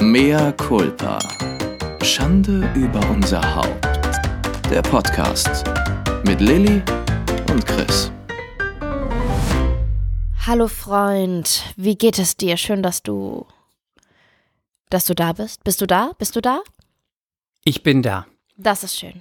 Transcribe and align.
Mea 0.00 0.52
culpa. 0.52 1.18
Schande 2.04 2.70
über 2.76 3.00
unser 3.10 3.42
Haupt. 3.56 3.84
Der 4.70 4.80
Podcast 4.80 5.64
mit 6.24 6.40
Lilly 6.40 6.80
und 7.50 7.66
Chris. 7.66 8.12
Hallo 10.46 10.68
Freund, 10.68 11.64
wie 11.76 11.96
geht 11.96 12.20
es 12.20 12.36
dir? 12.36 12.56
Schön, 12.56 12.80
dass 12.80 13.02
du 13.02 13.46
dass 14.88 15.04
du 15.04 15.16
da 15.16 15.32
bist. 15.32 15.64
Bist 15.64 15.80
du 15.80 15.86
da? 15.88 16.12
Bist 16.16 16.36
du 16.36 16.40
da? 16.40 16.62
Ich 17.64 17.82
bin 17.82 18.02
da. 18.02 18.26
Das 18.56 18.84
ist 18.84 18.96
schön. 18.96 19.20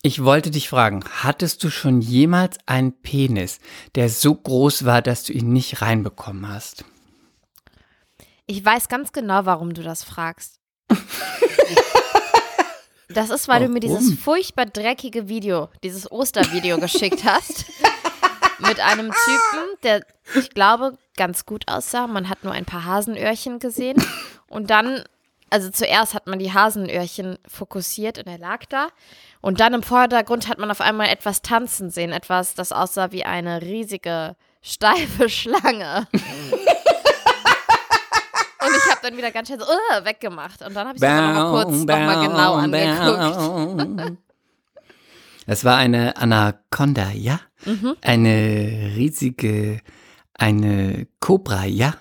Ich 0.00 0.24
wollte 0.24 0.50
dich 0.50 0.70
fragen, 0.70 1.04
hattest 1.22 1.62
du 1.62 1.68
schon 1.68 2.00
jemals 2.00 2.56
einen 2.64 2.92
Penis, 3.02 3.58
der 3.96 4.08
so 4.08 4.34
groß 4.34 4.86
war, 4.86 5.02
dass 5.02 5.24
du 5.24 5.34
ihn 5.34 5.52
nicht 5.52 5.82
reinbekommen 5.82 6.48
hast? 6.48 6.86
Ich 8.46 8.64
weiß 8.64 8.88
ganz 8.88 9.12
genau, 9.12 9.44
warum 9.44 9.74
du 9.74 9.82
das 9.82 10.04
fragst. 10.04 10.60
Das 13.08 13.30
ist, 13.30 13.48
weil 13.48 13.62
du 13.62 13.68
mir 13.68 13.80
dieses 13.80 14.04
Warum? 14.04 14.18
furchtbar 14.18 14.66
dreckige 14.66 15.28
Video, 15.28 15.70
dieses 15.82 16.10
Ostervideo 16.10 16.78
geschickt 16.78 17.24
hast. 17.24 17.64
Mit 18.58 18.78
einem 18.80 19.10
Typen, 19.10 19.64
der, 19.82 20.04
ich 20.34 20.50
glaube, 20.50 20.98
ganz 21.16 21.46
gut 21.46 21.64
aussah. 21.66 22.06
Man 22.06 22.28
hat 22.28 22.44
nur 22.44 22.52
ein 22.52 22.64
paar 22.66 22.84
Hasenöhrchen 22.84 23.58
gesehen. 23.58 23.96
Und 24.48 24.70
dann, 24.70 25.02
also 25.50 25.70
zuerst 25.70 26.14
hat 26.14 26.26
man 26.26 26.38
die 26.38 26.52
Hasenöhrchen 26.52 27.38
fokussiert 27.48 28.18
und 28.18 28.26
er 28.26 28.38
lag 28.38 28.64
da. 28.66 28.88
Und 29.40 29.60
dann 29.60 29.74
im 29.74 29.82
Vordergrund 29.82 30.48
hat 30.48 30.58
man 30.58 30.70
auf 30.70 30.80
einmal 30.80 31.08
etwas 31.08 31.42
tanzen 31.42 31.90
sehen. 31.90 32.12
Etwas, 32.12 32.54
das 32.54 32.70
aussah 32.72 33.12
wie 33.12 33.24
eine 33.24 33.62
riesige, 33.62 34.36
steife 34.60 35.28
Schlange. 35.30 36.06
Ich 39.06 39.10
dann 39.10 39.18
wieder 39.18 39.30
ganz 39.30 39.46
schnell 39.46 39.60
so 39.60 39.66
uh, 39.66 40.04
weggemacht. 40.04 40.62
Und 40.62 40.74
dann 40.74 40.88
habe 40.88 40.96
ich 40.96 41.00
das 41.00 41.20
noch 41.20 41.32
mal 41.32 41.50
kurz 41.52 41.78
noch 41.78 41.86
mal 41.86 42.26
genau 42.26 42.54
angeguckt. 42.54 44.18
Es 45.46 45.64
war 45.64 45.76
eine 45.76 46.16
Anaconda, 46.16 47.10
ja? 47.12 47.38
Mhm. 47.64 47.94
Eine 48.02 48.94
riesige, 48.96 49.80
eine 50.34 51.06
Cobra, 51.20 51.66
ja? 51.66 51.94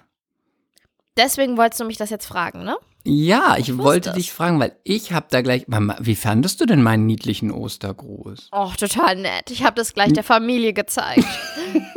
Deswegen 1.16 1.58
wolltest 1.58 1.80
du 1.80 1.86
mich 1.86 1.98
das 1.98 2.10
jetzt 2.10 2.26
fragen, 2.26 2.64
ne? 2.64 2.76
Ja, 3.04 3.56
ich 3.60 3.70
wusste 3.70 3.84
wollte 3.84 4.10
es. 4.10 4.16
dich 4.16 4.32
fragen, 4.32 4.60
weil 4.60 4.76
ich 4.84 5.12
habe 5.12 5.28
da 5.30 5.44
gleich. 5.44 5.68
Mama, 5.68 5.96
wie 6.00 6.16
fandest 6.16 6.60
du 6.60 6.66
denn 6.66 6.82
meinen 6.82 7.06
niedlichen 7.06 7.52
Ostergruß? 7.52 8.50
Oh, 8.52 8.72
total 8.80 9.16
nett. 9.18 9.52
Ich 9.52 9.64
habe 9.64 9.76
das 9.76 9.94
gleich 9.94 10.12
der 10.14 10.24
Familie 10.24 10.74
gezeigt. 10.74 11.24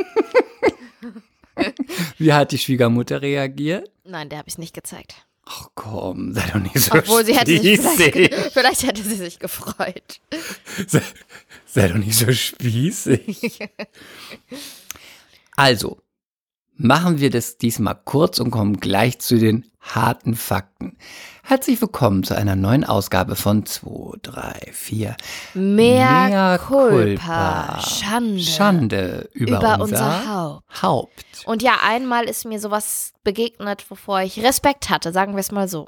Wie 2.17 2.33
hat 2.33 2.51
die 2.51 2.57
Schwiegermutter 2.57 3.21
reagiert? 3.21 3.91
Nein, 4.03 4.29
der 4.29 4.39
habe 4.39 4.49
ich 4.49 4.57
nicht 4.57 4.73
gezeigt. 4.73 5.15
Ach 5.45 5.67
komm, 5.73 6.33
sei 6.33 6.45
doch 6.53 6.59
nicht 6.59 6.77
so 6.77 6.93
Obwohl 6.93 7.25
sie 7.25 7.35
hätte 7.35 7.57
sich 7.59 7.79
vielleicht, 7.79 8.53
vielleicht 8.53 8.83
hätte 8.83 9.01
sie 9.01 9.15
sich 9.15 9.39
gefreut. 9.39 10.21
Sei, 10.87 11.01
sei 11.65 11.87
doch 11.87 11.95
nicht 11.95 12.15
so 12.15 12.31
spießig. 12.31 13.59
Also, 15.55 16.01
machen 16.79 17.19
wir 17.19 17.29
das 17.29 17.57
diesmal 17.57 17.99
kurz 18.05 18.39
und 18.39 18.51
kommen 18.51 18.79
gleich 18.79 19.19
zu 19.19 19.37
den 19.37 19.65
harten 19.81 20.33
Fakten. 20.33 20.97
Herzlich 21.43 21.81
willkommen 21.81 22.23
zu 22.23 22.35
einer 22.35 22.55
neuen 22.55 22.85
Ausgabe 22.85 23.35
von 23.35 23.65
2, 23.65 24.17
3, 24.21 24.71
4. 24.71 25.17
Mehr 25.55 26.59
Culpa. 26.65 27.81
Schande. 27.81 28.39
Schande 28.39 29.29
über, 29.33 29.57
Über 29.57 29.73
unser, 29.73 29.83
unser 29.83 30.27
Haupt. 30.33 30.81
Haupt. 30.81 31.43
Und 31.45 31.61
ja, 31.61 31.73
einmal 31.83 32.25
ist 32.25 32.45
mir 32.45 32.59
sowas 32.59 33.13
begegnet, 33.25 33.85
wovor 33.91 34.21
ich 34.21 34.41
Respekt 34.41 34.89
hatte, 34.89 35.11
sagen 35.11 35.33
wir 35.33 35.41
es 35.41 35.51
mal 35.51 35.67
so. 35.67 35.85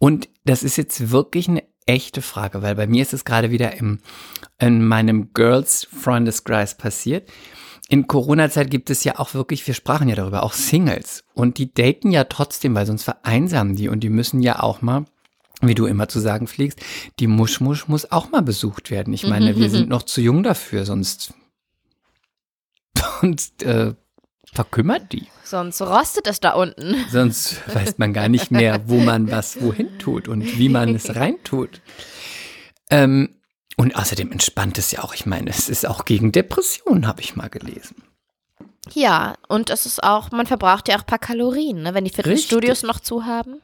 Und 0.00 0.28
das 0.44 0.64
ist 0.64 0.76
jetzt 0.76 1.12
wirklich 1.12 1.48
eine 1.48 1.62
echte 1.86 2.22
Frage, 2.22 2.60
weil 2.62 2.74
bei 2.74 2.88
mir 2.88 3.02
ist 3.02 3.14
es 3.14 3.24
gerade 3.24 3.50
wieder 3.50 3.76
im, 3.76 4.00
in 4.58 4.84
meinem 4.84 5.32
Girls-Freundeskreis 5.32 6.76
passiert. 6.76 7.30
In 7.90 8.06
Corona-Zeit 8.06 8.70
gibt 8.70 8.90
es 8.90 9.02
ja 9.02 9.18
auch 9.18 9.32
wirklich, 9.32 9.66
wir 9.66 9.72
sprachen 9.72 10.10
ja 10.10 10.14
darüber, 10.14 10.42
auch 10.42 10.52
Singles. 10.52 11.24
Und 11.32 11.56
die 11.56 11.72
daten 11.72 12.10
ja 12.10 12.24
trotzdem, 12.24 12.74
weil 12.74 12.84
sonst 12.84 13.04
vereinsamen 13.04 13.76
die 13.76 13.88
und 13.88 14.00
die 14.00 14.10
müssen 14.10 14.42
ja 14.42 14.62
auch 14.62 14.82
mal, 14.82 15.06
wie 15.62 15.74
du 15.74 15.86
immer 15.86 16.06
zu 16.06 16.20
sagen 16.20 16.46
pflegst, 16.46 16.80
die 17.18 17.26
Muschmusch 17.26 17.88
muss 17.88 18.12
auch 18.12 18.30
mal 18.30 18.42
besucht 18.42 18.90
werden. 18.90 19.14
Ich 19.14 19.26
meine, 19.26 19.56
wir 19.56 19.70
sind 19.70 19.88
noch 19.88 20.02
zu 20.02 20.20
jung 20.20 20.42
dafür, 20.42 20.84
sonst, 20.84 21.32
sonst 23.22 23.62
äh, 23.62 23.94
verkümmert 24.52 25.10
die. 25.12 25.26
Sonst 25.42 25.80
rostet 25.80 26.26
es 26.26 26.40
da 26.40 26.52
unten. 26.52 26.94
Sonst 27.10 27.56
weiß 27.74 27.96
man 27.96 28.12
gar 28.12 28.28
nicht 28.28 28.50
mehr, 28.50 28.82
wo 28.86 28.98
man 28.98 29.30
was 29.30 29.62
wohin 29.62 29.98
tut 29.98 30.28
und 30.28 30.58
wie 30.58 30.68
man 30.68 30.94
es 30.94 31.14
reintut. 31.16 31.80
Ähm, 32.90 33.30
und 33.78 33.96
außerdem 33.96 34.30
entspannt 34.30 34.76
es 34.76 34.90
ja 34.90 35.02
auch. 35.02 35.14
Ich 35.14 35.24
meine, 35.24 35.48
es 35.48 35.70
ist 35.70 35.88
auch 35.88 36.04
gegen 36.04 36.32
Depressionen, 36.32 37.06
habe 37.06 37.22
ich 37.22 37.34
mal 37.34 37.48
gelesen. 37.48 38.02
Ja, 38.92 39.36
und 39.48 39.70
es 39.70 39.86
ist 39.86 40.02
auch, 40.02 40.30
man 40.30 40.46
verbraucht 40.46 40.88
ja 40.88 40.96
auch 40.96 41.00
ein 41.00 41.06
paar 41.06 41.18
Kalorien, 41.18 41.82
ne, 41.82 41.94
wenn 41.94 42.04
die 42.04 42.10
Fitnessstudios 42.10 42.82
Richtig. 42.82 42.88
noch 42.88 43.00
zu 43.00 43.24
haben, 43.24 43.62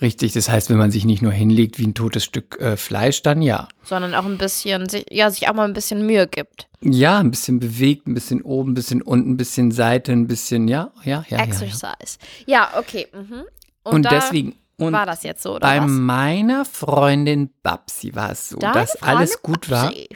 Richtig, 0.00 0.32
das 0.32 0.48
heißt, 0.48 0.70
wenn 0.70 0.76
man 0.76 0.92
sich 0.92 1.04
nicht 1.04 1.22
nur 1.22 1.32
hinlegt 1.32 1.78
wie 1.78 1.86
ein 1.86 1.94
totes 1.94 2.24
Stück 2.24 2.60
äh, 2.60 2.76
Fleisch, 2.76 3.22
dann 3.22 3.42
ja. 3.42 3.68
sondern 3.82 4.14
auch 4.14 4.26
ein 4.26 4.38
bisschen, 4.38 4.86
ja, 5.10 5.30
sich 5.30 5.48
auch 5.48 5.54
mal 5.54 5.66
ein 5.66 5.72
bisschen 5.72 6.06
Mühe 6.06 6.28
gibt. 6.28 6.68
Ja, 6.80 7.18
ein 7.18 7.32
bisschen 7.32 7.58
bewegt, 7.58 8.06
ein 8.06 8.14
bisschen 8.14 8.42
oben, 8.42 8.72
ein 8.72 8.74
bisschen 8.74 9.02
unten, 9.02 9.32
ein 9.32 9.36
bisschen 9.36 9.72
Seite, 9.72 10.12
ein 10.12 10.28
bisschen, 10.28 10.68
ja, 10.68 10.92
ja, 11.02 11.24
ja. 11.28 11.38
ja, 11.38 11.38
ja. 11.38 11.44
Exercise. 11.44 12.18
Ja, 12.46 12.70
okay. 12.78 13.08
Mhm. 13.12 13.42
Und, 13.82 13.94
Und 13.94 14.10
deswegen, 14.10 14.54
und 14.86 14.92
war 14.92 15.06
das 15.06 15.22
jetzt 15.22 15.42
so, 15.42 15.56
oder 15.56 15.60
bei 15.68 15.80
was? 15.80 15.90
meiner 15.90 16.64
Freundin 16.64 17.50
Babsi 17.62 18.14
war 18.14 18.30
es 18.32 18.48
so, 18.50 18.58
Deine 18.58 18.74
dass 18.74 19.02
alles 19.02 19.32
Freundin 19.34 19.42
gut 19.54 19.70
war. 19.70 19.86
Babsi. 19.86 20.08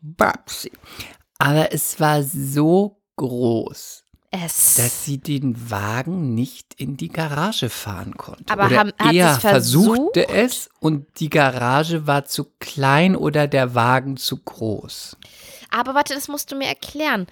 Babsi. 0.00 0.72
Aber 1.38 1.72
es 1.72 1.98
war 2.00 2.22
so 2.22 3.00
groß, 3.16 4.04
Es. 4.30 4.74
dass 4.76 5.04
sie 5.04 5.18
den 5.18 5.70
Wagen 5.70 6.34
nicht 6.34 6.74
in 6.74 6.96
die 6.96 7.08
Garage 7.08 7.68
fahren 7.70 8.16
konnte. 8.16 8.52
Aber 8.52 8.66
oder 8.66 8.78
haben- 8.78 8.92
hat 8.98 9.12
er 9.14 9.38
versucht? 9.40 9.88
versuchte 9.96 10.28
es 10.28 10.68
und 10.80 11.06
die 11.20 11.30
Garage 11.30 12.06
war 12.06 12.24
zu 12.24 12.46
klein 12.60 13.16
oder 13.16 13.46
der 13.48 13.74
Wagen 13.74 14.16
zu 14.16 14.36
groß. 14.38 15.16
Aber 15.70 15.94
warte, 15.94 16.14
das 16.14 16.28
musst 16.28 16.50
du 16.52 16.56
mir 16.56 16.66
erklären. 16.68 17.26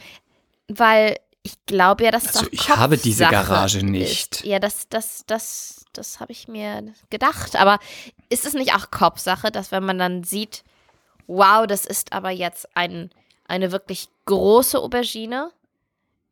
Weil 0.69 1.16
ich 1.43 1.65
glaube 1.66 2.04
ja, 2.04 2.10
dass 2.10 2.25
es 2.25 2.37
Also 2.37 2.47
auch 2.48 2.53
ich 2.53 2.69
habe 2.71 2.98
diese 2.98 3.25
Garage 3.27 3.78
ist. 3.78 3.84
nicht. 3.84 4.44
Ja, 4.44 4.59
das, 4.59 4.88
das, 4.88 5.22
das, 5.28 5.84
das 5.99 6.21
habe 6.21 6.33
ich 6.33 6.49
mir 6.49 6.93
gedacht. 7.11 7.57
Aber 7.57 7.79
ist 8.29 8.47
es 8.47 8.55
nicht 8.55 8.75
auch 8.75 8.91
Kopfsache, 8.91 9.51
dass 9.51 9.73
wenn 9.73 9.84
man 9.84 9.99
dann 9.99 10.25
sieht, 10.25 10.65
wow, 11.27 11.67
das 11.67 11.87
ist 11.87 12.12
aber 12.12 12.31
jetzt 12.31 12.69
ein, 12.77 13.11
eine 13.47 13.73
wirklich 13.73 14.09
große 14.27 14.79
Aubergine. 14.79 15.51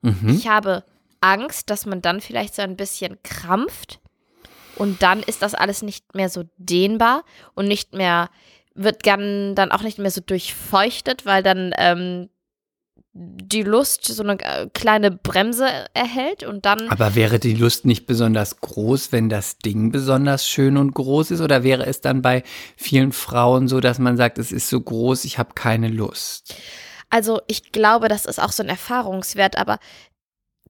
Mhm. 0.03 0.29
Ich 0.29 0.49
habe 0.49 0.85
Angst, 1.21 1.71
dass 1.71 1.87
man 1.87 2.03
dann 2.03 2.21
vielleicht 2.21 2.55
so 2.55 2.63
ein 2.63 2.77
bisschen 2.77 3.19
krampft 3.23 4.01
und 4.77 5.03
dann 5.03 5.23
ist 5.23 5.43
das 5.43 5.55
alles 5.55 5.83
nicht 5.83 6.15
mehr 6.15 6.29
so 6.29 6.45
dehnbar 6.59 7.25
und 7.55 7.67
nicht 7.67 7.95
mehr, 7.95 8.31
wird 8.75 9.07
dann, 9.07 9.55
dann 9.55 9.73
auch 9.73 9.83
nicht 9.83 9.99
mehr 9.99 10.11
so 10.11 10.21
durchfeuchtet, 10.21 11.27
weil 11.27 11.43
dann 11.43 11.73
ähm, 11.79 12.29
die 13.17 13.63
Lust 13.63 14.05
so 14.07 14.23
eine 14.25 14.41
äh, 14.41 14.69
kleine 14.75 15.13
Bremse 15.13 15.69
erhält 15.95 16.43
und 16.43 16.67
dann. 16.67 16.89
Aber 16.89 17.15
wäre 17.15 17.39
die 17.39 17.55
Lust 17.55 17.85
nicht 17.85 18.07
besonders 18.07 18.61
groß, 18.61 19.13
wenn 19.13 19.29
das 19.29 19.59
Ding 19.59 19.93
besonders 19.93 20.49
schön 20.49 20.77
und 20.77 20.95
groß 20.95 21.31
ist? 21.31 21.41
Oder 21.41 21.63
wäre 21.63 21.87
es 21.87 22.01
dann 22.01 22.23
bei 22.23 22.43
vielen 22.77 23.13
Frauen 23.13 23.69
so, 23.69 23.79
dass 23.79 24.01
man 24.01 24.17
sagt, 24.17 24.39
es 24.39 24.51
ist 24.51 24.69
so 24.69 24.81
groß, 24.81 25.25
ich 25.25 25.39
habe 25.39 25.55
keine 25.55 25.89
Lust? 25.89 26.57
Also 27.09 27.41
ich 27.47 27.71
glaube, 27.71 28.09
das 28.09 28.27
ist 28.27 28.41
auch 28.41 28.51
so 28.51 28.65
ein 28.65 28.69
Erfahrungswert, 28.69 29.57
aber 29.57 29.79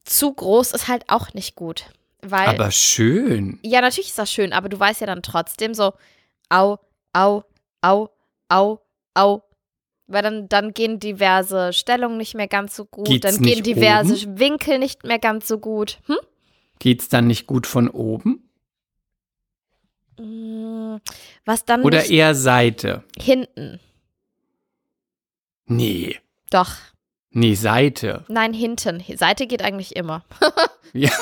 zu 0.04 0.32
groß 0.32 0.72
ist 0.72 0.88
halt 0.88 1.04
auch 1.08 1.32
nicht 1.32 1.56
gut. 1.56 1.86
Weil, 2.20 2.48
Aber 2.48 2.70
schön. 2.70 3.58
ja, 3.62 3.80
natürlich 3.80 4.08
ist 4.08 4.18
das 4.18 4.32
schön, 4.32 4.52
aber 4.52 4.68
du 4.68 4.78
weißt 4.78 5.00
ja 5.00 5.06
dann 5.06 5.22
trotzdem 5.22 5.74
so, 5.74 5.92
au, 6.50 6.78
au, 7.14 7.44
au, 7.80 8.08
au, 8.48 8.80
au. 9.14 9.42
Weil 10.06 10.22
dann, 10.22 10.48
dann 10.48 10.74
gehen 10.74 11.00
diverse 11.00 11.72
Stellungen 11.72 12.18
nicht 12.18 12.34
mehr 12.34 12.48
ganz 12.48 12.76
so 12.76 12.84
gut, 12.84 13.06
Geht's 13.06 13.22
dann 13.22 13.42
gehen 13.42 13.62
diverse 13.62 14.38
Winkel 14.38 14.78
nicht 14.78 15.04
mehr 15.04 15.18
ganz 15.18 15.48
so 15.48 15.58
gut. 15.58 15.98
Hm? 16.06 16.18
Geht's 16.78 17.08
dann 17.08 17.26
nicht 17.26 17.46
gut 17.46 17.66
von 17.66 17.88
oben? 17.88 18.48
Mm, 20.18 20.96
Was 21.44 21.64
dann 21.64 21.82
Oder 21.82 22.04
eher 22.08 22.34
Seite? 22.34 23.04
hinten. 23.18 23.80
Nee. 25.66 26.20
Doch. 26.50 26.72
Nee, 27.30 27.54
Seite. 27.54 28.24
Nein, 28.28 28.52
hinten. 28.52 29.02
Seite 29.16 29.46
geht 29.46 29.62
eigentlich 29.62 29.96
immer. 29.96 30.24
Ja. 30.96 31.10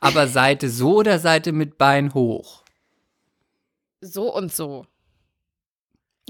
Aber 0.00 0.26
Seite 0.28 0.68
so 0.68 0.96
oder 0.96 1.18
Seite 1.18 1.52
mit 1.52 1.78
Bein 1.78 2.12
hoch? 2.12 2.62
So 4.02 4.34
und 4.34 4.52
so. 4.52 4.86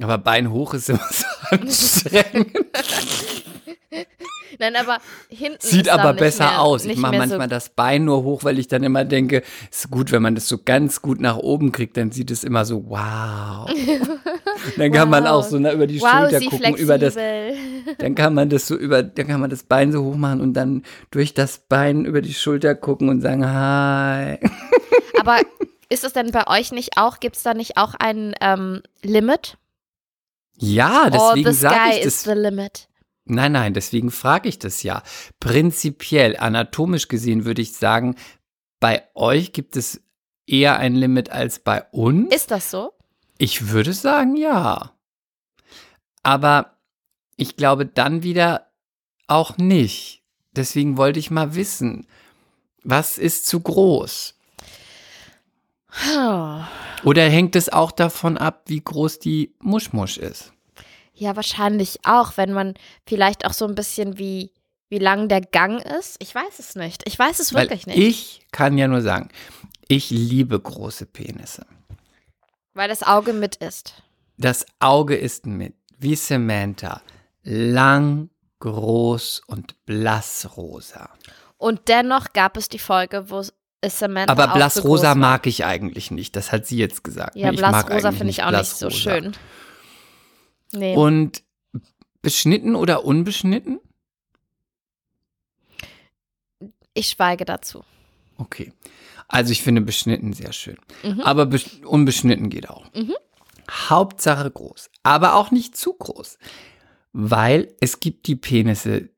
Aber 0.02 0.19
Bein 0.19 0.50
hoch 0.50 0.75
ist 0.75 0.91
immer 0.91 1.06
so 1.11 1.25
anstrengend. 1.50 2.56
Nein, 4.58 4.76
aber 4.76 4.99
hinten 5.29 5.58
Sieht 5.61 5.88
aber 5.88 6.12
besser 6.12 6.44
mehr, 6.44 6.61
aus. 6.61 6.85
Ich 6.85 6.99
mache 6.99 7.17
manchmal 7.17 7.49
das 7.49 7.70
Bein 7.70 8.05
nur 8.05 8.25
hoch, 8.25 8.44
weil 8.44 8.58
ich 8.58 8.69
dann 8.69 8.82
immer 8.82 9.06
denke, 9.06 9.43
ist 9.70 9.91
gut, 9.91 10.12
wenn 10.12 10.20
man 10.20 10.35
das 10.35 10.49
so 10.49 10.58
ganz 10.62 11.00
gut 11.00 11.19
nach 11.19 11.38
oben 11.38 11.73
kriegt, 11.73 11.97
dann 11.97 12.11
sieht 12.11 12.31
es 12.31 12.44
immer 12.44 12.67
so, 12.67 12.85
wow. 12.91 13.70
dann 14.76 14.93
kann 14.93 15.08
man 15.08 15.26
auch 15.26 15.44
so 15.44 15.58
na, 15.58 15.73
über 15.73 15.87
die 15.87 15.99
So, 15.99 16.05
wow, 16.05 16.29
Schulter 16.29 16.41
gucken, 16.41 16.75
über 16.76 16.99
das, 16.99 17.14
flexibel. 17.14 17.94
dann 17.99 18.14
kann 18.14 18.35
man 18.35 18.50
das 18.50 18.67
so 18.67 18.76
über, 18.76 19.02
dann 19.02 19.29
kann 19.29 19.41
man 19.41 19.49
das 19.49 19.62
Bein 19.62 19.93
so 19.93 20.05
hoch 20.05 20.17
machen 20.17 20.43
und 20.43 20.52
dann 20.52 20.82
durch 21.11 21.32
das 21.32 21.58
Bein 21.58 22.05
über 22.05 22.20
die 22.20 22.35
Schulter 22.35 22.75
gucken 22.75 23.08
und 23.08 23.23
sagen, 23.23 23.47
hi. 23.47 24.38
Aber 25.20 25.41
ist 25.88 26.05
es 26.05 26.12
denn 26.12 26.32
bei 26.32 26.47
euch 26.47 26.70
nicht 26.70 26.99
auch, 26.99 27.19
gibt 27.20 27.37
es 27.37 27.43
da 27.43 27.55
nicht 27.55 27.79
auch 27.79 27.94
ein 27.99 28.35
ähm, 28.43 28.82
Limit? 29.02 29.56
Ja, 30.61 31.09
deswegen 31.11 31.49
Oh, 31.49 31.53
the 31.53 31.59
sage 31.59 31.97
ich 31.97 32.05
das. 32.05 32.27
Nein, 33.25 33.53
nein, 33.53 33.75
deswegen 33.75 34.11
frage 34.11 34.49
ich 34.49 34.59
das 34.59 34.83
ja. 34.83 35.03
Prinzipiell, 35.39 36.37
anatomisch 36.37 37.09
gesehen 37.09 37.45
würde 37.45 37.62
ich 37.62 37.73
sagen, 37.73 38.17
bei 38.79 39.05
euch 39.15 39.53
gibt 39.53 39.77
es 39.77 40.03
eher 40.47 40.79
ein 40.79 40.95
Limit 40.95 41.31
als 41.31 41.61
bei 41.61 41.85
uns. 41.93 42.35
Ist 42.35 42.51
das 42.51 42.71
so? 42.71 42.93
Ich 43.39 43.69
würde 43.69 43.93
sagen, 43.93 44.37
ja. 44.37 44.93
Aber 46.23 46.77
ich 47.37 47.57
glaube 47.57 47.87
dann 47.87 48.23
wieder 48.23 48.71
auch 49.29 49.57
nicht. 49.57 50.23
Deswegen 50.53 50.97
wollte 50.97 51.21
ich 51.21 51.31
mal 51.31 51.55
wissen, 51.55 52.07
was 52.83 53.17
ist 53.17 53.47
zu 53.47 53.61
groß? 53.61 54.35
Oder 57.05 57.29
hängt 57.29 57.57
es 57.57 57.69
auch 57.69 57.93
davon 57.93 58.39
ab, 58.39 58.63
wie 58.67 58.81
groß 58.81 59.19
die 59.19 59.55
Muschmusch 59.61 60.19
ist? 60.19 60.53
Ja, 61.15 61.37
wahrscheinlich 61.37 61.99
auch, 62.05 62.37
wenn 62.37 62.53
man 62.53 62.75
vielleicht 63.07 63.45
auch 63.47 63.53
so 63.53 63.67
ein 63.67 63.75
bisschen 63.75 64.19
wie, 64.19 64.53
wie 64.89 64.99
lang 64.99 65.29
der 65.29 65.41
Gang 65.41 65.85
ist. 65.99 66.17
Ich 66.21 66.35
weiß 66.35 66.59
es 66.59 66.77
nicht. 66.77 67.03
Ich 67.07 67.19
weiß 67.19 67.41
es 67.41 67.53
Weil 67.53 67.65
wirklich 67.65 67.87
nicht. 67.87 67.99
ich 67.99 68.47
kann 68.53 68.79
ja 68.79 68.89
nur 68.89 69.03
sagen, 69.03 69.29
ich 69.89 70.11
liebe 70.11 70.59
große 70.59 71.07
Penisse. 71.07 71.67
Weil 72.75 72.89
das 72.89 73.03
Auge 73.03 73.33
mit 73.33 73.57
ist. 73.57 74.03
Das 74.39 74.65
Auge 74.79 75.17
ist 75.17 75.45
mit, 75.45 75.75
wie 75.99 76.17
Samantha, 76.17 77.03
lang, 77.43 78.31
groß 78.61 79.43
und 79.47 79.85
blassrosa. 79.85 81.11
Und 81.59 81.89
dennoch 81.89 82.33
gab 82.33 82.57
es 82.57 82.69
die 82.69 82.79
Folge, 82.79 83.29
wo 83.29 83.43
es 83.81 83.99
Samantha 83.99 84.32
Aber 84.32 84.49
blassrosa 84.49 85.15
mag 85.15 85.47
ich 85.47 85.65
eigentlich 85.65 86.11
nicht. 86.11 86.37
Das 86.37 86.53
hat 86.53 86.67
sie 86.67 86.77
jetzt 86.77 87.03
gesagt. 87.05 87.37
Ja, 87.37 87.50
blassrosa 87.53 88.12
finde 88.12 88.31
ich 88.31 88.43
auch 88.43 88.50
nicht 88.50 88.67
so 88.67 88.91
schön. 88.91 89.32
Nee. 90.73 90.94
Und 90.97 91.43
beschnitten 92.23 92.75
oder 92.77 93.05
unbeschnitten? 93.05 93.81
ich 96.94 97.09
schweige 97.09 97.44
dazu. 97.44 97.85
Okay. 98.37 98.73
Also 99.29 99.53
ich 99.53 99.62
finde 99.62 99.81
beschnitten 99.81 100.33
sehr 100.33 100.53
schön. 100.53 100.76
Mhm. 101.05 101.21
Aber 101.21 101.44
besch- 101.44 101.85
unbeschnitten 101.85 102.50
geht 102.50 102.69
auch. 102.69 102.93
Mhm. 102.94 103.15
Hauptsache 103.71 104.50
groß. 104.50 104.91
Aber 105.05 105.37
auch 105.37 105.50
nicht 105.53 105.76
zu 105.76 105.93
groß. 105.94 106.38
Weil 107.12 107.75
es 107.81 108.00
gibt 108.00 108.26
die 108.26 108.37
Penisse, 108.37 109.09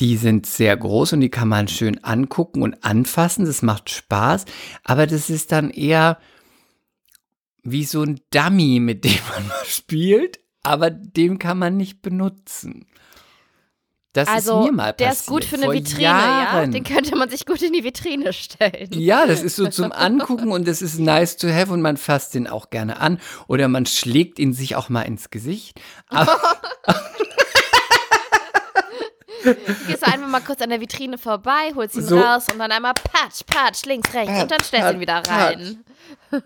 die 0.00 0.16
sind 0.16 0.46
sehr 0.46 0.76
groß 0.76 1.12
und 1.14 1.20
die 1.20 1.28
kann 1.28 1.48
man 1.48 1.68
schön 1.68 2.02
angucken 2.02 2.62
und 2.62 2.82
anfassen. 2.84 3.44
Das 3.44 3.62
macht 3.62 3.90
Spaß. 3.90 4.46
Aber 4.84 5.06
das 5.06 5.30
ist 5.30 5.52
dann 5.52 5.70
eher 5.70 6.18
wie 7.62 7.84
so 7.84 8.02
ein 8.02 8.20
Dummy, 8.30 8.80
mit 8.80 9.04
dem 9.04 9.18
man 9.34 9.46
mal 9.46 9.64
spielt. 9.66 10.40
Aber 10.62 10.90
den 10.90 11.38
kann 11.38 11.58
man 11.58 11.76
nicht 11.76 12.02
benutzen. 12.02 12.86
Das 14.12 14.28
also, 14.28 14.60
ist 14.60 14.66
mir 14.66 14.72
mal 14.72 14.92
passiert. 14.92 15.00
der 15.00 15.12
ist 15.12 15.26
gut 15.26 15.44
für 15.44 15.56
eine 15.56 15.72
Vitrine, 15.72 16.02
ja. 16.02 16.42
Jahren. 16.42 16.70
Den 16.70 16.84
könnte 16.84 17.16
man 17.16 17.30
sich 17.30 17.46
gut 17.46 17.62
in 17.62 17.72
die 17.72 17.82
Vitrine 17.82 18.34
stellen. 18.34 18.88
Ja, 18.92 19.26
das 19.26 19.42
ist 19.42 19.56
so 19.56 19.68
zum 19.68 19.90
Angucken 19.90 20.52
und 20.52 20.68
das 20.68 20.82
ist 20.82 20.98
nice 21.00 21.38
to 21.38 21.48
have 21.48 21.72
und 21.72 21.80
man 21.80 21.96
fasst 21.96 22.34
den 22.34 22.46
auch 22.46 22.68
gerne 22.68 23.00
an 23.00 23.18
oder 23.48 23.68
man 23.68 23.86
schlägt 23.86 24.38
ihn 24.38 24.52
sich 24.52 24.76
auch 24.76 24.90
mal 24.90 25.02
ins 25.02 25.30
Gesicht. 25.30 25.80
Aber 26.08 26.38
Gehst 29.86 30.02
du 30.02 30.06
einfach 30.06 30.28
mal 30.28 30.40
kurz 30.40 30.60
an 30.62 30.70
der 30.70 30.80
Vitrine 30.80 31.18
vorbei, 31.18 31.72
holst 31.74 31.96
ihn 31.96 32.02
So. 32.02 32.20
raus 32.20 32.46
und 32.52 32.58
dann 32.58 32.70
einmal 32.72 32.94
patsch, 32.94 33.42
patsch, 33.46 33.84
links, 33.86 34.12
rechts 34.14 34.42
und 34.42 34.50
dann 34.50 34.62
stellst 34.62 34.88
du 34.90 34.94
ihn 34.94 35.00
wieder 35.00 35.22
Patsch, 35.22 35.30
rein. 35.30 35.84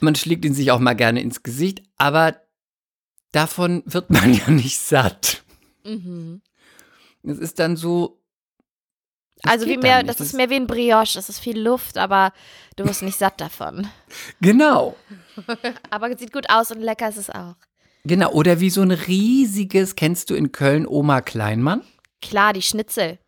man 0.00 0.14
schlägt 0.14 0.44
ihn 0.44 0.54
sich 0.54 0.70
auch 0.70 0.78
mal 0.78 0.94
gerne 0.94 1.20
ins 1.20 1.42
Gesicht, 1.42 1.82
aber 1.98 2.40
davon 3.32 3.82
wird 3.86 4.10
man 4.10 4.32
ja 4.34 4.48
nicht 4.50 4.78
satt. 4.78 5.42
Mhm. 5.84 6.42
Es 7.22 7.38
ist 7.38 7.58
dann 7.58 7.76
so. 7.76 8.22
Also 9.42 9.66
wie 9.66 9.76
mehr, 9.76 10.02
das 10.02 10.18
nicht. 10.18 10.28
ist 10.28 10.34
mehr 10.34 10.48
wie 10.48 10.56
ein 10.56 10.66
Brioche, 10.66 11.14
das 11.14 11.28
ist 11.28 11.38
viel 11.40 11.60
Luft, 11.60 11.98
aber 11.98 12.32
du 12.76 12.84
wirst 12.86 13.02
nicht 13.02 13.18
satt 13.18 13.40
davon. 13.40 13.86
Genau. 14.40 14.96
Aber 15.90 16.10
es 16.10 16.18
sieht 16.18 16.32
gut 16.32 16.48
aus 16.48 16.70
und 16.70 16.80
lecker 16.80 17.08
ist 17.08 17.18
es 17.18 17.28
auch. 17.30 17.54
Genau. 18.06 18.30
Oder 18.32 18.60
wie 18.60 18.70
so 18.70 18.82
ein 18.82 18.92
riesiges, 18.92 19.96
kennst 19.96 20.30
du 20.30 20.34
in 20.34 20.52
Köln 20.52 20.86
Oma 20.86 21.20
Kleinmann? 21.20 21.82
Klar, 22.22 22.52
die 22.52 22.62
Schnitzel. 22.62 23.18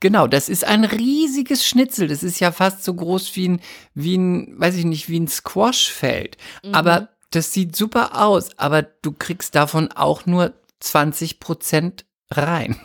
Genau, 0.00 0.26
das 0.26 0.50
ist 0.50 0.64
ein 0.64 0.84
riesiges 0.84 1.66
Schnitzel. 1.66 2.08
Das 2.08 2.22
ist 2.22 2.38
ja 2.38 2.52
fast 2.52 2.84
so 2.84 2.94
groß 2.94 3.34
wie 3.34 3.48
ein, 3.48 3.60
wie 3.94 4.16
ein, 4.16 4.60
weiß 4.60 4.76
ich 4.76 4.84
nicht, 4.84 5.08
wie 5.08 5.18
ein 5.18 5.28
Squashfeld. 5.28 6.36
Mhm. 6.62 6.74
Aber 6.74 7.08
das 7.30 7.52
sieht 7.52 7.74
super 7.74 8.22
aus, 8.22 8.58
aber 8.58 8.82
du 8.82 9.12
kriegst 9.12 9.54
davon 9.54 9.90
auch 9.92 10.26
nur 10.26 10.52
20 10.80 11.40
Prozent 11.40 12.04
rein. 12.30 12.76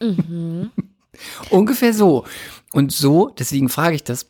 Mhm. 0.00 0.70
Ungefähr 1.50 1.94
so. 1.94 2.24
Und 2.72 2.92
so, 2.92 3.30
deswegen 3.30 3.68
frage 3.68 3.96
ich 3.96 4.04
das, 4.04 4.28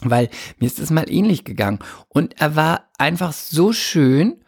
weil 0.00 0.30
mir 0.58 0.66
ist 0.66 0.78
das 0.78 0.90
mal 0.90 1.10
ähnlich 1.10 1.44
gegangen. 1.44 1.80
Und 2.08 2.40
er 2.40 2.54
war 2.54 2.88
einfach 2.98 3.32
so 3.32 3.72
schön, 3.72 4.40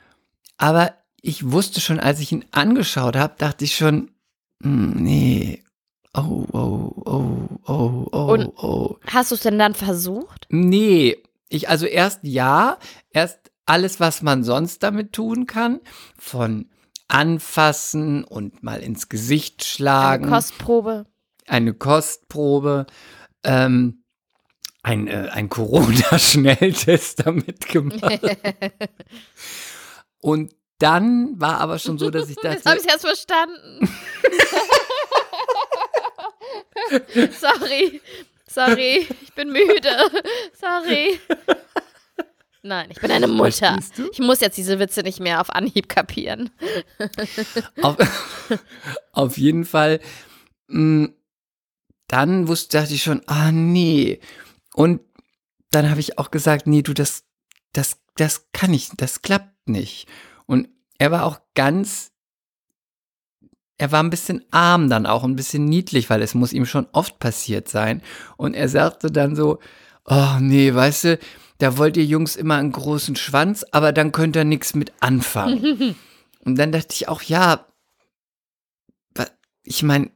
aber 0.59 0.95
ich 1.27 1.51
wusste 1.51 1.81
schon, 1.81 1.99
als 1.99 2.21
ich 2.21 2.31
ihn 2.33 2.45
angeschaut 2.53 3.17
habe, 3.17 3.35
dachte 3.37 3.65
ich 3.65 3.75
schon, 3.77 4.11
hm, 4.63 4.93
nee. 5.03 5.63
Oh, 6.15 6.47
oh, 6.53 6.93
oh, 7.05 7.49
oh, 7.67 8.07
oh, 8.13 8.33
Und- 8.33 8.47
oh. 8.59 8.99
Hast 9.07 9.33
du 9.33 9.35
es 9.35 9.43
denn 9.43 9.59
dann 9.59 9.75
versucht? 9.75 10.47
Nee, 10.51 11.17
ich 11.49 11.69
also 11.69 11.87
erst 11.87 12.21
ja, 12.23 12.79
erst 13.11 13.51
alles, 13.67 13.99
was 14.01 14.23
man 14.23 14.45
sonst 14.45 14.83
damit 14.85 15.13
tun 15.13 15.47
kann, 15.47 15.81
von 16.19 16.71
anfassen 17.09 18.25
und 18.25 18.63
mal 18.63 18.81
ins 18.81 19.09
Gesicht 19.09 19.65
schlagen, 19.65 20.25
Eine 20.25 20.33
Kostprobe. 20.33 21.07
eine 21.47 21.75
Kostprobe, 21.75 22.87
ähm, 23.43 24.05
ein, 24.83 25.09
äh, 25.09 25.29
ein 25.33 25.49
Corona-Schnelltest 25.49 27.21
damit 27.27 27.67
gemacht. 27.69 28.03
und 30.21 30.55
dann 30.79 31.41
war 31.41 31.61
aber 31.61 31.79
schon 31.79 31.99
so, 31.99 32.11
dass 32.11 32.29
ich 32.29 32.37
Jetzt 32.43 32.67
habe 32.67 32.77
dachte, 32.77 32.79
ich 32.79 32.87
es 32.87 32.93
erst 32.93 33.07
verstanden. 33.07 33.89
Sorry. 37.39 38.01
Sorry. 38.49 39.07
Ich 39.23 39.33
bin 39.35 39.53
müde. 39.53 39.91
Sorry. 40.59 41.19
Nein, 42.63 42.89
ich 42.91 43.01
bin 43.01 43.11
eine 43.11 43.29
Mutter. 43.29 43.79
Ich 44.13 44.19
muss 44.19 44.41
jetzt 44.41 44.57
diese 44.57 44.79
Witze 44.79 45.03
nicht 45.03 45.21
mehr 45.21 45.41
auf 45.41 45.51
Anhieb 45.51 45.89
kapieren. 45.89 46.51
auf, 47.83 47.97
auf 49.13 49.39
jeden 49.39 49.65
Fall, 49.65 50.01
mh, 50.67 51.11
dann 52.09 52.49
wusste, 52.49 52.79
dachte 52.79 52.95
ich 52.95 53.03
schon, 53.03 53.23
ah 53.27 53.53
nee. 53.53 54.21
Und 54.75 55.01
dann 55.71 55.89
habe 55.91 56.01
ich 56.01 56.19
auch 56.19 56.31
gesagt, 56.31 56.67
nee, 56.67 56.83
du, 56.83 56.93
das, 56.93 57.25
das, 57.73 57.99
das 58.17 58.49
kann 58.53 58.75
ich, 58.75 58.91
das 58.97 59.23
klappt 59.23 59.69
nicht. 59.69 60.09
Er 60.99 61.11
war 61.11 61.25
auch 61.25 61.41
ganz, 61.55 62.13
er 63.79 63.93
war 63.93 64.03
ein 64.03 64.11
bisschen 64.11 64.45
arm 64.51 64.89
dann 64.89 65.07
auch, 65.07 65.25
ein 65.25 65.37
bisschen 65.37 65.65
niedlich, 65.65 66.11
weil 66.11 66.23
es 66.23 66.35
muss 66.35 66.53
ihm 66.53 66.67
schon 66.67 66.87
oft 66.93 67.19
passiert 67.19 67.69
sein. 67.69 68.03
Und 68.37 68.55
er 68.55 68.69
sagte 68.69 69.11
dann 69.11 69.37
so, 69.37 69.59
oh 70.05 70.39
nee, 70.41 70.73
weißt 70.75 71.05
du, 71.05 71.19
da 71.59 71.79
wollt 71.79 71.97
ihr 71.97 72.05
Jungs 72.05 72.37
immer 72.37 72.57
einen 72.57 72.73
großen 72.73 73.17
Schwanz, 73.17 73.65
aber 73.73 73.93
dann 73.93 74.13
könnt 74.13 74.37
ihr 74.37 74.45
nichts 74.45 74.75
mit 74.75 74.93
anfangen. 75.01 75.97
Und 76.45 76.57
dann 76.57 76.71
dachte 76.71 76.93
ich 76.93 77.09
auch, 77.09 77.23
ja, 77.23 77.67
ich 79.65 79.83
meine, 79.83 80.11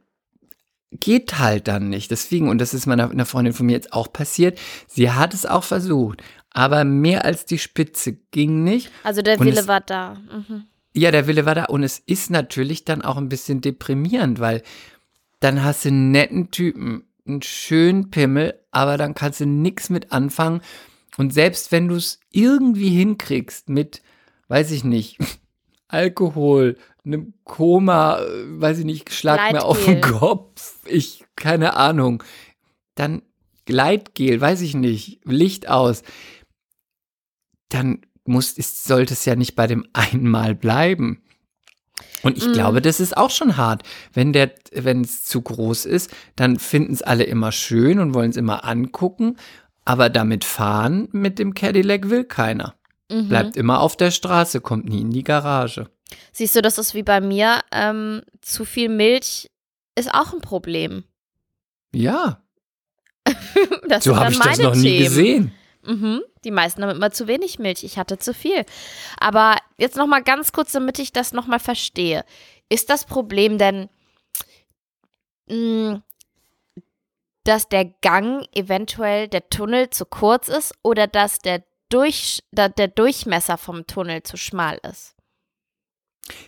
geht 0.92 1.38
halt 1.38 1.68
dann 1.68 1.88
nicht. 1.88 2.10
Deswegen, 2.10 2.49
und 2.49 2.58
das 2.58 2.75
ist 2.75 2.87
meiner 2.87 3.10
einer 3.10 3.26
Freundin 3.26 3.52
von 3.52 3.66
mir 3.66 3.72
jetzt 3.72 3.92
auch 3.92 4.12
passiert, 4.12 4.58
sie 4.87 5.10
hat 5.10 5.34
es 5.34 5.46
auch 5.46 5.64
versucht, 5.64 6.22
aber 6.52 6.85
mehr 6.85 7.25
als 7.25 7.45
die 7.45 7.59
Spitze 7.59 8.14
ging 8.30 8.64
nicht. 8.64 8.90
Also 9.04 9.23
der 9.23 9.38
Und 9.38 9.47
Wille 9.47 9.61
es- 9.61 9.69
war 9.69 9.80
da. 9.80 10.14
Mhm. 10.14 10.64
Ja, 10.92 11.12
der 11.12 11.26
Wille 11.28 11.47
war 11.47 11.54
da 11.54 11.64
und 11.66 11.85
es 11.85 12.00
ist 12.00 12.30
natürlich 12.30 12.85
dann 12.85 13.02
auch 13.02 13.16
ein 13.16 13.28
bisschen 13.28 13.61
deprimierend, 13.61 14.40
weil 14.40 14.62
dann 15.38 15.62
hast 15.62 15.85
du 15.85 15.90
einen 15.90 16.11
netten 16.11 16.50
Typen, 16.50 17.04
einen 17.26 17.42
schönen 17.42 18.11
Pimmel, 18.11 18.59
aber 18.73 18.97
dann 18.99 19.14
kannst 19.14 19.38
du 19.40 19.47
nichts 19.47 19.88
mit 19.88 20.11
anfangen. 20.11 20.62
Und 21.16 21.33
selbst 21.33 21.71
wenn 21.71 21.87
du 21.88 21.95
es 21.95 22.19
irgendwie 22.33 22.88
hinkriegst 22.90 23.69
mit, 23.69 24.02
weiß 24.49 24.73
ich 24.73 24.83
nicht, 24.83 25.19
Alkohol, 25.88 26.76
einem 27.04 27.35
Koma, 27.45 28.19
äh, 28.21 28.61
weiß 28.61 28.78
ich 28.80 28.85
nicht, 28.85 29.12
schlag 29.12 29.52
mir 29.52 29.64
auf 29.64 29.78
den 29.85 30.00
Gleitgel. 30.00 30.19
Kopf, 30.19 30.78
ich, 30.87 31.25
keine 31.37 31.75
Ahnung. 31.76 32.23
Dann 32.95 33.23
Gleitgel, 33.64 34.40
weiß 34.40 34.61
ich 34.62 34.75
nicht, 34.75 35.21
Licht 35.25 35.69
aus. 35.69 36.02
Dann 37.70 38.02
muss, 38.24 38.52
ist, 38.52 38.84
sollte 38.84 39.14
es 39.14 39.24
ja 39.24 39.34
nicht 39.34 39.56
bei 39.56 39.66
dem 39.66 39.86
einmal 39.94 40.54
bleiben. 40.54 41.22
Und 42.22 42.36
ich 42.36 42.46
Mm. 42.46 42.52
glaube, 42.52 42.82
das 42.82 43.00
ist 43.00 43.16
auch 43.16 43.30
schon 43.30 43.56
hart. 43.56 43.82
Wenn 44.12 44.32
der, 44.34 44.52
wenn 44.72 45.00
es 45.02 45.24
zu 45.24 45.40
groß 45.40 45.86
ist, 45.86 46.10
dann 46.36 46.58
finden 46.58 46.92
es 46.92 47.02
alle 47.02 47.24
immer 47.24 47.50
schön 47.50 47.98
und 47.98 48.12
wollen 48.14 48.30
es 48.30 48.36
immer 48.36 48.64
angucken. 48.64 49.36
Aber 49.86 50.10
damit 50.10 50.44
fahren 50.44 51.08
mit 51.12 51.38
dem 51.38 51.54
Cadillac 51.54 52.10
will 52.10 52.24
keiner. 52.24 52.74
Mhm. 53.10 53.28
Bleibt 53.28 53.56
immer 53.56 53.80
auf 53.80 53.96
der 53.96 54.10
Straße, 54.10 54.60
kommt 54.60 54.86
nie 54.88 55.00
in 55.00 55.10
die 55.10 55.24
Garage. 55.24 55.88
Siehst 56.32 56.54
du, 56.56 56.62
das 56.62 56.78
ist 56.78 56.94
wie 56.94 57.02
bei 57.02 57.20
mir. 57.20 57.60
Ähm, 57.72 58.22
zu 58.42 58.64
viel 58.64 58.88
Milch 58.88 59.50
ist 59.96 60.12
auch 60.14 60.32
ein 60.32 60.40
Problem. 60.42 61.04
Ja, 61.92 62.42
Das 63.88 64.04
so 64.04 64.16
habe 64.16 64.32
ich 64.32 64.38
das 64.38 64.58
noch 64.58 64.74
nie 64.74 64.82
Themen. 64.98 65.04
gesehen. 65.04 65.52
Mhm. 65.86 66.20
Die 66.44 66.50
meisten 66.50 66.82
haben 66.82 66.90
immer 66.97 67.11
zu 67.11 67.26
wenig 67.26 67.59
Milch. 67.59 67.85
Ich 67.85 67.99
hatte 67.99 68.18
zu 68.18 68.32
viel. 68.35 68.64
Aber 69.18 69.56
jetzt 69.78 69.97
noch 69.97 70.06
mal 70.06 70.23
ganz 70.23 70.52
kurz, 70.52 70.73
damit 70.73 70.99
ich 70.99 71.12
das 71.12 71.32
noch 71.32 71.47
mal 71.47 71.59
verstehe. 71.61 72.25
Ist 72.68 72.88
das 72.90 73.04
Problem 73.04 73.59
denn, 73.59 73.88
mh, 75.49 76.02
dass 77.44 77.68
der 77.68 77.85
Gang 77.87 78.47
eventuell 78.54 79.28
der 79.28 79.49
Tunnel 79.50 79.90
zu 79.90 80.04
kurz 80.06 80.49
ist 80.49 80.75
oder 80.82 81.06
dass 81.06 81.38
der, 81.38 81.62
Durch, 81.88 82.42
da- 82.52 82.68
der 82.68 82.88
Durchmesser 82.88 83.59
vom 83.59 83.87
Tunnel 83.87 84.23
zu 84.23 84.37
schmal 84.37 84.78
ist? 84.88 85.16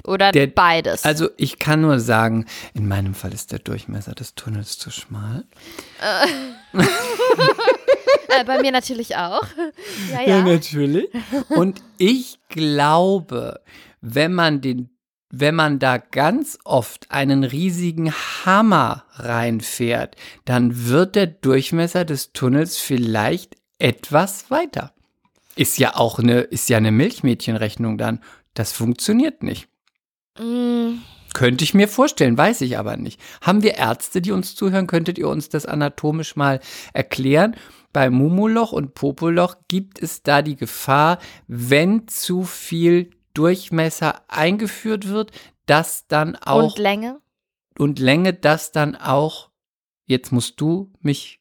Oder 0.07 0.31
Der- 0.31 0.47
beides? 0.47 1.05
Also 1.05 1.31
ich 1.37 1.59
kann 1.59 1.81
nur 1.81 1.99
sagen, 1.99 2.47
in 2.75 2.87
meinem 2.87 3.15
Fall 3.15 3.33
ist 3.35 3.51
der 3.51 3.59
Durchmesser 3.59 4.15
des 4.15 4.37
Tunnels 4.37 4.79
zu 4.79 4.91
schmal. 4.91 5.45
äh, 6.01 6.27
bei 8.47 8.61
mir 8.61 8.73
natürlich 8.73 9.17
auch. 9.17 9.47
Ja, 10.13 10.23
ja. 10.23 10.43
natürlich. 10.43 11.09
Und 11.51 11.83
ich 11.99 12.39
glaube, 12.49 13.61
wenn 14.01 14.35
man 14.35 14.61
den 14.61 14.91
wenn 15.35 15.55
man 15.55 15.79
da 15.79 15.97
ganz 15.97 16.59
oft 16.63 17.11
einen 17.11 17.43
riesigen 17.43 18.13
Hammer 18.13 19.05
reinfährt, 19.15 20.15
dann 20.45 20.89
wird 20.89 21.17
der 21.17 21.27
Durchmesser 21.27 22.05
des 22.05 22.35
Tunnels 22.35 22.77
vielleicht 22.77 23.57
etwas 23.79 24.51
weiter. 24.51 24.93
Ist 25.57 25.79
ja 25.79 25.97
auch 25.97 26.19
eine, 26.19 26.41
ist 26.41 26.69
ja 26.69 26.77
eine 26.77 26.93
Milchmädchenrechnung 26.93 27.97
dann. 27.97 28.21
Das 28.53 28.73
funktioniert 28.73 29.43
nicht. 29.43 29.69
Mm, 30.39 30.99
Könnte 31.33 31.65
ich 31.65 31.73
mir 31.73 31.89
vorstellen, 31.89 32.37
weiß 32.37 32.61
ich 32.61 32.77
aber 32.77 32.99
nicht. 32.99 33.19
Haben 33.41 33.63
wir 33.63 33.75
Ärzte, 33.77 34.21
die 34.21 34.33
uns 34.33 34.55
zuhören? 34.55 34.87
Könntet 34.87 35.19
ihr 35.19 35.29
uns 35.29 35.49
das 35.49 35.65
anatomisch 35.65 36.37
mal 36.37 36.61
erklären? 36.93 37.57
Bei 37.93 38.09
Mumoloch 38.11 38.73
und 38.73 38.95
Popoloch 38.95 39.57
gibt 39.69 40.03
es 40.03 40.23
da 40.23 40.43
die 40.43 40.57
Gefahr, 40.57 41.19
wenn 41.47 42.09
zu 42.09 42.43
viel 42.45 43.11
Durchmesser 43.35 44.23
eingeführt 44.29 45.09
wird, 45.09 45.31
dass 45.67 46.07
dann 46.07 46.37
auch 46.37 46.63
Und 46.63 46.79
Länge? 46.79 47.21
und 47.79 47.99
Länge, 47.99 48.33
dass 48.35 48.73
dann 48.73 48.97
auch, 48.97 49.51
jetzt 50.07 50.33
musst 50.33 50.61
du 50.61 50.93
mich, 51.01 51.41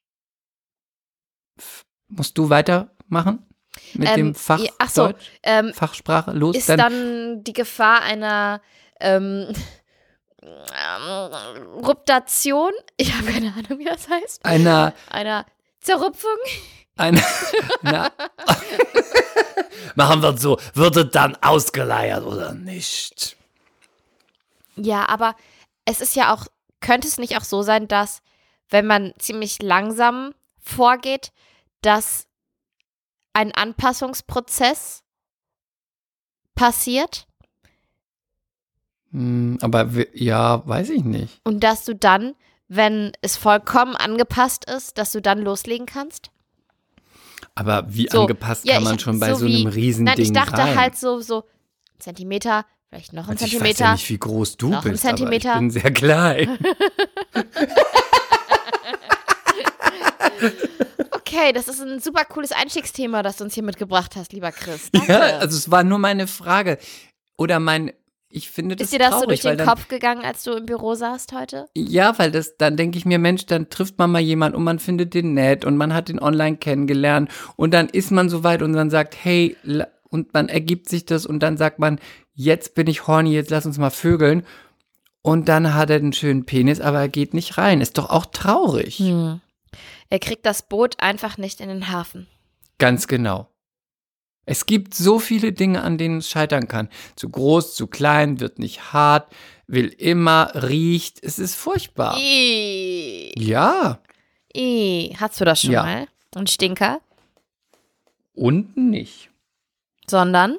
musst 2.08 2.38
du 2.38 2.50
weitermachen 2.50 3.46
mit 3.94 4.10
Ähm, 4.10 4.16
dem 4.16 4.36
Fach 4.36 4.62
ach 4.78 4.90
so, 4.90 5.08
Deutsch, 5.08 5.32
Ähm, 5.44 5.74
Fachsprache? 5.74 6.32
Los, 6.32 6.56
ist 6.56 6.70
dann, 6.70 6.78
dann 6.78 7.44
die 7.44 7.54
Gefahr 7.54 8.02
einer 8.02 8.62
ähm, 9.00 9.54
Ruptation, 11.84 12.72
ich 12.98 13.14
habe 13.14 13.32
keine 13.32 13.54
Ahnung, 13.54 13.80
wie 13.80 13.86
das 13.86 14.10
heißt, 14.10 14.46
einer 14.46 14.94
einer 15.10 15.46
Zerrupfung. 15.82 16.38
Eine, 16.96 17.24
na, 17.82 18.12
machen 19.96 20.22
wir 20.22 20.38
so, 20.38 20.60
würde 20.74 21.06
dann 21.06 21.36
ausgeleiert 21.42 22.24
oder 22.26 22.54
nicht? 22.54 23.36
Ja, 24.76 25.08
aber 25.10 25.36
es 25.86 26.02
ist 26.02 26.16
ja 26.16 26.34
auch, 26.34 26.46
könnte 26.80 27.08
es 27.08 27.18
nicht 27.18 27.38
auch 27.38 27.44
so 27.44 27.62
sein, 27.62 27.88
dass 27.88 28.22
wenn 28.70 28.86
man 28.88 29.14
ziemlich 29.18 29.62
langsam 29.62 30.34
vorgeht, 30.60 31.32
dass 31.82 32.28
ein 33.34 33.54
Anpassungsprozess 33.54 35.04
passiert 36.56 37.28
Hm, 39.12 39.58
aber 39.62 39.90
ja, 40.14 40.66
weiß 40.66 40.90
ich 40.92 41.04
nicht. 41.04 41.42
und 41.44 41.62
dass 41.64 41.84
du 41.86 41.94
dann, 41.96 42.34
wenn 42.74 43.12
es 43.22 43.36
vollkommen 43.36 43.96
angepasst 43.98 44.64
ist, 44.70 44.98
dass 44.98 45.12
du 45.12 45.22
dann 45.22 45.40
loslegen 45.42 45.86
kannst? 45.86 46.32
Aber 47.54 47.84
wie 47.90 48.08
So, 48.10 48.22
angepasst 48.22 48.66
ja, 48.66 48.76
kann 48.76 48.84
man 48.86 48.96
ich- 48.96 49.02
schon 49.02 49.20
bei 49.20 49.32
so 49.34 49.40
so, 49.40 49.46
wie- 49.48 49.58
einem 49.58 49.68
Riesending 49.68 50.16
Nein, 50.16 50.24
ich 50.24 50.32
dachte 50.32 50.58
rein? 50.62 50.80
halt 50.80 50.98
so, 50.98 51.20
so 51.20 51.44
Zentimeter, 52.00 52.66
vielleicht 52.90 53.12
noch 53.12 53.26
ein 53.26 53.32
also 53.32 53.46
ich 53.46 53.52
weiß 53.54 53.60
Zentimeter. 53.60 53.84
ja 53.86 53.92
nicht, 53.94 54.10
wie 54.10 54.18
groß 54.18 54.56
du 54.58 54.70
noch 54.70 54.86
ein 54.86 54.92
bist, 54.92 55.04
Zentimeter. 55.04 55.52
aber 55.56 55.62
ich 55.66 55.74
bin 55.74 55.82
sehr 55.82 55.92
klein. 55.92 56.58
Okay, 61.12 61.54
das 61.54 61.68
ist 61.68 61.80
ein 61.82 62.00
super 62.00 62.26
cooles 62.26 62.52
Einstiegsthema, 62.52 63.24
das 63.24 63.38
du 63.38 63.46
uns 63.46 63.54
hier 63.54 63.64
mitgebracht 63.64 64.16
hast, 64.16 64.34
lieber 64.34 64.52
Chris. 64.52 64.90
Danke. 64.92 65.12
ja, 65.12 65.20
also 65.38 65.58
es 65.58 65.72
war 65.72 65.84
nur 65.84 65.98
meine 65.98 66.28
Frage. 66.28 66.78
Oder 67.38 67.60
mein, 67.60 67.92
ich 68.32 68.50
finde 68.50 68.76
das 68.76 68.86
ist 68.86 68.94
dir 68.94 69.00
das 69.00 69.10
traurig, 69.10 69.22
so 69.22 69.28
durch 69.28 69.42
den 69.42 69.58
dann, 69.58 69.68
Kopf 69.68 69.88
gegangen, 69.88 70.24
als 70.24 70.44
du 70.44 70.52
im 70.52 70.66
Büro 70.66 70.96
saßt 70.96 71.34
heute? 71.34 71.68
Ja, 71.76 72.18
weil 72.18 72.32
das, 72.32 72.58
dann 72.58 72.78
denke 72.78 72.98
ich 72.98 73.06
mir, 73.06 73.20
Mensch, 73.20 73.46
dann 73.46 73.70
trifft 73.70 73.98
man 73.98 74.12
mal 74.12 74.22
jemanden 74.22 74.58
und 74.58 74.64
man 74.64 74.80
findet 74.80 75.14
den 75.14 75.34
nett 75.34 75.66
und 75.66 75.78
man 75.78 75.94
hat 75.94 76.10
den 76.10 76.20
online 76.20 76.58
kennengelernt 76.58 77.30
und 77.56 77.74
dann 77.74 77.90
ist 77.90 78.12
man 78.12 78.30
so 78.30 78.44
weit 78.44 78.62
und 78.62 78.74
dann 78.74 78.90
sagt, 78.90 79.16
hey, 79.22 79.58
und 80.10 80.36
dann 80.36 80.50
ergibt 80.50 80.90
sich 80.90 81.06
das 81.06 81.26
und 81.26 81.42
dann 81.42 81.58
sagt 81.58 81.80
man, 81.80 82.00
jetzt 82.34 82.76
bin 82.76 82.88
ich 82.88 83.08
horny, 83.08 83.34
jetzt 83.34 83.50
lass 83.50 83.66
uns 83.66 83.78
mal 83.78 83.90
vögeln. 83.90 84.46
Und 85.24 85.50
dann 85.50 85.76
hat 85.76 85.92
er 85.92 85.98
einen 85.98 86.14
schönen 86.14 86.46
Penis, 86.46 86.82
aber 86.82 87.00
er 87.00 87.10
geht 87.10 87.34
nicht 87.34 87.58
rein. 87.58 87.80
Ist 87.80 88.00
doch 88.00 88.10
auch 88.10 88.26
traurig. 88.26 88.98
Hm. 88.98 89.40
Er 90.10 90.20
kriegt 90.20 90.46
das 90.46 90.64
Boot 90.64 90.96
einfach 91.00 91.38
nicht 91.38 91.62
in 91.62 91.70
den 91.70 91.90
Hafen. 91.90 92.28
Ganz 92.80 93.08
genau. 93.08 93.48
Es 94.52 94.66
gibt 94.66 94.94
so 94.96 95.18
viele 95.18 95.54
Dinge, 95.54 95.82
an 95.82 95.98
denen 95.98 96.18
es 96.18 96.30
scheitern 96.30 96.68
kann. 96.68 96.90
Zu 97.16 97.30
groß, 97.30 97.74
zu 97.74 97.88
klein, 97.88 98.42
wird 98.42 98.60
nicht 98.60 98.92
hart, 98.92 99.32
will 99.66 99.88
immer, 99.88 100.52
riecht. 100.54 101.24
Es 101.24 101.40
ist 101.40 101.56
furchtbar. 101.56 102.18
Ih. 102.18 103.32
Ja. 103.38 104.00
Ih. 104.54 105.16
Hast 105.18 105.40
du 105.40 105.46
das 105.46 105.62
schon 105.62 105.72
Ja. 105.72 105.84
mal? 105.84 106.08
Ein 106.36 106.48
Stinker? 106.48 107.00
Unten 108.34 108.90
nicht. 108.90 109.30
Sondern? 110.10 110.58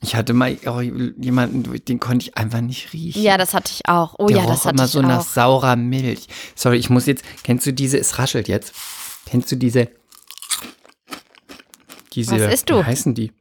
Ich 0.00 0.16
hatte 0.16 0.32
mal 0.32 0.56
auch 0.66 0.80
jemanden, 0.82 1.62
den 1.84 2.00
konnte 2.00 2.24
ich 2.26 2.36
einfach 2.36 2.60
nicht 2.60 2.92
riechen. 2.92 3.22
Ja, 3.22 3.38
das 3.38 3.54
hatte 3.54 3.70
ich 3.72 3.88
auch. 3.88 4.16
Oh 4.18 4.26
Der 4.26 4.38
ja, 4.38 4.46
das 4.46 4.64
hatte 4.64 4.74
immer 4.74 4.86
ich 4.86 4.90
so 4.90 4.98
auch. 4.98 5.04
nach 5.04 5.22
saurer 5.22 5.76
Milch. 5.76 6.26
Sorry, 6.56 6.78
ich 6.78 6.90
muss 6.90 7.06
jetzt. 7.06 7.24
Kennst 7.44 7.66
du 7.66 7.72
diese? 7.72 7.98
Es 7.98 8.18
raschelt 8.18 8.48
jetzt. 8.48 8.74
Kennst 9.26 9.52
du 9.52 9.56
diese? 9.56 9.90
Diese. 12.18 12.38
Was 12.46 12.52
isst 12.54 12.70
du? 12.70 12.78
Wie 12.80 12.84
heißen 12.84 13.14
die? 13.14 13.32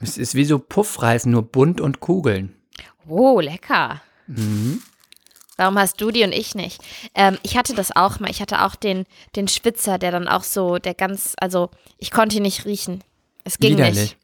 Es 0.00 0.16
ist 0.16 0.34
wie 0.34 0.44
so 0.44 0.58
Puffreis, 0.58 1.26
nur 1.26 1.42
bunt 1.42 1.80
und 1.80 2.00
Kugeln. 2.00 2.54
Oh, 3.06 3.40
lecker. 3.40 4.00
Mhm. 4.26 4.82
Warum 5.56 5.78
hast 5.78 6.00
du 6.00 6.10
die 6.10 6.24
und 6.24 6.32
ich 6.32 6.54
nicht? 6.54 6.80
Ähm, 7.14 7.36
ich 7.42 7.56
hatte 7.58 7.74
das 7.74 7.94
auch 7.94 8.18
mal. 8.18 8.30
Ich 8.30 8.40
hatte 8.40 8.64
auch 8.64 8.76
den, 8.76 9.04
den 9.36 9.46
Schwitzer, 9.46 9.98
der 9.98 10.10
dann 10.10 10.26
auch 10.26 10.42
so, 10.42 10.78
der 10.78 10.94
ganz, 10.94 11.34
also 11.38 11.68
ich 11.98 12.10
konnte 12.10 12.36
ihn 12.36 12.42
nicht 12.42 12.64
riechen. 12.64 13.04
Es 13.44 13.58
ging 13.58 13.72
Widerlich. 13.76 13.96
nicht. 13.98 14.16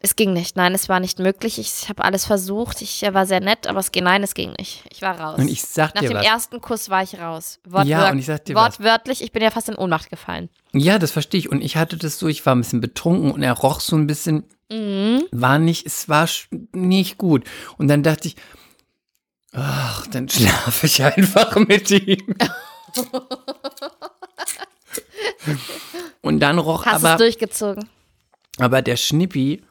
Es 0.00 0.16
ging 0.16 0.32
nicht. 0.32 0.56
Nein, 0.56 0.74
es 0.74 0.88
war 0.88 1.00
nicht 1.00 1.18
möglich. 1.18 1.58
Ich 1.58 1.88
habe 1.90 2.02
alles 2.04 2.24
versucht. 2.24 2.80
Ich 2.82 3.02
war 3.02 3.26
sehr 3.26 3.40
nett, 3.40 3.66
aber 3.66 3.80
es 3.80 3.90
ging, 3.92 4.04
nein, 4.04 4.22
es 4.22 4.32
ging 4.34 4.52
nicht. 4.58 4.84
Ich 4.90 5.02
war 5.02 5.18
raus. 5.20 5.38
Und 5.38 5.48
ich 5.48 5.62
sag 5.62 5.94
Nach 5.94 6.00
dir 6.02 6.08
dem 6.10 6.18
was. 6.18 6.26
ersten 6.26 6.60
Kuss 6.62 6.88
war 6.88 7.02
ich 7.02 7.18
raus. 7.18 7.58
Wortwör 7.64 7.84
Ja, 7.90 8.10
und 8.10 8.18
ich 8.18 8.26
sag 8.26 8.44
dir 8.46 8.54
was. 8.54 8.78
wortwörtlich, 8.78 9.22
ich 9.22 9.32
bin 9.32 9.42
ja 9.42 9.50
fast 9.50 9.68
in 9.68 9.76
Ohnmacht 9.76 10.08
gefallen. 10.10 10.48
Ja, 10.74 10.98
das 10.98 11.10
verstehe 11.12 11.38
ich. 11.38 11.48
Und 11.50 11.62
ich 11.62 11.76
hatte 11.76 11.96
das 11.96 12.18
so, 12.18 12.26
ich 12.28 12.44
war 12.44 12.54
ein 12.54 12.60
bisschen 12.60 12.80
betrunken 12.80 13.30
und 13.30 13.42
er 13.42 13.52
roch 13.52 13.80
so 13.80 13.96
ein 13.96 14.06
bisschen, 14.06 14.44
Mhm. 14.70 15.24
war 15.30 15.58
nicht, 15.58 15.86
es 15.86 16.08
war 16.08 16.28
nicht 16.72 17.18
gut. 17.18 17.44
Und 17.78 17.88
dann 17.88 18.02
dachte 18.02 18.28
ich, 18.28 18.36
ach, 19.52 20.06
dann 20.08 20.28
schlafe 20.30 20.86
ich 20.86 21.02
einfach 21.02 21.54
mit 21.56 21.90
ihm. 21.90 22.34
und 26.22 26.40
dann 26.40 26.58
roch 26.58 26.86
Hast 26.86 27.04
aber, 27.04 27.16
durchgezogen? 27.18 27.88
aber 28.58 28.82
der 28.82 28.96
Schnippi, 28.96 29.62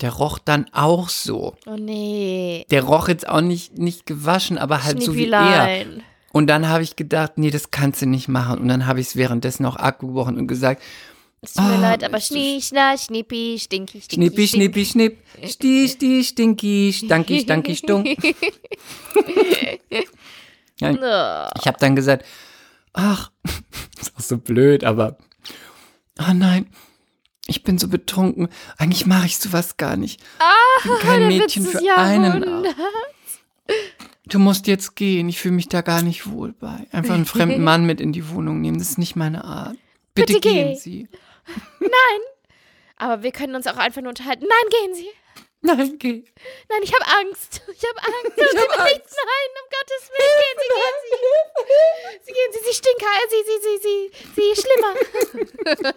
der 0.00 0.12
roch 0.12 0.38
dann 0.38 0.66
auch 0.72 1.08
so. 1.08 1.56
Oh 1.66 1.76
nee. 1.76 2.66
Der 2.70 2.82
roch 2.84 3.08
jetzt 3.08 3.28
auch 3.28 3.40
nicht, 3.42 3.78
nicht 3.78 4.06
gewaschen, 4.06 4.58
aber 4.58 4.82
halt 4.84 5.02
so 5.02 5.14
wie 5.14 5.28
er. 5.30 5.84
Und 6.32 6.46
dann 6.46 6.68
habe 6.68 6.82
ich 6.84 6.96
gedacht, 6.96 7.32
nee, 7.36 7.50
das 7.50 7.70
kannst 7.70 8.02
du 8.02 8.06
nicht 8.06 8.28
machen. 8.28 8.58
Und 8.60 8.68
dann 8.68 8.86
habe 8.86 9.00
ich 9.00 9.08
es 9.08 9.16
währenddessen 9.16 9.64
auch 9.66 9.76
abgebrochen 9.76 10.36
und 10.38 10.46
gesagt, 10.46 10.80
Es 11.42 11.54
tut 11.54 11.64
mir 11.64 11.72
Ah, 11.72 11.80
leid, 11.80 12.04
aber 12.04 12.20
Schnie, 12.20 12.60
Schna, 12.62 12.96
Schnippi, 12.98 13.56
Stinky, 13.58 14.00
Stinky. 14.00 14.14
Schnippi, 14.14 14.46
schnippi, 14.48 14.84
schnipp. 14.84 15.18
Sti, 15.44 15.88
sti, 15.88 16.22
stinki, 16.24 16.92
stanki, 16.94 17.40
stanki, 17.40 17.76
stunk. 17.76 18.06
Ja, 20.80 20.92
Oh. 20.92 21.50
ich 21.60 21.66
habe 21.66 21.76
dann 21.78 21.94
gesagt, 21.94 22.24
ach, 22.94 23.30
ist 24.00 24.16
auch 24.16 24.20
so 24.20 24.38
blöd, 24.38 24.82
aber, 24.84 25.18
oh 26.18 26.32
nein, 26.32 26.70
ich 27.46 27.62
bin 27.64 27.76
so 27.78 27.88
betrunken. 27.88 28.48
Eigentlich 28.78 29.04
mache 29.06 29.26
ich 29.26 29.36
sowas 29.38 29.76
gar 29.76 29.96
nicht. 29.96 30.22
Ich 30.78 30.84
bin 30.84 30.98
kein 31.00 31.26
Mädchen 31.28 31.66
für 31.66 31.78
einen 31.98 32.24
Jahrhunderts. 32.24 32.76
Du 34.26 34.38
musst 34.38 34.66
jetzt 34.66 34.94
gehen. 34.96 35.28
Ich 35.28 35.40
fühle 35.40 35.54
mich 35.54 35.68
da 35.68 35.80
gar 35.80 36.02
nicht 36.02 36.30
wohl 36.30 36.52
bei. 36.52 36.86
Einfach 36.92 37.14
einen 37.14 37.26
fremden 37.26 37.64
Mann 37.64 37.84
mit 37.84 38.00
in 38.00 38.12
die 38.12 38.28
Wohnung 38.30 38.60
nehmen. 38.60 38.78
Das 38.78 38.90
ist 38.90 38.98
nicht 38.98 39.16
meine 39.16 39.44
Art. 39.44 39.76
Bitte, 40.14 40.34
Bitte 40.34 40.40
gehen 40.48 40.68
geh. 40.74 40.78
Sie. 40.78 41.08
Aber 42.96 43.22
wir 43.22 43.32
können 43.32 43.54
uns 43.54 43.66
auch 43.66 43.76
einfach 43.78 44.02
nur 44.02 44.10
unterhalten. 44.10 44.44
Nein, 44.46 44.70
gehen 44.70 44.94
Sie. 44.94 45.08
Nein, 45.62 45.98
geh. 45.98 46.24
Nein, 46.68 46.80
ich 46.82 46.92
habe 46.94 47.04
Angst. 47.20 47.62
Ich 47.74 47.82
habe 47.88 47.98
Angst. 47.98 48.36
Ich 48.36 48.42
hab 48.44 48.84
nichts. 48.84 49.02
Angst. 49.02 49.16
Nein, 49.16 49.50
um 49.56 49.66
Gottes 49.70 50.10
Willen. 50.10 50.36
Gehen 50.40 50.58
Sie, 50.60 50.68
gehen 50.78 50.96
Sie. 51.02 51.16
Sie 52.24 52.32
gehen 52.32 52.52
Sie, 52.52 52.62
Sie 52.64 52.74
stinker. 52.74 53.12
Sie, 53.30 53.42
Sie, 53.46 53.58
Sie, 53.64 53.76
Sie, 53.82 54.00
Sie 54.36 54.50
schlimmer. 54.60 54.92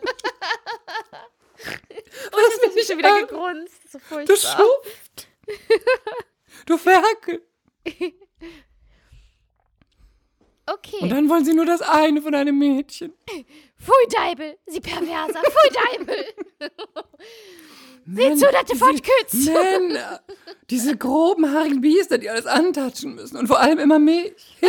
Und 2.34 2.42
jetzt 2.42 2.62
bin 2.62 2.72
ich 2.78 2.88
schon 2.88 2.98
wieder 2.98 3.22
gegrunzt. 3.22 3.82
So 3.92 4.00
Du. 4.26 4.36
Schuft. 4.36 5.28
Du 6.66 6.78
Ferkel. 6.78 7.42
Okay. 10.66 11.00
Und 11.02 11.10
dann 11.10 11.28
wollen 11.28 11.44
sie 11.44 11.54
nur 11.54 11.66
das 11.66 11.82
eine 11.82 12.22
von 12.22 12.34
einem 12.34 12.58
Mädchen. 12.58 13.14
Pfui, 13.78 14.08
Deibel. 14.10 14.58
Sie 14.66 14.80
Perverser. 14.80 15.42
Pfui, 15.42 15.98
Deibel. 15.98 16.26
Mann, 18.06 18.38
zu, 18.38 18.46
dass 18.46 18.66
du 18.66 18.74
diese 18.74 18.86
fortkützt. 18.86 19.46
Männer. 19.48 20.22
Diese 20.70 20.96
groben, 20.98 21.52
haarigen 21.52 21.82
Biester, 21.82 22.18
die 22.18 22.30
alles 22.30 22.46
antatschen 22.46 23.16
müssen. 23.16 23.36
Und 23.38 23.48
vor 23.48 23.60
allem 23.60 23.80
immer 23.80 24.00
mich. 24.00 24.34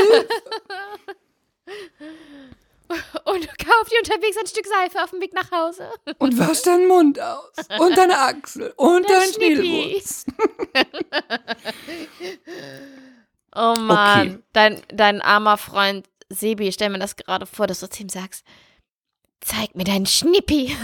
Und 3.24 3.46
kauf 3.58 3.88
dir 3.90 3.98
unterwegs 3.98 4.36
ein 4.38 4.46
Stück 4.46 4.66
Seife 4.66 5.02
auf 5.02 5.10
dem 5.10 5.20
Weg 5.20 5.32
nach 5.34 5.50
Hause. 5.50 5.88
Und 6.18 6.38
wasch 6.38 6.62
deinen 6.62 6.88
Mund 6.88 7.20
aus. 7.20 7.52
Und 7.78 7.96
deine 7.96 8.18
Achsel. 8.18 8.72
Und 8.76 9.08
dein. 9.08 9.32
Schnielwurz. 9.32 10.26
Oh 13.56 13.74
Mann, 13.78 14.28
Okay. 14.28 14.38
dein, 14.52 14.82
dein 14.88 15.20
armer 15.20 15.56
Freund 15.58 16.08
Sebi, 16.28 16.72
stell 16.72 16.90
mir 16.90 16.98
das 16.98 17.14
gerade 17.16 17.46
vor, 17.46 17.66
dass 17.68 17.80
du 17.80 17.88
zu 17.88 18.02
ihm 18.02 18.08
sagst, 18.08 18.44
zeig 19.40 19.76
mir 19.76 19.84
deinen 19.84 20.06
Schnippi. 20.06 20.74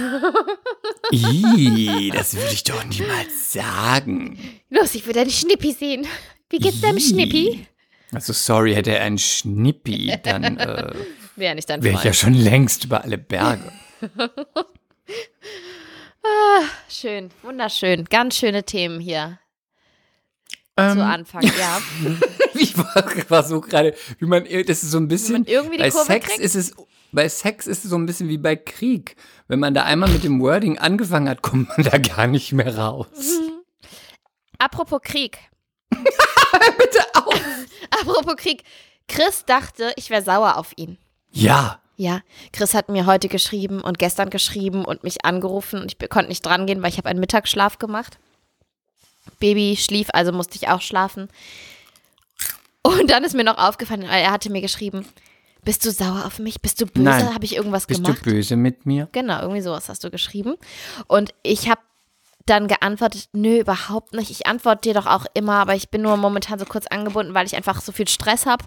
Ih, 1.10 2.10
das 2.14 2.34
würde 2.36 2.52
ich 2.52 2.62
doch 2.62 2.84
niemals 2.84 3.52
sagen. 3.52 4.38
Los, 4.68 4.94
ich 4.94 5.04
will 5.06 5.14
deinen 5.14 5.30
Schnippi 5.30 5.72
sehen. 5.72 6.06
Wie 6.48 6.58
geht's 6.58 6.80
deinem 6.80 6.98
Ih. 6.98 7.00
Schnippi? 7.08 7.66
Also 8.12 8.32
sorry, 8.32 8.74
hätte 8.74 8.94
er 8.96 9.02
einen 9.04 9.18
Schnippi, 9.18 10.16
dann 10.22 10.56
äh, 10.58 10.92
Wäre 11.40 11.54
nicht 11.54 11.70
dein 11.70 11.82
wäre 11.82 11.94
ich 11.96 12.04
ja 12.04 12.12
schon 12.12 12.34
längst 12.34 12.84
über 12.84 13.02
alle 13.02 13.16
Berge. 13.16 13.72
Schön, 16.90 17.30
wunderschön. 17.42 18.04
Ganz 18.04 18.36
schöne 18.36 18.62
Themen 18.64 19.00
hier 19.00 19.38
Ähm, 20.76 20.98
zu 20.98 21.04
Anfang, 21.04 21.42
ja. 21.42 21.80
ich 22.54 22.76
war, 22.76 22.94
war 23.30 23.42
so 23.42 23.62
gerade, 23.62 23.94
wie 24.18 24.26
man, 24.26 24.44
das 24.44 24.82
ist 24.82 24.90
so 24.90 24.98
ein 24.98 25.08
bisschen, 25.08 25.32
man 25.32 25.44
irgendwie 25.46 25.78
die 25.78 25.84
bei 25.84 25.90
Kurve 25.90 26.04
Sex 26.04 26.26
kriegt? 26.26 26.40
ist 26.40 26.54
es, 26.56 26.74
bei 27.10 27.26
Sex 27.26 27.66
ist 27.66 27.84
es 27.84 27.90
so 27.90 27.96
ein 27.96 28.04
bisschen 28.04 28.28
wie 28.28 28.36
bei 28.36 28.54
Krieg. 28.54 29.16
Wenn 29.48 29.60
man 29.60 29.72
da 29.72 29.84
einmal 29.84 30.10
mit 30.10 30.22
dem 30.22 30.42
Wording 30.42 30.76
angefangen 30.78 31.28
hat, 31.30 31.40
kommt 31.40 31.68
man 31.70 31.86
da 31.86 31.96
gar 31.96 32.26
nicht 32.26 32.52
mehr 32.52 32.76
raus. 32.76 33.08
Apropos 34.58 35.00
Krieg. 35.02 35.38
Bitte 35.90 37.00
auf! 37.14 37.40
Apropos 37.90 38.36
Krieg. 38.36 38.62
Chris 39.08 39.46
dachte, 39.46 39.94
ich 39.96 40.10
wäre 40.10 40.22
sauer 40.22 40.58
auf 40.58 40.72
ihn. 40.76 40.98
Ja, 41.32 41.80
Ja, 41.96 42.20
Chris 42.52 42.72
hat 42.72 42.88
mir 42.88 43.04
heute 43.04 43.28
geschrieben 43.28 43.82
und 43.82 43.98
gestern 43.98 44.30
geschrieben 44.30 44.84
und 44.86 45.04
mich 45.04 45.24
angerufen 45.24 45.82
und 45.82 45.92
ich 45.92 46.08
konnte 46.08 46.28
nicht 46.30 46.44
dran 46.44 46.66
gehen, 46.66 46.82
weil 46.82 46.88
ich 46.88 46.96
habe 46.96 47.08
einen 47.10 47.20
Mittagsschlaf 47.20 47.78
gemacht. 47.78 48.18
Baby 49.38 49.76
schlief, 49.78 50.08
also 50.12 50.32
musste 50.32 50.56
ich 50.56 50.68
auch 50.68 50.80
schlafen. 50.80 51.28
Und 52.82 53.10
dann 53.10 53.24
ist 53.24 53.34
mir 53.34 53.44
noch 53.44 53.58
aufgefallen, 53.58 54.02
er 54.02 54.30
hatte 54.30 54.50
mir 54.50 54.62
geschrieben, 54.62 55.04
bist 55.62 55.84
du 55.84 55.90
sauer 55.90 56.24
auf 56.24 56.38
mich? 56.38 56.62
Bist 56.62 56.80
du 56.80 56.86
böse? 56.86 57.34
Habe 57.34 57.44
ich 57.44 57.54
irgendwas 57.54 57.86
bist 57.86 58.02
gemacht? 58.02 58.24
du 58.24 58.30
böse 58.30 58.56
mit 58.56 58.86
mir? 58.86 59.08
Genau, 59.12 59.40
irgendwie 59.42 59.60
sowas 59.60 59.90
hast 59.90 60.02
du 60.02 60.10
geschrieben. 60.10 60.54
Und 61.06 61.34
ich 61.42 61.68
habe 61.68 61.82
dann 62.46 62.66
geantwortet, 62.66 63.28
nö, 63.32 63.60
überhaupt 63.60 64.14
nicht. 64.14 64.30
Ich 64.30 64.46
antworte 64.46 64.88
dir 64.88 64.94
doch 64.94 65.06
auch 65.06 65.26
immer, 65.34 65.56
aber 65.56 65.74
ich 65.74 65.90
bin 65.90 66.00
nur 66.00 66.16
momentan 66.16 66.58
so 66.58 66.64
kurz 66.64 66.86
angebunden, 66.86 67.34
weil 67.34 67.46
ich 67.46 67.56
einfach 67.56 67.82
so 67.82 67.92
viel 67.92 68.08
Stress 68.08 68.46
habe. 68.46 68.64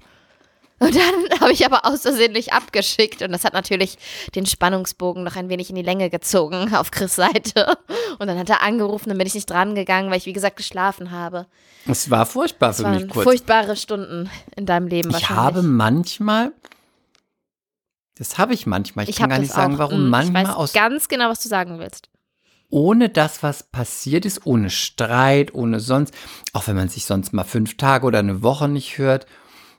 Und 0.80 0.96
dann 0.96 1.40
habe 1.40 1.52
ich 1.54 1.66
aber 1.66 1.86
außersehentlich 1.86 2.52
abgeschickt 2.54 3.22
und 3.22 3.32
das 3.32 3.46
hat 3.46 3.54
natürlich 3.54 3.98
den 4.36 4.46
Spannungsbogen 4.46 5.24
noch 5.24 5.36
ein 5.36 5.48
wenig 5.50 5.70
in 5.70 5.76
die 5.76 5.82
Länge 5.82 6.10
gezogen 6.10 6.74
auf 6.76 6.92
Chris 6.92 7.16
Seite. 7.16 7.78
Und 8.20 8.28
dann 8.28 8.38
hat 8.38 8.50
er 8.50 8.62
angerufen, 8.62 9.10
dann 9.10 9.18
bin 9.18 9.28
ich 9.28 9.36
nicht 9.36 9.50
dran 9.50 9.76
gegangen, 9.76 10.10
weil 10.10 10.18
ich 10.18 10.26
wie 10.26 10.34
gesagt 10.34 10.58
geschlafen 10.58 11.12
habe. 11.12 11.48
Es 11.86 12.10
war 12.10 12.26
furchtbar 12.26 12.72
Es 12.72 12.78
für 12.78 12.88
mich 12.88 13.02
waren 13.02 13.10
kurz. 13.10 13.24
furchtbare 13.24 13.76
Stunden 13.76 14.30
in 14.56 14.66
deinem 14.66 14.88
Leben 14.88 15.10
Ich 15.10 15.14
wahrscheinlich. 15.16 15.38
habe 15.44 15.62
manchmal, 15.64 16.52
das 18.16 18.38
habe 18.38 18.54
ich 18.54 18.66
manchmal, 18.66 19.04
ich, 19.04 19.10
ich 19.12 19.16
kann 19.16 19.30
gar 19.30 19.40
das 19.40 19.48
nicht 19.48 19.56
sagen, 19.56 19.76
auch. 19.76 19.80
warum, 19.80 20.10
manchmal 20.10 20.44
ich 20.44 20.50
weiß 20.50 20.56
aus 20.56 20.74
ganz 20.74 21.08
genau, 21.08 21.30
was 21.30 21.42
du 21.42 21.50
sagen 21.50 21.80
willst. 21.80 22.10
ohne 22.70 23.10
das, 23.10 23.42
was 23.44 23.64
passiert 23.64 24.26
ist, 24.26 24.46
ohne 24.46 24.70
Streit, 24.70 25.54
ohne 25.54 25.80
sonst, 25.80 26.14
auch 26.54 26.68
wenn 26.68 26.76
man 26.76 26.90
sich 26.90 27.06
sonst 27.06 27.34
mal 27.34 27.44
fünf 27.44 27.78
Tage 27.78 28.06
oder 28.06 28.20
eine 28.20 28.42
Woche 28.44 28.68
nicht 28.68 28.98
hört, 28.98 29.26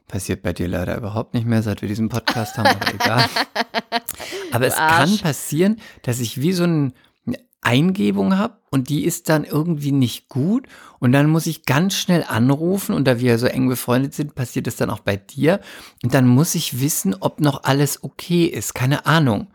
passiert 0.08 0.42
bei 0.42 0.52
dir 0.52 0.68
leider 0.68 0.96
überhaupt 0.96 1.34
nicht 1.34 1.46
mehr, 1.46 1.62
seit 1.62 1.82
wir 1.82 1.88
diesen 1.88 2.08
Podcast 2.08 2.58
haben, 2.58 2.68
aber 2.68 2.94
egal. 2.94 3.24
Aber 4.52 4.66
es 4.66 4.76
kann 4.76 5.18
passieren, 5.18 5.80
dass 6.02 6.20
ich 6.20 6.40
wie 6.40 6.52
so 6.52 6.62
ein, 6.62 6.92
eine 7.26 7.38
Eingebung 7.60 8.38
habe 8.38 8.58
und 8.70 8.88
die 8.88 9.04
ist 9.04 9.28
dann 9.28 9.42
irgendwie 9.42 9.90
nicht 9.90 10.28
gut 10.28 10.68
und 11.00 11.10
dann 11.10 11.28
muss 11.28 11.46
ich 11.46 11.64
ganz 11.64 11.94
schnell 11.94 12.22
anrufen 12.22 12.94
und 12.94 13.04
da 13.08 13.18
wir 13.18 13.38
so 13.38 13.46
eng 13.46 13.68
befreundet 13.68 14.14
sind, 14.14 14.36
passiert 14.36 14.68
es 14.68 14.76
dann 14.76 14.90
auch 14.90 15.00
bei 15.00 15.16
dir 15.16 15.60
und 16.04 16.14
dann 16.14 16.28
muss 16.28 16.54
ich 16.54 16.80
wissen, 16.80 17.16
ob 17.18 17.40
noch 17.40 17.64
alles 17.64 18.04
okay 18.04 18.44
ist, 18.44 18.74
keine 18.74 19.06
Ahnung 19.06 19.48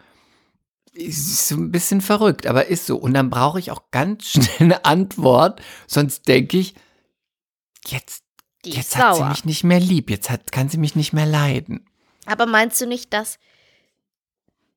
ist 0.99 1.47
so 1.47 1.55
ein 1.55 1.71
bisschen 1.71 2.01
verrückt, 2.01 2.45
aber 2.47 2.67
ist 2.67 2.85
so. 2.85 2.97
Und 2.97 3.13
dann 3.13 3.29
brauche 3.29 3.59
ich 3.59 3.71
auch 3.71 3.83
ganz 3.91 4.25
schnell 4.31 4.49
eine 4.59 4.85
Antwort, 4.85 5.62
sonst 5.88 6.27
denke 6.27 6.57
ich, 6.57 6.75
jetzt, 7.88 8.23
Die 8.65 8.72
jetzt 8.72 8.98
hat 8.98 9.15
sie 9.15 9.19
sauer. 9.19 9.30
mich 9.30 9.45
nicht 9.45 9.63
mehr 9.63 9.80
lieb, 9.80 10.10
jetzt 10.10 10.30
hat, 10.30 10.52
kann 10.52 10.69
sie 10.69 10.78
mich 10.78 10.95
nicht 10.95 11.13
mehr 11.13 11.26
leiden. 11.26 11.86
Aber 12.26 12.45
meinst 12.45 12.80
du 12.82 12.86
nicht, 12.88 13.13
dass 13.13 13.39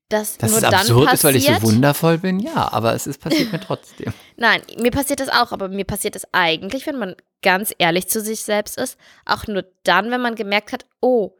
das 0.09 0.37
Dass 0.37 0.51
nur 0.51 0.57
es 0.57 0.63
dann 0.63 0.73
absurd 0.75 1.09
passiert? 1.09 1.35
ist, 1.35 1.47
weil 1.47 1.55
ich 1.55 1.61
so 1.61 1.67
wundervoll 1.67 2.17
bin, 2.17 2.39
ja, 2.39 2.71
aber 2.71 2.93
es 2.93 3.07
ist 3.07 3.19
passiert 3.19 3.51
mir 3.51 3.59
trotzdem. 3.59 4.13
Nein, 4.37 4.61
mir 4.79 4.91
passiert 4.91 5.19
das 5.19 5.29
auch, 5.29 5.51
aber 5.51 5.67
mir 5.69 5.85
passiert 5.85 6.15
das 6.15 6.27
eigentlich, 6.33 6.85
wenn 6.85 6.97
man 6.97 7.15
ganz 7.41 7.73
ehrlich 7.77 8.07
zu 8.07 8.21
sich 8.21 8.43
selbst 8.43 8.77
ist, 8.77 8.97
auch 9.25 9.47
nur 9.47 9.65
dann, 9.83 10.11
wenn 10.11 10.21
man 10.21 10.35
gemerkt 10.35 10.71
hat, 10.71 10.85
oh, 11.01 11.31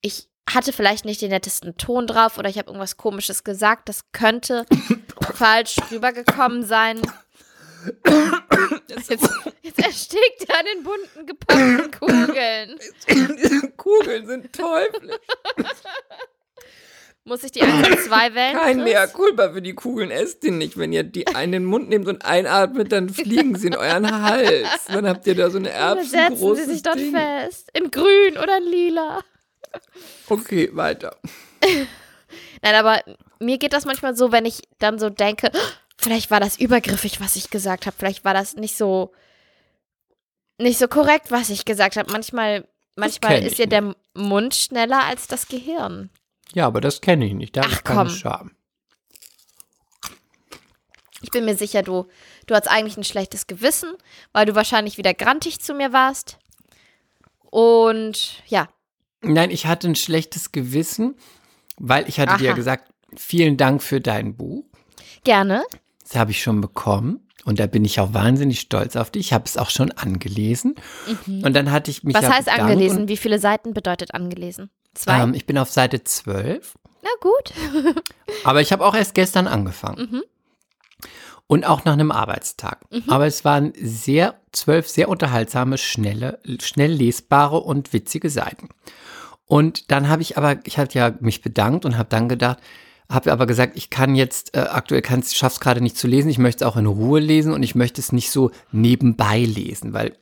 ich 0.00 0.28
hatte 0.48 0.72
vielleicht 0.72 1.04
nicht 1.04 1.20
den 1.20 1.30
nettesten 1.30 1.76
Ton 1.76 2.06
drauf 2.06 2.38
oder 2.38 2.48
ich 2.48 2.58
habe 2.58 2.68
irgendwas 2.68 2.96
komisches 2.96 3.44
gesagt, 3.44 3.88
das 3.88 4.12
könnte 4.12 4.64
falsch 5.34 5.76
rübergekommen 5.90 6.64
sein. 6.64 7.00
Jetzt, 8.88 9.10
jetzt 9.62 9.78
erstickt 9.78 10.48
er 10.48 10.58
an 10.58 10.64
den 10.74 10.82
bunten 10.82 11.26
gepackten 11.26 11.90
Kugeln. 11.90 12.78
Diese 13.08 13.70
Kugeln 13.76 14.26
sind 14.26 14.52
teuflisch. 14.52 15.16
Muss 17.24 17.42
ich 17.42 17.50
die 17.50 17.62
1 17.62 17.88
und 17.88 17.98
2 18.00 18.34
wählen? 18.34 18.56
Kein? 18.56 18.84
Mea 18.84 19.06
culpa 19.08 19.52
für 19.52 19.60
die 19.60 19.74
Kugeln, 19.74 20.10
esst 20.12 20.44
die 20.44 20.52
nicht. 20.52 20.78
Wenn 20.78 20.92
ihr 20.92 21.02
die 21.02 21.26
einen 21.26 21.52
in 21.54 21.62
den 21.62 21.64
Mund 21.64 21.88
nehmt 21.88 22.06
und 22.06 22.24
einatmet, 22.24 22.92
dann 22.92 23.08
fliegen 23.08 23.56
sie 23.56 23.66
in 23.66 23.76
euren 23.76 24.22
Hals. 24.22 24.84
Dann 24.86 25.08
habt 25.08 25.26
ihr 25.26 25.34
da 25.34 25.50
so 25.50 25.58
eine 25.58 25.70
Oder 25.70 26.04
setzen 26.04 26.54
sie 26.56 26.64
sich 26.64 26.82
dort 26.82 26.96
Ding. 26.98 27.12
fest. 27.14 27.68
In 27.76 27.90
grün 27.90 28.38
oder 28.40 28.58
in 28.58 28.64
lila. 28.64 29.20
Okay, 30.28 30.70
weiter. 30.72 31.16
Nein, 32.62 32.74
aber 32.74 33.02
mir 33.40 33.58
geht 33.58 33.72
das 33.72 33.84
manchmal 33.84 34.16
so, 34.16 34.30
wenn 34.30 34.44
ich 34.44 34.62
dann 34.78 34.98
so 35.00 35.10
denke, 35.10 35.50
"Oh, 35.52 35.58
vielleicht 35.98 36.30
war 36.30 36.40
das 36.40 36.58
übergriffig, 36.58 37.20
was 37.20 37.36
ich 37.36 37.50
gesagt 37.50 37.86
habe. 37.86 37.96
Vielleicht 37.98 38.24
war 38.24 38.34
das 38.34 38.56
nicht 38.56 38.76
so 38.76 39.12
nicht 40.58 40.78
so 40.78 40.88
korrekt, 40.88 41.30
was 41.30 41.50
ich 41.50 41.64
gesagt 41.64 41.96
habe. 41.96 42.10
Manchmal, 42.10 42.66
manchmal 42.96 43.42
ist 43.42 43.52
ich 43.52 43.58
ja 43.58 43.66
der 43.66 43.94
Mund 44.14 44.54
schneller 44.54 45.04
als 45.04 45.26
das 45.26 45.48
Gehirn. 45.48 46.10
Ja, 46.54 46.66
aber 46.66 46.80
das 46.80 47.02
kenne 47.02 47.26
ich 47.26 47.34
nicht. 47.34 47.56
Da 47.56 47.62
Ach, 47.64 47.72
ist 47.72 47.84
keine 47.84 48.04
komm. 48.04 48.08
Scham. 48.08 48.50
Ich 51.20 51.30
bin 51.30 51.44
mir 51.44 51.56
sicher, 51.56 51.82
du, 51.82 52.06
du 52.46 52.54
hast 52.54 52.68
eigentlich 52.68 52.96
ein 52.96 53.04
schlechtes 53.04 53.46
Gewissen, 53.46 53.92
weil 54.32 54.46
du 54.46 54.54
wahrscheinlich 54.54 54.96
wieder 54.96 55.12
grantig 55.12 55.60
zu 55.60 55.74
mir 55.74 55.92
warst. 55.92 56.38
Und 57.50 58.42
ja, 58.46 58.68
Nein, 59.22 59.50
ich 59.50 59.66
hatte 59.66 59.88
ein 59.88 59.96
schlechtes 59.96 60.52
Gewissen, 60.52 61.16
weil 61.78 62.08
ich 62.08 62.20
hatte 62.20 62.36
dir 62.36 62.50
Aha. 62.50 62.56
gesagt, 62.56 62.92
vielen 63.16 63.56
Dank 63.56 63.82
für 63.82 64.00
dein 64.00 64.36
Buch. 64.36 64.64
Gerne. 65.24 65.64
Das 66.06 66.16
habe 66.16 66.30
ich 66.30 66.42
schon 66.42 66.60
bekommen. 66.60 67.20
Und 67.44 67.60
da 67.60 67.66
bin 67.66 67.84
ich 67.84 68.00
auch 68.00 68.12
wahnsinnig 68.12 68.60
stolz 68.60 68.96
auf 68.96 69.10
dich. 69.10 69.26
Ich 69.26 69.32
habe 69.32 69.44
es 69.44 69.56
auch 69.56 69.70
schon 69.70 69.92
angelesen. 69.92 70.74
Und 71.26 71.54
dann 71.54 71.70
hatte 71.70 71.90
ich 71.90 72.02
mich. 72.02 72.14
Mhm. 72.14 72.18
Was 72.18 72.24
ja 72.24 72.34
heißt 72.34 72.48
angelesen? 72.48 73.08
Wie 73.08 73.16
viele 73.16 73.38
Seiten 73.38 73.72
bedeutet 73.72 74.14
angelesen? 74.14 74.70
Zwei? 74.94 75.22
ähm, 75.22 75.34
ich 75.34 75.46
bin 75.46 75.56
auf 75.58 75.70
Seite 75.70 76.02
12. 76.02 76.74
Na 77.02 77.10
gut. 77.20 77.52
Aber 78.44 78.60
ich 78.60 78.72
habe 78.72 78.84
auch 78.84 78.94
erst 78.94 79.14
gestern 79.14 79.46
angefangen. 79.46 80.10
Mhm. 80.10 80.22
Und 81.46 81.64
auch 81.64 81.84
nach 81.84 81.92
einem 81.92 82.10
Arbeitstag. 82.10 82.80
Aber 83.06 83.26
es 83.26 83.44
waren 83.44 83.72
sehr, 83.80 84.40
zwölf 84.50 84.88
sehr 84.88 85.08
unterhaltsame, 85.08 85.78
schnelle, 85.78 86.40
schnell 86.60 86.90
lesbare 86.90 87.60
und 87.60 87.92
witzige 87.92 88.30
Seiten. 88.30 88.70
Und 89.44 89.92
dann 89.92 90.08
habe 90.08 90.22
ich 90.22 90.36
aber, 90.36 90.58
ich 90.64 90.78
hatte 90.78 90.98
ja 90.98 91.14
mich 91.20 91.42
bedankt 91.42 91.84
und 91.84 91.96
habe 91.96 92.08
dann 92.08 92.28
gedacht, 92.28 92.58
habe 93.08 93.32
aber 93.32 93.46
gesagt, 93.46 93.76
ich 93.76 93.90
kann 93.90 94.14
jetzt, 94.14 94.56
äh, 94.56 94.60
aktuell 94.60 95.02
kann 95.02 95.20
ich 95.20 95.42
es 95.42 95.60
gerade 95.60 95.80
nicht 95.80 95.96
zu 95.96 96.06
lesen, 96.06 96.28
ich 96.28 96.38
möchte 96.38 96.64
es 96.64 96.70
auch 96.70 96.76
in 96.76 96.86
Ruhe 96.86 97.20
lesen 97.20 97.52
und 97.52 97.62
ich 97.62 97.74
möchte 97.74 98.00
es 98.00 98.12
nicht 98.12 98.30
so 98.30 98.50
nebenbei 98.72 99.40
lesen, 99.40 99.92
weil 99.92 100.16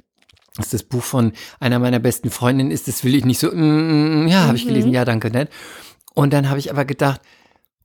dass 0.56 0.70
das 0.70 0.84
Buch 0.84 1.02
von 1.02 1.32
einer 1.58 1.80
meiner 1.80 1.98
besten 1.98 2.30
Freundinnen 2.30 2.70
ist, 2.70 2.86
das 2.86 3.02
will 3.02 3.16
ich 3.16 3.24
nicht 3.24 3.40
so, 3.40 3.50
mm, 3.50 4.24
mm, 4.24 4.28
ja, 4.28 4.46
habe 4.46 4.56
ich 4.56 4.66
gelesen, 4.66 4.92
ja, 4.92 5.04
danke, 5.04 5.30
nett. 5.30 5.50
Und 6.14 6.32
dann 6.32 6.48
habe 6.48 6.60
ich 6.60 6.70
aber 6.70 6.84
gedacht, 6.84 7.20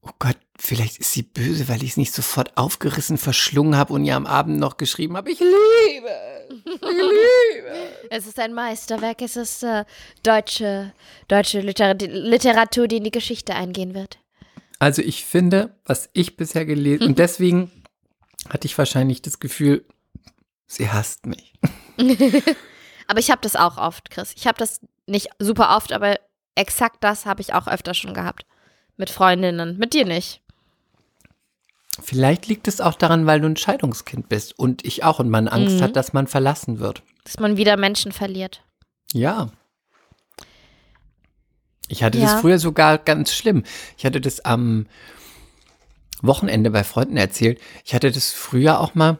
oh 0.03 0.11
Gott, 0.19 0.37
vielleicht 0.57 0.99
ist 0.99 1.11
sie 1.11 1.23
böse, 1.23 1.67
weil 1.67 1.81
ich 1.83 1.91
es 1.91 1.97
nicht 1.97 2.13
sofort 2.13 2.55
aufgerissen 2.57 3.17
verschlungen 3.17 3.75
habe 3.75 3.93
und 3.93 4.05
ihr 4.05 4.15
am 4.15 4.27
Abend 4.27 4.59
noch 4.59 4.77
geschrieben 4.77 5.17
habe, 5.17 5.31
ich 5.31 5.39
liebe 5.39 6.09
es, 6.09 6.55
ich 6.65 6.81
liebe 6.81 7.67
es. 7.67 7.89
Es 8.11 8.25
ist 8.25 8.39
ein 8.39 8.55
Meisterwerk. 8.55 9.21
Es 9.21 9.35
ist 9.35 9.61
äh, 9.61 9.85
deutsche, 10.23 10.93
deutsche 11.27 11.59
Liter 11.61 11.93
Literatur, 11.93 12.87
die 12.87 12.97
in 12.97 13.03
die 13.03 13.11
Geschichte 13.11 13.53
eingehen 13.53 13.93
wird. 13.93 14.17
Also 14.79 15.01
ich 15.01 15.25
finde, 15.25 15.75
was 15.85 16.09
ich 16.13 16.37
bisher 16.37 16.65
gelesen, 16.65 17.07
und 17.07 17.19
deswegen 17.19 17.69
hatte 18.49 18.65
ich 18.65 18.77
wahrscheinlich 18.77 19.21
das 19.21 19.39
Gefühl, 19.39 19.85
sie 20.67 20.89
hasst 20.89 21.25
mich. 21.25 21.53
Aber 23.07 23.19
ich 23.19 23.31
habe 23.31 23.41
das 23.41 23.55
auch 23.55 23.77
oft, 23.77 24.09
Chris. 24.09 24.33
Ich 24.35 24.47
habe 24.47 24.57
das 24.57 24.79
nicht 25.07 25.29
super 25.39 25.75
oft, 25.75 25.91
aber 25.91 26.19
exakt 26.53 27.03
das 27.03 27.25
habe 27.25 27.41
ich 27.41 27.55
auch 27.55 27.67
öfter 27.67 27.95
schon 27.95 28.13
gehabt. 28.13 28.45
Mit 28.97 29.09
Freundinnen. 29.09 29.79
Mit 29.79 29.93
dir 29.95 30.05
nicht. 30.05 30.41
Vielleicht 31.99 32.45
liegt 32.45 32.67
es 32.67 32.81
auch 32.81 32.93
daran, 32.93 33.25
weil 33.25 33.41
du 33.41 33.47
ein 33.47 33.57
Scheidungskind 33.57 34.29
bist 34.29 34.57
und 34.59 34.85
ich 34.85 35.03
auch 35.03 35.19
und 35.19 35.29
man 35.29 35.47
Angst 35.47 35.81
hat, 35.81 35.95
dass 35.95 36.13
man 36.13 36.27
verlassen 36.27 36.79
wird. 36.79 37.01
Dass 37.23 37.39
man 37.39 37.57
wieder 37.57 37.77
Menschen 37.77 38.11
verliert. 38.11 38.61
Ja. 39.11 39.49
Ich 41.89 42.03
hatte 42.03 42.17
Ja. 42.19 42.25
das 42.31 42.41
früher 42.41 42.59
sogar 42.59 42.97
ganz 42.97 43.33
schlimm. 43.33 43.63
Ich 43.97 44.05
hatte 44.05 44.21
das 44.21 44.45
am 44.45 44.85
Wochenende 46.21 46.71
bei 46.71 46.83
Freunden 46.83 47.17
erzählt. 47.17 47.59
Ich 47.85 47.93
hatte 47.93 48.11
das 48.11 48.31
früher 48.31 48.79
auch 48.79 48.95
mal, 48.95 49.19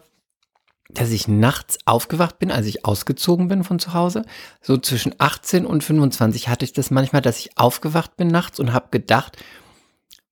dass 0.89 1.11
ich 1.11 1.27
nachts 1.27 1.77
aufgewacht 1.85 2.39
bin, 2.39 2.51
als 2.51 2.65
ich 2.65 2.85
ausgezogen 2.85 3.47
bin 3.47 3.63
von 3.63 3.79
zu 3.79 3.93
Hause. 3.93 4.23
So 4.61 4.77
zwischen 4.77 5.13
18 5.17 5.65
und 5.65 5.83
25 5.83 6.47
hatte 6.47 6.65
ich 6.65 6.73
das 6.73 6.89
manchmal, 6.91 7.21
dass 7.21 7.39
ich 7.39 7.57
aufgewacht 7.57 8.17
bin 8.17 8.27
nachts 8.27 8.59
und 8.59 8.73
habe 8.73 8.87
gedacht, 8.91 9.37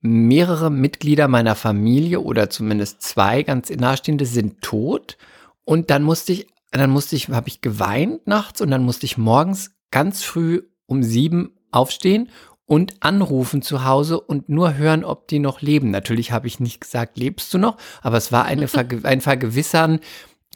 mehrere 0.01 0.69
Mitglieder 0.71 1.27
meiner 1.27 1.55
Familie 1.55 2.21
oder 2.21 2.49
zumindest 2.49 3.01
zwei 3.01 3.43
ganz 3.43 3.69
nahestehende 3.69 4.25
sind 4.25 4.61
tot. 4.61 5.17
Und 5.63 5.89
dann 5.89 6.03
musste 6.03 6.33
ich, 6.33 6.47
dann 6.71 6.89
musste 6.89 7.15
ich, 7.15 7.29
habe 7.29 7.47
ich 7.49 7.61
geweint 7.61 8.25
nachts 8.27 8.61
und 8.61 8.71
dann 8.71 8.83
musste 8.83 9.05
ich 9.05 9.17
morgens 9.17 9.71
ganz 9.91 10.23
früh 10.23 10.63
um 10.85 11.03
sieben 11.03 11.56
aufstehen 11.77 12.29
und 12.65 12.95
anrufen 13.01 13.61
zu 13.61 13.85
Hause 13.85 14.19
und 14.19 14.49
nur 14.49 14.75
hören, 14.75 15.03
ob 15.05 15.27
die 15.29 15.39
noch 15.39 15.61
leben. 15.61 15.89
Natürlich 15.91 16.31
habe 16.31 16.47
ich 16.47 16.59
nicht 16.59 16.81
gesagt, 16.81 17.17
lebst 17.17 17.53
du 17.53 17.57
noch, 17.57 17.77
aber 18.01 18.17
es 18.17 18.31
war 18.31 18.45
eine 18.45 18.67
Verge 18.67 18.99
ein 19.03 19.21
Vergewissern, 19.21 19.99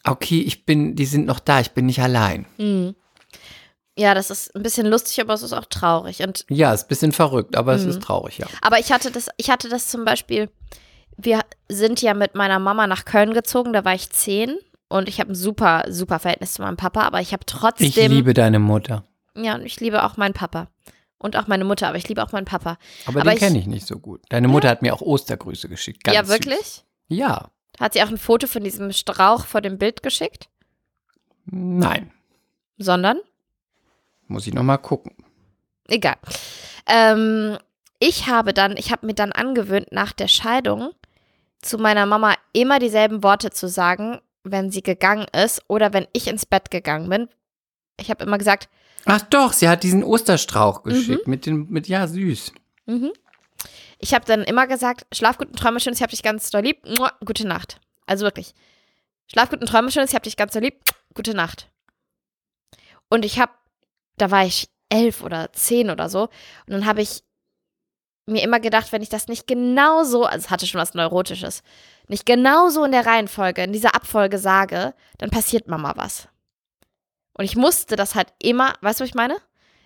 okay, 0.05 0.41
ich 0.41 0.65
bin, 0.65 0.95
die 0.95 1.05
sind 1.05 1.25
noch 1.25 1.39
da, 1.39 1.59
ich 1.61 1.71
bin 1.71 1.85
nicht 1.85 2.01
allein. 2.01 2.45
Hm. 2.57 2.95
Ja, 3.97 4.13
das 4.13 4.29
ist 4.29 4.55
ein 4.55 4.63
bisschen 4.63 4.87
lustig, 4.87 5.19
aber 5.21 5.33
es 5.33 5.43
ist 5.43 5.53
auch 5.53 5.65
traurig. 5.65 6.21
Und, 6.23 6.45
Ja, 6.49 6.73
ist 6.73 6.85
ein 6.85 6.87
bisschen 6.87 7.11
verrückt, 7.11 7.55
aber 7.55 7.73
es 7.73 7.83
Mhm. 7.83 7.89
ist 7.89 8.01
traurig, 8.01 8.37
ja. 8.39 8.47
aber 8.61 8.79
ich 8.79 8.91
hatte 8.91 9.11
das, 9.11 9.29
ich 9.37 9.49
hatte 9.49 9.69
das 9.69 9.87
zum 9.89 10.05
Beispiel, 10.05 10.49
wir 11.17 11.41
sind 11.69 12.01
ja 12.01 12.13
mit 12.13 12.33
meiner 12.35 12.57
Mama 12.59 12.87
nach 12.87 13.05
Köln 13.05 13.33
gezogen, 13.33 13.73
da 13.73 13.85
war 13.85 13.93
ich 13.93 14.09
zehn 14.09 14.57
und 14.87 15.07
ich 15.07 15.19
habe 15.19 15.31
ein 15.33 15.35
super, 15.35 15.83
super 15.89 16.19
Verhältnis 16.19 16.53
zu 16.53 16.61
meinem 16.61 16.77
Papa, 16.77 17.01
aber 17.01 17.19
ich 17.21 17.31
habe 17.33 17.45
trotzdem. 17.45 17.87
Ich 17.87 17.95
liebe 17.95 18.33
deine 18.33 18.59
Mutter, 18.59 19.03
Ja, 19.35 19.55
und 19.55 19.65
ich 19.65 19.79
liebe 19.79 20.03
auch 20.03 20.17
meinen 20.17 20.33
Papa. 20.33 20.67
Und 21.21 21.35
auch 21.37 21.45
meine 21.47 21.63
Mutter, 21.65 21.87
aber 21.87 21.97
ich 21.97 22.07
liebe 22.09 22.23
auch 22.23 22.31
meinen 22.31 22.45
Papa. 22.45 22.77
aber, 23.05 23.21
Aber 23.21 23.29
den 23.29 23.37
kenne 23.37 23.59
ich 23.59 23.67
nicht 23.67 23.85
so 23.85 23.99
gut. 23.99 24.21
Deine 24.29 24.47
Mutter 24.47 24.69
hat 24.69 24.81
mir 24.81 24.93
auch 24.93 25.01
Ostergrüße 25.01 25.69
geschickt. 25.69 26.03
Ganz 26.03 26.15
ja, 26.15 26.23
süß. 26.23 26.33
wirklich? 26.33 26.83
Ja, 27.09 27.51
Hat 27.79 27.93
sie 27.93 28.01
auch 28.01 28.09
ein 28.09 28.17
Foto 28.17 28.47
von 28.47 28.63
diesem 28.63 28.91
Strauch 28.91 29.45
vor 29.45 29.61
dem 29.61 29.77
Bild 29.77 30.01
geschickt? 30.03 30.49
nein, 31.45 32.11
Sondern? 32.77 33.19
muss 34.27 34.47
ich 34.47 34.53
noch 34.53 34.63
mal 34.63 34.77
gucken. 34.77 35.13
Egal. 35.87 36.15
Ähm, 36.87 37.57
ich 37.99 38.27
habe 38.27 38.53
dann, 38.53 38.77
ich 38.77 38.91
habe 38.91 39.05
mir 39.05 39.13
dann 39.13 39.31
angewöhnt, 39.33 39.91
nach 39.91 40.13
der 40.13 40.27
Scheidung 40.29 40.91
zu 41.61 41.77
meiner 41.77 42.05
Mama 42.05 42.35
immer 42.53 42.79
dieselben 42.79 43.23
Worte 43.23 43.51
zu 43.51 43.67
sagen, 43.67 44.19
wenn 44.43 44.71
sie 44.71 44.81
gegangen 44.81 45.27
ist 45.33 45.61
oder 45.67 45.93
wenn 45.93 46.07
ich 46.13 46.27
ins 46.27 46.45
Bett 46.45 46.71
gegangen 46.71 47.09
bin. 47.09 47.27
Ich 47.99 48.09
habe 48.09 48.23
immer 48.23 48.37
gesagt, 48.37 48.69
Ach 49.05 49.21
doch, 49.21 49.53
sie 49.53 49.67
hat 49.67 49.83
diesen 49.83 49.99
Mhm. 50.01 50.07
Osterstrauch 50.07 50.83
geschickt 50.83 51.27
mit 51.27 51.45
den, 51.45 51.67
mit 51.69 51.87
ja 51.87 52.07
süß. 52.07 52.51
mhm. 52.85 53.11
ich 53.99 54.13
habe 54.13 54.25
dann 54.25 54.43
immer 54.43 54.67
gesagt, 54.67 55.05
schlaf 55.11 55.37
gut 55.37 55.49
und 55.49 55.59
träume 55.59 55.79
schön, 55.79 55.93
ich 55.93 56.01
habe 56.01 56.11
dich 56.11 56.23
ganz 56.23 56.49
doll 56.49 56.61
lieb. 56.63 56.85
Mua, 56.97 57.11
Gute 57.25 57.47
Nacht. 57.47 57.79
Also 58.05 58.25
wirklich. 58.25 58.53
Schlaf 59.27 59.49
gut 59.49 59.61
und 59.61 59.67
träume 59.67 59.91
schön, 59.91 60.03
ich 60.03 60.13
habe 60.13 60.23
dich 60.23 60.37
ganz 60.37 60.53
doll 60.53 60.63
lieb. 60.63 60.81
Gute 61.13 61.33
Nacht. 61.33 61.69
Und 63.09 63.25
ich 63.25 63.39
habe, 63.39 63.51
da 64.17 64.31
war 64.31 64.45
ich 64.45 64.69
elf 64.89 65.23
oder 65.23 65.51
zehn 65.53 65.89
oder 65.89 66.09
so. 66.09 66.23
Und 66.23 66.29
dann 66.73 66.85
habe 66.85 67.01
ich 67.01 67.23
mir 68.25 68.43
immer 68.43 68.59
gedacht, 68.59 68.91
wenn 68.91 69.01
ich 69.01 69.09
das 69.09 69.27
nicht 69.27 69.47
genauso, 69.47 70.25
also 70.25 70.45
es 70.45 70.49
hatte 70.49 70.67
schon 70.67 70.79
was 70.79 70.93
Neurotisches, 70.93 71.63
nicht 72.07 72.25
genauso 72.25 72.83
in 72.83 72.91
der 72.91 73.05
Reihenfolge, 73.05 73.63
in 73.63 73.73
dieser 73.73 73.95
Abfolge 73.95 74.37
sage, 74.37 74.93
dann 75.17 75.29
passiert 75.29 75.67
Mama 75.67 75.93
was. 75.95 76.27
Und 77.33 77.45
ich 77.45 77.55
musste 77.55 77.95
das 77.95 78.15
halt 78.15 78.33
immer, 78.41 78.73
weißt 78.81 78.99
du, 78.99 79.03
was 79.03 79.09
ich 79.09 79.15
meine? 79.15 79.37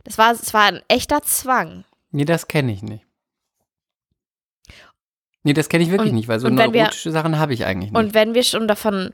Das 0.03 0.17
war, 0.17 0.31
es 0.31 0.53
war 0.53 0.63
ein 0.63 0.81
echter 0.87 1.21
Zwang. 1.21 1.85
Nee, 2.11 2.25
das 2.25 2.47
kenne 2.47 2.71
ich 2.71 2.81
nicht. 2.83 3.05
Nee, 5.43 5.53
das 5.53 5.69
kenne 5.69 5.83
ich 5.83 5.91
wirklich 5.91 6.09
Und- 6.11 6.15
nicht, 6.15 6.27
weil 6.27 6.39
so 6.39 6.47
wenn 6.47 6.57
wir- 6.57 6.81
neurotische 6.83 7.11
Sachen 7.11 7.37
habe 7.37 7.53
ich 7.53 7.65
eigentlich 7.65 7.91
nicht. 7.91 7.99
Und 7.99 8.13
wenn 8.13 8.33
wir 8.33 8.43
schon 8.43 8.67
davon 8.67 9.13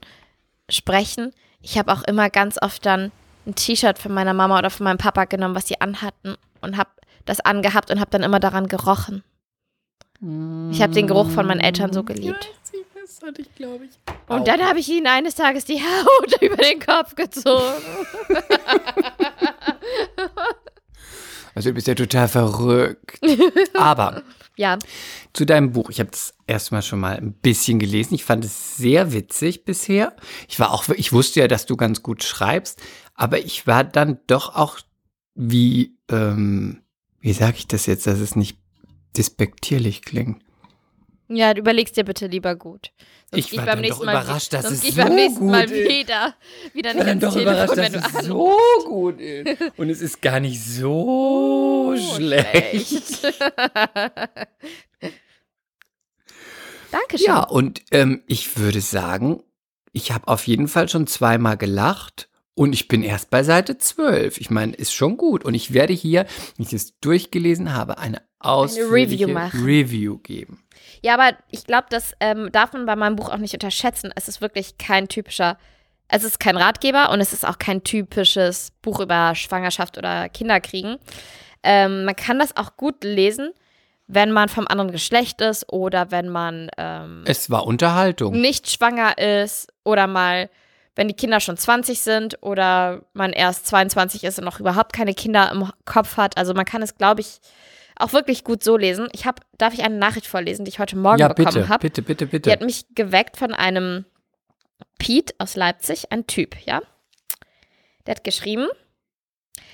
sprechen, 0.70 1.34
ich 1.60 1.78
habe 1.78 1.91
auch 1.91 2.04
immer 2.04 2.30
ganz 2.30 2.58
oft 2.62 2.86
dann 2.86 3.12
ein 3.46 3.56
T-Shirt 3.56 4.00
von 4.00 4.13
meiner 4.13 4.34
Mama 4.34 4.58
oder 4.60 4.70
von 4.70 4.86
meinem 4.86 4.98
Papa 4.98 5.26
genommen, 5.26 5.56
was 5.56 5.67
sie 5.67 5.82
anhatten 5.82 6.36
und 6.62 6.78
habe 6.78 6.89
das 7.26 7.39
angehabt 7.41 7.91
und 7.91 8.00
habe 8.00 8.12
dann 8.12 8.24
immer 8.24 8.39
daran 8.39 8.67
gerochen. 8.67 9.24
Ich 10.72 10.82
habe 10.82 10.94
den 10.94 11.08
Geruch 11.08 11.30
von 11.32 11.48
meinen 11.48 11.60
Eltern 11.62 11.91
so 11.91 12.04
geliebt. 12.04 12.48
Das 13.12 13.28
hatte 13.28 13.41
ich, 13.41 13.54
glaube 13.56 13.86
ich. 13.86 13.91
Und 14.28 14.47
dann 14.47 14.62
habe 14.62 14.80
ich 14.80 14.89
ihnen 14.89 15.08
eines 15.08 15.36
Tages 15.36 15.65
die 15.65 15.80
Haut 15.82 16.41
über 16.41 16.58
den 16.58 16.80
Kopf 16.80 17.15
gezogen. 17.15 17.82
Also 21.54 21.69
du 21.69 21.74
bist 21.74 21.88
ja 21.88 21.95
total 21.95 22.30
verrückt. 22.30 23.19
Aber 23.74 24.24
Ja, 24.56 24.80
zu 25.34 25.43
deinem 25.43 25.74
Buch. 25.74 25.89
Ich 25.89 26.00
habe 26.00 26.10
das 26.10 26.34
erstmal 26.47 26.82
schon 26.82 27.02
mal 27.02 27.17
ein 27.17 27.34
bisschen 27.34 27.78
gelesen. 27.78 28.13
Ich 28.13 28.24
fand 28.24 28.45
es 28.45 28.78
sehr 28.78 29.12
witzig 29.12 29.65
bisher. 29.65 30.15
Ich 30.47 30.62
war 30.62 30.71
auch, 30.71 30.88
ich 30.88 31.12
wusste 31.12 31.41
ja, 31.41 31.50
dass 31.50 31.65
du 31.65 31.76
ganz 31.76 32.02
gut 32.04 32.24
schreibst, 32.24 32.82
aber 33.15 33.39
ich 33.39 33.67
war 33.67 33.84
dann 33.84 34.19
doch 34.28 34.56
auch 34.56 34.80
wie, 35.36 35.97
ähm, 36.10 36.84
wie 37.19 37.34
sage 37.34 37.58
ich 37.58 37.67
das 37.67 37.86
jetzt, 37.86 38.08
dass 38.08 38.19
es 38.19 38.38
nicht 38.38 38.58
despektierlich 39.17 40.04
klingt. 40.04 40.41
Ja, 41.36 41.54
du 41.54 41.62
überlegst 41.62 41.98
dir 41.98 42.04
bitte 42.04 42.28
lieber 42.28 42.56
gut. 42.56 42.91
Sonst 43.32 43.52
Ich 43.52 43.58
war 43.58 43.65
beim 43.65 43.76
dann 43.76 43.82
nächsten 43.82 44.06
doch 44.06 44.12
überrascht, 44.12 44.54
dass 44.54 44.70
es 44.70 44.84
ich 44.84 44.96
beim 44.96 45.08
so 45.08 45.13
nächsten 45.13 45.46
Mal 45.48 45.65
gut 45.67 45.76
ist. 45.76 45.89
wieder, 45.89 46.36
wieder 46.74 46.89
Ich 46.89 46.96
nicht 46.96 47.06
bin 47.06 47.08
ans 47.08 47.22
doch 47.24 47.36
überrascht, 47.41 47.74
Telefon, 47.74 47.94
dass 47.94 47.94
wenn 47.94 47.94
du 47.94 48.20
es 48.20 48.26
anrufst. 48.26 48.82
so 48.82 48.89
gut 48.89 49.20
ist. 49.22 49.62
Und 49.78 49.89
es 49.89 50.02
ist 50.02 50.22
gar 50.22 50.39
nicht 50.39 50.62
so 50.63 51.96
schlecht. 52.15 53.24
Dankeschön. 56.91 57.26
Ja, 57.26 57.44
und 57.44 57.82
ähm, 57.91 58.22
ich 58.28 58.58
würde 58.58 58.82
sagen, 58.82 59.41
ich 59.94 60.12
habe 60.12 60.28
auf 60.28 60.46
jeden 60.48 60.67
Fall 60.67 60.89
schon 60.89 61.08
zweimal 61.08 61.56
gelacht 61.58 62.28
und 62.54 62.74
ich 62.74 62.89
bin 62.89 63.02
erst 63.02 63.30
bei 63.30 63.44
Seite 63.44 63.78
12. 63.78 64.39
Ich 64.39 64.50
meine, 64.50 64.74
ist 64.74 64.94
schon 64.94 65.15
gut. 65.15 65.46
Und 65.46 65.54
ich 65.54 65.74
werde 65.74 65.94
hier, 65.94 66.26
wenn 66.58 66.65
ich 66.65 66.74
es 66.74 67.00
durchgelesen 67.00 67.74
habe, 67.74 67.98
eine 67.98 68.22
ausführliche 68.39 69.26
Review 69.26 69.34
machen. 69.34 69.63
Review 69.63 70.17
geben. 70.17 70.63
Ja, 71.01 71.15
aber 71.15 71.35
ich 71.49 71.65
glaube, 71.65 71.87
das 71.89 72.13
ähm, 72.19 72.51
darf 72.51 72.73
man 72.73 72.85
bei 72.85 72.95
meinem 72.95 73.15
Buch 73.15 73.29
auch 73.29 73.37
nicht 73.37 73.53
unterschätzen. 73.53 74.11
Es 74.15 74.27
ist 74.27 74.39
wirklich 74.41 74.77
kein 74.77 75.07
typischer, 75.07 75.57
es 76.07 76.23
ist 76.23 76.39
kein 76.39 76.57
Ratgeber 76.57 77.09
und 77.11 77.21
es 77.21 77.33
ist 77.33 77.45
auch 77.45 77.57
kein 77.57 77.83
typisches 77.83 78.71
Buch 78.81 78.99
über 78.99 79.33
Schwangerschaft 79.35 79.97
oder 79.97 80.29
Kinderkriegen. 80.29 80.97
Ähm, 81.63 82.05
man 82.05 82.15
kann 82.15 82.37
das 82.39 82.55
auch 82.55 82.77
gut 82.77 83.03
lesen, 83.03 83.51
wenn 84.07 84.31
man 84.31 84.49
vom 84.49 84.67
anderen 84.67 84.91
Geschlecht 84.91 85.41
ist 85.41 85.71
oder 85.71 86.11
wenn 86.11 86.29
man 86.29 86.69
ähm, 86.77 87.23
Es 87.25 87.49
war 87.49 87.65
Unterhaltung. 87.65 88.39
nicht 88.39 88.69
schwanger 88.69 89.17
ist 89.17 89.71
oder 89.83 90.05
mal, 90.05 90.49
wenn 90.95 91.07
die 91.07 91.13
Kinder 91.13 91.39
schon 91.39 91.55
20 91.57 92.01
sind 92.01 92.37
oder 92.41 93.03
man 93.13 93.31
erst 93.31 93.65
22 93.67 94.23
ist 94.25 94.37
und 94.37 94.45
noch 94.45 94.59
überhaupt 94.59 94.93
keine 94.93 95.13
Kinder 95.13 95.49
im 95.51 95.71
Kopf 95.85 96.17
hat. 96.17 96.35
Also 96.37 96.53
man 96.53 96.65
kann 96.65 96.81
es, 96.81 96.95
glaube 96.97 97.21
ich, 97.21 97.39
auch 98.01 98.13
wirklich 98.13 98.43
gut 98.43 98.63
so 98.63 98.77
lesen. 98.77 99.07
Ich 99.13 99.25
habe, 99.25 99.41
darf 99.57 99.73
ich 99.73 99.83
eine 99.83 99.95
Nachricht 99.97 100.27
vorlesen, 100.27 100.65
die 100.65 100.69
ich 100.69 100.79
heute 100.79 100.97
Morgen 100.97 101.19
Ja, 101.19 101.27
bekommen 101.29 101.53
bitte, 101.55 101.69
habe? 101.69 101.79
bitte, 101.81 102.01
bitte, 102.01 102.25
Die 102.25 102.31
bitte. 102.31 102.51
hat 102.51 102.61
mich 102.61 102.85
geweckt 102.95 103.37
von 103.37 103.53
einem 103.53 104.05
Pete 104.97 105.33
aus 105.37 105.55
Leipzig, 105.55 106.11
ein 106.11 106.27
Typ, 106.27 106.55
ja. 106.65 106.81
Der 108.05 108.15
hat 108.15 108.23
geschrieben: 108.23 108.67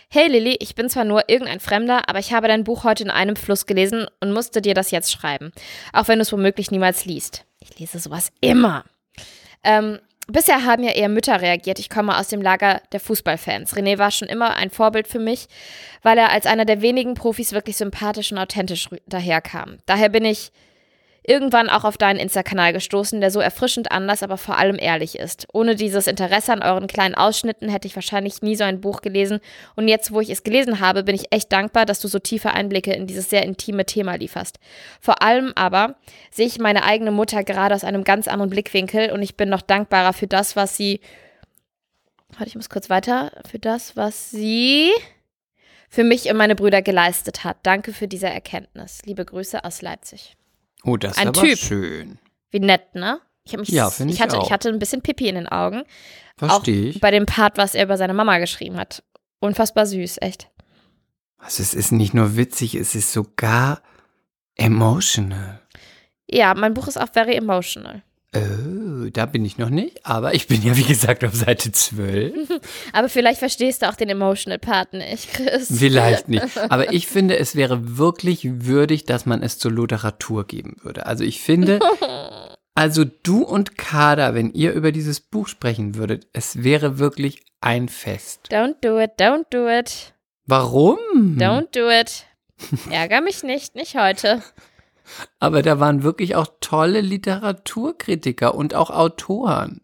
Hey 0.09 0.27
Lilly, 0.27 0.57
ich 0.59 0.75
bin 0.75 0.89
zwar 0.89 1.03
nur 1.05 1.29
irgendein 1.29 1.59
Fremder, 1.59 2.07
aber 2.09 2.19
ich 2.19 2.33
habe 2.33 2.47
dein 2.47 2.63
Buch 2.63 2.83
heute 2.83 3.03
in 3.03 3.09
einem 3.09 3.35
Fluss 3.35 3.65
gelesen 3.65 4.07
und 4.21 4.31
musste 4.33 4.61
dir 4.61 4.73
das 4.73 4.91
jetzt 4.91 5.11
schreiben. 5.11 5.51
Auch 5.93 6.07
wenn 6.07 6.19
du 6.19 6.23
es 6.23 6.31
womöglich 6.31 6.71
niemals 6.71 7.05
liest. 7.05 7.45
Ich 7.59 7.77
lese 7.79 7.99
sowas 7.99 8.31
immer. 8.41 8.83
Ähm, 9.63 9.99
bisher 10.27 10.65
haben 10.65 10.83
ja 10.83 10.91
eher 10.91 11.09
Mütter 11.09 11.41
reagiert. 11.41 11.79
Ich 11.79 11.89
komme 11.89 12.17
aus 12.17 12.27
dem 12.27 12.41
Lager 12.41 12.81
der 12.91 12.99
Fußballfans. 12.99 13.75
René 13.75 13.97
war 13.97 14.11
schon 14.11 14.27
immer 14.27 14.55
ein 14.55 14.69
Vorbild 14.69 15.07
für 15.07 15.19
mich, 15.19 15.47
weil 16.03 16.17
er 16.17 16.31
als 16.31 16.45
einer 16.45 16.65
der 16.65 16.81
wenigen 16.81 17.13
Profis 17.13 17.53
wirklich 17.53 17.77
sympathisch 17.77 18.31
und 18.31 18.37
authentisch 18.37 18.89
daherkam. 19.07 19.77
Daher 19.85 20.09
bin 20.09 20.25
ich 20.25 20.51
irgendwann 21.27 21.69
auch 21.69 21.83
auf 21.83 21.97
deinen 21.97 22.19
Insta-Kanal 22.19 22.71
gestoßen, 22.71 23.19
der 23.19 23.31
so 23.31 23.41
erfrischend 23.41 23.91
anders, 23.91 24.23
aber 24.23 24.37
vor 24.37 24.57
allem 24.57 24.79
ehrlich 24.79 25.19
ist. 25.19 25.45
Ohne 25.53 25.75
dieses 25.75 26.07
Interesse 26.07 26.53
an 26.53 26.63
euren 26.63 26.87
kleinen 26.87 27.15
Ausschnitten 27.15 27.67
hätte 27.67 27.85
ich 27.85 27.95
wahrscheinlich 27.95 28.41
nie 28.41 28.55
so 28.55 28.63
ein 28.63 28.79
Buch 28.79 29.01
gelesen. 29.01 29.41
Und 29.75 29.89
jetzt, 29.89 30.13
wo 30.13 30.21
ich 30.21 30.29
es 30.29 30.43
gelesen 30.43 30.79
habe, 30.79 31.03
bin 31.03 31.15
ich 31.15 31.33
echt 31.33 31.51
dankbar, 31.51 31.85
dass 31.85 31.99
du 31.99 32.07
so 32.07 32.17
tiefe 32.17 32.51
Einblicke 32.51 32.93
in 32.93 33.07
dieses 33.07 33.29
sehr 33.29 33.43
intime 33.43 33.85
Thema 33.85 34.15
lieferst. 34.15 34.57
Vor 35.01 35.21
allem 35.21 35.51
aber 35.55 35.95
sehe 36.31 36.47
ich 36.47 36.59
meine 36.59 36.83
eigene 36.83 37.11
Mutter 37.11 37.43
gerade 37.43 37.75
aus 37.75 37.83
einem 37.83 38.05
ganz 38.05 38.29
anderen 38.29 38.49
Blickwinkel 38.49 39.11
und 39.11 39.21
ich 39.21 39.35
bin 39.35 39.49
noch 39.49 39.61
dankbarer 39.61 40.13
für 40.13 40.27
das, 40.27 40.55
was 40.55 40.77
sie. 40.77 41.01
Warte, 42.37 42.47
ich 42.47 42.55
muss 42.55 42.69
kurz 42.69 42.89
weiter. 42.89 43.33
Für 43.49 43.59
das, 43.59 43.97
was 43.97 44.31
sie 44.31 44.91
für 45.89 46.05
mich 46.05 46.29
und 46.31 46.37
meine 46.37 46.55
Brüder 46.55 46.81
geleistet 46.81 47.43
hat. 47.43 47.57
Danke 47.63 47.91
für 47.91 48.07
diese 48.07 48.27
Erkenntnis. 48.27 49.01
Liebe 49.03 49.25
Grüße 49.25 49.65
aus 49.65 49.81
Leipzig. 49.81 50.36
Oh, 50.87 50.95
das 50.97 51.11
ist 51.13 51.17
ein 51.19 51.27
aber 51.27 51.41
Typ. 51.41 51.57
schön. 51.59 52.17
Wie 52.49 52.59
nett, 52.61 52.95
ne? 52.95 53.19
Ich 53.43 53.55
mich, 53.57 53.69
Ja, 53.69 53.89
finde 53.89 54.13
ich 54.13 54.21
hatte, 54.21 54.39
auch. 54.39 54.45
ich 54.45 54.51
hatte 54.51 54.69
ein 54.69 54.79
bisschen 54.79 55.01
Pipi 55.01 55.27
in 55.27 55.35
den 55.35 55.47
Augen. 55.47 55.83
Verstehe 56.37 56.89
ich. 56.89 56.99
Bei 57.01 57.11
dem 57.11 57.25
Part, 57.25 57.57
was 57.57 57.75
er 57.75 57.83
über 57.83 57.97
seine 57.97 58.13
Mama 58.13 58.37
geschrieben 58.39 58.77
hat. 58.77 59.03
Unfassbar 59.39 59.85
süß, 59.85 60.17
echt. 60.21 60.49
Also 61.37 61.61
es 61.61 61.73
ist 61.73 61.91
nicht 61.91 62.13
nur 62.13 62.35
witzig, 62.37 62.75
es 62.75 62.95
ist 62.95 63.11
sogar 63.11 63.81
emotional. 64.55 65.61
Ja, 66.29 66.53
mein 66.55 66.73
Buch 66.73 66.87
ist 66.87 66.97
auch 66.99 67.09
very 67.13 67.35
emotional. 67.35 68.01
Oh, 68.37 69.09
da 69.11 69.25
bin 69.25 69.45
ich 69.45 69.57
noch 69.57 69.69
nicht, 69.69 70.05
aber 70.05 70.33
ich 70.33 70.47
bin 70.47 70.61
ja 70.61 70.75
wie 70.75 70.83
gesagt 70.83 71.23
auf 71.23 71.33
Seite 71.33 71.71
12. 71.71 72.49
Aber 72.93 73.09
vielleicht 73.09 73.39
verstehst 73.39 73.81
du 73.81 73.89
auch 73.89 73.95
den 73.95 74.09
emotional 74.09 74.59
Part 74.59 74.93
nicht, 74.93 75.33
Chris. 75.33 75.67
Vielleicht 75.75 76.27
nicht. 76.29 76.45
Aber 76.69 76.93
ich 76.93 77.07
finde, 77.07 77.37
es 77.37 77.55
wäre 77.55 77.97
wirklich 77.97 78.65
würdig, 78.65 79.05
dass 79.05 79.25
man 79.25 79.43
es 79.43 79.59
zur 79.59 79.71
Literatur 79.71 80.45
geben 80.45 80.77
würde. 80.83 81.05
Also 81.05 81.23
ich 81.23 81.41
finde, 81.41 81.79
also 82.75 83.05
du 83.23 83.43
und 83.43 83.77
Kader, 83.77 84.35
wenn 84.35 84.51
ihr 84.53 84.73
über 84.73 84.91
dieses 84.91 85.19
Buch 85.19 85.47
sprechen 85.47 85.95
würdet, 85.95 86.27
es 86.33 86.63
wäre 86.63 86.99
wirklich 86.99 87.43
ein 87.61 87.89
Fest. 87.89 88.49
Don't 88.51 88.75
do 88.81 88.99
it, 88.99 89.11
don't 89.19 89.45
do 89.49 89.67
it, 89.67 90.13
Warum? 90.45 90.97
don't 91.37 91.67
do 91.73 91.89
it. 91.89 92.25
Ärger 92.89 93.21
mich 93.21 93.43
nicht, 93.43 93.75
nicht 93.75 93.95
heute. 93.95 94.41
Aber 95.39 95.61
da 95.61 95.79
waren 95.79 96.03
wirklich 96.03 96.35
auch 96.35 96.47
tolle 96.61 97.01
Literaturkritiker 97.01 98.55
und 98.55 98.75
auch 98.75 98.89
Autoren. 98.89 99.81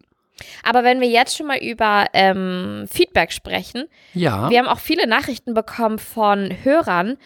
Aber 0.62 0.82
wenn 0.82 1.00
wir 1.00 1.08
jetzt 1.08 1.36
schon 1.36 1.46
mal 1.46 1.58
über 1.58 2.06
ähm, 2.12 2.86
Feedback 2.90 3.32
sprechen, 3.32 3.84
Ja. 4.14 4.50
wir 4.50 4.58
haben 4.58 4.68
auch 4.68 4.80
viele 4.80 5.06
Nachrichten 5.06 5.54
bekommen 5.54 5.98
von 5.98 6.50
Hörern, 6.64 7.16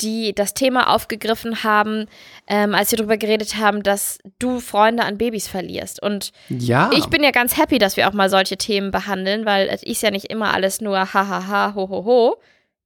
die 0.00 0.34
das 0.34 0.54
Thema 0.54 0.92
aufgegriffen 0.92 1.62
haben, 1.62 2.06
ähm, 2.48 2.74
als 2.74 2.90
wir 2.90 2.98
darüber 2.98 3.16
geredet 3.16 3.56
haben, 3.56 3.82
dass 3.82 4.18
du 4.40 4.58
Freunde 4.58 5.04
an 5.04 5.18
Babys 5.18 5.46
verlierst. 5.46 6.02
Und 6.02 6.32
ja. 6.48 6.90
ich 6.96 7.06
bin 7.06 7.22
ja 7.22 7.30
ganz 7.30 7.56
happy, 7.56 7.78
dass 7.78 7.96
wir 7.96 8.08
auch 8.08 8.12
mal 8.12 8.28
solche 8.28 8.56
Themen 8.56 8.90
behandeln, 8.90 9.46
weil 9.46 9.68
es 9.68 9.82
ist 9.82 10.02
ja 10.02 10.10
nicht 10.10 10.26
immer 10.26 10.52
alles 10.52 10.80
nur 10.80 10.98
hahaha, 11.14 11.74
ho, 11.74 11.88
ho, 11.88 12.04
ho. 12.04 12.36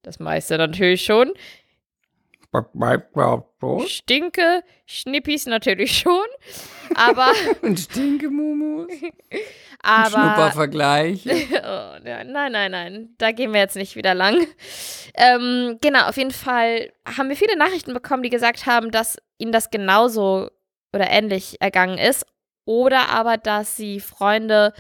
Das 0.03 0.19
meiste 0.19 0.59
natürlich 0.59 1.03
schon. 1.03 1.33
Stinke, 3.87 4.63
Schnippis 4.87 5.47
natürlich 5.47 5.99
schon. 5.99 6.27
Aber, 6.95 7.33
Und 7.63 7.79
Stinkemumus. 7.79 8.91
aber. 9.83 10.11
Schnuppervergleich. 10.11 11.27
Oh, 11.53 11.99
nein, 12.03 12.33
nein, 12.33 12.71
nein. 12.71 13.15
Da 13.19 13.33
gehen 13.33 13.53
wir 13.53 13.61
jetzt 13.61 13.77
nicht 13.77 13.97
wieder 13.97 14.15
lang. 14.15 14.47
Ähm, 15.15 15.79
genau, 15.81 16.09
auf 16.09 16.17
jeden 16.17 16.31
Fall 16.31 16.93
haben 17.05 17.29
wir 17.29 17.37
viele 17.37 17.57
Nachrichten 17.57 17.93
bekommen, 17.93 18.23
die 18.23 18.31
gesagt 18.31 18.67
haben, 18.67 18.91
dass 18.91 19.19
ihnen 19.39 19.53
das 19.53 19.71
genauso 19.71 20.51
oder 20.95 21.11
ähnlich 21.11 21.61
ergangen 21.61 21.99
ist. 21.99 22.25
Oder 22.65 23.09
aber, 23.11 23.37
dass 23.37 23.77
sie 23.77 24.01
Freunde 24.01 24.73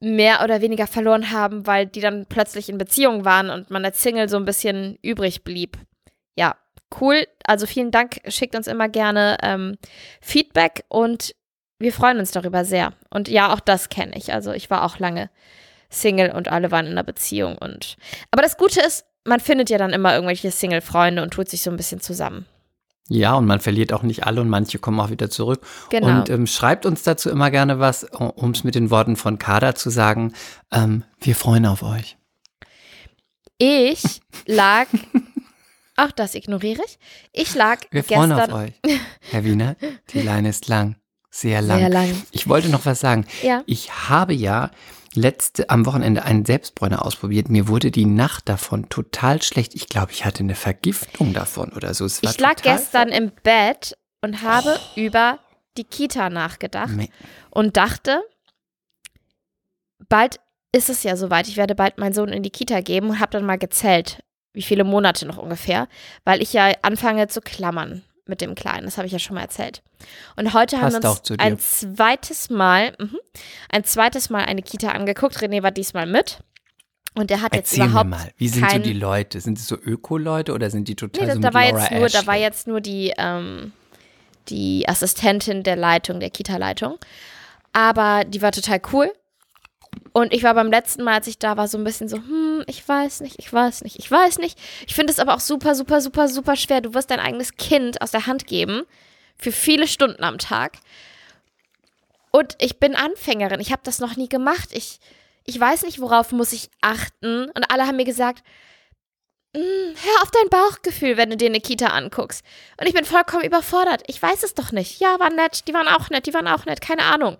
mehr 0.00 0.42
oder 0.42 0.60
weniger 0.60 0.86
verloren 0.86 1.30
haben, 1.30 1.66
weil 1.66 1.86
die 1.86 2.00
dann 2.00 2.26
plötzlich 2.26 2.68
in 2.68 2.78
Beziehung 2.78 3.24
waren 3.24 3.50
und 3.50 3.70
man 3.70 3.84
als 3.84 4.02
Single 4.02 4.28
so 4.28 4.36
ein 4.36 4.44
bisschen 4.44 4.98
übrig 5.02 5.44
blieb. 5.44 5.78
Ja, 6.36 6.56
cool. 7.00 7.26
Also 7.44 7.66
vielen 7.66 7.90
Dank. 7.90 8.20
Schickt 8.28 8.54
uns 8.54 8.66
immer 8.66 8.88
gerne 8.88 9.36
ähm, 9.42 9.76
Feedback 10.20 10.84
und 10.88 11.34
wir 11.78 11.92
freuen 11.92 12.18
uns 12.18 12.30
darüber 12.30 12.64
sehr. 12.64 12.92
Und 13.10 13.28
ja, 13.28 13.52
auch 13.52 13.60
das 13.60 13.88
kenne 13.88 14.16
ich. 14.16 14.32
Also 14.32 14.52
ich 14.52 14.70
war 14.70 14.84
auch 14.84 14.98
lange 14.98 15.30
Single 15.90 16.30
und 16.30 16.48
alle 16.48 16.70
waren 16.70 16.86
in 16.86 16.92
einer 16.92 17.04
Beziehung. 17.04 17.56
Und 17.58 17.96
aber 18.30 18.42
das 18.42 18.56
Gute 18.56 18.80
ist, 18.80 19.04
man 19.24 19.40
findet 19.40 19.70
ja 19.70 19.78
dann 19.78 19.92
immer 19.92 20.14
irgendwelche 20.14 20.50
Single-Freunde 20.50 21.22
und 21.22 21.32
tut 21.32 21.48
sich 21.48 21.62
so 21.62 21.70
ein 21.70 21.76
bisschen 21.76 22.00
zusammen. 22.00 22.46
Ja, 23.08 23.34
und 23.34 23.44
man 23.44 23.60
verliert 23.60 23.92
auch 23.92 24.02
nicht 24.02 24.26
alle 24.26 24.40
und 24.40 24.48
manche 24.48 24.78
kommen 24.78 24.98
auch 24.98 25.10
wieder 25.10 25.28
zurück. 25.28 25.60
Genau. 25.90 26.20
Und 26.20 26.30
ähm, 26.30 26.46
schreibt 26.46 26.86
uns 26.86 27.02
dazu 27.02 27.28
immer 27.28 27.50
gerne 27.50 27.78
was, 27.78 28.04
um 28.04 28.52
es 28.52 28.64
mit 28.64 28.74
den 28.74 28.90
Worten 28.90 29.16
von 29.16 29.38
Kader 29.38 29.74
zu 29.74 29.90
sagen. 29.90 30.32
Ähm, 30.72 31.04
wir 31.20 31.34
freuen 31.34 31.66
auf 31.66 31.82
euch. 31.82 32.16
Ich 33.58 34.20
lag, 34.46 34.86
auch 35.96 36.10
das 36.10 36.34
ignoriere 36.34 36.82
ich. 36.84 36.98
Ich 37.32 37.54
lag 37.54 37.80
Wir 37.90 38.04
freuen 38.04 38.30
gestern 38.30 38.52
auf 38.52 38.60
euch. 38.60 38.72
Herr 39.30 39.44
Wiener, 39.44 39.76
die 40.10 40.22
Leine 40.22 40.48
ist 40.48 40.68
lang. 40.68 40.96
Sehr 41.30 41.62
lang. 41.62 41.78
sehr 41.78 41.88
lang. 41.88 42.22
Ich 42.30 42.48
wollte 42.48 42.68
noch 42.68 42.86
was 42.86 43.00
sagen. 43.00 43.26
Ja. 43.42 43.62
Ich 43.66 44.08
habe 44.08 44.34
ja 44.34 44.70
letzte 45.14 45.70
am 45.70 45.86
Wochenende 45.86 46.24
einen 46.24 46.44
Selbstbräuner 46.44 47.04
ausprobiert. 47.04 47.48
Mir 47.48 47.68
wurde 47.68 47.90
die 47.90 48.06
Nacht 48.06 48.48
davon 48.48 48.88
total 48.88 49.42
schlecht. 49.42 49.74
Ich 49.74 49.88
glaube, 49.88 50.12
ich 50.12 50.24
hatte 50.24 50.40
eine 50.40 50.54
Vergiftung 50.54 51.32
davon 51.32 51.72
oder 51.72 51.94
so. 51.94 52.06
Ich 52.06 52.40
lag 52.40 52.62
gestern 52.62 53.08
im 53.08 53.32
Bett 53.42 53.96
und 54.22 54.42
habe 54.42 54.78
über 54.96 55.38
die 55.76 55.84
Kita 55.84 56.30
nachgedacht 56.30 56.90
Me- 56.90 57.08
und 57.50 57.76
dachte, 57.76 58.22
bald 60.08 60.40
ist 60.72 60.90
es 60.90 61.02
ja 61.02 61.16
soweit. 61.16 61.48
Ich 61.48 61.56
werde 61.56 61.74
bald 61.74 61.98
meinen 61.98 62.14
Sohn 62.14 62.28
in 62.28 62.42
die 62.42 62.50
Kita 62.50 62.80
geben 62.80 63.10
und 63.10 63.20
habe 63.20 63.32
dann 63.32 63.46
mal 63.46 63.58
gezählt, 63.58 64.22
wie 64.54 64.62
viele 64.62 64.84
Monate 64.84 65.26
noch 65.26 65.36
ungefähr, 65.36 65.88
weil 66.24 66.40
ich 66.40 66.52
ja 66.54 66.72
anfange 66.82 67.28
zu 67.28 67.40
klammern 67.42 68.02
mit 68.26 68.40
dem 68.40 68.54
Kleinen. 68.54 68.86
Das 68.86 68.96
habe 68.96 69.06
ich 69.06 69.12
ja 69.12 69.18
schon 69.18 69.34
mal 69.34 69.42
erzählt. 69.42 69.82
Und 70.36 70.54
heute 70.54 70.76
haben 70.80 70.92
Passt 70.92 71.02
wir 71.02 71.10
auch 71.10 71.18
zu 71.18 71.34
uns 71.34 71.42
ein 71.42 71.58
zweites 71.58 72.48
Mal, 72.48 72.94
mhm, 72.98 73.18
ein 73.68 73.84
zweites 73.84 74.30
Mal 74.30 74.44
eine 74.46 74.62
Kita 74.62 74.88
angeguckt. 74.92 75.36
René 75.36 75.62
war 75.62 75.70
diesmal 75.72 76.06
mit. 76.06 76.38
Und 77.16 77.30
der 77.30 77.42
hat 77.42 77.54
jetzt 77.54 77.72
Erzähl 77.72 77.84
mir 77.84 77.90
überhaupt 77.90 78.10
mal, 78.10 78.30
wie 78.38 78.48
sind 78.48 78.62
so 78.64 78.70
kein- 78.70 78.82
die 78.82 78.92
Leute? 78.92 79.40
Sind 79.40 79.58
es 79.58 79.68
so 79.68 79.76
Öko-Leute 79.76 80.52
oder 80.52 80.70
sind 80.70 80.88
die 80.88 80.96
total 80.96 81.22
Nee, 81.22 81.28
da, 81.28 81.34
so 81.34 81.40
da, 81.40 81.54
war 81.54 81.64
Laura 81.64 81.80
jetzt 81.82 81.92
nur, 81.92 82.08
da 82.08 82.26
war 82.26 82.36
jetzt 82.36 82.66
nur 82.66 82.80
die, 82.80 83.12
ähm, 83.18 83.72
die 84.48 84.88
Assistentin 84.88 85.62
der 85.62 85.76
Leitung, 85.76 86.18
der 86.20 86.30
Kita-Leitung. 86.30 86.98
Aber 87.72 88.24
die 88.24 88.42
war 88.42 88.52
total 88.52 88.80
cool. 88.92 89.12
Und 90.12 90.32
ich 90.32 90.42
war 90.44 90.54
beim 90.54 90.70
letzten 90.70 91.02
Mal, 91.02 91.14
als 91.14 91.26
ich 91.26 91.38
da 91.38 91.56
war, 91.56 91.66
so 91.66 91.76
ein 91.76 91.84
bisschen 91.84 92.08
so, 92.08 92.18
hm, 92.18 92.64
ich 92.66 92.86
weiß 92.86 93.20
nicht, 93.20 93.38
ich 93.38 93.52
weiß 93.52 93.82
nicht, 93.82 93.98
ich 93.98 94.10
weiß 94.10 94.38
nicht. 94.38 94.58
Ich 94.86 94.94
finde 94.94 95.12
es 95.12 95.18
aber 95.18 95.34
auch 95.34 95.40
super, 95.40 95.74
super, 95.74 96.00
super, 96.00 96.28
super 96.28 96.56
schwer. 96.56 96.80
Du 96.80 96.94
wirst 96.94 97.10
dein 97.10 97.20
eigenes 97.20 97.56
Kind 97.56 98.00
aus 98.00 98.12
der 98.12 98.26
Hand 98.26 98.46
geben 98.46 98.82
für 99.36 99.52
viele 99.52 99.88
Stunden 99.88 100.22
am 100.22 100.38
Tag. 100.38 100.74
Und 102.30 102.56
ich 102.58 102.78
bin 102.78 102.94
Anfängerin. 102.96 103.60
Ich 103.60 103.72
habe 103.72 103.82
das 103.84 103.98
noch 103.98 104.16
nie 104.16 104.28
gemacht. 104.28 104.68
Ich, 104.72 104.98
ich 105.44 105.58
weiß 105.58 105.82
nicht, 105.84 106.00
worauf 106.00 106.32
muss 106.32 106.52
ich 106.52 106.70
achten. 106.80 107.50
Und 107.50 107.70
alle 107.70 107.86
haben 107.86 107.96
mir 107.96 108.04
gesagt, 108.04 108.42
"Mm, 109.52 109.58
hör 109.58 110.22
auf 110.22 110.30
dein 110.30 110.48
Bauchgefühl, 110.48 111.16
wenn 111.16 111.30
du 111.30 111.36
dir 111.36 111.48
eine 111.48 111.60
Kita 111.60 111.86
anguckst. 111.88 112.44
Und 112.80 112.86
ich 112.86 112.94
bin 112.94 113.04
vollkommen 113.04 113.44
überfordert. 113.44 114.02
Ich 114.06 114.20
weiß 114.20 114.42
es 114.42 114.54
doch 114.54 114.72
nicht. 114.72 115.00
Ja, 115.00 115.18
war 115.20 115.30
nett, 115.30 115.66
die 115.68 115.74
waren 115.74 115.88
auch 115.88 116.10
nett, 116.10 116.26
die 116.26 116.34
waren 116.34 116.48
auch 116.48 116.66
nett, 116.66 116.80
keine 116.80 117.02
Ahnung. 117.02 117.36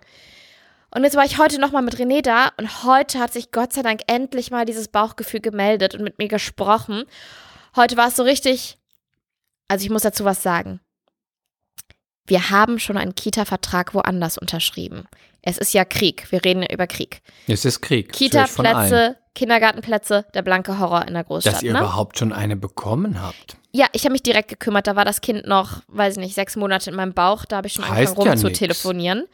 Und 0.95 1.03
jetzt 1.03 1.17
war 1.17 1.25
ich 1.25 1.37
heute 1.37 1.59
nochmal 1.59 1.81
mit 1.81 1.97
René 1.97 2.21
da 2.21 2.53
und 2.57 2.85
heute 2.85 3.19
hat 3.19 3.33
sich 3.33 3.51
Gott 3.51 3.73
sei 3.73 3.81
Dank 3.81 3.99
endlich 4.07 4.49
mal 4.49 4.63
dieses 4.63 4.87
Bauchgefühl 4.87 5.41
gemeldet 5.41 5.93
und 5.93 6.03
mit 6.03 6.19
mir 6.19 6.29
gesprochen. 6.29 7.03
Heute 7.75 7.97
war 7.97 8.07
es 8.07 8.15
so 8.15 8.23
richtig, 8.23 8.77
also 9.67 9.83
ich 9.83 9.89
muss 9.89 10.03
dazu 10.03 10.23
was 10.23 10.41
sagen. 10.41 10.79
wir 12.27 12.49
haben 12.49 12.79
schon 12.79 12.97
einen 12.97 13.13
Kita-Vertrag 13.15 13.93
woanders 13.93 14.37
unterschrieben. 14.37 15.07
Es 15.41 15.57
ist 15.57 15.73
ja 15.73 15.85
Krieg. 15.85 16.31
Wir 16.31 16.43
reden 16.43 16.63
ja 16.63 16.69
über 16.71 16.87
Krieg. 16.87 17.21
Es 17.47 17.65
ist 17.65 17.81
Krieg. 17.81 18.11
Kita-Plätze, 18.11 19.17
Kindergartenplätze, 19.35 20.25
der 20.33 20.41
blanke 20.41 20.79
Horror 20.79 21.07
in 21.07 21.13
der 21.13 21.23
Großstadt. 21.23 21.55
Dass 21.55 21.63
ihr 21.63 21.73
ne? 21.73 21.79
überhaupt 21.79 22.17
schon 22.17 22.33
eine 22.33 22.55
bekommen 22.55 23.21
habt. 23.21 23.57
Ja, 23.71 23.87
ich 23.91 24.03
habe 24.05 24.13
mich 24.13 24.23
direkt 24.23 24.47
gekümmert. 24.49 24.87
Da 24.87 24.95
war 24.95 25.05
das 25.05 25.21
Kind 25.21 25.45
noch, 25.45 25.81
weiß 25.87 26.13
ich 26.13 26.19
nicht, 26.19 26.35
sechs 26.35 26.55
Monate 26.55 26.89
in 26.89 26.95
meinem 26.95 27.13
Bauch. 27.13 27.45
Da 27.45 27.57
habe 27.57 27.67
ich 27.67 27.73
schon 27.73 27.87
Heißt 27.87 28.17
angefangen 28.17 28.25
ja 28.25 28.31
rum 28.31 28.39
zu 28.39 28.47
nix. 28.47 28.59
telefonieren. 28.59 29.25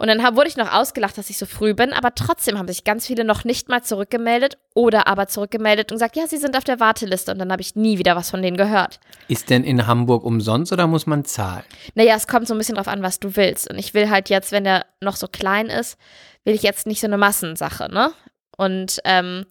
Und 0.00 0.06
dann 0.06 0.22
hab, 0.22 0.34
wurde 0.34 0.48
ich 0.48 0.56
noch 0.56 0.72
ausgelacht, 0.72 1.18
dass 1.18 1.28
ich 1.28 1.36
so 1.36 1.44
früh 1.44 1.74
bin, 1.74 1.92
aber 1.92 2.14
trotzdem 2.14 2.56
haben 2.58 2.66
sich 2.66 2.84
ganz 2.84 3.06
viele 3.06 3.22
noch 3.22 3.44
nicht 3.44 3.68
mal 3.68 3.82
zurückgemeldet 3.82 4.56
oder 4.72 5.06
aber 5.06 5.26
zurückgemeldet 5.26 5.92
und 5.92 5.96
gesagt, 5.96 6.16
ja, 6.16 6.26
sie 6.26 6.38
sind 6.38 6.56
auf 6.56 6.64
der 6.64 6.80
Warteliste. 6.80 7.30
Und 7.32 7.38
dann 7.38 7.52
habe 7.52 7.60
ich 7.60 7.76
nie 7.76 7.98
wieder 7.98 8.16
was 8.16 8.30
von 8.30 8.40
denen 8.40 8.56
gehört. 8.56 8.98
Ist 9.28 9.50
denn 9.50 9.62
in 9.62 9.86
Hamburg 9.86 10.24
umsonst 10.24 10.72
oder 10.72 10.86
muss 10.86 11.06
man 11.06 11.26
zahlen? 11.26 11.64
Naja, 11.96 12.14
es 12.16 12.26
kommt 12.26 12.48
so 12.48 12.54
ein 12.54 12.58
bisschen 12.58 12.76
drauf 12.76 12.88
an, 12.88 13.02
was 13.02 13.20
du 13.20 13.36
willst. 13.36 13.68
Und 13.68 13.78
ich 13.78 13.92
will 13.92 14.08
halt 14.08 14.30
jetzt, 14.30 14.52
wenn 14.52 14.64
der 14.64 14.86
noch 15.02 15.16
so 15.16 15.28
klein 15.28 15.66
ist, 15.66 15.98
will 16.44 16.54
ich 16.54 16.62
jetzt 16.62 16.86
nicht 16.86 17.02
so 17.02 17.06
eine 17.06 17.18
Massensache, 17.18 17.92
ne? 17.92 18.10
Und 18.56 19.00
ähm, 19.04 19.44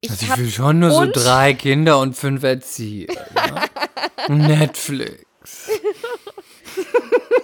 ich 0.00 0.10
Also 0.10 0.26
ich 0.26 0.36
will 0.36 0.50
schon 0.50 0.80
nur 0.80 0.90
so 0.90 1.06
drei 1.06 1.54
Kinder 1.54 2.00
und 2.00 2.16
fünf 2.16 2.42
Erzieher. 2.42 3.06
Ja? 3.36 3.66
Netflix. 4.34 5.24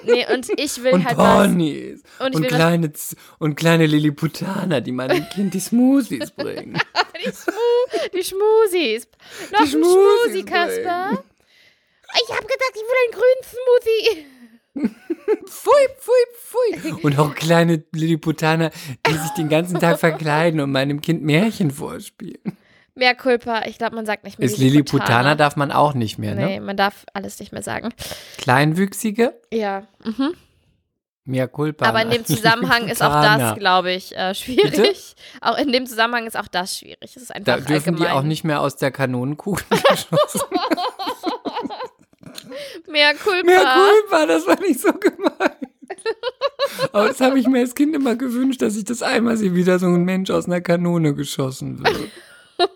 Nee, 0.08 0.26
und 0.34 0.48
ich 0.58 0.82
will 0.82 0.92
Und 0.94 1.04
halt 1.04 1.16
was. 1.16 1.46
Ponys. 1.48 2.02
Und 2.18 2.34
Und, 2.34 2.42
was- 2.44 2.48
kleine, 2.52 2.92
Z- 2.92 3.16
und 3.38 3.54
kleine 3.54 3.86
Lilliputaner, 3.86 4.80
die 4.80 4.92
meinem 4.92 5.28
Kind 5.28 5.54
die 5.54 5.60
Smoothies 5.60 6.30
bringen. 6.32 6.78
Die, 7.18 7.32
Schmu 7.32 8.08
die 8.14 8.22
Schmusis. 8.22 9.08
Noch 9.50 9.58
Die 9.58 9.64
ein 9.64 9.68
Schmusi, 9.70 10.44
Kasper. 10.44 11.24
Ich 12.14 12.30
habe 12.34 12.46
gedacht, 12.46 12.74
ich 12.74 12.82
will 12.82 13.00
einen 13.04 13.12
grünen 13.12 14.86
Smoothie. 14.86 14.94
Pfui, 15.48 15.88
pfui, 15.98 16.80
pfui. 16.92 17.02
Und 17.02 17.18
auch 17.18 17.34
kleine 17.34 17.82
Lilliputaner, 17.92 18.70
die 19.06 19.12
sich 19.14 19.30
den 19.32 19.48
ganzen 19.48 19.80
Tag 19.80 19.98
verkleiden 19.98 20.60
und 20.60 20.70
meinem 20.70 21.00
Kind 21.00 21.22
Märchen 21.24 21.72
vorspielen. 21.72 22.56
Mehr 22.98 23.14
Culpa. 23.14 23.62
Ich 23.66 23.78
glaube, 23.78 23.94
man 23.94 24.06
sagt 24.06 24.24
nicht 24.24 24.38
mehr 24.38 24.46
Ist 24.46 24.58
Lilliputaner 24.58 25.36
darf 25.36 25.54
man 25.56 25.70
auch 25.72 25.94
nicht 25.94 26.18
mehr, 26.18 26.34
Nee, 26.34 26.58
ne? 26.58 26.60
man 26.60 26.76
darf 26.76 27.06
alles 27.14 27.38
nicht 27.38 27.52
mehr 27.52 27.62
sagen. 27.62 27.90
Kleinwüchsige, 28.38 29.34
Ja. 29.52 29.84
Mhm. 30.04 30.34
mehr 31.24 31.46
Culpa. 31.46 31.86
Aber 31.86 32.02
in 32.02 32.10
dem 32.10 32.24
Zusammenhang 32.26 32.88
ist 32.88 33.02
auch 33.02 33.22
das, 33.22 33.56
glaube 33.58 33.92
ich, 33.92 34.16
äh, 34.16 34.34
schwierig. 34.34 35.14
Auch 35.40 35.56
in 35.58 35.70
dem 35.72 35.86
Zusammenhang 35.86 36.26
ist 36.26 36.36
auch 36.36 36.48
das 36.48 36.76
schwierig. 36.78 36.98
Es 37.14 37.16
ist 37.22 37.34
einfach 37.34 37.44
Da 37.46 37.56
dürfen 37.60 37.94
allgemein. 37.94 38.00
die 38.00 38.08
auch 38.08 38.22
nicht 38.22 38.42
mehr 38.44 38.60
aus 38.60 38.76
der 38.76 38.90
Kanonenkugel 38.90 39.64
geschossen. 39.70 40.40
Mehr 42.88 43.14
Culpa. 43.14 43.44
Mehr 43.46 43.60
Culpa, 43.64 44.26
das 44.26 44.46
war 44.46 44.58
nicht 44.60 44.80
so 44.80 44.92
gemein. 44.92 45.56
Aber 46.92 47.08
das 47.08 47.20
habe 47.20 47.38
ich 47.38 47.46
mir 47.46 47.60
als 47.60 47.74
Kind 47.74 47.94
immer 47.94 48.16
gewünscht, 48.16 48.62
dass 48.62 48.76
ich 48.76 48.84
das 48.84 49.02
einmal 49.02 49.36
sehe, 49.36 49.54
wie 49.54 49.64
da 49.64 49.78
so 49.78 49.86
ein 49.86 50.04
Mensch 50.04 50.30
aus 50.30 50.46
einer 50.46 50.60
Kanone 50.60 51.14
geschossen 51.14 51.78
wird. 51.84 52.10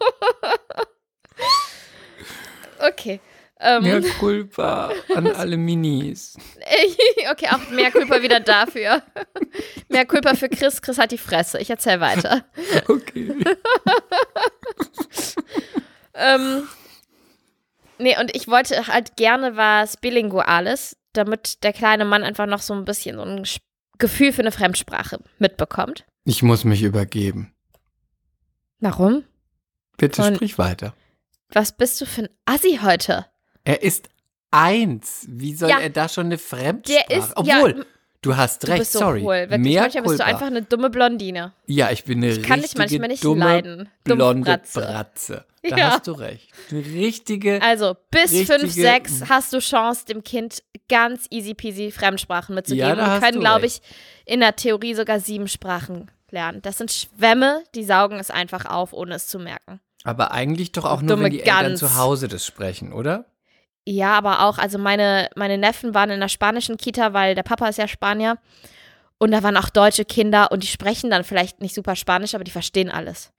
Okay. 2.79 3.21
Ähm, 3.61 3.85
Mehr 3.85 4.03
Culpa 4.19 4.91
an 5.15 5.27
alle 5.35 5.57
Minis. 5.57 6.37
okay, 7.31 7.47
auch 7.53 7.71
mehr 7.71 7.93
Culpa 7.93 8.21
wieder 8.21 8.41
dafür. 8.41 9.03
mehr 9.89 10.05
Culpa 10.05 10.35
für 10.35 10.49
Chris. 10.49 10.83
Chris 10.83 10.99
hat 10.99 11.13
die 11.13 11.19
Fresse. 11.19 11.61
Ich 11.61 11.71
erzähl 11.71 12.01
weiter. 12.01 12.45
Okay. 12.89 13.33
ähm, 16.15 16.67
nee, 17.99 18.19
und 18.19 18.35
ich 18.35 18.49
wollte 18.49 18.89
halt 18.89 19.15
gerne 19.17 19.57
was 19.57 19.97
Bilinguales, 19.97 20.97
damit 21.13 21.63
der 21.63 21.73
kleine 21.73 22.05
Mann 22.05 22.25
einfach 22.25 22.47
noch 22.47 22.63
so 22.63 22.75
ein 22.75 22.85
bisschen 22.85 23.15
so 23.17 23.23
ein 23.23 23.45
Gefühl 23.99 24.33
für 24.33 24.43
eine 24.43 24.51
Fremdsprache 24.51 25.21
mitbekommt. 25.39 26.05
Ich 26.25 26.43
muss 26.43 26.65
mich 26.65 26.83
übergeben. 26.83 27.55
Warum? 28.81 29.23
Bitte 29.97 30.23
Und- 30.23 30.35
sprich 30.37 30.59
weiter. 30.59 30.95
Was 31.51 31.73
bist 31.77 32.01
du 32.01 32.07
für 32.07 32.23
ein 32.23 32.29
Assi 32.47 32.81
heute? 32.83 33.27
Er 33.65 33.83
ist 33.83 34.09
eins. 34.51 35.27
Wie 35.29 35.55
soll 35.55 35.71
Ja. 35.71 35.81
er 35.81 35.91
da 35.91 36.09
schon 36.09 36.27
eine 36.27 36.39
Fremdsprache? 36.39 37.05
Der 37.09 37.19
ist, 37.19 37.37
Obwohl, 37.37 37.77
ja, 37.79 37.85
du 38.23 38.37
hast 38.37 38.63
du 38.63 38.69
recht, 38.69 38.79
bist 38.81 38.93
so 38.93 38.99
sorry. 39.01 39.21
hohl. 39.23 39.35
Wirklich, 39.51 39.61
Mehr 39.61 39.83
manchmal 39.83 40.03
bist 40.05 40.15
du 40.15 40.19
Culpa. 40.19 40.31
einfach 40.31 40.47
eine 40.47 40.63
dumme 40.63 40.91
Blondine. 40.91 41.53
Ja, 41.67 41.91
ich 41.91 42.05
bin 42.05 42.19
eine 42.19 42.33
Ich 42.33 42.43
kann 42.43 42.61
dich 42.61 42.71
richtige 42.75 42.79
manchmal 42.83 43.09
nicht 43.09 43.25
dumme, 43.25 43.45
leiden. 43.45 43.89
blonde 44.05 44.25
Dummfratze. 44.51 44.81
Bratze. 44.81 45.45
Da 45.63 45.77
Ja. 45.77 45.91
hast 45.93 46.07
du 46.09 46.13
recht. 46.13 46.51
Eine 46.71 46.85
richtige. 46.85 47.63
Also 47.63 47.97
bis 48.11 48.33
Richtige- 48.33 48.59
5, 48.61 48.73
6 48.73 49.23
hast 49.29 49.53
du 49.53 49.61
Chance, 49.61 50.05
dem 50.07 50.25
Kind 50.25 50.63
ganz 50.89 51.27
easy 51.31 51.55
peasy 51.55 51.93
Fremdsprachen 51.93 52.55
mitzugeben. 52.57 52.89
Ja, 52.89 52.95
da 52.97 53.07
hast 53.13 53.23
können, 53.23 53.35
du 53.35 53.41
glaube 53.41 53.67
ich, 53.67 53.81
in 54.27 54.41
der 54.41 54.57
Theorie 54.57 54.95
sogar 54.95 55.21
sieben 55.21 55.47
Sprachen 55.49 56.11
lernen. 56.33 56.61
Das 56.63 56.79
sind 56.79 56.91
Schwämme, 56.91 57.63
die 57.75 57.85
saugen 57.85 58.19
es 58.19 58.31
einfach 58.31 58.67
auf, 58.67 58.93
ohne 58.93 59.15
es 59.15 59.29
zu 59.29 59.39
merken. 59.39 59.81
Aber 60.05 60.33
eigentlich 60.33 60.73
doch 60.73 60.85
auch 60.85 61.01
nur, 61.01 61.21
wenn 61.21 61.31
die 61.31 61.41
Eltern 61.41 61.67
Gans. 61.67 61.81
zu 61.81 61.97
Hause 61.97 62.27
das 62.29 62.45
sprechen, 62.45 62.93
oder? 62.93 63.27
Ja, 63.85 64.15
aber 64.15 64.45
auch, 64.47 64.59
also 64.59 64.79
meine, 64.79 65.29
meine 65.37 65.59
Neffen 65.59 65.95
waren 65.95 66.11
in 66.11 66.21
der 66.21 66.29
spanischen 66.29 66.77
Kita, 66.77 67.13
weil 67.13 67.35
der 67.35 67.43
Papa 67.43 67.69
ist 67.69 67.79
ja 67.79 67.89
Spanier. 67.89 68.39
Und 69.19 69.31
da 69.31 69.43
waren 69.45 69.57
auch 69.57 69.71
deutsche 69.71 70.05
Kinder 70.05 70.51
und 70.51 70.65
die 70.65 70.69
sprechen 70.69 71.11
dann 71.11 71.23
vielleicht 71.23 71.61
nicht 71.61 71.75
super 71.75 71.95
Spanisch, 71.95 72.35
aber 72.35 72.43
die 72.43 72.51
verstehen 72.51 72.91
alles. 72.91 73.33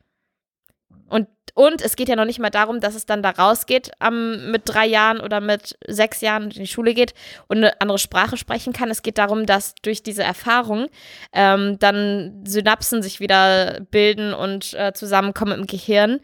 Und, 1.09 1.27
und 1.55 1.81
es 1.81 1.95
geht 1.95 2.09
ja 2.09 2.15
noch 2.15 2.25
nicht 2.25 2.39
mal 2.39 2.49
darum, 2.49 2.79
dass 2.79 2.95
es 2.95 3.05
dann 3.05 3.21
da 3.21 3.29
rausgeht 3.29 3.91
am, 3.99 4.49
mit 4.51 4.63
drei 4.65 4.87
Jahren 4.87 5.19
oder 5.19 5.39
mit 5.39 5.77
sechs 5.87 6.21
Jahren 6.21 6.43
in 6.43 6.49
die 6.49 6.67
Schule 6.67 6.95
geht 6.95 7.13
und 7.47 7.57
eine 7.57 7.79
andere 7.79 7.99
Sprache 7.99 8.37
sprechen 8.37 8.73
kann. 8.73 8.89
Es 8.89 9.03
geht 9.03 9.19
darum, 9.19 9.45
dass 9.45 9.75
durch 9.83 10.01
diese 10.01 10.23
Erfahrung 10.23 10.87
ähm, 11.31 11.77
dann 11.77 12.43
Synapsen 12.45 13.03
sich 13.03 13.19
wieder 13.19 13.81
bilden 13.91 14.33
und 14.33 14.73
äh, 14.73 14.93
zusammenkommen 14.93 15.59
im 15.59 15.67
Gehirn, 15.67 16.19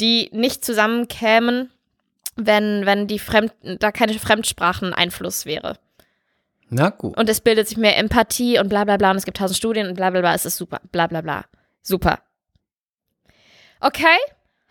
die 0.00 0.30
nicht 0.32 0.64
zusammenkämen, 0.64 1.70
wenn, 2.34 2.84
wenn 2.84 3.06
die 3.06 3.20
Fremd, 3.20 3.52
da 3.62 3.92
keine 3.92 4.14
Fremdsprachen-Einfluss 4.14 5.46
wäre. 5.46 5.78
Na 6.70 6.88
gut. 6.88 7.16
Und 7.16 7.28
es 7.28 7.40
bildet 7.40 7.68
sich 7.68 7.76
mehr 7.76 7.98
Empathie 7.98 8.58
und 8.58 8.68
bla 8.68 8.82
bla 8.84 8.96
bla 8.96 9.12
und 9.12 9.18
es 9.18 9.26
gibt 9.26 9.36
tausend 9.36 9.58
Studien 9.58 9.86
und 9.86 9.94
bla 9.94 10.10
bla 10.10 10.22
bla, 10.22 10.34
es 10.34 10.44
ist 10.44 10.56
super, 10.56 10.80
bla 10.90 11.06
bla 11.06 11.20
bla. 11.20 11.44
Super. 11.82 12.20
Okay, 13.80 14.16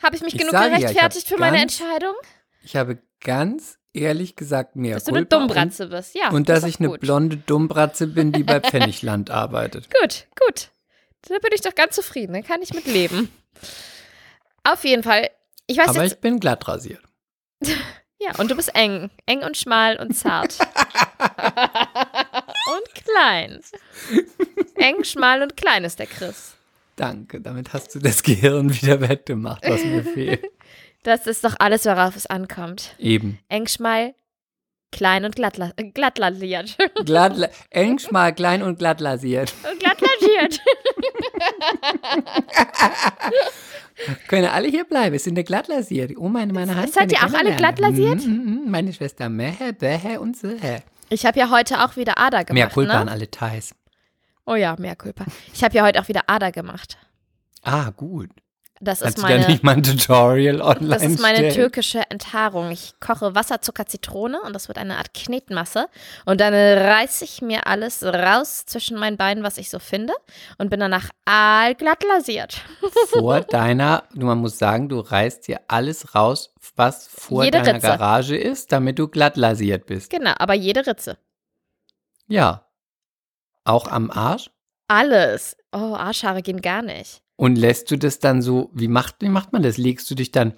habe 0.04 0.16
ich 0.16 0.22
mich 0.22 0.34
Ich 0.34 0.40
genug 0.40 0.54
ja, 0.54 0.68
gerechtfertigt 0.68 1.26
hab 1.28 1.34
für 1.34 1.40
meine 1.40 1.58
ganz 1.58 1.80
Entscheidung? 1.80 2.16
Ich 2.64 2.76
habe 2.76 3.00
ganz 3.22 3.78
ehrlich 3.94 4.36
gesagt 4.36 4.76
mehr 4.76 4.96
Dass 4.96 5.06
du 5.06 5.14
eine 5.14 5.26
Dummbratze 5.26 5.88
bist, 5.88 6.16
ja. 6.16 6.30
Und, 6.30 6.50
das 6.50 6.62
dass 6.62 6.70
ich 6.70 6.76
doch 6.76 6.82
eine 6.82 6.90
gut. 6.90 7.00
blonde 7.02 7.38
Dummbratze 7.38 8.08
bin, 8.08 8.32
die 8.32 8.44
bei 8.44 8.60
Pfennigland 8.60 9.30
arbeitet. 9.32 9.90
Gut, 10.02 10.28
gut. 10.40 10.70
Da 11.28 11.38
bin 11.38 11.52
ich 11.54 11.62
doch 11.62 11.76
ganz 11.76 11.96
zufrieden, 11.96 12.34
dann 12.34 12.44
kann 12.44 12.62
ich 12.62 12.74
mit 12.74 12.86
leben. 12.88 13.32
Auf 14.64 14.84
jeden 14.84 15.04
Fall. 15.04 15.30
Ich 15.68 15.78
weiß 15.78 15.90
Aber 15.90 16.04
jetzt, 16.04 16.14
ich 16.14 16.20
bin 16.20 16.40
glatt 16.40 16.68
rasiert. 16.68 17.04
ja, 18.20 18.38
und 18.38 18.50
du 18.50 18.56
bist 18.56 18.74
eng. 18.76 19.12
Eng 19.26 19.44
und 19.44 19.58
schmal 19.58 19.98
und 19.98 20.16
zart. 20.16 20.58
und 21.20 22.96
klein. 22.96 23.62
Eng, 24.76 25.04
schmal 25.04 25.44
und 25.44 25.58
klein 25.58 25.84
ist 25.84 26.00
der 26.00 26.08
Chris. 26.08 26.56
Danke, 27.02 27.42
damit 27.42 27.74
hast 27.74 27.96
du 27.96 28.00
das 28.00 28.22
Gehirn 28.30 28.72
wieder 28.80 29.02
wettgemacht, 29.02 29.64
was 29.68 29.84
mir 29.84 30.04
fehlt. 30.04 30.44
Das 31.04 31.26
ist 31.26 31.44
doch 31.44 31.56
alles, 31.58 31.86
worauf 31.86 32.16
es 32.16 32.28
ankommt. 32.28 32.94
Eben. 33.00 33.40
Eng, 33.50 33.66
schmal, 33.66 34.14
klein 34.92 35.26
und 35.26 35.36
glatt, 35.36 35.58
la- 35.58 35.72
äh, 35.76 35.86
glatt 35.86 36.20
lasiert. 36.20 36.78
Glatt, 37.06 37.36
la- 37.38 37.50
eng, 37.72 37.98
schmal, 37.98 38.36
klein 38.36 38.62
und 38.62 38.78
glatt 38.78 39.02
lasiert. 39.02 39.52
Und 39.68 39.80
glatt 39.80 39.98
lasiert. 40.00 40.60
Können 44.28 44.46
alle 44.50 44.68
hier 44.68 44.84
bleiben, 44.84 45.16
es 45.16 45.24
sind 45.24 45.38
ja 45.38 45.44
glatt 45.44 45.68
lasiert. 45.68 46.16
Oh, 46.18 46.28
meine, 46.28 46.54
meine 46.54 46.76
Hand. 46.76 46.94
seid 46.94 47.12
ihr 47.12 47.20
auch 47.20 47.34
alle 47.34 47.56
glatt 47.56 47.80
lasiert? 47.80 48.26
Mm, 48.26 48.30
mm, 48.32 48.66
mm, 48.66 48.70
Meine 48.70 48.94
Schwester 48.94 49.28
Mehe, 49.30 49.74
Behe 49.78 50.20
und 50.20 50.38
Sehe. 50.38 50.84
Ich 51.10 51.26
habe 51.26 51.40
ja 51.40 51.50
heute 51.50 51.84
auch 51.84 51.96
wieder 51.96 52.20
Ader 52.20 52.44
gemacht. 52.46 52.54
Mehr 52.54 52.70
Culpa 52.70 52.94
an 53.00 53.06
ne? 53.08 53.12
alle 53.12 53.30
Thais. 53.32 53.74
Oh 54.46 54.56
ja, 54.56 54.76
mehr 54.78 54.96
Culpa. 54.96 55.26
Ich 55.54 55.64
habe 55.64 55.76
ja 55.76 55.84
heute 55.84 56.02
auch 56.02 56.08
wieder 56.08 56.24
Ader 56.28 56.52
gemacht. 56.52 56.98
Ah, 57.62 57.92
gut. 57.92 58.30
Das 58.84 59.02
Kannst 59.02 59.20
ist 59.20 59.24
du 59.24 59.28
da 59.28 59.36
meine, 59.36 59.48
nicht 59.48 59.64
mal 59.64 59.76
ein 59.76 59.84
Tutorial 59.84 60.60
online 60.60 60.96
das 60.96 61.04
ist 61.04 61.22
meine 61.22 61.38
stellen? 61.38 61.54
türkische 61.54 62.02
Enthaarung. 62.10 62.72
Ich 62.72 62.96
koche 63.00 63.36
Wasser, 63.36 63.62
Zucker, 63.62 63.86
Zitrone 63.86 64.42
und 64.42 64.54
das 64.54 64.70
wird 64.70 64.80
eine 64.80 64.98
Art 64.98 65.14
Knetmasse. 65.14 65.86
Und 66.26 66.42
dann 66.42 66.56
reiße 66.56 67.24
ich 67.24 67.44
mir 67.44 67.68
alles 67.68 68.02
raus 68.02 68.66
zwischen 68.66 68.98
meinen 68.98 69.18
Beinen, 69.18 69.44
was 69.44 69.60
ich 69.60 69.70
so 69.70 69.78
finde. 69.78 70.14
Und 70.58 70.72
bin 70.72 70.80
danach 70.80 71.12
allglatt 71.26 72.04
lasiert. 72.04 72.64
vor 73.10 73.42
deiner, 73.50 74.06
man 74.16 74.40
muss 74.40 74.58
sagen, 74.58 74.90
du 74.90 75.00
reißt 75.00 75.48
dir 75.48 75.60
alles 75.68 76.16
raus, 76.16 76.52
was 76.76 77.06
vor 77.08 77.44
Jede 77.44 77.60
deiner 77.62 77.76
Ritze. 77.76 77.86
Garage 77.88 78.36
ist, 78.36 78.72
damit 78.72 78.98
du 78.98 79.08
glatt 79.08 79.38
lasiert 79.38 79.86
bist. 79.86 80.10
Genau, 80.10 80.34
aber 80.40 80.56
jede 80.56 80.88
Ritze. 80.88 81.20
Ja. 82.28 82.66
Auch 83.64 83.88
am 83.88 84.10
Arsch? 84.12 84.50
Alles. 84.88 85.56
Oh, 85.72 85.96
Arschhaare 85.96 86.42
gehen 86.42 86.62
gar 86.62 86.82
nicht. 86.82 87.22
Und 87.38 87.56
lässt 87.58 87.90
du 87.92 87.98
das 87.98 88.20
dann 88.20 88.42
so, 88.42 88.70
wie 88.74 88.88
macht, 88.88 89.16
wie 89.20 89.30
macht 89.30 89.54
man 89.54 89.64
das? 89.64 89.78
Legst 89.78 90.10
du 90.12 90.16
dich 90.16 90.32
dann 90.32 90.54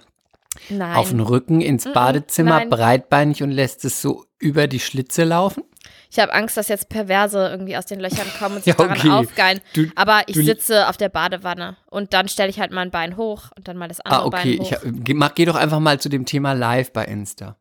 Nein. 0.68 0.96
auf 0.96 1.10
den 1.10 1.20
Rücken 1.20 1.60
ins 1.60 1.84
Badezimmer 1.90 2.58
nein. 2.58 2.68
breitbeinig 2.70 3.42
und 3.42 3.50
lässt 3.52 3.84
es 3.84 4.02
so 4.02 4.24
über 4.38 4.66
die 4.66 4.80
Schlitze 4.80 5.24
laufen? 5.24 5.62
Ich 6.10 6.18
habe 6.18 6.32
Angst, 6.32 6.56
dass 6.56 6.68
jetzt 6.68 6.88
Perverse 6.88 7.48
irgendwie 7.50 7.76
aus 7.76 7.86
den 7.86 8.00
Löchern 8.00 8.26
kommen 8.38 8.56
und 8.56 8.64
sich 8.64 8.72
Ja, 8.78 8.86
daran 8.86 8.98
okay. 8.98 9.10
aufgeilen. 9.10 9.60
Du- 9.74 9.88
Aber 9.96 10.22
ich 10.26 10.36
sitze 10.36 10.88
auf 10.88 10.96
der 10.96 11.08
Badewanne 11.08 11.76
und 11.90 12.12
dann 12.12 12.28
stelle 12.28 12.50
ich 12.50 12.60
halt 12.60 12.70
mein 12.70 12.90
Bein 12.90 13.16
hoch 13.16 13.50
und 13.56 13.66
dann 13.68 13.76
mal 13.76 13.88
das 13.88 14.00
andere 14.00 14.22
Ah, 14.22 14.26
okay. 14.26 14.56
Bein 14.58 14.66
hoch. 14.66 14.72
Ich, 14.72 15.04
geh, 15.04 15.14
mach, 15.14 15.34
geh 15.34 15.44
doch 15.44 15.56
einfach 15.56 15.80
mal 15.80 15.98
zu 16.00 16.08
dem 16.08 16.24
Thema 16.26 16.52
live 16.52 16.92
bei 16.92 17.04
Insta. 17.06 17.56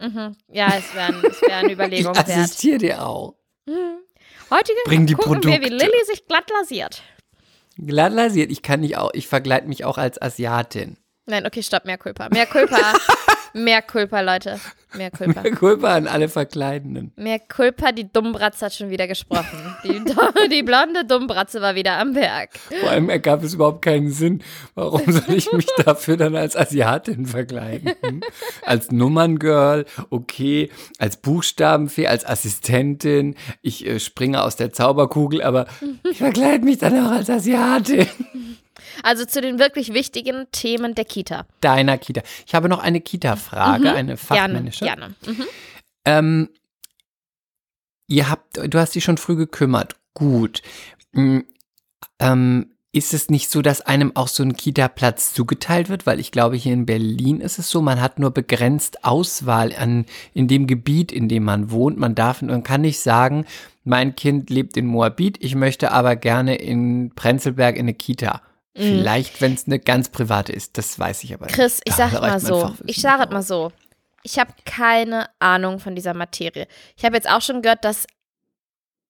mhm. 0.00 0.36
Ja, 0.48 0.68
es 0.78 0.94
wäre 0.94 1.12
wär 1.22 1.56
eine 1.56 1.66
Ich 1.68 1.72
Überlegung 1.74 2.14
wert. 2.14 2.28
assistiere 2.28 2.78
dir 2.78 3.02
auch. 3.06 3.34
Heute 4.50 4.72
Bring 4.84 5.06
die 5.06 5.14
gucken 5.14 5.44
wir, 5.44 5.52
wie 5.52 5.68
Produkte. 5.68 5.86
Lilly 5.86 6.04
sich 6.06 6.26
glatt 6.26 6.50
lasiert. 6.50 7.02
Glatt 7.76 8.12
lasiert. 8.12 8.50
Ich 8.50 8.62
kann 8.62 8.80
nicht 8.80 8.96
auch, 8.96 9.10
ich 9.14 9.28
vergleite 9.28 9.68
mich 9.68 9.84
auch 9.84 9.96
als 9.96 10.20
Asiatin. 10.20 10.96
Nein, 11.26 11.46
okay, 11.46 11.62
stopp, 11.62 11.84
mehr 11.84 11.98
Culpa. 11.98 12.28
Mehr 12.30 12.46
Culpa. 12.46 12.76
mehr 13.54 13.82
Culpa, 13.82 14.20
Leute. 14.20 14.58
Mehr 14.94 15.10
Culpa. 15.10 15.42
Kulpa 15.50 15.94
an 15.94 16.08
alle 16.08 16.28
Verkleidenden. 16.28 17.12
Mehr 17.16 17.38
Culpa, 17.38 17.92
die 17.92 18.12
Dummbratze 18.12 18.66
hat 18.66 18.74
schon 18.74 18.90
wieder 18.90 19.06
gesprochen. 19.06 19.76
Die, 19.84 20.02
die 20.50 20.62
blonde 20.62 21.04
Dummbratze 21.04 21.60
war 21.60 21.74
wieder 21.74 21.98
am 21.98 22.14
Werk. 22.14 22.50
Vor 22.80 22.90
allem 22.90 23.08
ergab 23.08 23.44
es 23.44 23.54
überhaupt 23.54 23.82
keinen 23.82 24.10
Sinn. 24.10 24.42
Warum 24.74 25.10
soll 25.12 25.34
ich 25.34 25.52
mich 25.52 25.66
dafür 25.84 26.16
dann 26.16 26.34
als 26.34 26.56
Asiatin 26.56 27.26
verkleiden? 27.26 27.92
Hm? 28.02 28.22
Als 28.64 28.90
Nummerngirl, 28.90 29.86
okay, 30.10 30.70
als 30.98 31.18
Buchstabenfee, 31.18 32.08
als 32.08 32.26
Assistentin. 32.26 33.36
Ich 33.62 33.86
äh, 33.86 34.00
springe 34.00 34.42
aus 34.42 34.56
der 34.56 34.72
Zauberkugel, 34.72 35.42
aber 35.42 35.66
ich 36.10 36.18
verkleide 36.18 36.64
mich 36.64 36.78
dann 36.78 36.98
auch 37.06 37.12
als 37.12 37.30
Asiatin. 37.30 38.08
Also 39.02 39.24
zu 39.24 39.40
den 39.40 39.58
wirklich 39.58 39.92
wichtigen 39.92 40.46
Themen 40.52 40.94
der 40.94 41.04
Kita. 41.04 41.46
Deiner 41.60 41.98
Kita. 41.98 42.22
Ich 42.46 42.54
habe 42.54 42.68
noch 42.68 42.78
eine 42.80 43.00
Kita-Frage, 43.00 43.90
eine 43.90 43.94
Gerne, 43.94 44.16
fachmännische. 44.16 44.84
gerne. 44.84 45.14
Mhm. 45.26 45.44
Ähm, 46.04 46.48
ihr 48.08 48.28
habt, 48.30 48.56
du 48.56 48.78
hast 48.78 48.94
dich 48.94 49.04
schon 49.04 49.18
früh 49.18 49.36
gekümmert. 49.36 49.96
Gut. 50.14 50.62
Mm, 51.12 51.40
Ähm, 52.18 52.70
ist 52.92 53.14
es 53.14 53.30
nicht 53.30 53.50
so, 53.50 53.62
dass 53.62 53.82
einem 53.82 54.16
auch 54.16 54.26
so 54.26 54.42
ein 54.42 54.56
Kita-Platz 54.56 55.32
zugeteilt 55.32 55.88
wird? 55.88 56.06
Weil 56.06 56.18
ich 56.18 56.32
glaube, 56.32 56.56
hier 56.56 56.72
in 56.72 56.86
Berlin 56.86 57.40
ist 57.40 57.60
es 57.60 57.70
so, 57.70 57.80
man 57.80 58.00
hat 58.00 58.18
nur 58.18 58.32
begrenzt 58.32 59.04
Auswahl 59.04 59.72
an, 59.76 60.06
in 60.34 60.48
dem 60.48 60.66
Gebiet, 60.66 61.12
in 61.12 61.28
dem 61.28 61.44
man 61.44 61.70
wohnt. 61.70 61.98
Man 61.98 62.16
darf, 62.16 62.42
man 62.42 62.64
kann 62.64 62.80
nicht 62.80 62.98
sagen, 62.98 63.46
mein 63.84 64.16
Kind 64.16 64.50
lebt 64.50 64.76
in 64.76 64.86
Moabit, 64.86 65.36
ich 65.42 65.54
möchte 65.54 65.92
aber 65.92 66.16
gerne 66.16 66.56
in 66.56 67.12
Prenzlberg 67.14 67.76
in 67.76 67.82
eine 67.82 67.94
Kita. 67.94 68.42
Vielleicht, 68.74 69.40
wenn 69.40 69.54
es 69.54 69.66
eine 69.66 69.78
ganz 69.80 70.10
private 70.10 70.52
ist, 70.52 70.78
das 70.78 70.98
weiß 70.98 71.24
ich 71.24 71.34
aber 71.34 71.46
nicht. 71.46 71.56
Mhm. 71.56 71.60
Chris, 71.60 71.80
ich 71.84 71.94
Da 71.94 72.08
sag 72.08 72.20
reicht 72.20 72.22
mal 72.22 72.40
so, 72.40 72.74
ich 72.86 73.00
sage 73.00 73.20
nicht 73.20 73.32
mal 73.32 73.42
so, 73.42 73.72
ich 74.22 74.38
habe 74.38 74.52
keine 74.64 75.28
Ahnung 75.38 75.80
von 75.80 75.94
dieser 75.94 76.14
Materie. 76.14 76.66
Ich 76.96 77.04
habe 77.04 77.16
jetzt 77.16 77.28
auch 77.28 77.42
schon 77.42 77.62
gehört, 77.62 77.84
dass 77.84 78.06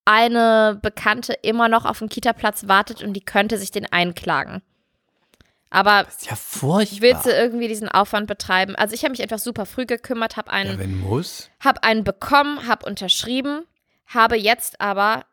eine 0.04 0.78
Bekannte 0.82 1.34
immer 1.42 1.68
noch 1.68 1.84
auf 1.84 1.98
den 1.98 2.08
Kita-Platz 2.08 2.68
wartet 2.68 3.02
und 3.02 3.12
die 3.12 3.20
könnte 3.24 3.58
sich 3.58 3.70
den 3.70 3.90
einklagen. 3.92 4.62
Aber 5.68 6.02
Das 6.04 6.16
ist 6.16 6.30
ja 6.30 6.36
furchtbar. 6.36 7.00
willst 7.00 7.26
du 7.26 7.30
irgendwie 7.30 7.68
diesen 7.68 7.88
Aufwand 7.88 8.26
betreiben? 8.26 8.74
Also 8.74 8.94
ich 8.94 9.02
habe 9.04 9.12
mich 9.12 9.22
einfach 9.22 9.38
super 9.38 9.66
früh 9.66 9.86
gekümmert, 9.86 10.36
habe 10.36 10.50
einen 10.50 10.72
ja, 10.72 10.78
wenn 10.78 10.98
muss. 10.98 11.48
habe 11.60 11.84
einen 11.84 12.02
bekommen, 12.02 12.66
habe 12.66 12.86
unterschrieben, 12.86 13.64
habe 14.06 14.36
jetzt 14.36 14.80
aber 14.80 15.24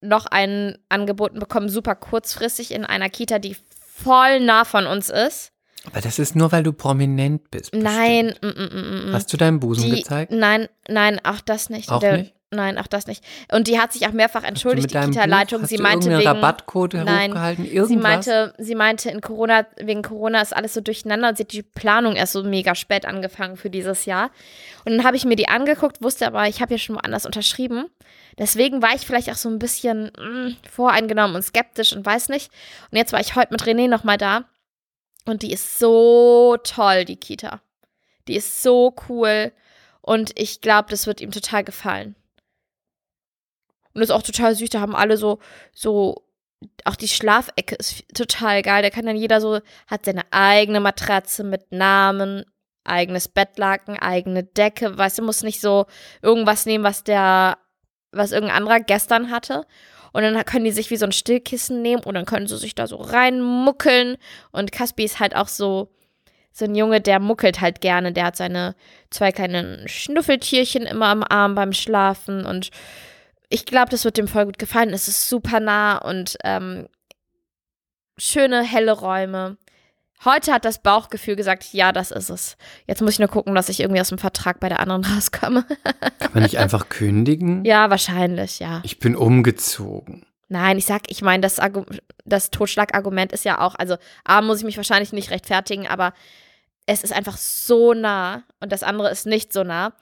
noch 0.00 0.26
einen 0.26 0.78
angeboten 0.88 1.38
bekommen, 1.38 1.68
super 1.68 1.94
kurzfristig 1.94 2.72
in 2.72 2.84
einer 2.84 3.08
Kita, 3.08 3.38
die 3.38 3.56
voll 3.94 4.40
nah 4.40 4.64
von 4.64 4.86
uns 4.86 5.10
ist. 5.10 5.52
Aber 5.86 6.00
das 6.00 6.18
ist 6.18 6.36
nur, 6.36 6.52
weil 6.52 6.62
du 6.62 6.72
prominent 6.72 7.50
bist. 7.50 7.70
bestimmt. 7.70 7.84
Nein, 7.84 8.34
mm, 8.42 8.46
mm, 8.46 9.06
mm, 9.06 9.10
mm. 9.10 9.12
Hast 9.14 9.32
du 9.32 9.36
deinen 9.36 9.60
Busen 9.60 9.84
die, 9.90 9.96
gezeigt? 9.96 10.30
Nein, 10.30 10.68
nein, 10.88 11.20
auch 11.24 11.40
das 11.40 11.70
nicht. 11.70 11.90
Auch 11.90 12.00
Der- 12.00 12.18
nicht? 12.18 12.34
Nein, 12.52 12.78
auch 12.78 12.88
das 12.88 13.06
nicht. 13.06 13.22
Und 13.52 13.68
die 13.68 13.78
hat 13.78 13.92
sich 13.92 14.08
auch 14.08 14.12
mehrfach 14.12 14.42
entschuldigt, 14.42 14.92
die 14.92 14.98
Kita-Leitung. 14.98 15.66
Sie 15.66 15.78
meinte 15.78 16.10
wegen 16.10 16.26
Rabattcode 16.26 16.94
Nein. 16.94 17.30
hochgehalten? 17.30 17.64
Sie 17.64 17.74
Irgendwas? 17.74 18.02
meinte, 18.02 18.54
sie 18.58 18.74
meinte, 18.74 19.08
in 19.08 19.20
Corona, 19.20 19.66
wegen 19.76 20.02
Corona 20.02 20.42
ist 20.42 20.56
alles 20.56 20.74
so 20.74 20.80
durcheinander 20.80 21.28
und 21.28 21.36
sie 21.36 21.44
hat 21.44 21.52
die 21.52 21.62
Planung 21.62 22.16
erst 22.16 22.32
so 22.32 22.42
mega 22.42 22.74
spät 22.74 23.06
angefangen 23.06 23.56
für 23.56 23.70
dieses 23.70 24.04
Jahr. 24.04 24.30
Und 24.84 24.96
dann 24.96 25.04
habe 25.04 25.16
ich 25.16 25.24
mir 25.24 25.36
die 25.36 25.48
angeguckt, 25.48 26.02
wusste 26.02 26.26
aber, 26.26 26.48
ich 26.48 26.60
habe 26.60 26.74
ja 26.74 26.78
schon 26.78 26.96
woanders 26.96 27.24
unterschrieben. 27.24 27.86
Deswegen 28.36 28.82
war 28.82 28.96
ich 28.96 29.06
vielleicht 29.06 29.30
auch 29.30 29.36
so 29.36 29.48
ein 29.48 29.60
bisschen 29.60 30.06
mm, 30.06 30.56
voreingenommen 30.68 31.36
und 31.36 31.42
skeptisch 31.42 31.92
und 31.92 32.04
weiß 32.04 32.30
nicht. 32.30 32.50
Und 32.90 32.98
jetzt 32.98 33.12
war 33.12 33.20
ich 33.20 33.36
heute 33.36 33.52
mit 33.52 33.62
René 33.62 33.88
nochmal 33.88 34.18
da. 34.18 34.46
Und 35.24 35.42
die 35.42 35.52
ist 35.52 35.78
so 35.78 36.56
toll, 36.64 37.04
die 37.04 37.16
Kita. 37.16 37.60
Die 38.26 38.34
ist 38.34 38.60
so 38.60 38.92
cool. 39.08 39.52
Und 40.00 40.32
ich 40.34 40.60
glaube, 40.60 40.88
das 40.90 41.06
wird 41.06 41.20
ihm 41.20 41.30
total 41.30 41.62
gefallen. 41.62 42.16
Und 43.94 44.02
ist 44.02 44.10
auch 44.10 44.22
total 44.22 44.54
süß. 44.54 44.70
Da 44.70 44.80
haben 44.80 44.94
alle 44.94 45.16
so, 45.16 45.38
so, 45.72 46.24
auch 46.84 46.96
die 46.96 47.08
Schlafecke 47.08 47.74
ist 47.76 48.04
total 48.14 48.62
geil. 48.62 48.82
Da 48.82 48.90
kann 48.90 49.06
dann 49.06 49.16
jeder 49.16 49.40
so, 49.40 49.60
hat 49.86 50.04
seine 50.04 50.22
eigene 50.30 50.80
Matratze 50.80 51.44
mit 51.44 51.72
Namen, 51.72 52.44
eigenes 52.84 53.28
Bettlaken, 53.28 53.98
eigene 53.98 54.44
Decke. 54.44 54.96
Weißt 54.96 55.18
du, 55.18 55.22
muss 55.22 55.42
nicht 55.42 55.60
so 55.60 55.86
irgendwas 56.22 56.66
nehmen, 56.66 56.84
was 56.84 57.04
der, 57.04 57.58
was 58.12 58.32
irgendein 58.32 58.58
anderer 58.58 58.80
gestern 58.80 59.30
hatte. 59.30 59.66
Und 60.12 60.22
dann 60.22 60.44
können 60.44 60.64
die 60.64 60.72
sich 60.72 60.90
wie 60.90 60.96
so 60.96 61.06
ein 61.06 61.12
Stillkissen 61.12 61.82
nehmen 61.82 62.02
und 62.02 62.14
dann 62.14 62.26
können 62.26 62.48
sie 62.48 62.56
sich 62.56 62.74
da 62.74 62.86
so 62.86 62.96
reinmuckeln. 62.96 64.16
Und 64.50 64.72
Caspi 64.72 65.04
ist 65.04 65.20
halt 65.20 65.36
auch 65.36 65.48
so, 65.48 65.92
so 66.52 66.64
ein 66.64 66.74
Junge, 66.74 67.00
der 67.00 67.20
muckelt 67.20 67.60
halt 67.60 67.80
gerne. 67.80 68.12
Der 68.12 68.26
hat 68.26 68.36
seine 68.36 68.74
zwei 69.10 69.30
kleinen 69.30 69.88
Schnuffeltierchen 69.88 70.82
immer 70.82 71.06
am 71.06 71.22
Arm 71.22 71.54
beim 71.54 71.72
Schlafen 71.72 72.44
und 72.44 72.70
ich 73.50 73.66
glaube, 73.66 73.90
das 73.90 74.04
wird 74.04 74.16
dem 74.16 74.28
voll 74.28 74.46
gut 74.46 74.58
gefallen. 74.58 74.90
Es 74.90 75.08
ist 75.08 75.28
super 75.28 75.60
nah 75.60 75.98
und 75.98 76.38
ähm, 76.44 76.88
schöne, 78.16 78.62
helle 78.62 78.92
Räume. 78.92 79.58
Heute 80.24 80.52
hat 80.52 80.64
das 80.64 80.82
Bauchgefühl 80.82 81.34
gesagt, 81.34 81.72
ja, 81.72 81.92
das 81.92 82.10
ist 82.10 82.30
es. 82.30 82.56
Jetzt 82.86 83.02
muss 83.02 83.12
ich 83.14 83.18
nur 83.18 83.28
gucken, 83.28 83.54
dass 83.54 83.68
ich 83.68 83.80
irgendwie 83.80 84.00
aus 84.00 84.10
dem 84.10 84.18
Vertrag 84.18 84.60
bei 84.60 84.68
der 84.68 84.80
anderen 84.80 85.04
rauskomme. 85.16 85.64
Kann 86.18 86.30
man 86.32 86.42
nicht 86.44 86.58
einfach 86.58 86.88
kündigen? 86.88 87.64
ja, 87.64 87.90
wahrscheinlich, 87.90 88.60
ja. 88.60 88.80
Ich 88.84 88.98
bin 89.00 89.16
umgezogen. 89.16 90.26
Nein, 90.48 90.78
ich 90.78 90.86
sag, 90.86 91.10
ich 91.10 91.22
meine, 91.22 91.40
das, 91.40 91.58
Argu 91.58 91.84
das 92.24 92.50
Totschlagargument 92.50 93.32
ist 93.32 93.44
ja 93.44 93.60
auch, 93.60 93.74
also 93.76 93.96
A, 94.24 94.42
muss 94.42 94.58
ich 94.58 94.64
mich 94.64 94.76
wahrscheinlich 94.76 95.12
nicht 95.12 95.30
rechtfertigen, 95.30 95.86
aber 95.86 96.12
es 96.86 97.02
ist 97.02 97.12
einfach 97.12 97.36
so 97.36 97.94
nah 97.94 98.42
und 98.60 98.70
das 98.72 98.82
andere 98.82 99.10
ist 99.10 99.26
nicht 99.26 99.52
so 99.52 99.64
nah. 99.64 99.92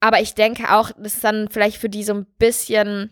Aber 0.00 0.20
ich 0.20 0.34
denke 0.34 0.72
auch, 0.72 0.90
das 0.96 1.14
ist 1.14 1.24
dann 1.24 1.48
vielleicht 1.50 1.78
für 1.78 1.88
die 1.88 2.04
so 2.04 2.14
ein 2.14 2.26
bisschen 2.38 3.10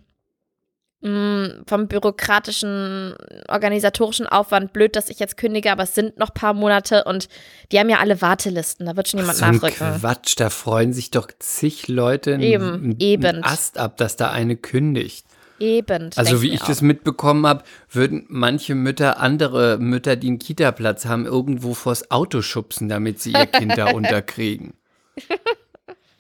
mh, 1.01 1.65
vom 1.67 1.89
bürokratischen, 1.89 3.15
organisatorischen 3.49 4.27
Aufwand 4.27 4.73
blöd, 4.73 4.97
dass 4.97 5.09
ich 5.09 5.19
jetzt 5.19 5.37
kündige, 5.37 5.73
aber 5.73 5.85
es 5.85 5.95
sind 5.95 6.19
noch 6.19 6.31
ein 6.31 6.35
paar 6.35 6.55
Monate 6.55 7.05
und 7.05 7.29
die 7.73 7.79
haben 7.79 7.89
ja 7.89 7.99
alle 7.99 8.21
Wartelisten, 8.23 8.87
da 8.87 8.97
wird 8.97 9.09
schon 9.09 9.21
jemand 9.21 9.39
so 9.39 9.45
ein 9.45 9.57
nachrücken. 9.57 10.01
Quatsch, 10.01 10.35
da 10.39 10.51
freuen 10.51 10.93
sich 10.93 11.11
doch 11.11 11.29
zig 11.39 11.89
Leute 11.89 12.35
einen, 12.35 12.43
Eben, 12.43 12.75
einen, 12.75 12.97
eben. 13.01 13.27
einen 13.27 13.45
Ast 13.45 13.79
ab, 13.79 13.97
dass 13.97 14.17
da 14.17 14.31
eine 14.31 14.57
kündigt. 14.57 15.27
Eben. 15.59 16.11
Also 16.17 16.43
wie 16.43 16.51
ich 16.51 16.63
auch. 16.63 16.67
das 16.67 16.83
mitbekommen 16.83 17.47
habe, 17.47 17.65
würden 17.91 18.27
manche 18.29 18.75
Mütter, 18.75 19.21
andere 19.21 19.79
Mütter, 19.79 20.17
die 20.17 20.27
einen 20.27 20.39
Kita-Platz 20.39 21.07
haben, 21.07 21.25
irgendwo 21.25 21.73
vors 21.73 22.11
Auto 22.11 22.43
schubsen, 22.43 22.91
damit 22.91 23.21
sie 23.21 23.33
ihr 23.33 23.47
Kind 23.47 23.77
da 23.79 23.91
unterkriegen. 23.95 24.75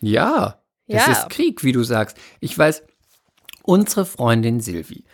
Ja, 0.00 0.60
das 0.88 1.06
Ja. 1.06 1.12
ist 1.12 1.30
Krieg, 1.30 1.64
wie 1.64 1.72
du 1.72 1.82
sagst. 1.82 2.16
Ich 2.40 2.56
weiß, 2.56 2.82
unsere 3.62 4.04
Freundin 4.06 4.60
Silvi, 4.60 5.04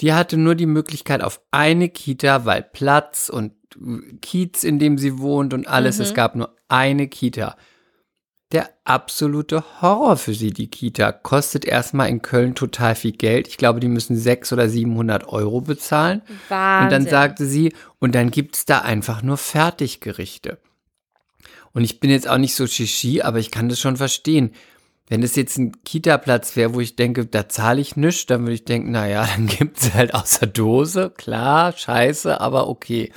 die 0.00 0.12
hatte 0.12 0.36
nur 0.36 0.54
die 0.54 0.66
Möglichkeit 0.66 1.22
auf 1.22 1.40
eine 1.50 1.88
Kita, 1.88 2.44
weil 2.44 2.62
Platz 2.62 3.28
und 3.28 3.52
Kiez, 4.22 4.64
in 4.64 4.78
dem 4.78 4.98
sie 4.98 5.18
wohnt 5.18 5.52
und 5.54 5.66
alles, 5.66 5.96
Mhm. 5.98 6.02
es 6.04 6.14
gab 6.14 6.34
nur 6.36 6.54
eine 6.68 7.08
Kita. 7.08 7.56
Der 8.52 8.70
absolute 8.84 9.64
Horror 9.82 10.16
für 10.16 10.32
sie, 10.32 10.52
die 10.52 10.68
Kita. 10.70 11.10
Kostet 11.10 11.64
erstmal 11.64 12.08
in 12.08 12.22
Köln 12.22 12.54
total 12.54 12.94
viel 12.94 13.10
Geld. 13.12 13.48
Ich 13.48 13.56
glaube, 13.56 13.80
die 13.80 13.88
müssen 13.88 14.16
600 14.16 14.52
oder 14.52 14.68
700 14.68 15.26
Euro 15.28 15.60
bezahlen. 15.62 16.22
Wahnsinn. 16.48 16.84
Und 16.84 16.92
dann 16.92 17.10
sagte 17.10 17.44
sie, 17.44 17.72
und 17.98 18.14
dann 18.14 18.30
gibt's 18.30 18.64
da 18.64 18.78
einfach 18.80 19.20
nur 19.22 19.36
Fertiggerichte. 19.36 20.58
Und 21.76 21.84
ich 21.84 22.00
bin 22.00 22.08
jetzt 22.08 22.26
auch 22.26 22.38
nicht 22.38 22.54
so 22.54 22.66
shishi, 22.66 23.20
aber 23.20 23.38
ich 23.38 23.50
kann 23.50 23.68
das 23.68 23.78
schon 23.78 23.98
verstehen. 23.98 24.52
Wenn 25.08 25.22
es 25.22 25.36
jetzt 25.36 25.58
ein 25.58 25.72
Kita-Platz 25.84 26.56
wäre, 26.56 26.72
wo 26.72 26.80
ich 26.80 26.96
denke, 26.96 27.26
da 27.26 27.50
zahle 27.50 27.82
ich 27.82 27.96
nichts, 27.96 28.24
dann 28.24 28.44
würde 28.44 28.54
ich 28.54 28.64
denken, 28.64 28.92
naja, 28.92 29.28
dann 29.36 29.46
gibt's 29.46 29.92
halt 29.92 30.14
außer 30.14 30.46
Dose, 30.46 31.12
klar, 31.14 31.72
scheiße, 31.72 32.40
aber 32.40 32.70
okay. 32.70 33.12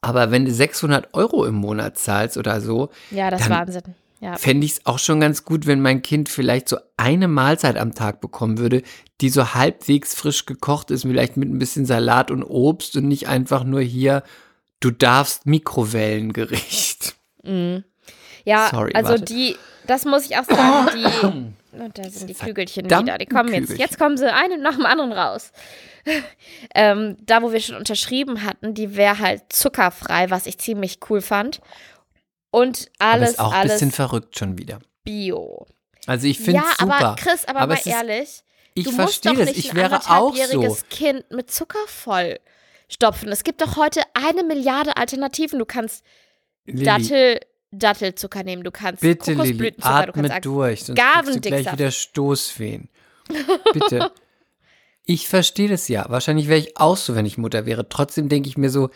Aber 0.00 0.32
wenn 0.32 0.44
du 0.44 0.52
600 0.52 1.14
Euro 1.14 1.44
im 1.44 1.54
Monat 1.54 1.96
zahlst 1.96 2.36
oder 2.36 2.60
so, 2.60 2.90
Ja, 3.12 3.30
das 3.30 3.42
ist 3.42 3.48
dann 3.48 3.58
Wahnsinn. 3.58 3.94
Ja. 4.20 4.38
fände 4.38 4.66
ich 4.66 4.72
es 4.72 4.86
auch 4.86 4.98
schon 4.98 5.20
ganz 5.20 5.44
gut, 5.44 5.68
wenn 5.68 5.80
mein 5.80 6.02
Kind 6.02 6.28
vielleicht 6.28 6.68
so 6.68 6.78
eine 6.96 7.28
Mahlzeit 7.28 7.76
am 7.76 7.94
Tag 7.94 8.20
bekommen 8.20 8.58
würde, 8.58 8.82
die 9.20 9.28
so 9.28 9.54
halbwegs 9.54 10.16
frisch 10.16 10.46
gekocht 10.46 10.90
ist, 10.90 11.02
vielleicht 11.02 11.36
mit 11.36 11.48
ein 11.48 11.60
bisschen 11.60 11.86
Salat 11.86 12.32
und 12.32 12.42
Obst 12.42 12.96
und 12.96 13.06
nicht 13.06 13.28
einfach 13.28 13.62
nur 13.62 13.82
hier, 13.82 14.24
du 14.80 14.90
darfst 14.90 15.46
Mikrowellengericht. 15.46 17.14
Mhm. 17.44 17.84
Ja, 18.44 18.68
Sorry, 18.70 18.92
also 18.94 19.10
warte. 19.10 19.24
die, 19.24 19.56
das 19.86 20.04
muss 20.04 20.26
ich 20.26 20.36
auch 20.36 20.44
sagen, 20.44 21.56
Und 21.72 21.98
da 21.98 22.08
sind 22.08 22.28
die 22.28 22.34
Kügelchen 22.34 22.84
wieder. 22.84 23.18
Die 23.18 23.26
kommen 23.26 23.48
jetzt. 23.48 23.62
Kügelchen. 23.62 23.80
Jetzt 23.80 23.98
kommen 23.98 24.16
sie 24.16 24.32
einen 24.32 24.62
nach 24.62 24.76
dem 24.76 24.86
anderen 24.86 25.12
raus. 25.12 25.50
ähm, 26.74 27.16
da, 27.22 27.42
wo 27.42 27.50
wir 27.52 27.60
schon 27.60 27.76
unterschrieben 27.76 28.44
hatten, 28.44 28.74
die 28.74 28.94
wäre 28.96 29.18
halt 29.18 29.52
zuckerfrei, 29.52 30.30
was 30.30 30.46
ich 30.46 30.58
ziemlich 30.58 30.98
cool 31.08 31.20
fand. 31.20 31.60
Und 32.50 32.90
Aber 32.98 33.12
alles, 33.14 33.30
ist 33.30 33.38
auch 33.40 33.52
ein 33.52 33.66
bisschen 33.66 33.90
verrückt 33.90 34.38
schon 34.38 34.58
wieder. 34.58 34.78
Bio. 35.02 35.66
Also 36.06 36.26
ich 36.26 36.38
finde 36.38 36.60
Ja, 36.60 36.66
es 36.70 36.76
super. 36.78 36.94
aber 37.00 37.16
Chris, 37.16 37.44
aber, 37.46 37.60
Aber 37.60 37.72
mal 37.74 37.78
ist- 37.80 37.86
ehrlich, 37.86 38.42
ich 38.74 38.84
du 38.84 38.92
musst 38.92 39.24
doch 39.26 39.32
nicht 39.34 39.56
Ich 39.56 39.70
ein 39.70 39.76
wäre 39.76 40.00
auch 40.10 40.34
so. 40.36 40.76
Kind 40.90 41.28
mit 41.30 41.50
Zucker 41.50 41.78
voll 41.86 42.38
stopfen. 42.88 43.30
Es 43.30 43.42
gibt 43.42 43.62
doch 43.62 43.76
heute 43.76 44.02
eine 44.14 44.44
Milliarde 44.44 44.96
Alternativen. 44.96 45.58
Du 45.58 45.64
kannst 45.64 46.04
Lilly, 46.66 46.84
Dattel, 46.84 47.40
Dattelzucker 47.70 48.42
nehmen, 48.44 48.62
du 48.64 48.70
kannst 48.70 49.00
bitte 49.02 49.34
Lilly, 49.34 49.56
du 49.58 49.64
kannst 49.80 49.86
atme 49.86 50.30
Ag- 50.32 50.42
durch, 50.42 50.84
sonst 50.84 50.98
kriegst 51.00 51.34
du 51.36 51.40
gleich 51.40 51.72
wieder 51.72 51.90
Stoßwehen. 51.90 52.88
Bitte. 53.72 54.12
Ich 55.06 55.28
verstehe 55.28 55.68
das 55.68 55.88
ja. 55.88 56.06
Wahrscheinlich 56.08 56.48
wäre 56.48 56.58
ich 56.60 56.76
auch 56.78 56.96
so, 56.96 57.14
wenn 57.14 57.26
ich 57.26 57.36
Mutter 57.38 57.66
wäre. 57.66 57.88
Trotzdem 57.88 58.28
denke 58.28 58.48
ich 58.48 58.56
mir 58.56 58.70
so, 58.70 58.90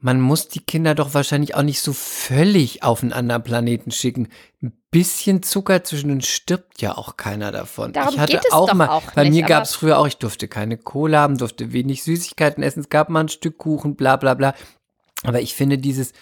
man 0.00 0.20
muss 0.20 0.46
die 0.48 0.60
Kinder 0.60 0.94
doch 0.94 1.14
wahrscheinlich 1.14 1.56
auch 1.56 1.62
nicht 1.62 1.80
so 1.80 1.92
völlig 1.92 2.84
auf 2.84 3.02
einen 3.02 3.12
anderen 3.12 3.42
Planeten 3.42 3.90
schicken. 3.90 4.28
Ein 4.62 4.72
bisschen 4.92 5.42
Zucker 5.42 5.82
zwischendurch 5.82 6.32
stirbt 6.32 6.80
ja 6.80 6.96
auch 6.96 7.16
keiner 7.16 7.50
davon. 7.50 7.92
Darum 7.92 8.14
ich 8.14 8.20
hatte 8.20 8.32
geht 8.34 8.44
es 8.46 8.52
auch 8.52 8.68
doch 8.68 8.74
mal, 8.74 8.88
auch 8.88 9.10
bei 9.12 9.24
nicht, 9.24 9.32
mir 9.32 9.42
gab 9.46 9.64
es 9.64 9.74
früher 9.74 9.98
auch, 9.98 10.06
ich 10.06 10.16
durfte 10.18 10.46
keine 10.46 10.76
Cola 10.78 11.20
haben, 11.20 11.36
durfte 11.36 11.72
wenig 11.72 12.04
Süßigkeiten 12.04 12.62
essen, 12.62 12.80
es 12.80 12.88
gab 12.88 13.08
mal 13.08 13.20
ein 13.24 13.28
Stück 13.28 13.58
Kuchen, 13.58 13.96
bla 13.96 14.16
bla 14.16 14.34
bla. 14.34 14.54
Aber 15.24 15.40
ich 15.40 15.54
finde 15.54 15.78
dieses, 15.78 16.12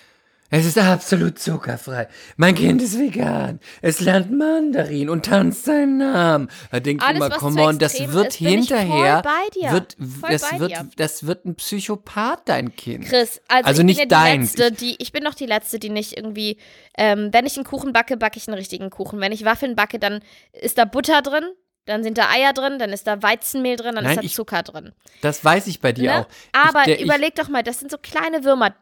es 0.49 0.65
ist 0.65 0.79
absolut 0.79 1.41
zuckerfrei. 1.41 2.07
Mein 2.37 2.55
Kind 2.55 2.81
ist 2.81 2.97
vegan. 2.99 3.59
Es 3.83 3.99
lernt 4.01 4.31
Mandarin 4.31 5.11
und 5.11 5.27
tanzt 5.27 5.65
seinen 5.65 5.99
Namen. 5.99 6.49
Da 6.71 6.79
denke 6.79 7.05
ich 7.05 7.17
immer, 7.17 7.31
come 7.31 7.61
on, 7.63 7.79
das 7.81 7.99
wird 8.13 8.29
ist, 8.29 8.41
ich 8.41 8.47
hinterher, 8.49 9.25
wird, 9.71 9.97
Voll 10.21 10.31
das 10.31 10.49
bei 10.49 10.61
wird, 10.61 10.71
dir. 10.71 10.89
das 10.97 11.27
wird 11.27 11.45
ein 11.47 11.57
Psychopath, 11.57 12.43
dein 12.49 12.77
Kind. 12.77 13.07
Chris, 13.07 13.41
also, 13.49 13.67
Also 13.69 13.81
ich 13.83 13.87
nicht 13.87 13.99
bin 13.99 14.09
ja 14.09 14.19
die 14.25 14.31
deins. 14.31 14.57
Letzte, 14.57 14.73
die, 14.73 14.97
ich 15.03 15.11
bin 15.11 15.25
doch 15.25 15.35
die 15.35 15.47
Letzte, 15.47 15.81
die 15.81 15.91
nicht 15.91 16.17
irgendwie, 16.17 16.59
ähm, 16.97 17.31
wenn 17.33 17.45
ich 17.45 17.57
einen 17.57 17.65
Kuchen 17.67 17.93
backe, 17.93 18.17
backe 18.17 18.39
ich 18.39 18.47
einen 18.47 18.57
richtigen 18.57 18.89
Kuchen. 18.91 19.19
Wenn 19.21 19.33
ich 19.33 19.45
Waffeln 19.45 19.75
backe, 19.75 19.99
dann 19.99 20.21
ist 20.53 20.79
da 20.79 20.85
Butter 20.85 21.23
drin, 21.23 21.45
dann 21.87 22.05
sind 22.05 22.19
da 22.19 22.31
Eier 22.31 22.53
drin, 22.53 22.79
dann 22.79 22.91
ist 22.91 23.07
da 23.09 23.21
Weizenmehl 23.21 23.75
drin, 23.77 23.97
dann 23.97 24.05
Nein, 24.05 24.13
ist 24.15 24.19
da 24.19 24.23
ich- 24.27 24.35
Zucker 24.35 24.63
drin. 24.63 24.93
Das 25.23 25.45
weiß 25.45 25.67
ich 25.67 25.81
bei 25.81 25.93
dir 25.93 26.13
Ne? 26.13 26.21
auch. 26.21 26.27
Aber 26.69 26.81
ich, 26.81 26.99
der, 26.99 27.01
überleg 27.01 27.35
doch 27.35 27.49
mal, 27.49 27.63
das 27.65 27.81
sind 27.81 27.91
so 27.91 27.99
kleine 27.99 28.45
Würmer. 28.45 28.75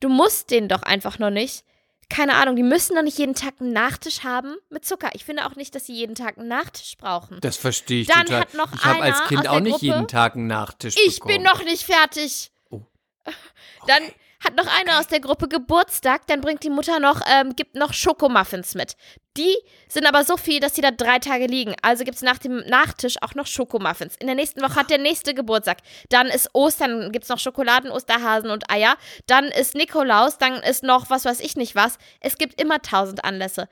Du 0.00 0.08
musst 0.08 0.50
den 0.50 0.68
doch 0.68 0.82
einfach 0.82 1.18
noch 1.18 1.30
nicht. 1.30 1.64
Keine 2.08 2.34
Ahnung, 2.34 2.54
die 2.54 2.62
müssen 2.62 2.94
doch 2.94 3.02
nicht 3.02 3.18
jeden 3.18 3.34
Tag 3.34 3.54
einen 3.60 3.72
Nachtisch 3.72 4.22
haben 4.22 4.54
mit 4.70 4.84
Zucker. 4.84 5.10
Ich 5.14 5.24
finde 5.24 5.44
auch 5.44 5.56
nicht, 5.56 5.74
dass 5.74 5.86
sie 5.86 5.94
jeden 5.94 6.14
Tag 6.14 6.38
einen 6.38 6.46
Nachtisch 6.48 6.96
brauchen. 6.96 7.34
Ich, 7.34 7.40
das 7.40 7.56
verstehe 7.56 8.02
ich 8.02 8.06
Dann 8.06 8.26
total. 8.26 8.40
hat 8.42 8.54
noch 8.54 8.72
ich 8.72 8.84
habe 8.84 9.02
als 9.02 9.24
Kind 9.24 9.48
auch 9.48 9.58
nicht 9.58 9.72
Gruppe- 9.72 9.86
jeden 9.86 10.06
Tag 10.08 10.36
einen 10.36 10.46
Nachtisch 10.46 10.94
Ich 11.04 11.16
bekommen. 11.16 11.34
bin 11.34 11.42
noch 11.42 11.64
nicht 11.64 11.82
fertig. 11.84 12.52
Oh. 12.70 12.82
Dann 13.88 14.02
hat 14.44 14.54
noch 14.56 14.66
einer 14.66 14.98
aus 14.98 15.08
der 15.08 15.20
Gruppe 15.20 15.48
Geburtstag, 15.48 16.26
dann 16.26 16.40
bringt 16.40 16.62
die 16.62 16.70
Mutter 16.70 17.00
noch, 17.00 17.20
ähm, 17.26 17.56
gibt 17.56 17.74
noch 17.74 17.92
Schokomuffins 17.92 18.74
mit. 18.74 18.96
Die 19.36 19.56
sind 19.88 20.06
aber 20.06 20.24
so 20.24 20.36
viel, 20.36 20.60
dass 20.60 20.72
die 20.72 20.80
da 20.80 20.90
drei 20.90 21.18
Tage 21.18 21.46
liegen. 21.46 21.74
Also 21.82 22.04
gibt 22.04 22.16
es 22.16 22.22
nach 22.22 22.38
dem 22.38 22.58
Nachtisch 22.66 23.16
auch 23.20 23.34
noch 23.34 23.46
Schokomuffins. 23.46 24.16
In 24.16 24.26
der 24.26 24.36
nächsten 24.36 24.62
Woche 24.62 24.76
hat 24.76 24.90
der 24.90 24.98
nächste 24.98 25.34
Geburtstag. 25.34 25.78
Dann 26.08 26.26
ist 26.28 26.50
Ostern, 26.54 27.12
gibt 27.12 27.24
es 27.24 27.28
noch 27.28 27.38
Schokoladen, 27.38 27.90
Osterhasen 27.90 28.50
und 28.50 28.70
Eier. 28.70 28.96
Dann 29.26 29.46
ist 29.46 29.74
Nikolaus, 29.74 30.38
dann 30.38 30.54
ist 30.54 30.82
noch 30.82 31.10
was 31.10 31.24
weiß 31.24 31.40
ich 31.40 31.56
nicht 31.56 31.74
was. 31.74 31.98
Es 32.20 32.38
gibt 32.38 32.60
immer 32.60 32.80
tausend 32.80 33.24
Anlässe. 33.24 33.68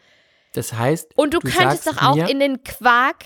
Das 0.52 0.72
heißt, 0.72 1.16
Und 1.16 1.34
du, 1.34 1.40
könntest 1.40 1.84
sagst 1.84 1.86
doch 1.86 2.02
auch 2.02 2.28
in 2.28 2.40
den 2.40 2.62
Quark, 2.62 3.24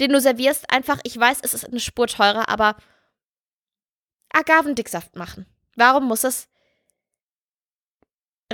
den 0.00 0.12
du 0.12 0.20
servierst, 0.20 0.70
einfach, 0.72 0.98
ich 1.04 1.18
weiß, 1.18 1.38
es 1.42 1.54
ist 1.54 1.66
eine 1.66 1.80
Spur 1.80 2.06
teurer, 2.06 2.48
aber 2.48 2.76
Agavendicksaft 4.32 5.16
machen. 5.16 5.46
Warum 5.76 6.04
muss 6.04 6.24
es 6.24 6.48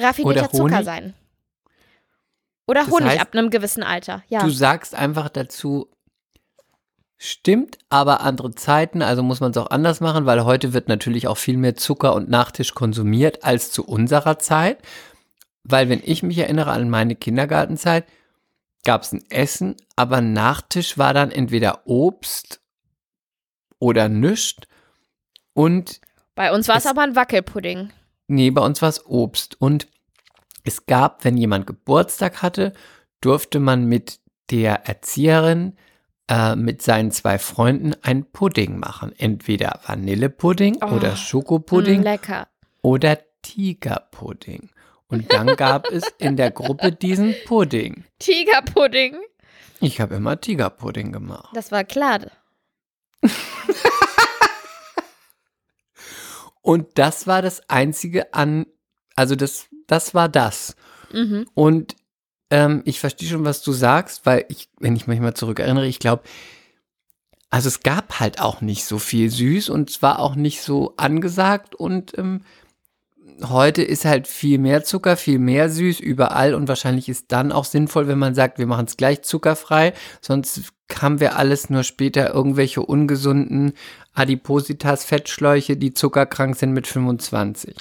raffinierter 0.03 0.41
Oder 0.41 0.51
Zucker 0.51 0.63
Honig? 0.77 0.85
sein? 0.85 1.15
Oder 2.67 2.83
Das 2.85 2.91
Honig 2.91 3.09
heißt, 3.09 3.21
ab 3.21 3.29
einem 3.33 3.51
gewissen 3.51 3.83
Alter. 3.83 4.23
Ja. 4.29 4.41
Du 4.43 4.51
sagst 4.51 4.95
einfach 4.95 5.29
dazu, 5.31 5.89
stimmt, 7.17 7.79
aber 7.89 8.21
andere 8.21 8.55
Zeiten, 8.55 9.03
also 9.03 9.23
muss 9.23 9.41
man 9.41 9.51
es 9.53 9.57
auch 9.57 9.71
anders 9.71 10.01
machen, 10.01 10.27
weil 10.27 10.45
heute 10.45 10.73
wird 10.73 10.89
natürlich 10.89 11.27
auch 11.29 11.37
viel 11.39 11.57
mehr 11.57 11.75
Zucker 11.77 12.15
und 12.15 12.29
Nachtisch 12.29 12.75
konsumiert 12.75 13.43
als 13.45 13.71
zu 13.73 13.85
unserer 13.87 14.39
Zeit. 14.39 14.79
Weil 15.65 15.89
wenn 15.89 16.01
ich 16.05 16.23
mich 16.23 16.39
erinnere 16.39 16.71
an 16.71 16.89
meine 16.91 17.15
Kindergartenzeit, 17.17 18.07
gab 18.85 19.03
es 19.03 19.13
ein 19.13 19.25
Essen, 19.31 19.77
aber 19.97 20.21
Nachtisch 20.21 20.97
war 20.99 21.13
dann 21.15 21.31
entweder 21.31 21.87
Obst 21.87 22.61
oder 23.79 24.09
nischt 24.09 24.67
und 25.55 26.01
Bei 26.35 26.53
uns 26.53 26.69
war 26.69 26.77
es- 26.77 26.87
aber 26.87 27.03
ein 27.03 27.17
Wackelpudding. 27.17 27.91
Nee, 28.29 28.51
bei 28.51 28.63
uns 28.63 28.81
war 28.83 28.89
es 28.91 29.05
Obst. 29.07 29.61
Und 29.61 29.89
es 30.65 30.87
gab, 30.87 31.25
wenn 31.25 31.37
jemand 31.37 31.67
Geburtstag 31.67 32.43
hatte, 32.43 32.73
durfte 33.21 33.59
man 33.59 33.87
mit 33.87 34.21
der 34.51 34.87
Erzieherin 34.87 35.77
äh, 36.31 36.55
mit 36.57 36.83
seinen 36.83 37.11
zwei 37.11 37.39
Freunden 37.39 37.95
einen 38.03 38.25
Pudding 38.31 38.79
machen. 38.79 39.13
Entweder 39.19 39.81
Vanillepudding 39.87 40.79
Oh, 40.83 40.87
oder 40.95 41.13
Mm, 41.13 41.17
Schokopudding 41.17 42.03
lecker. 42.03 42.49
oder 42.83 43.19
Tigerpudding. 43.43 44.71
Und 45.09 45.33
dann 45.33 45.57
gab 45.57 45.87
es 45.91 46.05
in 46.19 46.37
der 46.37 46.51
Gruppe 46.51 46.93
diesen 46.93 47.35
Pudding. 47.47 48.05
Tigerpudding. 48.19 49.17
Ich 49.81 50.01
habe 50.03 50.17
immer 50.17 50.39
Tigerpudding 50.39 51.13
gemacht. 51.13 51.49
Das 51.55 51.73
war 51.73 51.85
klar. 51.85 52.21
Und 56.69 56.99
das 56.99 57.27
war 57.27 57.41
das 57.41 57.63
Einzige 57.71 58.35
an, 58.35 58.67
also 59.17 59.37
das, 59.37 59.69
das 59.87 60.13
war 60.13 60.29
das. 60.29 60.77
Mhm. 61.11 61.47
Und 61.55 61.97
ähm, 62.51 62.83
ich 62.85 63.01
verstehe 63.01 63.27
schon, 63.27 63.47
was 63.47 63.63
du 63.63 63.73
sagst, 63.73 64.27
weil 64.27 64.45
ich, 64.51 64.69
wenn 64.79 64.95
ich 64.95 65.07
mich 65.07 65.19
mal 65.19 65.33
zurückerinnere, 65.33 65.87
ich 65.87 65.99
glaube, 65.99 66.25
also 67.49 67.69
es 67.69 67.81
gab 67.81 68.21
halt 68.21 68.43
auch 68.43 68.61
nicht 68.61 68.85
so 68.85 68.99
viel 68.99 69.31
süß 69.31 69.71
und 69.71 69.89
es 69.89 70.03
war 70.03 70.19
auch 70.19 70.35
nicht 70.35 70.61
so 70.61 70.93
angesagt 70.99 71.75
und 71.75 72.19
ähm, 72.19 72.43
heute 73.47 73.83
ist 73.83 74.05
halt 74.05 74.27
viel 74.27 74.59
mehr 74.59 74.85
Zucker, 74.85 75.17
viel 75.17 75.39
mehr 75.39 75.71
süß 75.71 76.01
überall 76.01 76.55
und 76.55 76.69
wahrscheinlich 76.69 77.09
ist 77.09 77.33
dann 77.33 77.53
auch 77.53 77.65
sinnvoll, 77.65 78.09
wenn 78.09 78.19
man 78.19 78.35
sagt, 78.35 78.59
wir 78.59 78.67
machen 78.67 78.87
es 78.87 78.97
gleich 78.97 79.23
zuckerfrei, 79.23 79.93
sonst 80.21 80.73
haben 81.01 81.21
wir 81.21 81.37
alles 81.37 81.71
nur 81.71 81.83
später 81.83 82.33
irgendwelche 82.33 82.83
ungesunden 82.83 83.75
Adipositas, 84.15 85.05
Fettschläuche, 85.05 85.77
die 85.77 85.95
zuckerkrank 85.95 86.57
sind 86.57 86.73
mit 86.73 86.87
25. 86.87 87.77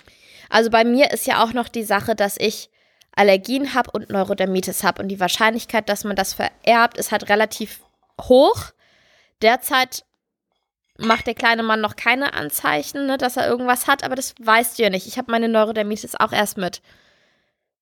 Also 0.49 0.70
bei 0.70 0.84
mir 0.84 1.12
ist 1.12 1.26
ja 1.26 1.43
auch 1.43 1.53
noch 1.53 1.68
die 1.68 1.84
Sache, 1.84 2.16
dass 2.16 2.38
ich 2.38 2.70
Allergien 3.16 3.74
habe 3.74 3.91
und 3.91 4.10
Neurodermitis 4.10 4.84
habe. 4.84 5.01
Und 5.01 5.10
die 5.10 5.20
Wahrscheinlichkeit, 5.20 5.89
dass 5.89 6.03
man 6.03 6.16
das 6.16 6.34
vererbt, 6.34 6.97
ist 6.97 7.12
halt 7.12 7.30
relativ 7.30 7.82
hoch. 8.22 8.72
Derzeit 9.41 10.05
macht 10.98 11.28
der 11.28 11.34
kleine 11.36 11.64
Mann 11.64 11.82
noch 11.82 11.95
keine 11.95 12.34
Anzeichen, 12.34 13.06
ne, 13.06 13.18
dass 13.18 13.38
er 13.38 13.48
irgendwas 13.48 13.88
hat, 13.88 14.04
aber 14.04 14.16
das 14.16 14.34
weißt 14.39 14.78
du 14.78 14.84
ja 14.84 14.89
nicht. 14.89 15.08
Ich 15.08 15.18
habe 15.18 15.32
meine 15.32 15.48
Neurodermitis 15.50 16.16
auch 16.16 16.32
erst 16.32 16.58
mit 16.58 16.82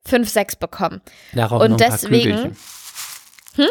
5, 0.05 0.29
6 0.29 0.55
bekommen. 0.57 1.01
Darauf 1.33 1.61
Und 1.61 1.71
noch 1.71 1.79
ein 1.81 1.91
deswegen- 1.91 2.31
paar 2.31 2.41
Kügelchen. 3.55 3.67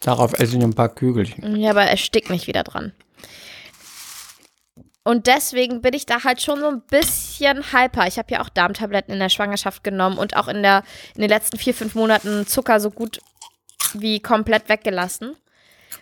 Darauf 0.00 0.32
esse 0.38 0.56
ich 0.56 0.62
ein 0.62 0.74
paar 0.74 0.88
Kügelchen. 0.88 1.56
Ja, 1.56 1.70
aber 1.70 1.82
er 1.84 1.96
stickt 1.96 2.30
nicht 2.30 2.46
wieder 2.46 2.62
dran. 2.62 2.92
Und 5.02 5.26
deswegen 5.28 5.82
bin 5.82 5.94
ich 5.94 6.06
da 6.06 6.24
halt 6.24 6.42
schon 6.42 6.58
so 6.60 6.68
ein 6.68 6.80
bisschen 6.82 7.72
hyper. 7.72 8.06
Ich 8.08 8.18
habe 8.18 8.32
ja 8.32 8.42
auch 8.42 8.48
Darmtabletten 8.48 9.12
in 9.14 9.20
der 9.20 9.28
Schwangerschaft 9.28 9.84
genommen 9.84 10.18
und 10.18 10.36
auch 10.36 10.48
in, 10.48 10.62
der, 10.62 10.82
in 11.14 11.20
den 11.20 11.30
letzten 11.30 11.58
vier, 11.58 11.74
fünf 11.74 11.94
Monaten 11.94 12.46
Zucker 12.46 12.80
so 12.80 12.90
gut 12.90 13.20
wie 13.94 14.18
komplett 14.20 14.68
weggelassen. 14.68 15.36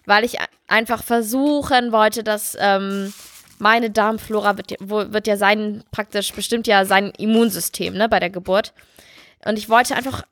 Weil 0.06 0.24
ich 0.24 0.36
einfach 0.68 1.02
versuchen 1.02 1.92
wollte, 1.92 2.22
dass 2.24 2.56
ähm, 2.60 3.12
meine 3.58 3.90
Darmflora 3.90 4.56
wird, 4.56 4.72
wird 4.80 5.26
ja 5.26 5.36
sein, 5.36 5.82
praktisch 5.90 6.32
bestimmt 6.32 6.66
ja 6.66 6.84
sein 6.84 7.10
Immunsystem, 7.16 7.94
ne, 7.94 8.08
bei 8.08 8.20
der 8.20 8.30
Geburt. 8.30 8.72
Und 9.44 9.58
ich 9.58 9.68
wollte 9.68 9.94
einfach 9.96 10.24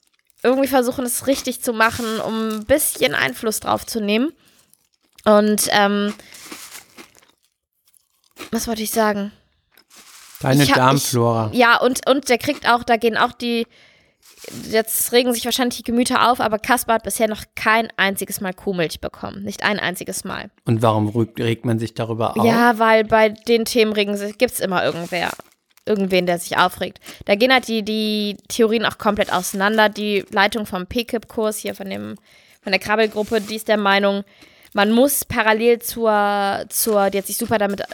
irgendwie 0.42 0.68
versuchen, 0.68 1.04
es 1.04 1.26
richtig 1.26 1.62
zu 1.62 1.72
machen, 1.72 2.20
um 2.20 2.48
ein 2.48 2.64
bisschen 2.66 3.14
Einfluss 3.14 3.60
drauf 3.60 3.86
zu 3.86 4.00
nehmen. 4.00 4.32
Und 5.24 5.68
ähm, 5.70 6.12
was 8.50 8.66
wollte 8.66 8.82
ich 8.82 8.90
sagen? 8.90 9.32
Deine 10.40 10.64
Ich 10.64 10.70
hab- 10.70 10.76
Darmflora. 10.78 11.50
Ja, 11.52 11.78
und, 11.80 12.08
und 12.08 12.28
der 12.28 12.38
kriegt 12.38 12.68
auch, 12.68 12.82
da 12.82 12.96
gehen 12.96 13.16
auch 13.16 13.32
die, 13.32 13.66
jetzt 14.70 15.12
regen 15.12 15.32
sich 15.32 15.44
wahrscheinlich 15.44 15.76
die 15.78 15.82
Gemüter 15.82 16.30
auf, 16.30 16.40
aber 16.40 16.58
Kaspar 16.58 16.96
hat 16.96 17.04
bisher 17.04 17.28
noch 17.28 17.44
kein 17.54 17.88
einziges 17.96 18.40
Mal 18.40 18.52
Kuhmilch 18.52 19.00
bekommen. 19.00 19.42
Nicht 19.42 19.62
ein 19.62 19.78
einziges 19.78 20.24
Mal. 20.24 20.50
Und 20.64 20.82
warum 20.82 21.08
regt 21.08 21.64
man 21.64 21.78
sich 21.78 21.94
darüber 21.94 22.36
auf? 22.36 22.44
Ja, 22.44 22.78
weil 22.78 23.04
bei 23.04 23.30
den 23.30 23.64
Themen 23.64 23.92
regen 23.92 24.16
sich, 24.16 24.38
gibt 24.38 24.52
es 24.52 24.60
immer 24.60 24.84
irgendwer, 24.84 25.30
irgendwen, 25.86 26.26
der 26.26 26.38
sich 26.38 26.58
aufregt. 26.58 26.98
Da 27.24 27.34
gehen 27.34 27.52
halt 27.52 27.68
die, 27.68 27.82
die 27.82 28.36
Theorien 28.48 28.84
auch 28.84 28.98
komplett 28.98 29.32
auseinander. 29.32 29.88
Die 29.88 30.24
Leitung 30.30 30.66
vom 30.66 30.86
PKIP-Kurs 30.86 31.58
hier 31.58 31.74
von 31.74 31.88
dem, 31.88 32.16
von 32.62 32.72
der 32.72 32.80
Krabbelgruppe, 32.80 33.40
die 33.40 33.56
ist 33.56 33.68
der 33.68 33.78
Meinung, 33.78 34.24
man 34.74 34.90
muss 34.90 35.24
parallel 35.24 35.80
zur, 35.80 36.64
zur, 36.68 37.10
die 37.10 37.18
hat 37.18 37.26
sich 37.26 37.36
super 37.36 37.58
damit 37.58 37.80
äh, 37.80 37.84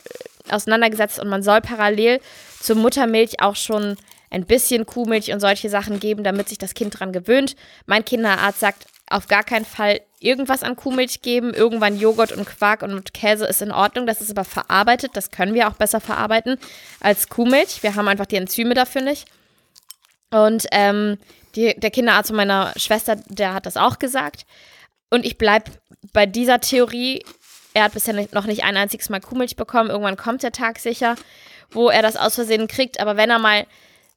auseinandergesetzt 0.51 1.19
und 1.19 1.29
man 1.29 1.43
soll 1.43 1.61
parallel 1.61 2.21
zur 2.61 2.77
Muttermilch 2.77 3.41
auch 3.41 3.57
schon 3.57 3.97
ein 4.31 4.47
bisschen 4.47 4.87
Kuhmilch 4.87 5.33
und 5.33 5.41
solche 5.41 5.69
Sachen 5.69 6.01
geben, 6.01 6.25
damit 6.25 6.49
sich 6.49 6.59
das 6.59 6.75
Kind 6.75 6.99
dran 6.99 7.13
gewöhnt. 7.13 7.57
Mein 7.87 8.05
Kinderarzt 8.05 8.61
sagt, 8.61 8.87
auf 9.11 9.27
gar 9.27 9.43
keinen 9.43 9.65
Fall 9.65 10.01
irgendwas 10.21 10.63
an 10.63 10.77
Kuhmilch 10.77 11.23
geben. 11.23 11.55
Irgendwann 11.55 11.99
Joghurt 11.99 12.33
und 12.33 12.45
Quark 12.45 12.83
und 12.83 13.15
Käse 13.15 13.47
ist 13.47 13.63
in 13.63 13.73
Ordnung. 13.73 14.07
Das 14.07 14.21
ist 14.21 14.31
aber 14.31 14.45
verarbeitet. 14.45 15.13
Das 15.15 15.31
können 15.31 15.55
wir 15.55 15.69
auch 15.69 15.75
besser 15.75 16.01
verarbeiten 16.01 16.59
als 17.01 17.29
Kuhmilch. 17.29 17.83
Wir 17.83 17.95
haben 17.95 18.09
einfach 18.09 18.27
die 18.27 18.37
Enzyme 18.37 18.75
dafür 18.75 19.03
nicht. 19.03 19.27
Und 20.31 20.67
ähm, 20.73 21.19
die, 21.55 21.75
der 21.79 21.91
Kinderarzt 21.91 22.33
meiner 22.33 22.73
Schwester, 22.77 23.17
der 23.29 23.55
hat 23.55 23.67
das 23.67 23.77
auch 23.77 23.99
gesagt. 23.99 24.45
Und 25.11 25.25
ich 25.25 25.39
bleibe 25.39 25.71
bei 26.13 26.27
dieser 26.27 26.61
Theorie. 26.61 27.25
Er 27.73 27.85
hat 27.85 27.95
bisher 27.95 28.15
noch 28.33 28.45
nicht 28.45 28.65
ein 28.65 28.77
einziges 28.77 29.09
Mal 29.09 29.21
Kuhmilch 29.21 29.57
bekommen. 29.57 29.89
Irgendwann 29.89 30.17
kommt 30.17 30.43
der 30.43 30.53
Tag 30.53 30.79
sicher, 30.79 31.17
wo 31.71 31.89
er 31.89 32.03
das 32.03 32.17
aus 32.17 32.35
Versehen 32.35 32.69
kriegt. 32.69 33.01
Aber 33.01 33.17
wenn 33.17 33.31
er 33.31 33.39
mal 33.39 33.67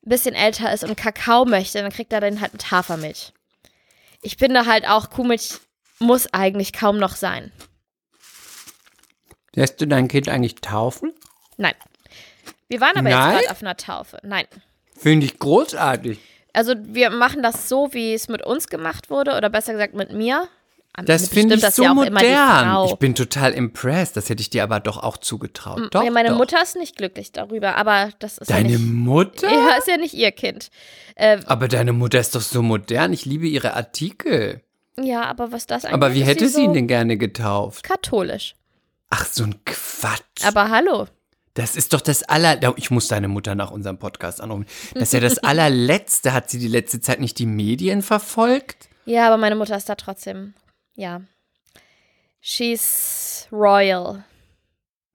ein 0.06 0.10
bisschen 0.10 0.36
älter 0.36 0.74
ist 0.74 0.84
und 0.84 0.97
Kakao 0.97 1.45
möchte, 1.45 1.82
dann 1.82 1.91
kriegt 1.91 2.12
er 2.14 2.22
den 2.22 2.41
halt 2.41 2.54
mit 2.54 2.72
Hafermilch. 2.72 3.34
Ich 4.22 4.38
finde 4.38 4.66
halt 4.66 4.88
auch, 4.88 5.10
Kuhmilch 5.10 5.60
muss 5.99 6.34
eigentlich 6.34 6.74
kaum 6.74 6.97
noch 6.97 7.16
sein. 7.16 7.52
Lässt 9.54 9.82
du 9.82 9.88
dein 9.88 10.08
Kind 10.08 10.30
eigentlich 10.30 10.56
taufen? 10.56 11.14
Nein. 11.58 11.76
Wir 12.68 12.80
waren 12.80 12.97
aber 12.97 13.10
Nein? 13.10 13.34
jetzt 13.34 13.39
gerade 13.39 13.52
auf 13.52 13.62
einer 13.62 13.78
Taufe. 13.78 14.20
Nein. 14.24 14.45
Finde 14.97 15.26
ich 15.26 15.39
großartig. 15.39 16.20
Also 16.54 16.76
wir 16.78 17.10
machen 17.10 17.43
das 17.43 17.68
so, 17.68 17.93
wie 17.93 18.14
es 18.14 18.28
mit 18.28 18.43
uns 18.43 18.68
gemacht 18.68 19.10
wurde, 19.10 19.36
oder 19.36 19.49
besser 19.49 19.74
gesagt 19.74 19.93
mit 19.93 20.12
mir. 20.12 20.47
Das 21.05 21.29
finde 21.29 21.55
ich 21.55 21.65
so 21.67 21.83
ja 21.83 21.93
modern. 21.93 22.85
Ich 22.87 22.95
bin 22.95 23.15
total 23.15 23.53
impressed. 23.53 24.17
Das 24.17 24.29
hätte 24.29 24.41
ich 24.41 24.49
dir 24.49 24.63
aber 24.63 24.79
doch 24.81 24.97
auch 24.97 25.17
zugetraut. 25.17 25.87
Doch, 25.91 26.03
ja, 26.03 26.11
meine 26.11 26.29
doch. 26.29 26.37
Mutter 26.37 26.61
ist 26.61 26.75
nicht 26.75 26.97
glücklich 26.97 27.31
darüber, 27.31 27.77
aber 27.77 28.09
das 28.19 28.37
ist 28.37 28.49
Deine 28.49 28.71
ja 28.73 28.77
nicht. 28.77 28.91
Mutter? 28.91 29.49
Ja, 29.49 29.77
ist 29.77 29.87
ja 29.87 29.97
nicht 29.97 30.13
ihr 30.13 30.31
Kind. 30.31 30.69
Äh, 31.15 31.39
Aber 31.45 31.67
deine 31.69 31.93
Mutter 31.93 32.19
ist 32.19 32.35
doch 32.35 32.41
so 32.41 32.61
modern. 32.61 33.13
Ich 33.13 33.25
liebe 33.25 33.47
ihre 33.47 33.73
Artikel. 33.73 34.61
ja, 34.99 35.23
aber 35.23 35.51
was 35.53 35.65
das 35.65 35.85
eigentlich 35.85 35.93
Aber 35.93 36.13
wie 36.13 36.23
hätte 36.23 36.47
sie 36.47 36.55
so 36.55 36.61
ihn 36.61 36.73
denn 36.73 36.87
gerne 36.87 37.17
getauft? 37.17 37.83
Katholisch. 37.83 38.55
Ach, 39.09 39.25
so 39.25 39.43
ein 39.45 39.55
Quatsch. 39.65 40.43
Aber 40.45 40.69
hallo. 40.69 41.07
Das 41.53 41.75
ist 41.75 41.93
doch 41.93 42.01
das 42.01 42.23
aller. 42.23 42.59
Ich 42.77 42.91
muss 42.91 43.07
deine 43.07 43.27
Mutter 43.27 43.55
nach 43.55 43.71
unserem 43.71 43.97
Podcast 43.97 44.39
anrufen. 44.41 44.65
Das 44.93 45.03
ist 45.03 45.13
ja 45.13 45.19
das 45.21 45.37
allerletzte. 45.43 46.33
Hat 46.33 46.49
sie 46.49 46.59
die 46.59 46.67
letzte 46.69 46.99
Zeit 47.01 47.19
nicht 47.21 47.39
die 47.39 47.45
Medien 47.45 48.01
verfolgt? 48.01 48.89
Ja, 49.05 49.27
aber 49.27 49.37
meine 49.37 49.55
Mutter 49.55 49.75
ist 49.75 49.89
da 49.89 49.95
trotzdem. 49.95 50.53
Ja. 50.95 51.21
She's 52.41 53.47
royal. 53.51 54.23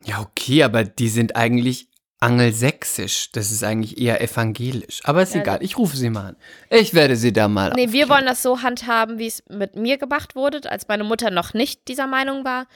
Ja, 0.04 0.20
okay, 0.20 0.62
aber 0.62 0.84
die 0.84 1.08
sind 1.08 1.34
eigentlich 1.36 1.88
angelsächsisch. 2.20 3.30
Das 3.32 3.50
ist 3.50 3.62
eigentlich 3.64 3.98
eher 3.98 4.20
evangelisch. 4.22 5.00
Aber 5.04 5.22
ist 5.22 5.34
Ja, 5.34 5.40
egal. 5.42 5.58
Ich 5.62 5.76
rufe 5.76 5.96
sie 5.96 6.08
mal 6.10 6.28
an. 6.28 6.36
Ich 6.70 6.94
werde 6.94 7.16
sie 7.16 7.32
da 7.32 7.48
mal. 7.48 7.70
Nee, 7.74 7.92
wir 7.92 8.04
aufklären. 8.04 8.08
wollen 8.10 8.26
das 8.26 8.42
so 8.42 8.62
handhaben, 8.62 9.18
wie 9.18 9.26
es 9.26 9.42
mit 9.48 9.76
mir 9.76 9.98
gemacht 9.98 10.34
wurde, 10.36 10.70
als 10.70 10.88
meine 10.88 11.04
Mutter 11.04 11.30
noch 11.30 11.52
nicht 11.54 11.88
dieser 11.88 12.06
Meinung 12.06 12.44
war. 12.44 12.66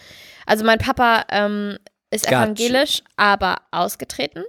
Also 0.47 0.65
mein 0.65 0.79
Papa 0.79 1.25
ähm, 1.31 1.79
ist 2.11 2.25
Gotcha. 2.25 2.45
evangelisch, 2.45 3.03
aber 3.17 3.57
ausgetreten. 3.71 4.41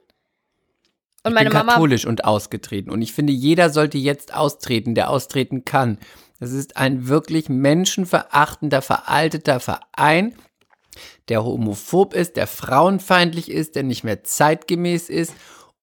Und 1.23 1.31
Ich 1.31 1.33
meine 1.35 1.49
bin 1.51 1.59
Mama 1.59 1.73
katholisch 1.73 2.05
und 2.05 2.25
ausgetreten. 2.25 2.89
Und 2.89 3.01
ich 3.03 3.13
finde, 3.13 3.31
jeder 3.33 3.69
sollte 3.69 3.99
jetzt 3.99 4.33
austreten, 4.33 4.95
der 4.95 5.09
austreten 5.11 5.63
kann. 5.65 5.99
Das 6.41 6.53
ist 6.53 6.75
ein 6.75 7.07
wirklich 7.07 7.49
menschenverachtender, 7.49 8.81
veralteter 8.81 9.59
Verein, 9.59 10.33
der 11.29 11.45
homophob 11.45 12.15
ist, 12.15 12.35
der 12.35 12.47
frauenfeindlich 12.47 13.51
ist, 13.51 13.75
der 13.75 13.83
nicht 13.83 14.03
mehr 14.03 14.23
zeitgemäß 14.23 15.07
ist 15.09 15.35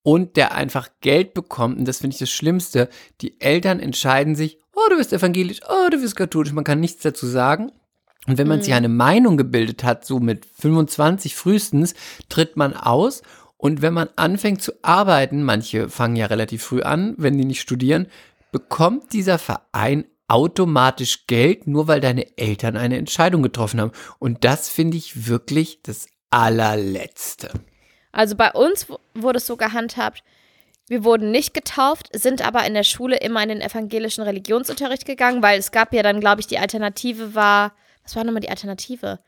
und 0.02 0.36
der 0.36 0.56
einfach 0.56 0.88
Geld 1.00 1.32
bekommt. 1.32 1.78
Und 1.78 1.86
das 1.86 1.98
finde 1.98 2.14
ich 2.14 2.18
das 2.18 2.32
Schlimmste. 2.32 2.88
Die 3.20 3.40
Eltern 3.40 3.78
entscheiden 3.78 4.34
sich, 4.34 4.58
oh, 4.74 4.90
du 4.90 4.96
bist 4.96 5.12
evangelisch, 5.12 5.60
oh, 5.68 5.90
du 5.90 6.00
bist 6.00 6.16
katholisch. 6.16 6.52
Man 6.52 6.64
kann 6.64 6.80
nichts 6.80 7.04
dazu 7.04 7.28
sagen. 7.28 7.70
Und 8.26 8.36
wenn 8.36 8.48
man 8.48 8.60
sich 8.60 8.74
eine 8.74 8.88
Meinung 8.88 9.36
gebildet 9.36 9.84
hat, 9.84 10.04
so 10.04 10.18
mit 10.18 10.44
25 10.44 11.36
frühestens, 11.36 11.94
tritt 12.28 12.56
man 12.56 12.74
aus. 12.74 13.22
Und 13.58 13.80
wenn 13.80 13.94
man 13.94 14.08
anfängt 14.16 14.60
zu 14.62 14.72
arbeiten, 14.82 15.44
manche 15.44 15.88
fangen 15.88 16.16
ja 16.16 16.26
relativ 16.26 16.64
früh 16.64 16.82
an, 16.82 17.14
wenn 17.16 17.38
die 17.38 17.44
nicht 17.44 17.60
studieren, 17.60 18.08
bekommt 18.50 19.12
dieser 19.12 19.38
Verein 19.38 20.04
automatisch 20.28 21.26
Geld, 21.26 21.66
nur 21.66 21.88
weil 21.88 22.00
deine 22.00 22.38
Eltern 22.38 22.76
eine 22.76 22.96
Entscheidung 22.96 23.42
getroffen 23.42 23.80
haben. 23.80 23.92
Und 24.18 24.44
das 24.44 24.68
finde 24.68 24.96
ich 24.96 25.26
wirklich 25.26 25.82
das 25.82 26.06
allerletzte. 26.30 27.50
Also 28.12 28.36
bei 28.36 28.52
uns 28.52 28.86
wurde 29.14 29.38
es 29.38 29.46
so 29.46 29.56
gehandhabt, 29.56 30.22
wir 30.88 31.04
wurden 31.04 31.30
nicht 31.30 31.52
getauft, 31.52 32.08
sind 32.14 32.40
aber 32.40 32.66
in 32.66 32.72
der 32.72 32.82
Schule 32.82 33.18
immer 33.18 33.42
in 33.42 33.50
den 33.50 33.60
evangelischen 33.60 34.24
Religionsunterricht 34.24 35.04
gegangen, 35.04 35.42
weil 35.42 35.58
es 35.58 35.70
gab 35.70 35.92
ja 35.92 36.02
dann, 36.02 36.20
glaube 36.20 36.40
ich, 36.40 36.46
die 36.46 36.58
Alternative 36.58 37.34
war, 37.34 37.74
was 38.04 38.16
war 38.16 38.24
nochmal 38.24 38.40
die 38.40 38.48
Alternative? 38.48 39.18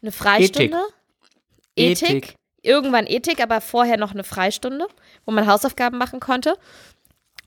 Eine 0.00 0.12
Freistunde? 0.12 0.80
Ethik. 1.74 2.10
Ethik. 2.10 2.34
Irgendwann 2.62 3.06
Ethik, 3.06 3.40
aber 3.42 3.60
vorher 3.60 3.98
noch 3.98 4.12
eine 4.12 4.24
Freistunde, 4.24 4.88
wo 5.26 5.32
man 5.32 5.46
Hausaufgaben 5.46 5.98
machen 5.98 6.20
konnte. 6.20 6.56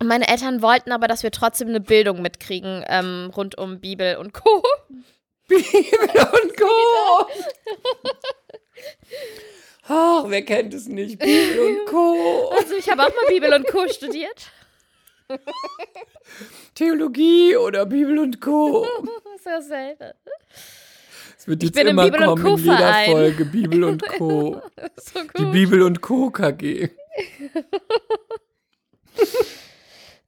Meine 0.03 0.27
Eltern 0.27 0.61
wollten 0.61 0.91
aber, 0.91 1.07
dass 1.07 1.23
wir 1.23 1.31
trotzdem 1.31 1.69
eine 1.69 1.81
Bildung 1.81 2.21
mitkriegen 2.21 2.83
ähm, 2.87 3.31
rund 3.35 3.57
um 3.57 3.79
Bibel 3.79 4.15
und 4.17 4.33
Co. 4.33 4.63
und 5.49 6.57
Co. 6.57 7.27
Ach, 9.87 10.23
wer 10.27 10.41
kennt 10.43 10.73
es 10.73 10.87
nicht? 10.87 11.19
Bibel 11.19 11.59
und 11.59 11.85
Co. 11.87 12.49
Also 12.57 12.75
ich 12.75 12.89
habe 12.89 13.03
auch 13.03 13.09
mal 13.09 13.27
Bibel 13.27 13.53
und 13.53 13.67
Co. 13.67 13.87
studiert. 13.87 14.51
Theologie 16.75 17.55
oder 17.57 17.85
Bibel 17.85 18.19
und 18.19 18.39
Co. 18.41 18.85
Das 19.43 19.63
ist 19.63 19.71
dasselbe. 19.71 20.15
Es 21.37 21.47
wird 21.47 21.63
jetzt 21.63 21.77
immer 21.79 22.03
Bibel 22.05 22.27
und 22.27 22.41
kommen 22.41 22.57
in 22.57 22.63
jeder. 22.65 22.93
Folge 23.05 23.45
Bibel 23.45 23.83
und 23.85 24.05
Co. 24.05 24.61
So. 24.97 25.19
Die 25.37 25.45
Bibel 25.45 25.81
und 25.81 26.01
Co. 26.01 26.29
KG. 26.29 26.89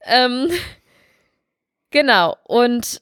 Ähm, 0.06 0.50
genau. 1.92 2.38
Und 2.46 3.02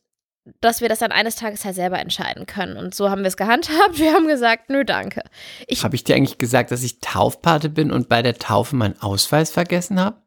dass 0.61 0.81
wir 0.81 0.89
das 0.89 0.99
dann 0.99 1.11
eines 1.11 1.35
Tages 1.35 1.63
halt 1.63 1.75
selber 1.75 1.99
entscheiden 1.99 2.45
können. 2.45 2.77
Und 2.77 2.95
so 2.95 3.09
haben 3.09 3.21
wir 3.21 3.27
es 3.27 3.37
gehandhabt. 3.37 3.99
Wir 3.99 4.13
haben 4.13 4.27
gesagt, 4.27 4.69
nö, 4.69 4.83
danke. 4.83 5.21
Ich, 5.67 5.83
Habe 5.83 5.95
ich 5.95 6.03
dir 6.03 6.15
eigentlich 6.15 6.39
gesagt, 6.39 6.71
dass 6.71 6.81
ich 6.81 6.99
Taufpate 7.01 7.69
bin 7.69 7.91
und 7.91 8.09
bei 8.09 8.23
der 8.23 8.35
Taufe 8.35 8.75
meinen 8.75 8.99
Ausweis 8.99 9.51
vergessen 9.51 9.99
habe? 9.99 10.21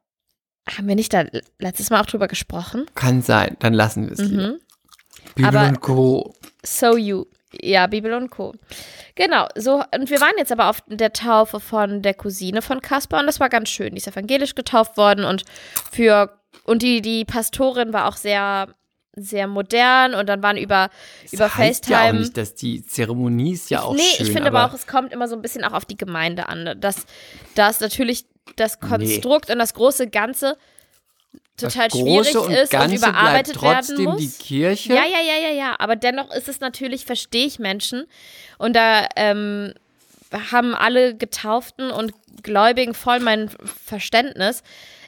haben 0.70 0.86
wir 0.86 0.94
nicht 0.94 1.12
da 1.12 1.24
letztes 1.58 1.90
Mal 1.90 2.00
auch 2.00 2.06
drüber 2.06 2.28
gesprochen? 2.28 2.86
Kann 2.94 3.22
sein, 3.22 3.56
dann 3.58 3.74
lassen 3.74 4.06
wir 4.06 4.12
es 4.12 4.18
lieber. 4.20 4.48
Mhm. 4.48 4.60
Bibel 5.34 5.56
Aber- 5.56 5.68
und 5.68 5.80
Co. 5.80 6.34
So 6.62 6.96
you. 6.96 7.24
Ja, 7.60 7.86
Bibel 7.86 8.14
und 8.14 8.30
Co. 8.30 8.54
Genau, 9.14 9.46
so, 9.56 9.82
und 9.94 10.08
wir 10.08 10.20
waren 10.20 10.32
jetzt 10.38 10.52
aber 10.52 10.70
auf 10.70 10.82
der 10.86 11.12
Taufe 11.12 11.60
von 11.60 12.00
der 12.00 12.14
Cousine 12.14 12.62
von 12.62 12.80
Kasper 12.80 13.18
und 13.20 13.26
das 13.26 13.40
war 13.40 13.50
ganz 13.50 13.68
schön. 13.68 13.90
Die 13.90 13.98
ist 13.98 14.06
evangelisch 14.06 14.54
getauft 14.54 14.96
worden 14.96 15.24
und 15.24 15.44
für, 15.90 16.38
und 16.64 16.82
die, 16.82 17.02
die 17.02 17.24
Pastorin 17.24 17.92
war 17.92 18.08
auch 18.08 18.16
sehr, 18.16 18.68
sehr 19.14 19.46
modern 19.46 20.14
und 20.14 20.28
dann 20.28 20.42
waren 20.42 20.56
über, 20.56 20.90
Das 21.22 21.32
über 21.34 21.54
heißt 21.54 21.88
ja 21.88 21.98
auch 21.98 22.02
FaceTime. 22.02 22.20
nicht, 22.20 22.36
dass 22.36 22.54
die 22.54 22.84
Zeremonie 22.84 23.52
ist 23.52 23.70
ja 23.70 23.82
auch 23.82 23.94
nee, 23.94 24.02
schön. 24.16 24.26
ich 24.26 24.32
finde 24.32 24.48
aber 24.48 24.66
auch, 24.66 24.74
es 24.74 24.86
kommt 24.86 25.12
immer 25.12 25.28
so 25.28 25.36
ein 25.36 25.42
bisschen 25.42 25.64
auch 25.64 25.72
auf 25.72 25.84
die 25.84 25.96
Gemeinde 25.96 26.48
an. 26.48 26.76
Dass, 26.80 27.06
dass 27.54 27.80
natürlich 27.80 28.24
das 28.56 28.80
Konstrukt 28.80 29.50
und 29.50 29.58
das 29.58 29.74
große 29.74 30.08
Ganze 30.08 30.56
total 31.56 31.90
schwierig 31.90 32.36
und 32.36 32.50
ist 32.50 32.70
Ganze 32.70 32.88
und 32.88 32.96
überarbeitet 32.96 33.58
bleibt 33.58 33.64
werden 33.64 33.86
trotzdem 33.86 34.04
muss. 34.06 34.20
die 34.20 34.42
Kirche. 34.42 34.94
Ja, 34.94 35.04
ja, 35.04 35.20
ja, 35.20 35.48
ja, 35.48 35.54
ja. 35.54 35.76
Aber 35.78 35.96
dennoch 35.96 36.32
ist 36.34 36.48
es 36.48 36.60
natürlich, 36.60 37.04
verstehe 37.04 37.46
ich 37.46 37.58
Menschen. 37.58 38.06
Und 38.58 38.74
da 38.74 39.06
ähm, 39.16 39.74
haben 40.50 40.74
alle 40.74 41.14
Getauften 41.14 41.90
und 41.90 42.12
Gläubigen 42.42 42.94
voll 42.94 43.20
mein 43.20 43.50
Verständnis. 43.84 44.62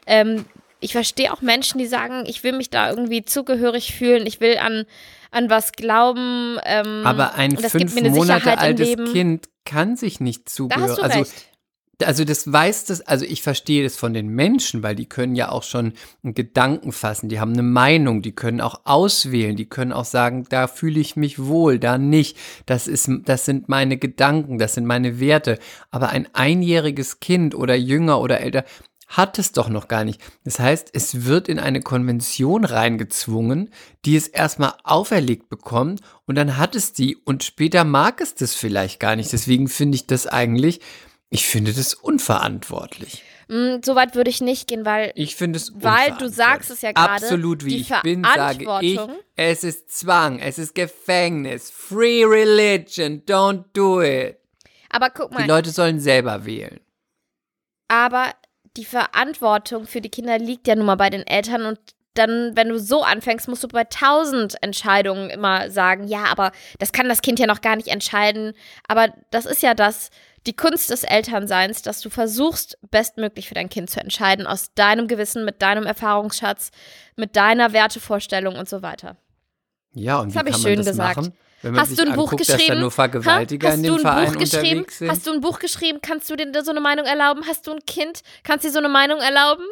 Ähm, 0.05 0.45
ich 0.85 0.91
verstehe 0.91 1.33
auch 1.33 1.41
Menschen, 1.41 1.79
die 1.79 1.87
sagen, 1.87 2.25
ich 2.27 2.43
will 2.43 2.53
mich 2.53 2.69
da 2.69 2.91
irgendwie 2.91 3.25
zugehörig 3.25 3.95
fühlen, 3.95 4.27
ich 4.27 4.39
will 4.39 4.59
an, 4.59 4.85
an 5.31 5.49
was 5.49 5.71
glauben. 5.71 6.59
Ähm, 6.63 7.01
Aber 7.03 7.33
ein 7.33 7.57
fünf 7.57 7.99
Monate 7.99 8.59
altes. 8.59 8.95
Kind 9.11 9.49
kann 9.65 9.97
sich 9.97 10.19
nicht 10.19 10.43
du 10.59 10.67
also, 10.67 11.01
recht. 11.01 11.33
also 12.03 12.23
das 12.23 12.51
weiß 12.51 12.85
das, 12.85 13.01
also 13.01 13.25
ich 13.25 13.41
verstehe 13.41 13.81
das 13.81 13.97
von 13.97 14.13
den 14.13 14.27
Menschen, 14.27 14.83
weil 14.83 14.95
die 14.95 15.09
können 15.09 15.35
ja 15.35 15.49
auch 15.49 15.63
schon 15.63 15.93
einen 16.23 16.35
Gedanken 16.35 16.91
fassen, 16.91 17.29
die 17.29 17.39
haben 17.39 17.53
eine 17.53 17.63
Meinung, 17.63 18.21
die 18.21 18.33
können 18.33 18.61
auch 18.61 18.81
auswählen, 18.83 19.55
die 19.55 19.67
können 19.67 19.91
auch 19.91 20.05
sagen, 20.05 20.45
da 20.49 20.67
fühle 20.67 20.99
ich 20.99 21.15
mich 21.15 21.43
wohl, 21.43 21.79
da 21.79 21.97
nicht. 21.97 22.37
Das 22.67 22.87
ist, 22.87 23.09
das 23.25 23.45
sind 23.45 23.69
meine 23.69 23.97
Gedanken, 23.97 24.59
das 24.59 24.75
sind 24.75 24.85
meine 24.85 25.19
Werte. 25.19 25.57
Aber 25.89 26.09
ein 26.09 26.27
einjähriges 26.33 27.19
Kind 27.19 27.55
oder 27.55 27.73
jünger 27.73 28.21
oder 28.21 28.39
älter, 28.39 28.65
hat 29.17 29.39
es 29.39 29.51
doch 29.51 29.69
noch 29.69 29.87
gar 29.87 30.03
nicht. 30.03 30.19
Das 30.43 30.59
heißt, 30.59 30.89
es 30.93 31.25
wird 31.25 31.47
in 31.47 31.59
eine 31.59 31.81
Konvention 31.81 32.65
reingezwungen, 32.65 33.69
die 34.05 34.15
es 34.15 34.27
erstmal 34.27 34.73
auferlegt 34.83 35.49
bekommt 35.49 36.01
und 36.25 36.35
dann 36.35 36.57
hat 36.57 36.75
es 36.75 36.93
die 36.93 37.15
und 37.15 37.43
später 37.43 37.83
mag 37.83 38.19
es 38.21 38.35
das 38.35 38.55
vielleicht 38.55 38.99
gar 38.99 39.15
nicht. 39.15 39.31
Deswegen 39.31 39.67
finde 39.67 39.95
ich 39.95 40.07
das 40.07 40.27
eigentlich, 40.27 40.79
ich 41.29 41.45
finde 41.47 41.73
das 41.73 41.93
unverantwortlich. 41.93 43.23
Mm, 43.47 43.75
so 43.85 43.93
weit 43.95 44.15
würde 44.15 44.29
ich 44.31 44.41
nicht 44.41 44.67
gehen, 44.67 44.85
weil 44.85 45.11
Ich 45.15 45.35
finde 45.35 45.57
es 45.57 45.71
Weil 45.75 46.13
du 46.17 46.27
sagst 46.29 46.71
es 46.71 46.81
ja 46.81 46.91
gerade, 46.91 47.23
Absolut, 47.23 47.63
wie 47.63 47.69
die 47.75 47.81
ich 47.81 48.01
bin, 48.01 48.23
sage 48.23 48.65
ich, 48.81 48.99
es 49.35 49.63
ist 49.63 49.91
Zwang, 49.91 50.39
es 50.39 50.57
ist 50.57 50.73
Gefängnis, 50.73 51.69
Free 51.69 52.23
Religion, 52.25 53.21
don't 53.25 53.65
do 53.73 54.01
it. 54.01 54.37
aber 54.89 55.09
guck 55.11 55.29
Die 55.31 55.35
mal, 55.37 55.47
Leute 55.47 55.69
sollen 55.69 55.99
selber 55.99 56.45
wählen. 56.45 56.79
aber 57.87 58.33
die 58.77 58.85
Verantwortung 58.85 59.85
für 59.85 60.01
die 60.01 60.09
Kinder 60.09 60.37
liegt 60.37 60.67
ja 60.67 60.75
nun 60.75 60.85
mal 60.85 60.95
bei 60.95 61.09
den 61.09 61.25
Eltern 61.25 61.65
und 61.65 61.79
dann, 62.15 62.55
wenn 62.55 62.69
du 62.69 62.79
so 62.79 63.03
anfängst, 63.03 63.47
musst 63.47 63.63
du 63.63 63.67
bei 63.67 63.83
tausend 63.83 64.55
Entscheidungen 64.63 65.29
immer 65.29 65.69
sagen, 65.69 66.07
ja, 66.07 66.25
aber 66.25 66.51
das 66.79 66.93
kann 66.93 67.09
das 67.09 67.21
Kind 67.21 67.39
ja 67.39 67.45
noch 67.45 67.61
gar 67.61 67.75
nicht 67.75 67.89
entscheiden. 67.89 68.53
Aber 68.87 69.09
das 69.31 69.45
ist 69.45 69.61
ja 69.61 69.73
das, 69.73 70.09
die 70.47 70.55
Kunst 70.55 70.89
des 70.89 71.03
Elternseins, 71.03 71.81
dass 71.81 71.99
du 71.99 72.09
versuchst, 72.09 72.77
bestmöglich 72.89 73.49
für 73.49 73.55
dein 73.55 73.69
Kind 73.69 73.89
zu 73.89 73.99
entscheiden, 73.99 74.47
aus 74.47 74.73
deinem 74.75 75.07
Gewissen, 75.07 75.43
mit 75.43 75.61
deinem 75.61 75.85
Erfahrungsschatz, 75.85 76.71
mit 77.17 77.35
deiner 77.35 77.73
Wertevorstellung 77.73 78.55
und 78.55 78.69
so 78.69 78.81
weiter. 78.81 79.17
Ja, 79.93 80.19
und 80.19 80.27
Das 80.27 80.35
wie 80.35 80.37
kann 80.37 80.47
ich 80.47 80.53
man 80.53 80.61
schön 80.61 80.77
das 80.77 80.87
gesagt. 80.87 81.17
machen? 81.17 81.33
Hast 81.75 81.97
du 81.97 82.03
ein 82.03 82.13
Buch 82.15 82.31
anguckt, 82.31 82.49
da 82.49 82.55
geschrieben? 82.57 82.91
Vergewaltiger 82.91 83.67
Ha? 83.69 83.73
Hast 83.73 83.85
du 83.85 83.93
ein 83.93 83.99
Verein 83.99 84.31
Buch 84.33 84.39
geschrieben? 84.39 84.85
Hast 85.07 85.27
du 85.27 85.31
ein 85.31 85.41
Buch 85.41 85.59
geschrieben? 85.59 85.99
Kannst 86.01 86.29
du 86.29 86.35
dir 86.35 86.63
so 86.63 86.71
eine 86.71 86.79
Meinung 86.81 87.05
erlauben? 87.05 87.43
Hast 87.47 87.65
du 87.67 87.71
ein 87.71 87.79
Kind? 87.85 88.21
Kannst 88.43 88.63
du 88.65 88.69
dir 88.69 88.73
so 88.73 88.79
eine 88.79 88.89
Meinung 88.89 89.19
erlauben? 89.19 89.63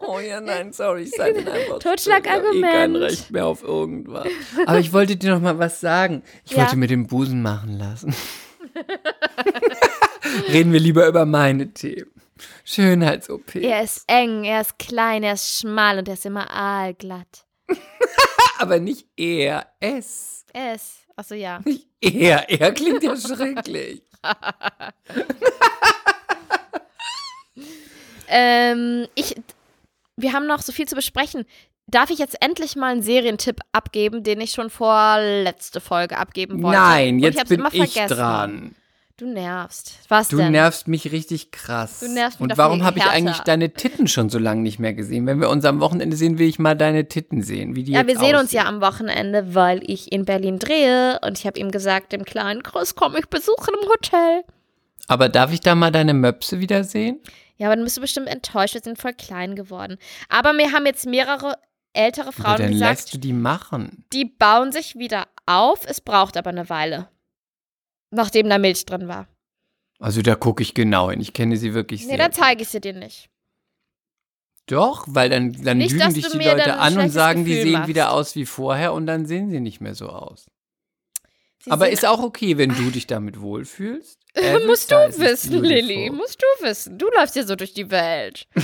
Oh 0.00 0.18
ja, 0.20 0.40
nein, 0.40 0.72
sorry, 0.72 1.02
ich 1.02 1.10
sage 1.10 1.38
einfach. 1.38 1.78
Totschlagargument. 1.80 2.54
Ich 2.56 2.62
hab 2.64 2.74
eh 2.74 2.78
kein 2.78 2.96
Recht 2.96 3.30
mehr 3.30 3.46
auf 3.46 3.62
irgendwas. 3.62 4.26
Aber 4.66 4.78
ich 4.78 4.92
wollte 4.92 5.16
dir 5.16 5.30
noch 5.34 5.40
mal 5.40 5.58
was 5.58 5.80
sagen. 5.80 6.22
Ich 6.44 6.52
Ja. 6.52 6.58
wollte 6.58 6.76
mir 6.76 6.86
den 6.86 7.06
Busen 7.06 7.42
machen 7.42 7.78
lassen. 7.78 8.14
Reden 10.52 10.72
wir 10.72 10.80
lieber 10.80 11.06
über 11.06 11.26
meine 11.26 11.72
Themen. 11.72 12.10
Schönheits-OP. 12.64 13.56
Er 13.56 13.82
ist 13.82 14.04
eng, 14.06 14.44
er 14.44 14.60
ist 14.62 14.78
klein, 14.78 15.22
er 15.22 15.34
ist 15.34 15.58
schmal 15.60 15.98
und 15.98 16.08
er 16.08 16.14
ist 16.14 16.24
immer 16.24 16.50
aalglatt. 16.50 17.44
Aber 18.58 18.78
nicht 18.78 19.06
er, 19.16 19.66
es. 19.80 20.44
Ist, 20.74 21.06
achso 21.20 21.34
ja. 21.34 21.60
Er. 22.00 22.48
Er 22.48 22.72
klingt 22.72 23.02
ja 23.02 23.16
schrecklich. 23.16 24.02
Ähm, 28.32 29.08
ich, 29.16 29.34
wir 30.16 30.32
haben 30.32 30.46
noch 30.46 30.62
so 30.62 30.70
viel 30.70 30.86
zu 30.86 30.94
besprechen. 30.94 31.44
Darf 31.88 32.10
ich 32.10 32.20
jetzt 32.20 32.40
endlich 32.40 32.76
mal 32.76 32.92
einen 32.92 33.02
Serientipp 33.02 33.58
abgeben, 33.72 34.22
den 34.22 34.40
ich 34.40 34.52
schon 34.52 34.70
vor 34.70 35.18
letzte 35.18 35.80
Folge 35.80 36.16
abgeben 36.16 36.62
wollte? 36.62 36.78
Nein, 36.78 37.18
jetzt 37.18 37.48
bin 37.48 37.58
immer 37.58 37.74
ich 37.74 37.92
vergessen. 37.92 38.16
dran. 38.16 38.74
Du 39.20 39.26
nervst. 39.26 39.98
Was 40.08 40.28
Du 40.28 40.38
denn? 40.38 40.52
nervst 40.52 40.88
mich 40.88 41.12
richtig 41.12 41.50
krass. 41.50 42.00
Du 42.00 42.08
nervst 42.08 42.40
mich 42.40 42.50
Und 42.50 42.56
warum 42.56 42.84
habe 42.84 42.98
ich 43.00 43.04
eigentlich 43.04 43.36
deine 43.40 43.70
Titten 43.74 44.08
schon 44.08 44.30
so 44.30 44.38
lange 44.38 44.62
nicht 44.62 44.78
mehr 44.78 44.94
gesehen? 44.94 45.26
Wenn 45.26 45.42
wir 45.42 45.50
uns 45.50 45.66
am 45.66 45.78
Wochenende 45.80 46.16
sehen, 46.16 46.38
will 46.38 46.48
ich 46.48 46.58
mal 46.58 46.74
deine 46.74 47.06
Titten 47.06 47.42
sehen. 47.42 47.76
Wie 47.76 47.82
die 47.82 47.92
ja, 47.92 48.06
wir 48.06 48.18
sehen 48.18 48.36
uns 48.36 48.44
aussehen. 48.44 48.62
ja 48.62 48.68
am 48.68 48.80
Wochenende, 48.80 49.54
weil 49.54 49.82
ich 49.82 50.10
in 50.10 50.24
Berlin 50.24 50.58
drehe 50.58 51.18
und 51.22 51.38
ich 51.38 51.46
habe 51.46 51.60
ihm 51.60 51.70
gesagt, 51.70 52.12
dem 52.12 52.24
kleinen 52.24 52.62
Chris, 52.62 52.94
komm 52.94 53.14
ich 53.14 53.26
besuchen 53.26 53.74
im 53.82 53.88
Hotel. 53.90 54.42
Aber 55.06 55.28
darf 55.28 55.52
ich 55.52 55.60
da 55.60 55.74
mal 55.74 55.92
deine 55.92 56.14
Möpse 56.14 56.58
wiedersehen? 56.60 57.20
Ja, 57.58 57.66
aber 57.66 57.76
dann 57.76 57.84
bist 57.84 57.98
du 57.98 58.00
bestimmt 58.00 58.28
enttäuscht, 58.28 58.72
wir 58.72 58.80
sind 58.80 58.98
voll 58.98 59.12
klein 59.12 59.54
geworden. 59.54 59.98
Aber 60.30 60.54
mir 60.54 60.72
haben 60.72 60.86
jetzt 60.86 61.04
mehrere 61.04 61.56
ältere 61.92 62.32
Frauen 62.32 62.56
dann 62.56 62.70
gesagt, 62.70 62.90
lässt 62.90 63.12
du 63.12 63.18
die 63.18 63.34
machen. 63.34 64.06
die 64.14 64.24
bauen 64.24 64.72
sich 64.72 64.96
wieder 64.96 65.26
auf. 65.44 65.80
Es 65.86 66.00
braucht 66.00 66.38
aber 66.38 66.48
eine 66.48 66.70
Weile. 66.70 67.08
Nachdem 68.10 68.48
da 68.48 68.58
Milch 68.58 68.84
drin 68.86 69.08
war. 69.08 69.26
Also 69.98 70.22
da 70.22 70.34
gucke 70.34 70.62
ich 70.62 70.74
genau 70.74 71.10
hin. 71.10 71.20
Ich 71.20 71.32
kenne 71.32 71.56
sie 71.56 71.74
wirklich 71.74 72.02
Nee, 72.02 72.08
sehr. 72.08 72.18
dann 72.18 72.30
gut. 72.30 72.40
zeige 72.40 72.62
ich 72.62 72.68
sie 72.68 72.80
dir 72.80 72.94
nicht. 72.94 73.28
Doch, 74.66 75.04
weil 75.08 75.28
dann, 75.30 75.52
dann 75.64 75.78
Nicht, 75.78 75.92
lügen 75.92 76.14
dich 76.14 76.28
die 76.28 76.38
Leute 76.38 76.56
dann 76.64 76.78
an 76.78 76.98
und 76.98 77.10
sagen, 77.10 77.44
die 77.44 77.50
Gefühl 77.50 77.62
sehen 77.64 77.72
machst. 77.72 77.88
wieder 77.88 78.12
aus 78.12 78.34
wie 78.36 78.46
vorher 78.46 78.92
und 78.92 79.06
dann 79.06 79.26
sehen 79.26 79.50
sie 79.50 79.60
nicht 79.60 79.80
mehr 79.80 79.94
so 79.94 80.08
aus. 80.08 80.46
Sie 81.62 81.70
Aber 81.70 81.90
ist 81.90 82.06
auch 82.06 82.20
okay, 82.22 82.56
wenn 82.56 82.70
du 82.74 82.90
dich 82.90 83.06
damit 83.06 83.40
wohlfühlst. 83.40 84.18
Musst 84.66 84.90
du 84.90 84.96
wissen, 85.18 85.62
Lilly. 85.62 86.08
Musst 86.10 86.40
du 86.40 86.46
wissen. 86.64 86.96
Du 86.98 87.06
läufst 87.10 87.36
ja 87.36 87.42
so 87.42 87.54
durch 87.56 87.74
die 87.74 87.90
Welt. 87.90 88.46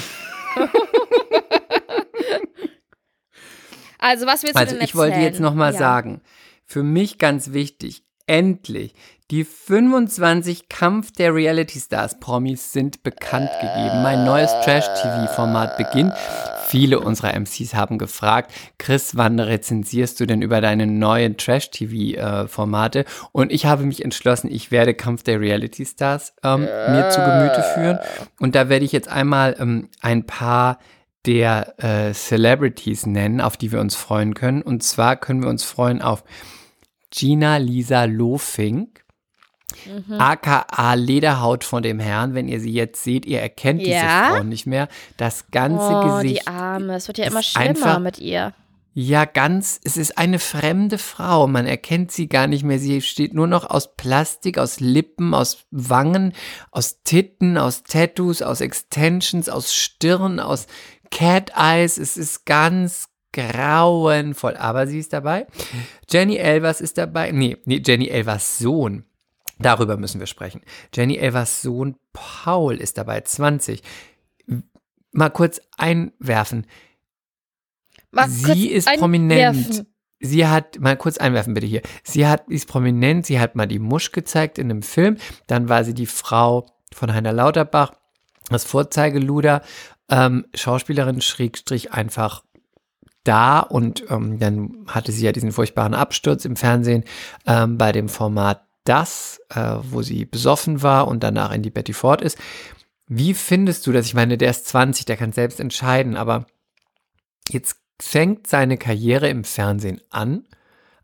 also, 3.99 4.27
was 4.27 4.43
willst 4.43 4.57
du 4.57 4.61
Also 4.61 4.75
denn 4.77 4.85
ich 4.85 4.95
wollte 4.95 5.15
erzählen? 5.15 5.33
jetzt 5.33 5.41
nochmal 5.41 5.73
Ja. 5.73 5.79
sagen, 5.79 6.21
für 6.65 6.83
mich 6.83 7.19
ganz 7.19 7.53
wichtig, 7.53 8.05
endlich, 8.27 8.95
die 9.31 9.45
25 9.45 10.69
Kampf 10.69 11.11
der 11.11 11.35
Reality 11.35 11.81
Stars 11.81 12.21
Promis 12.21 12.73
sind 12.73 13.03
bekannt 13.03 13.51
gegeben. 13.61 14.03
Mein 14.03 14.25
neues 14.25 14.53
Trash-TV-Format 14.65 15.77
beginnt. 15.77 16.13
Viele 16.69 17.01
unserer 17.01 17.35
MCs 17.39 17.75
haben 17.75 17.99
gefragt, 17.99 18.53
Chris, 18.79 19.17
wann 19.17 19.41
rezensierst 19.41 20.21
du 20.21 20.27
denn 20.27 20.43
über 20.43 20.61
deine 20.61 20.87
neuen 20.87 21.37
Trash-TV-Formate? 21.37 23.05
Und 23.33 23.51
ich 23.51 23.67
habe 23.67 23.85
mich 23.85 24.05
entschlossen, 24.05 24.49
ich 24.51 24.71
werde 24.71 24.95
Kampf 24.95 25.25
der 25.25 25.41
Reality 25.41 25.85
Stars 25.87 26.33
ähm, 26.45 26.61
mir 26.61 27.09
zu 27.11 27.21
Gemüte 27.21 27.65
führen. 27.75 27.99
Und 28.39 28.55
da 28.55 28.69
werde 28.69 28.85
ich 28.85 28.93
jetzt 28.93 29.09
einmal 29.09 29.57
ähm, 29.59 29.89
ein 30.01 30.25
paar 30.25 30.79
der 31.25 31.75
äh, 31.83 32.13
Celebrities 32.13 33.07
nennen, 33.07 33.41
auf 33.41 33.57
die 33.57 33.73
wir 33.73 33.81
uns 33.81 33.97
freuen 33.97 34.35
können. 34.35 34.63
Und 34.63 34.85
zwar 34.85 35.17
können 35.17 35.43
wir 35.43 35.51
uns 35.51 35.65
freuen 35.65 36.01
auf 36.01 36.23
Gina 37.11 37.57
Lisa 37.57 38.05
Lofink, 38.05 39.06
Mhm. 39.85 40.15
aka 40.21 40.95
Lederhaut 40.95 41.65
von 41.65 41.83
dem 41.83 41.99
Herrn. 42.01 42.35
Wenn 42.35 42.49
ihr 42.49 42.61
sie 42.61 42.73
jetzt 42.73 43.03
seht, 43.05 43.27
ihr 43.27 43.41
erkennt 43.41 43.83
Ja? 43.83 44.29
diese 44.29 44.37
Frau 44.39 44.45
nicht 44.45 44.67
mehr. 44.67 44.89
Das 45.17 45.51
ganze 45.51 45.85
Oh, 45.91 46.17
Gesicht. 46.17 46.43
die 46.43 46.47
Arme. 46.47 46.95
Es 46.97 47.09
wird 47.09 47.19
ja 47.19 47.27
immer 47.27 47.43
schlimmer 47.43 47.69
einfach- 47.71 47.99
mit 48.01 48.19
ihr. 48.19 48.53
Ja, 48.99 49.27
ganz, 49.27 49.79
es 49.85 49.99
ist 49.99 50.17
eine 50.17 50.39
fremde 50.39 50.97
Frau. 50.97 51.47
Man 51.47 51.67
erkennt 51.67 52.13
sie 52.13 52.29
gar 52.31 52.47
nicht 52.47 52.65
mehr. 52.65 52.79
Sie 52.79 53.03
steht 53.03 53.35
nur 53.35 53.47
noch 53.47 53.69
aus 53.69 53.95
Plastik, 53.95 54.57
aus 54.57 54.81
Lippen, 54.81 55.35
aus 55.35 55.67
Wangen, 55.71 56.33
aus 56.71 57.03
Titten, 57.05 57.59
aus 57.59 57.83
Tattoos, 57.83 58.41
aus 58.41 58.63
Extensions, 58.63 59.51
aus 59.51 59.75
Stirn, 59.75 60.41
aus 60.41 60.67
Cat 61.11 61.53
Eyes. 61.55 61.99
Es 61.99 62.17
ist 62.17 62.47
ganz 62.47 63.09
grauenvoll. 63.35 64.57
Aber 64.57 64.87
sie 64.87 64.99
ist 64.99 65.13
dabei. 65.13 65.47
Jenny 66.11 66.37
Elvers 66.37 66.81
ist 66.81 66.97
dabei. 66.97 67.33
Nee, 67.33 67.59
nee, 67.67 67.83
Jenny 67.85 68.09
Elvers 68.09 68.57
Sohn. 68.59 69.05
Darüber 69.59 69.97
müssen 69.97 70.21
wir 70.21 70.27
sprechen. 70.27 70.61
Jenny 70.95 71.17
Elvers 71.17 71.63
Sohn 71.63 71.97
Paul 72.13 72.77
ist 72.77 72.99
dabei, 72.99 73.21
20. 73.21 73.83
Mal 75.13 75.31
kurz 75.31 75.61
einwerfen. 75.79 76.67
Mal 78.11 78.29
Sie 78.29 78.69
ist 78.69 78.87
einwerfen. 78.87 79.01
prominent. 79.01 79.87
Sie 80.21 80.47
hat, 80.47 80.79
mal 80.81 80.97
kurz 80.97 81.19
einwerfen 81.19 81.55
bitte 81.55 81.67
hier. 81.67 81.83
Sie 82.03 82.27
hat, 82.27 82.49
ist 82.49 82.69
prominent, 82.69 83.27
sie 83.27 83.39
hat 83.39 83.55
mal 83.55 83.67
die 83.67 83.79
Musch 83.79 84.13
gezeigt 84.13 84.59
in 84.59 84.71
einem 84.71 84.83
Film. 84.83 85.19
Dann 85.47 85.69
war 85.69 85.85
sie 85.85 85.95
die 85.95 86.07
Frau 86.07 86.67
von 86.93 87.13
Heiner 87.13 87.33
Lauterbach, 87.33 87.93
das 88.49 88.65
Vorzeigeluder, 88.65 89.63
ähm, 90.09 90.47
Schauspielerin 90.55 91.21
Schrägstrich 91.21 91.93
einfach 91.93 92.45
da 93.25 93.61
und 93.61 94.05
ähm, 94.09 94.39
dann 94.39 94.87
hatte 94.87 95.13
sie 95.13 95.25
ja 95.25 95.33
diesen 95.33 95.53
furchtbaren 95.53 95.95
Absturz 95.95 96.45
im 96.45 96.57
Fernsehen 96.57 97.05
ähm, 97.47 97.77
bei 97.77 97.93
dem 97.93 98.09
Format 98.09 98.66
Das, 98.87 99.41
äh, 99.51 99.77
wo 99.83 100.03
sie 100.03 100.25
besoffen 100.25 100.83
war 100.83 101.09
und 101.09 101.23
danach 101.23 101.53
in 101.53 101.63
die 101.63 101.71
Betty 101.71 101.93
Ford 101.93 102.23
ist. 102.23 102.39
Wie 103.07 103.35
findest 103.35 103.87
du 103.87 103.93
das? 103.93 104.07
Ich 104.07 104.15
meine, 104.15 104.39
der 104.39 104.51
ist 104.51 104.67
20, 104.67 105.05
der 105.05 105.17
kann 105.17 105.33
selbst 105.33 105.61
entscheiden, 105.61 106.17
aber 106.17 106.47
jetzt 107.49 107.79
fängt 108.01 108.47
seine 108.47 108.79
Karriere 108.79 109.29
im 109.29 109.45
Fernsehen 109.45 110.01
an 110.11 110.47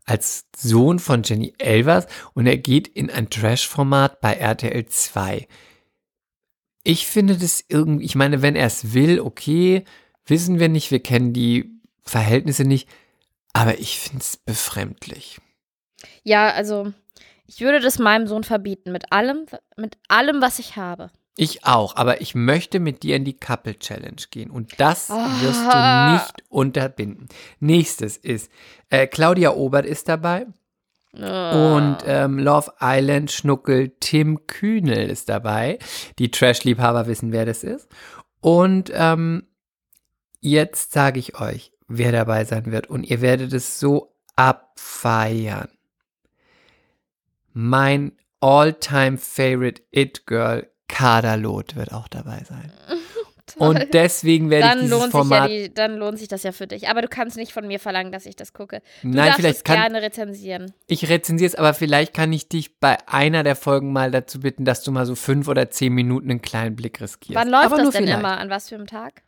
als 0.05 0.47
Sohn 0.55 0.99
von 0.99 1.23
Jenny 1.23 1.53
Elvers 1.57 2.07
und 2.33 2.45
er 2.45 2.57
geht 2.57 2.87
in 2.87 3.09
ein 3.09 3.29
Trash-Format 3.29 4.19
bei 4.19 4.33
RTL 4.33 4.85
2. 4.85 5.47
Ich 6.83 7.07
finde 7.07 7.37
das 7.37 7.63
irgendwie, 7.69 8.05
ich 8.05 8.15
meine, 8.15 8.41
wenn 8.41 8.55
er 8.55 8.67
es 8.67 8.93
will, 8.93 9.21
okay, 9.21 9.85
wissen 10.25 10.59
wir 10.59 10.67
nicht, 10.67 10.91
wir 10.91 11.01
kennen 11.01 11.31
die 11.31 11.71
Verhältnisse 12.03 12.65
nicht, 12.65 12.89
aber 13.53 13.79
ich 13.79 13.99
finde 13.99 14.19
es 14.19 14.35
befremdlich. 14.35 15.39
Ja, 16.23 16.49
also 16.49 16.91
ich 17.55 17.61
würde 17.61 17.79
das 17.79 17.99
meinem 17.99 18.27
Sohn 18.27 18.43
verbieten. 18.43 18.91
Mit 18.91 19.11
allem, 19.11 19.45
mit 19.77 19.97
allem, 20.07 20.41
was 20.41 20.59
ich 20.59 20.75
habe. 20.75 21.09
Ich 21.35 21.65
auch, 21.65 21.95
aber 21.95 22.21
ich 22.21 22.35
möchte 22.35 22.79
mit 22.79 23.01
dir 23.01 23.15
in 23.15 23.25
die 23.25 23.37
Couple 23.39 23.79
Challenge 23.79 24.21
gehen 24.29 24.51
und 24.51 24.79
das 24.79 25.09
wirst 25.09 25.63
du 25.65 25.69
Ah. 25.75 26.13
nicht 26.13 26.43
unterbinden. 26.49 27.27
Nächstes 27.59 28.17
ist, 28.17 28.51
äh, 28.89 29.07
Claudia 29.07 29.53
Obert 29.55 29.85
ist 29.87 30.07
dabei 30.09 30.45
und 31.15 31.97
ähm, 32.05 32.37
Love 32.39 32.73
Island 32.81 33.31
Schnuckel 33.31 33.93
Tim 33.99 34.45
Kühnel 34.47 35.09
ist 35.09 35.27
dabei. 35.29 35.79
Die 36.19 36.29
Trash-Liebhaber 36.31 37.07
wissen, 37.07 37.31
wer 37.31 37.45
das 37.45 37.63
ist. 37.63 37.87
Und 38.41 38.91
ähm, 38.93 39.47
jetzt 40.39 40.91
sage 40.91 41.19
ich 41.19 41.39
euch, 41.39 41.71
wer 41.87 42.11
dabei 42.11 42.45
sein 42.45 42.71
wird. 42.71 42.87
Und 42.87 43.03
ihr 43.03 43.21
werdet 43.21 43.53
es 43.53 43.79
so 43.79 44.15
abfeiern. 44.35 45.69
Mein 47.53 48.13
all-time 48.39 49.17
favorite 49.17 49.81
It-Girl, 49.91 50.67
Kadalot, 50.87 51.75
wird 51.75 51.93
auch 51.93 52.07
dabei 52.07 52.43
sein. 52.47 52.71
Toll. 53.45 53.67
Und 53.67 53.93
deswegen 53.93 54.49
werde 54.49 54.65
ich 54.65 54.71
dann 54.71 54.79
dieses 54.79 54.91
lohnt, 54.91 55.03
sich 55.03 55.13
ja 55.13 55.19
Format. 55.19 55.49
die, 55.49 55.73
dann 55.73 55.97
lohnt 55.97 56.17
sich 56.17 56.27
das 56.29 56.43
ja 56.43 56.51
für 56.53 56.65
dich. 56.65 56.87
Aber 56.87 57.01
du 57.01 57.07
kannst 57.07 57.35
nicht 57.35 57.51
von 57.51 57.67
mir 57.67 57.79
verlangen, 57.79 58.11
dass 58.11 58.25
ich 58.25 58.35
das 58.35 58.53
gucke. 58.53 58.81
Du 59.01 59.09
Nein, 59.09 59.33
vielleicht 59.35 59.57
es 59.57 59.63
kann 59.63 59.75
gerne 59.75 60.01
rezensieren. 60.01 60.73
ich 60.87 61.09
rezensiere 61.09 61.49
es, 61.49 61.55
aber 61.55 61.73
vielleicht 61.73 62.13
kann 62.13 62.31
ich 62.31 62.47
dich 62.47 62.79
bei 62.79 62.97
einer 63.07 63.43
der 63.43 63.55
Folgen 63.55 63.91
mal 63.91 64.11
dazu 64.11 64.39
bitten, 64.39 64.63
dass 64.65 64.81
du 64.81 64.91
mal 64.91 65.05
so 65.05 65.15
fünf 65.15 65.47
oder 65.47 65.69
zehn 65.69 65.93
Minuten 65.93 66.31
einen 66.31 66.41
kleinen 66.41 66.75
Blick 66.75 67.01
riskierst. 67.01 67.35
Wann 67.35 67.49
läuft 67.49 67.65
aber 67.65 67.75
das 67.75 67.83
nur 67.83 67.91
denn 67.91 68.03
vielleicht. 68.05 68.19
immer? 68.19 68.37
An 68.37 68.49
was 68.49 68.69
für 68.69 68.75
einem 68.75 68.87
Tag? 68.87 69.23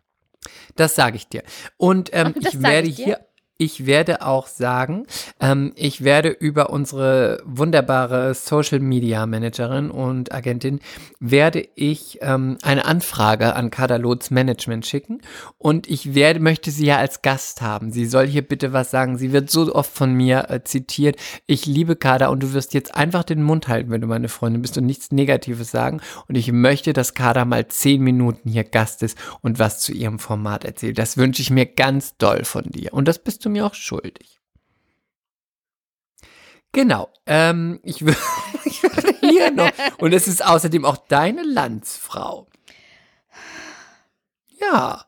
Das 0.75 0.95
sage 0.95 1.17
ich 1.17 1.27
dir. 1.27 1.43
Und 1.77 2.09
ähm, 2.13 2.33
ich 2.39 2.61
werde 2.61 2.87
ich 2.87 2.95
hier, 2.95 3.19
ich 3.57 3.85
werde 3.85 4.21
auch 4.21 4.47
sagen, 4.47 5.05
ähm, 5.39 5.71
ich 5.75 6.03
werde 6.03 6.29
über 6.29 6.69
unsere 6.71 7.41
wunderbare 7.45 8.33
Social 8.33 8.79
Media 8.79 9.25
Managerin 9.25 9.89
und 9.89 10.33
Agentin, 10.33 10.79
werde 11.19 11.65
ich 11.75 12.19
ähm, 12.21 12.57
eine 12.61 12.85
Anfrage 12.85 13.55
an 13.55 13.71
Kadalots 13.71 14.29
Management 14.29 14.85
schicken 14.85 15.21
und 15.57 15.87
ich 15.87 16.13
werde, 16.13 16.41
möchte 16.41 16.69
sie 16.69 16.85
ja 16.85 16.97
als 16.97 17.21
Gast 17.21 17.61
haben. 17.61 17.91
Sie 17.91 18.05
soll 18.05 18.27
hier 18.27 18.41
bitte 18.41 18.73
was 18.73 18.91
sagen. 18.91 19.17
Sie 19.17 19.31
wird 19.31 19.49
so 19.49 19.73
oft 19.73 19.91
von 19.91 20.13
mir 20.13 20.49
äh, 20.49 20.63
zitiert. 20.63 21.15
Ich 21.47 21.65
liebe 21.65 21.95
Kada 21.95 22.27
und 22.27 22.43
du 22.43 22.53
wirst 22.53 22.73
jetzt 22.73 22.95
einfach 22.95 23.23
den 23.23 23.41
Mund 23.41 23.69
halten, 23.69 23.89
wenn 23.89 24.01
du 24.01 24.07
meine 24.07 24.27
Freundin 24.27 24.61
bist 24.61 24.77
und 24.77 24.85
nichts 24.85 25.11
Negatives 25.11 25.71
sagen. 25.71 26.01
Und 26.27 26.35
ich 26.35 26.51
möchte, 26.51 26.91
dass 26.91 27.13
Kada 27.13 27.45
mal 27.45 27.67
zehn 27.67 28.01
Minuten 28.01 28.49
hier 28.49 28.65
Gast 28.65 29.01
ist 29.01 29.17
und 29.41 29.59
was 29.59 29.79
zu 29.79 29.93
ihrem 29.93 30.19
Format 30.19 30.65
erzählt. 30.65 30.97
Das 30.97 31.15
wünsche 31.15 31.41
ich 31.41 31.49
mir 31.49 31.65
ganz 31.65 32.17
doll 32.17 32.43
von 32.43 32.63
dir. 32.65 32.93
Und 32.93 33.07
das 33.07 33.19
bist 33.19 33.44
du 33.45 33.49
mir 33.49 33.65
auch 33.65 33.73
schuldig. 33.73 34.39
Genau. 36.71 37.09
Ähm, 37.25 37.79
ich, 37.83 37.99
wür- 37.99 38.17
ich 38.65 38.83
würde 38.83 39.15
hier 39.21 39.51
noch. 39.51 39.71
Und 39.99 40.13
es 40.13 40.27
ist 40.27 40.45
außerdem 40.45 40.83
auch 40.85 40.97
deine 40.97 41.43
Landsfrau. 41.43 42.47
Ja. 44.59 45.05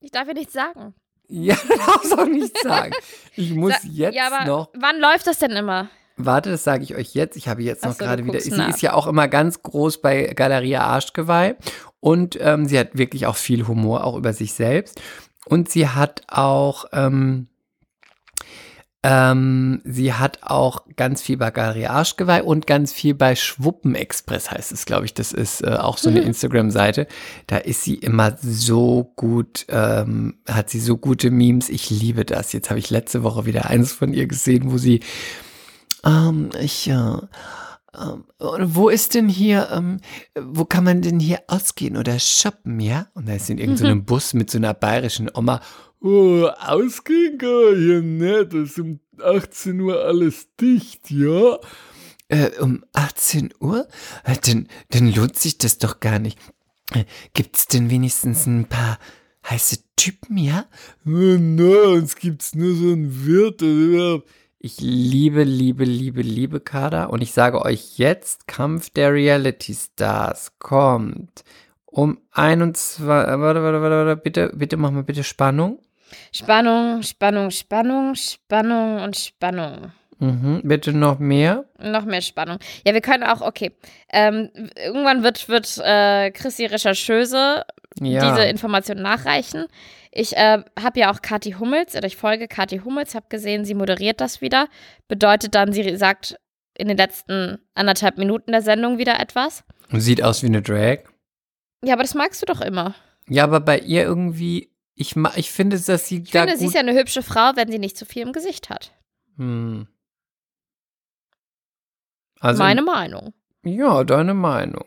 Ich 0.00 0.10
darf 0.10 0.28
ja 0.28 0.34
nichts 0.34 0.52
sagen. 0.52 0.94
Ja, 1.28 1.56
darfst 1.86 2.16
auch 2.18 2.26
nicht 2.26 2.56
sagen. 2.62 2.92
Ich 3.36 3.52
muss 3.52 3.72
Sa- 3.74 3.88
jetzt 3.90 4.14
ja, 4.16 4.44
noch. 4.44 4.70
wann 4.74 4.98
läuft 4.98 5.26
das 5.26 5.38
denn 5.38 5.50
immer? 5.52 5.88
Warte, 6.16 6.50
das 6.50 6.64
sage 6.64 6.82
ich 6.82 6.94
euch 6.96 7.14
jetzt. 7.14 7.36
Ich 7.36 7.48
habe 7.48 7.62
jetzt 7.62 7.84
noch 7.84 7.92
so, 7.92 7.98
gerade 7.98 8.24
wieder. 8.24 8.40
Sie 8.40 8.50
nach. 8.50 8.68
ist 8.70 8.82
ja 8.82 8.92
auch 8.92 9.06
immer 9.06 9.28
ganz 9.28 9.62
groß 9.62 10.00
bei 10.00 10.24
Galeria 10.34 10.82
Arschgeweih 10.82 11.56
und 12.00 12.36
ähm, 12.40 12.66
sie 12.66 12.78
hat 12.78 12.98
wirklich 12.98 13.26
auch 13.26 13.36
viel 13.36 13.66
Humor, 13.68 14.04
auch 14.04 14.16
über 14.16 14.32
sich 14.32 14.52
selbst. 14.54 15.00
Und 15.46 15.70
sie 15.70 15.88
hat 15.88 16.22
auch, 16.28 16.86
ähm, 16.92 17.46
ähm, 19.02 19.80
sie 19.84 20.12
hat 20.12 20.42
auch 20.42 20.84
ganz 20.96 21.22
viel 21.22 21.36
bei 21.36 21.54
Arschgeweih 21.54 22.42
und 22.42 22.66
ganz 22.66 22.92
viel 22.92 23.14
bei 23.14 23.36
Schwuppenexpress 23.36 24.50
heißt 24.50 24.72
es, 24.72 24.86
glaube 24.86 25.06
ich. 25.06 25.14
Das 25.14 25.32
ist 25.32 25.62
äh, 25.62 25.76
auch 25.76 25.98
so 25.98 26.10
eine 26.10 26.20
Instagram-Seite. 26.20 27.06
Da 27.46 27.58
ist 27.58 27.82
sie 27.82 27.94
immer 27.94 28.36
so 28.40 29.12
gut, 29.14 29.66
ähm, 29.68 30.38
hat 30.48 30.70
sie 30.70 30.80
so 30.80 30.96
gute 30.96 31.30
Memes. 31.30 31.68
Ich 31.68 31.90
liebe 31.90 32.24
das. 32.24 32.52
Jetzt 32.52 32.70
habe 32.70 32.80
ich 32.80 32.90
letzte 32.90 33.22
Woche 33.22 33.46
wieder 33.46 33.66
eins 33.66 33.92
von 33.92 34.12
ihr 34.12 34.26
gesehen, 34.26 34.72
wo 34.72 34.78
sie 34.78 35.00
ähm, 36.04 36.50
ich, 36.60 36.88
äh, 36.88 36.92
ähm, 36.94 38.24
wo 38.38 38.88
ist 38.88 39.14
denn 39.14 39.28
hier, 39.28 39.68
ähm, 39.72 39.98
wo 40.38 40.64
kann 40.64 40.84
man 40.84 41.02
denn 41.02 41.20
hier 41.20 41.40
ausgehen 41.48 41.96
oder 41.96 42.18
shoppen, 42.18 42.80
ja? 42.80 43.06
Und 43.14 43.28
da 43.28 43.34
ist 43.34 43.50
in 43.50 43.58
irgendeinem 43.58 44.04
Bus 44.04 44.34
mit 44.34 44.50
so 44.50 44.58
einer 44.58 44.74
bayerischen 44.74 45.30
Oma. 45.32 45.60
Oh, 46.00 46.46
ausgehen 46.60 47.38
kann 47.38 47.72
ich 47.74 47.78
hier 47.78 48.02
nicht, 48.02 48.52
das 48.52 48.70
ist 48.70 48.78
um 48.78 49.00
18 49.20 49.80
Uhr 49.80 50.04
alles 50.04 50.48
dicht, 50.60 51.10
ja? 51.10 51.58
Äh, 52.28 52.50
um 52.60 52.84
18 52.92 53.52
Uhr? 53.60 53.88
Äh, 54.24 54.36
Dann, 54.44 54.68
dann 54.90 55.12
lohnt 55.12 55.36
sich 55.38 55.58
das 55.58 55.78
doch 55.78 55.98
gar 56.00 56.18
nicht. 56.18 56.38
Äh, 56.94 57.04
Gibt's 57.34 57.66
denn 57.66 57.90
wenigstens 57.90 58.46
ein 58.46 58.66
paar 58.66 58.98
heiße 59.48 59.78
Typen, 59.96 60.36
ja? 60.36 60.66
Nein, 61.04 61.58
uns 61.60 62.14
gibt's 62.16 62.54
nur 62.54 62.74
so 62.74 62.92
einen 62.92 63.26
Wirt 63.26 63.62
oder 63.62 64.22
ich 64.60 64.80
liebe, 64.80 65.44
liebe, 65.44 65.84
liebe, 65.84 66.20
liebe 66.22 66.60
Kader 66.60 67.10
und 67.10 67.22
ich 67.22 67.32
sage 67.32 67.62
euch 67.64 67.98
jetzt, 67.98 68.46
Kampf 68.46 68.90
der 68.90 69.12
Reality 69.12 69.74
Stars 69.74 70.52
kommt 70.58 71.44
um 71.86 72.18
21, 72.32 73.06
warte, 73.06 73.40
warte, 73.40 73.62
warte, 73.62 73.80
warte, 73.80 74.16
bitte, 74.16 74.52
bitte 74.54 74.76
mach 74.76 74.90
mal 74.90 75.04
bitte 75.04 75.24
Spannung. 75.24 75.80
Spannung, 76.32 77.02
Spannung, 77.02 77.50
Spannung, 77.50 78.14
Spannung 78.14 79.00
und 79.02 79.16
Spannung. 79.16 79.92
Mhm, 80.20 80.62
bitte 80.64 80.92
noch 80.92 81.18
mehr. 81.20 81.64
Noch 81.78 82.04
mehr 82.04 82.20
Spannung. 82.22 82.58
Ja, 82.84 82.92
wir 82.92 83.00
können 83.00 83.22
auch, 83.22 83.40
okay. 83.40 83.72
Ähm, 84.12 84.50
irgendwann 84.76 85.22
wird, 85.22 85.48
wird 85.48 85.78
äh, 85.84 86.30
Chrissy 86.32 86.66
Rechercheuse 86.66 87.62
Ja. 88.00 88.28
diese 88.30 88.44
Information 88.48 89.00
nachreichen. 89.00 89.66
Ich 90.10 90.36
äh, 90.36 90.62
habe 90.80 90.98
ja 91.00 91.12
auch 91.12 91.22
Kathi 91.22 91.52
Hummels, 91.52 91.94
oder 91.94 92.06
ich 92.06 92.16
folge 92.16 92.48
Kathi 92.48 92.78
Hummels, 92.84 93.14
habe 93.14 93.26
gesehen, 93.28 93.64
sie 93.64 93.74
moderiert 93.74 94.20
das 94.20 94.40
wieder. 94.40 94.66
Bedeutet 95.06 95.54
dann, 95.54 95.72
sie 95.72 95.96
sagt 95.96 96.36
in 96.76 96.88
den 96.88 96.96
letzten 96.96 97.58
anderthalb 97.74 98.18
Minuten 98.18 98.50
der 98.50 98.62
Sendung 98.62 98.98
wieder 98.98 99.20
etwas. 99.20 99.62
Sieht 99.92 100.22
aus 100.24 100.42
wie 100.42 100.46
eine 100.46 100.62
Drag. 100.62 100.98
Ja, 101.84 101.92
aber 101.94 102.02
das 102.02 102.14
magst 102.14 102.42
du 102.42 102.46
doch 102.46 102.60
immer. 102.60 102.94
Ja, 103.28 103.44
aber 103.44 103.60
bei 103.60 103.78
ihr 103.78 104.02
irgendwie, 104.02 104.70
ich, 104.98 105.16
ich 105.36 105.50
finde, 105.50 105.78
dass 105.80 106.08
sie 106.08 106.18
Ich 106.22 106.30
da 106.30 106.40
finde, 106.40 106.52
gut. 106.54 106.60
sie 106.60 106.66
ist 106.66 106.74
ja 106.74 106.80
eine 106.80 106.94
hübsche 106.94 107.22
Frau, 107.22 107.52
wenn 107.54 107.70
sie 107.70 107.78
nicht 107.78 107.96
zu 107.96 108.04
viel 108.04 108.22
im 108.22 108.32
Gesicht 108.32 108.68
hat. 108.70 108.92
hm. 109.36 109.86
Also, 112.40 112.62
Meine 112.62 112.82
Meinung. 112.82 113.34
ja, 113.64 114.04
deine 114.04 114.32
Meinung. 114.34 114.84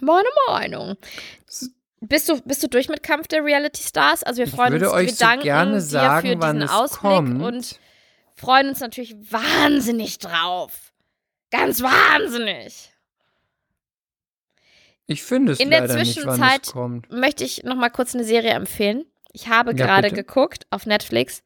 Meine 0.00 0.28
Meinung. 0.48 0.96
Bist 2.00 2.28
du, 2.28 2.40
bist 2.42 2.62
du 2.62 2.68
durch 2.68 2.88
mit 2.88 3.02
Kampf 3.02 3.28
der 3.28 3.44
Reality 3.44 3.82
Stars? 3.82 4.22
Also 4.22 4.38
wir 4.38 4.46
Ich 4.46 4.50
freuen 4.54 4.72
würde 4.72 4.86
uns, 4.86 4.94
euch 4.94 5.06
wir 5.08 5.14
so 5.14 5.24
danken 5.24 5.42
gerne 5.44 5.72
dir 5.74 5.80
sagen, 5.80 6.28
für 6.28 6.40
wann 6.40 6.56
diesen 6.60 6.68
es 6.68 6.74
Ausblick 6.74 7.00
kommt. 7.00 7.42
und 7.42 7.80
freuen 8.34 8.68
uns 8.68 8.80
natürlich 8.80 9.14
wahnsinnig 9.30 10.18
drauf. 10.18 10.92
Ganz 11.50 11.82
wahnsinnig. 11.82 12.92
Ich 15.06 15.22
finde 15.22 15.52
es 15.52 15.60
In 15.60 15.70
der 15.70 15.82
leider 15.82 15.96
nicht, 15.96 16.16
wann 16.24 16.34
Zwischenzeit- 16.36 16.66
es 16.66 16.72
kommt. 16.72 17.10
Möchte 17.12 17.44
ich 17.44 17.62
noch 17.64 17.76
mal 17.76 17.90
kurz 17.90 18.14
eine 18.14 18.24
Serie 18.24 18.50
empfehlen. 18.52 19.04
Ich 19.36 19.48
habe 19.48 19.72
Ja, 19.72 19.76
gerade 19.84 20.08
bitte. 20.08 20.22
geguckt 20.24 20.66
auf 20.70 20.86
Netflix. 20.86 21.42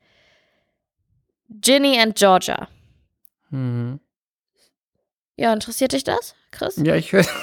Ginny 1.49 1.99
and 1.99 2.14
Georgia. 2.16 2.68
Mhm. 3.51 3.99
Ja, 5.36 5.53
interessiert 5.53 5.91
dich 5.91 6.05
das, 6.05 6.36
Chris? 6.53 6.76
Ja, 6.76 6.95
ich 6.95 7.11
höre. 7.11 7.24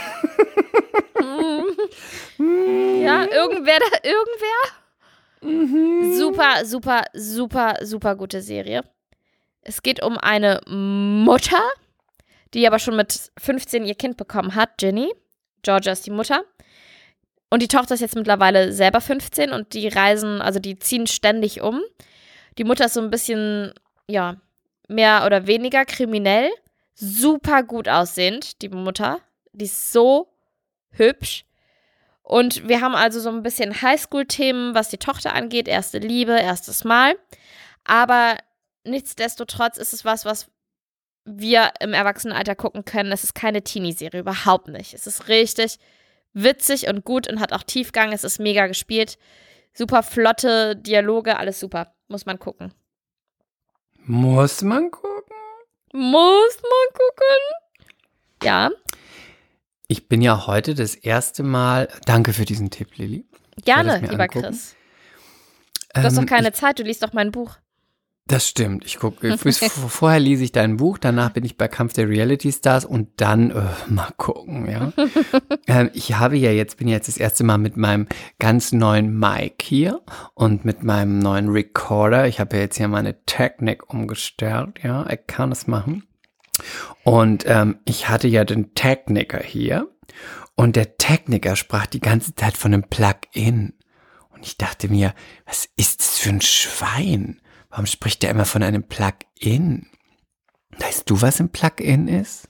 Ja, 2.39 3.25
irgendwer 3.25 3.79
da, 3.79 3.97
irgendwer? 4.03 4.61
Mhm. 5.41 6.13
Super, 6.15 6.63
super, 6.65 7.03
super, 7.13 7.75
super 7.81 8.15
gute 8.15 8.41
Serie. 8.41 8.83
Es 9.61 9.81
geht 9.81 10.01
um 10.03 10.17
eine 10.17 10.61
Mutter, 10.67 11.61
die 12.53 12.65
aber 12.67 12.79
schon 12.79 12.95
mit 12.95 13.31
15 13.39 13.85
ihr 13.85 13.95
Kind 13.95 14.17
bekommen 14.17 14.55
hat, 14.55 14.77
Ginny. 14.77 15.11
Georgia 15.63 15.91
ist 15.93 16.05
die 16.05 16.11
Mutter. 16.11 16.43
Und 17.49 17.61
die 17.61 17.67
Tochter 17.67 17.95
ist 17.95 18.01
jetzt 18.01 18.15
mittlerweile 18.15 18.73
selber 18.73 19.01
15 19.01 19.51
und 19.51 19.73
die 19.73 19.87
reisen, 19.87 20.41
also 20.41 20.59
die 20.59 20.79
ziehen 20.79 21.07
ständig 21.07 21.61
um. 21.61 21.81
Die 22.57 22.63
Mutter 22.63 22.85
ist 22.85 22.93
so 22.93 23.01
ein 23.01 23.09
bisschen, 23.09 23.73
ja, 24.07 24.35
mehr 24.87 25.25
oder 25.25 25.47
weniger 25.47 25.85
kriminell. 25.85 26.49
Super 26.93 27.63
gut 27.63 27.87
aussehend, 27.87 28.61
die 28.61 28.69
Mutter. 28.69 29.19
Die 29.53 29.65
ist 29.65 29.93
so 29.93 30.27
hübsch. 30.89 31.45
Und 32.23 32.67
wir 32.67 32.81
haben 32.81 32.95
also 32.95 33.21
so 33.21 33.29
ein 33.29 33.43
bisschen 33.43 33.81
Highschool-Themen, 33.81 34.75
was 34.75 34.89
die 34.89 34.97
Tochter 34.97 35.33
angeht. 35.33 35.67
Erste 35.67 35.99
Liebe, 35.99 36.33
erstes 36.33 36.83
Mal. 36.83 37.17
Aber 37.85 38.37
nichtsdestotrotz 38.83 39.77
ist 39.77 39.93
es 39.93 40.03
was, 40.03 40.25
was 40.25 40.49
wir 41.23 41.71
im 41.79 41.93
Erwachsenenalter 41.93 42.55
gucken 42.55 42.83
können. 42.83 43.11
Es 43.11 43.23
ist 43.23 43.35
keine 43.35 43.61
Teenie-Serie, 43.61 44.19
überhaupt 44.19 44.67
nicht. 44.67 44.93
Es 44.93 45.07
ist 45.07 45.29
richtig 45.29 45.77
witzig 46.43 46.87
und 46.87 47.03
gut 47.03 47.27
und 47.29 47.39
hat 47.39 47.53
auch 47.53 47.63
Tiefgang. 47.63 48.11
Es 48.11 48.23
ist 48.23 48.39
mega 48.39 48.67
gespielt. 48.67 49.17
Super 49.73 50.03
flotte 50.03 50.75
Dialoge, 50.75 51.37
alles 51.37 51.59
super. 51.59 51.93
Muss 52.07 52.25
man 52.25 52.39
gucken. 52.39 52.73
Muss 54.05 54.61
man 54.61 54.89
gucken? 54.91 55.11
Muss 55.93 56.57
man 56.61 56.93
gucken. 56.93 57.37
Ja, 58.43 58.69
Ich 59.87 60.07
bin 60.09 60.21
ja 60.21 60.47
heute 60.47 60.75
das 60.75 60.95
erste 60.95 61.43
Mal. 61.43 61.87
Danke 62.05 62.33
für 62.33 62.45
diesen 62.45 62.69
Tipp, 62.69 62.97
Lilly. 62.97 63.25
gerne, 63.65 63.99
lieber 63.99 64.23
angucken. 64.23 64.45
Chris. 64.47 64.75
Du 65.93 66.03
hast 66.03 66.17
Ähm, 66.17 66.25
doch 66.25 66.29
keine 66.29 66.51
Zeit, 66.51 66.77
du 66.79 66.83
liest 66.83 67.01
doch 67.03 67.13
mein 67.13 67.31
Buch. 67.31 67.55
Das 68.27 68.45
stimmt. 68.45 68.85
Ich 68.85 68.99
gucke, 68.99 69.37
vorher 69.87 70.19
lese 70.19 70.43
ich 70.43 70.51
dein 70.51 70.75
Buch, 70.75 70.97
danach 70.97 71.31
bin 71.31 71.45
ich 71.45 71.57
bei 71.57 71.69
Kampf 71.69 71.93
der 71.93 72.09
Reality 72.09 72.51
Stars 72.51 72.83
und 72.83 73.07
dann 73.17 73.51
äh, 73.51 73.63
mal 73.87 74.11
gucken, 74.17 74.69
ja. 74.69 74.91
ähm, 75.67 75.89
ich 75.93 76.15
habe 76.15 76.35
ja 76.35 76.51
jetzt, 76.51 76.77
bin 76.77 76.89
jetzt 76.89 77.07
das 77.07 77.15
erste 77.15 77.45
Mal 77.45 77.57
mit 77.57 77.77
meinem 77.77 78.07
ganz 78.37 78.73
neuen 78.73 79.17
Mic 79.17 79.63
hier 79.63 80.01
und 80.33 80.65
mit 80.65 80.83
meinem 80.83 81.19
neuen 81.19 81.49
Recorder. 81.49 82.27
Ich 82.27 82.41
habe 82.41 82.57
ja 82.57 82.63
jetzt 82.63 82.75
hier 82.75 82.89
meine 82.89 83.23
Technik 83.25 83.89
umgestellt, 83.93 84.79
ja. 84.83 85.09
Ich 85.09 85.25
kann 85.27 85.53
es 85.53 85.65
machen. 85.65 86.03
Und 87.03 87.45
ähm, 87.47 87.79
ich 87.85 88.09
hatte 88.09 88.27
ja 88.27 88.43
den 88.43 88.73
Techniker 88.73 89.39
hier 89.39 89.87
und 90.55 90.75
der 90.75 90.97
Techniker 90.97 91.55
sprach 91.55 91.85
die 91.85 92.01
ganze 92.01 92.35
Zeit 92.35 92.57
von 92.57 92.73
einem 92.73 92.83
Plug-in. 92.83 93.73
Und 94.29 94.45
ich 94.45 94.57
dachte 94.57 94.89
mir, 94.89 95.13
was 95.45 95.69
ist 95.77 96.01
das 96.01 96.19
für 96.19 96.29
ein 96.29 96.41
Schwein? 96.41 97.39
Warum 97.69 97.85
spricht 97.85 98.23
der 98.23 98.31
immer 98.31 98.45
von 98.45 98.63
einem 98.63 98.83
Plug-in? 98.83 99.87
Weißt 100.77 101.09
du, 101.09 101.21
was 101.21 101.39
ein 101.39 101.49
Plug-in 101.49 102.07
ist? 102.07 102.47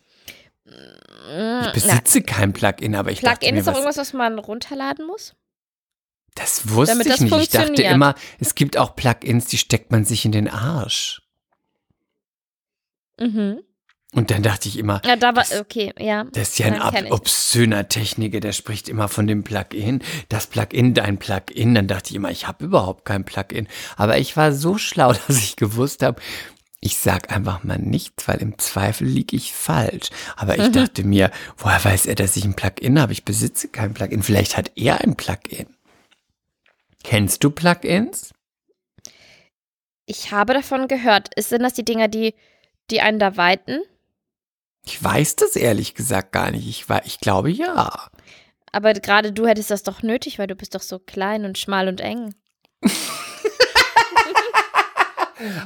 Ich 0.66 1.74
besitze 1.74 2.20
Na, 2.20 2.26
kein 2.26 2.54
Plug-in, 2.54 2.96
aber 2.96 3.12
ich 3.12 3.20
Plug-in 3.20 3.58
ist 3.58 3.68
doch 3.68 3.74
irgendwas, 3.74 3.98
was 3.98 4.14
man 4.14 4.40
runterladen 4.40 5.06
muss? 5.06 5.36
Das 6.36 6.70
wusste 6.70 6.94
Damit 6.94 7.08
ich 7.08 7.14
das 7.14 7.22
nicht. 7.22 7.34
Ich 7.36 7.50
dachte 7.50 7.84
immer, 7.84 8.16
es 8.40 8.56
gibt 8.56 8.78
auch 8.78 8.96
Plug-ins, 8.96 9.48
die 9.48 9.58
steckt 9.58 9.92
man 9.92 10.06
sich 10.06 10.24
in 10.24 10.32
den 10.32 10.48
Arsch. 10.48 11.22
Mhm. 13.20 13.62
Und 14.14 14.32
dann 14.32 14.42
dachte 14.42 14.70
ich 14.70 14.80
immer, 14.80 15.02
ja, 15.06 15.18
da 15.18 15.36
war, 15.36 15.44
das, 15.44 15.60
okay, 15.60 15.94
ja. 16.00 16.24
Das 16.32 16.50
ist 16.50 16.60
ja 16.60 16.68
ein 16.68 16.82
ob 16.82 17.20
obszöner 17.20 17.90
Techniker, 17.90 18.40
der 18.40 18.54
spricht 18.54 18.88
immer 18.88 19.10
von 19.10 19.28
dem 19.28 19.44
Plugin. 19.44 20.02
Das 20.30 20.48
Plugin, 20.48 20.94
dein 20.94 21.18
Plugin. 21.18 21.76
Dann 21.76 21.88
dachte 21.88 22.12
ich 22.12 22.16
immer, 22.16 22.32
ich 22.32 22.48
habe 22.48 22.66
überhaupt 22.66 23.04
kein 23.04 23.26
Plugin. 23.26 23.68
Aber 23.98 24.18
ich 24.18 24.38
war 24.38 24.54
so 24.54 24.78
schlau, 24.78 25.12
dass 25.28 25.38
ich 25.38 25.58
gewusst 25.58 26.04
habe, 26.04 26.22
ich 26.80 26.98
sag 26.98 27.34
einfach 27.34 27.64
mal 27.64 27.80
nichts, 27.80 28.28
weil 28.28 28.42
im 28.42 28.58
Zweifel 28.58 29.08
liege 29.08 29.36
ich 29.36 29.52
falsch. 29.52 30.10
Aber 30.38 30.56
ich 30.58 30.70
mhm. 30.70 30.74
dachte 30.74 31.04
mir, 31.04 31.30
woher 31.58 31.84
weiß 31.84 32.06
er, 32.06 32.16
dass 32.16 32.38
ich 32.38 32.46
ein 32.46 32.56
Plugin 32.56 33.00
habe? 33.00 33.12
Ich 33.12 33.26
besitze 33.26 33.68
kein 33.68 33.94
Plugin. 33.94 34.24
Vielleicht 34.24 34.56
hat 34.56 34.72
er 34.76 35.02
ein 35.02 35.18
Plugin. 35.18 35.68
Kennst 37.04 37.44
du 37.44 37.50
Plugins? 37.50 38.34
Ich 40.06 40.32
habe 40.32 40.54
davon 40.54 40.88
gehört. 40.88 41.30
Sind 41.38 41.64
das 41.64 41.74
die 41.74 41.84
Dinger, 41.84 42.08
die, 42.08 42.36
die 42.90 43.02
einen 43.02 43.20
da 43.20 43.36
weiten? 43.36 43.82
Ich 44.86 45.04
weiß 45.04 45.36
das 45.36 45.56
ehrlich 45.56 45.96
gesagt 45.96 46.32
gar 46.32 46.52
nicht. 46.52 46.68
Ich, 46.68 46.88
war, 46.90 47.06
ich 47.06 47.20
glaube 47.20 47.50
ja. 47.50 48.10
Aber 48.72 48.94
gerade 48.94 49.32
du 49.32 49.48
hättest 49.48 49.72
das 49.72 49.84
doch 49.84 50.04
nötig, 50.04 50.40
weil 50.40 50.48
du 50.48 50.56
bist 50.56 50.76
doch 50.76 50.82
so 50.82 51.00
klein 51.00 51.46
und 51.46 51.58
schmal 51.58 51.88
und 51.88 52.02
eng. 52.02 52.36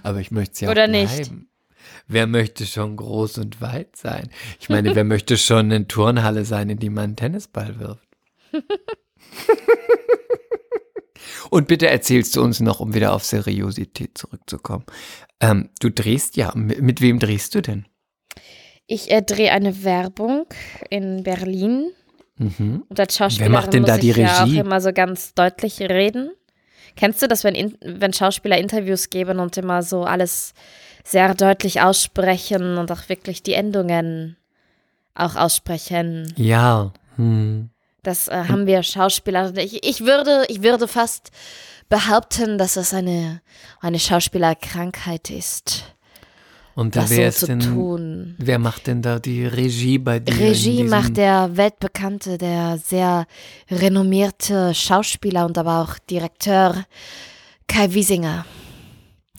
Aber 0.03 0.19
ich 0.19 0.31
möchte 0.31 0.53
es 0.53 0.59
ja 0.61 0.69
Oder 0.71 0.85
auch 0.85 0.89
bleiben. 0.89 1.07
nicht. 1.07 1.31
Wer 2.07 2.27
möchte 2.27 2.65
schon 2.65 2.97
groß 2.97 3.37
und 3.37 3.61
weit 3.61 3.95
sein? 3.95 4.29
Ich 4.59 4.69
meine, 4.69 4.95
wer 4.95 5.03
möchte 5.05 5.37
schon 5.37 5.71
eine 5.71 5.87
Turnhalle 5.87 6.45
sein, 6.45 6.69
in 6.69 6.79
die 6.79 6.89
man 6.89 7.03
einen 7.05 7.15
Tennisball 7.15 7.79
wirft? 7.79 8.07
und 11.49 11.67
bitte 11.67 11.87
erzählst 11.87 12.35
du 12.35 12.41
uns 12.41 12.59
noch, 12.59 12.79
um 12.79 12.93
wieder 12.93 13.13
auf 13.13 13.23
Seriosität 13.23 14.17
zurückzukommen. 14.17 14.85
Ähm, 15.39 15.69
du 15.79 15.89
drehst 15.89 16.35
ja. 16.35 16.51
Mit 16.55 17.01
wem 17.01 17.19
drehst 17.19 17.55
du 17.55 17.61
denn? 17.61 17.85
Ich 18.87 19.11
äh, 19.11 19.21
drehe 19.21 19.51
eine 19.51 19.83
Werbung 19.83 20.45
in 20.89 21.23
Berlin. 21.23 21.91
Mhm. 22.37 22.83
Und 22.89 22.99
als 22.99 23.17
Schauspielerin 23.17 23.53
Wer 23.53 23.61
macht 23.61 23.73
denn 23.73 23.85
da 23.85 23.97
die 23.97 24.11
Regie? 24.11 24.21
ja 24.21 24.43
auch 24.43 24.65
immer 24.65 24.81
so 24.81 24.91
ganz 24.91 25.33
deutlich 25.33 25.79
reden. 25.79 26.31
Kennst 26.95 27.21
du 27.21 27.27
das, 27.27 27.43
wenn, 27.43 27.77
wenn 27.81 28.13
Schauspieler 28.13 28.57
Interviews 28.57 29.09
geben 29.09 29.39
und 29.39 29.57
immer 29.57 29.81
so 29.81 30.03
alles 30.03 30.53
sehr 31.03 31.33
deutlich 31.35 31.81
aussprechen 31.81 32.77
und 32.77 32.91
auch 32.91 33.07
wirklich 33.09 33.43
die 33.43 33.53
Endungen 33.53 34.37
auch 35.15 35.35
aussprechen? 35.35 36.33
Ja. 36.35 36.91
Hm. 37.15 37.69
Das 38.03 38.27
äh, 38.27 38.45
haben 38.47 38.65
wir 38.65 38.83
Schauspieler. 38.83 39.55
Ich, 39.57 39.87
ich, 39.87 40.01
würde, 40.01 40.45
ich 40.47 40.63
würde 40.63 40.87
fast 40.87 41.31
behaupten, 41.89 42.57
dass 42.57 42.77
es 42.77 42.93
eine, 42.93 43.41
eine 43.79 43.99
Schauspielerkrankheit 43.99 45.29
ist. 45.29 45.83
Und 46.75 46.95
da 46.95 47.09
wer 47.09 47.31
so 47.31 47.47
denn, 47.47 47.59
tun. 47.59 48.35
wer 48.37 48.57
macht 48.57 48.87
denn 48.87 49.01
da 49.01 49.19
die 49.19 49.45
Regie 49.45 49.97
bei 49.97 50.19
dir? 50.19 50.37
Regie 50.39 50.83
macht 50.83 51.17
der 51.17 51.57
weltbekannte, 51.57 52.37
der 52.37 52.77
sehr 52.77 53.25
renommierte 53.69 54.73
Schauspieler 54.73 55.45
und 55.45 55.57
aber 55.57 55.81
auch 55.81 55.99
Direktor 56.09 56.85
Kai 57.67 57.93
Wiesinger. 57.93 58.45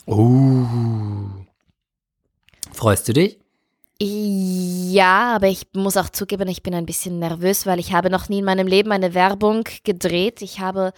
Oh. 0.07 0.64
Freust 2.72 3.09
du 3.09 3.12
dich? 3.12 3.39
Ja, 4.01 5.37
aber 5.37 5.47
ich 5.47 5.68
muss 5.74 5.97
auch 5.97 6.11
zugeben, 6.11 6.49
ich 6.49 6.62
bin 6.62 6.74
ein 6.74 6.87
bisschen 6.87 7.20
nervös, 7.20 7.66
weil 7.66 7.78
ich 7.78 7.93
habe 7.93 8.11
noch 8.11 8.28
nie 8.28 8.41
in 8.41 8.45
meinem 8.45 8.66
Leben 8.66 8.91
eine 8.91 9.14
Werbung 9.14 9.62
gedreht. 9.85 10.43
Ich 10.43 10.59
habe 10.59 10.93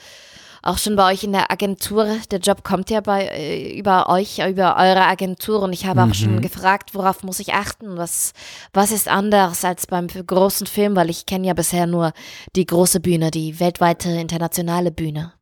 auch 0.65 0.79
schon 0.79 0.97
bei 0.97 1.13
euch 1.13 1.25
in 1.25 1.33
der 1.33 1.51
Agentur. 1.51 2.17
Der 2.31 2.39
Job 2.39 2.65
kommt 2.65 2.91
ja 2.91 3.01
bei, 3.01 3.27
äh, 3.27 3.79
über 3.79 4.09
euch, 4.09 4.39
über 4.39 4.77
eure 4.77 5.07
Agentur. 5.07 5.61
Und 5.63 5.73
ich 5.73 5.87
habe 5.87 6.05
mhm. 6.05 6.11
auch 6.11 6.15
schon 6.15 6.37
mhm. 6.37 6.41
gefragt, 6.41 6.95
worauf 6.95 7.23
muss 7.23 7.41
ich 7.41 7.53
achten? 7.53 7.97
Was, 7.97 8.33
was 8.73 8.91
ist 8.91 9.09
anders 9.09 9.65
als 9.65 9.87
beim 9.87 10.09
großen 10.09 10.67
Film? 10.67 10.97
Weil 10.97 11.11
ich 11.11 11.27
kenne 11.27 11.47
ja 11.47 11.55
bisher 11.55 11.87
nur 11.87 12.13
die 12.57 12.67
große 12.67 13.01
Bühne, 13.01 13.31
die 13.31 13.61
weltweite 13.61 14.11
internationale 14.11 14.91
Bühne. 14.91 15.35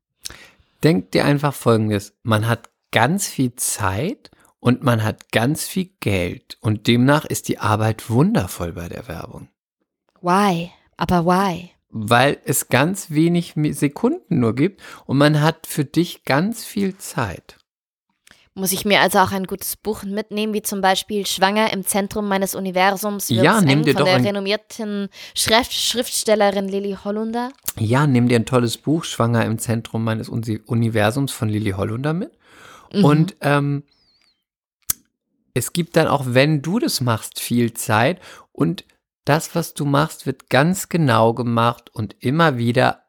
Denk 0.82 1.12
dir 1.12 1.24
einfach 1.24 1.54
Folgendes. 1.54 2.14
Man 2.22 2.48
hat 2.48 2.70
ganz 2.90 3.28
viel 3.28 3.54
Zeit 3.54 4.30
und 4.58 4.82
man 4.82 5.02
hat 5.02 5.30
ganz 5.30 5.66
viel 5.66 5.90
Geld. 6.00 6.58
Und 6.60 6.86
demnach 6.86 7.24
ist 7.24 7.48
die 7.48 7.58
Arbeit 7.58 8.10
wundervoll 8.10 8.72
bei 8.72 8.88
der 8.88 9.06
Werbung. 9.08 9.48
Why? 10.20 10.70
Aber 10.96 11.24
why? 11.26 11.70
Weil 11.93 12.38
es 12.45 12.68
ganz 12.68 13.11
wenig 13.11 13.55
Sekunden 13.72 14.40
nur 14.40 14.55
gibt 14.55 14.82
und 15.05 15.18
man 15.18 15.40
hat 15.40 15.66
für 15.66 15.84
dich 15.84 16.24
ganz 16.24 16.64
viel 16.64 16.97
Zeit. 16.97 17.59
Muss 18.55 18.72
ich 18.72 18.84
mir 18.84 19.01
also 19.01 19.18
auch 19.18 19.32
ein 19.32 19.45
gutes 19.45 19.76
Buch 19.76 20.03
mitnehmen, 20.03 20.53
wie 20.53 20.61
zum 20.61 20.82
Beispiel 20.82 21.26
Schwanger 21.26 21.72
im 21.72 21.86
Zentrum 21.86 22.28
meines 22.28 22.55
Universums 22.55 23.30
ja, 23.30 23.62
nimm 23.62 23.82
dir 23.82 23.93
von 23.93 24.01
doch 24.01 24.07
der 24.07 24.16
ein 24.16 24.26
renommierten 24.26 25.09
Schrift 25.34 25.72
Schriftstellerin 25.72 26.68
Lili 26.68 26.97
Hollunder? 27.03 27.51
Ja, 27.78 28.07
nimm 28.07 28.28
dir 28.28 28.36
ein 28.36 28.45
tolles 28.45 28.76
Buch, 28.76 29.05
Schwanger 29.05 29.47
im 29.47 29.59
Zentrum 29.59 30.05
meines 30.05 30.28
Universums 30.28 31.32
von 31.32 31.49
Lili 31.49 31.70
Hollunder 31.70 32.12
mit. 32.12 32.32
Mhm. 32.93 33.05
Und 33.05 33.36
ähm, 33.40 33.84
es 35.55 35.72
gibt 35.72 35.97
dann 35.97 36.07
auch, 36.07 36.24
wenn 36.28 36.61
du 36.61 36.78
das 36.78 37.01
machst, 37.01 37.40
viel 37.40 37.72
Zeit 37.72 38.20
und 38.53 38.84
das, 39.24 39.54
was 39.54 39.74
du 39.74 39.84
machst, 39.84 40.26
wird 40.26 40.50
ganz 40.50 40.88
genau 40.88 41.34
gemacht 41.34 41.90
und 41.92 42.16
immer 42.20 42.56
wieder. 42.56 43.02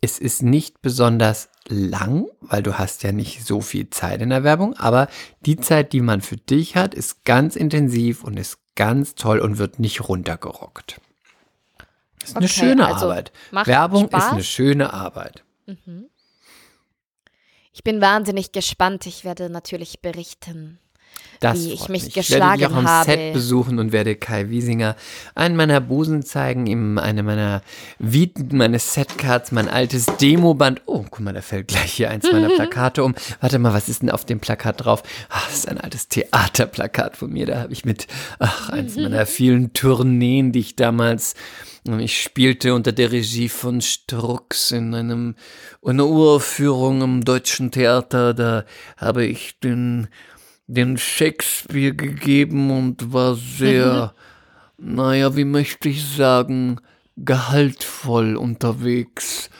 Es 0.00 0.18
ist 0.18 0.42
nicht 0.42 0.80
besonders 0.80 1.48
lang, 1.66 2.28
weil 2.40 2.62
du 2.62 2.78
hast 2.78 3.02
ja 3.02 3.12
nicht 3.12 3.44
so 3.44 3.60
viel 3.60 3.90
Zeit 3.90 4.22
in 4.22 4.30
der 4.30 4.44
Werbung, 4.44 4.74
aber 4.74 5.08
die 5.40 5.56
Zeit, 5.56 5.92
die 5.92 6.00
man 6.00 6.20
für 6.20 6.36
dich 6.36 6.76
hat, 6.76 6.94
ist 6.94 7.24
ganz 7.24 7.56
intensiv 7.56 8.22
und 8.24 8.38
ist 8.38 8.58
ganz 8.74 9.16
toll 9.16 9.40
und 9.40 9.58
wird 9.58 9.80
nicht 9.80 10.08
runtergerockt. 10.08 11.00
Das 12.20 12.30
ist 12.30 12.36
okay, 12.36 12.38
eine 12.38 12.48
schöne 12.48 12.86
also 12.86 13.06
Arbeit. 13.06 13.32
Werbung 13.50 14.06
Spaß. 14.06 14.24
ist 14.24 14.32
eine 14.32 14.44
schöne 14.44 14.92
Arbeit. 14.92 15.44
Mhm. 15.66 16.08
Ich 17.72 17.84
bin 17.84 18.00
wahnsinnig 18.00 18.52
gespannt. 18.52 19.06
Ich 19.06 19.24
werde 19.24 19.50
natürlich 19.50 20.00
berichten. 20.00 20.78
Das 21.40 21.58
wie 21.58 21.72
ich 21.72 21.88
mich, 21.88 22.04
mich. 22.04 22.14
geschlagen 22.14 22.54
ich 22.54 22.60
werde 22.60 22.74
dich 22.74 22.86
auch 22.86 22.90
am 22.90 23.04
Set 23.04 23.32
besuchen 23.32 23.78
und 23.78 23.92
werde 23.92 24.16
Kai 24.16 24.48
Wiesinger 24.48 24.96
einen 25.34 25.56
meiner 25.56 25.80
Busen 25.80 26.24
zeigen, 26.24 26.66
ihm 26.66 26.98
eine 26.98 27.22
meiner 27.22 27.62
Viten, 27.98 28.56
meine 28.56 28.78
Setcards, 28.78 29.52
mein 29.52 29.68
altes 29.68 30.06
Demoband. 30.20 30.82
Oh, 30.86 31.04
guck 31.08 31.20
mal, 31.20 31.34
da 31.34 31.40
fällt 31.40 31.68
gleich 31.68 31.92
hier 31.92 32.10
eins 32.10 32.30
meiner 32.30 32.48
Plakate 32.56 33.04
um. 33.04 33.14
Warte 33.40 33.58
mal, 33.58 33.72
was 33.72 33.88
ist 33.88 34.02
denn 34.02 34.10
auf 34.10 34.24
dem 34.24 34.40
Plakat 34.40 34.84
drauf? 34.84 35.02
Ach, 35.28 35.46
das 35.46 35.58
ist 35.58 35.68
ein 35.68 35.78
altes 35.78 36.08
Theaterplakat 36.08 37.16
von 37.16 37.32
mir. 37.32 37.46
Da 37.46 37.60
habe 37.60 37.72
ich 37.72 37.84
mit, 37.84 38.06
ach, 38.38 38.70
eins 38.70 38.96
meiner 38.96 39.26
vielen 39.26 39.72
Tourneen, 39.72 40.52
die 40.52 40.60
ich 40.60 40.76
damals 40.76 41.34
ich 41.96 42.20
spielte 42.20 42.74
unter 42.74 42.92
der 42.92 43.12
Regie 43.12 43.48
von 43.48 43.80
Strux 43.80 44.72
in 44.72 44.94
einem, 44.94 45.36
einer 45.82 46.06
Uraufführung 46.06 47.00
im 47.00 47.24
Deutschen 47.24 47.70
Theater. 47.70 48.34
Da 48.34 48.64
habe 48.98 49.24
ich 49.24 49.58
den 49.60 50.08
den 50.68 50.98
Shakespeare 50.98 51.94
gegeben 51.94 52.70
und 52.70 53.12
war 53.12 53.34
sehr, 53.34 54.14
mhm. 54.76 54.94
naja, 54.94 55.34
wie 55.34 55.44
möchte 55.44 55.88
ich 55.88 56.06
sagen, 56.06 56.80
gehaltvoll 57.16 58.36
unterwegs. 58.36 59.50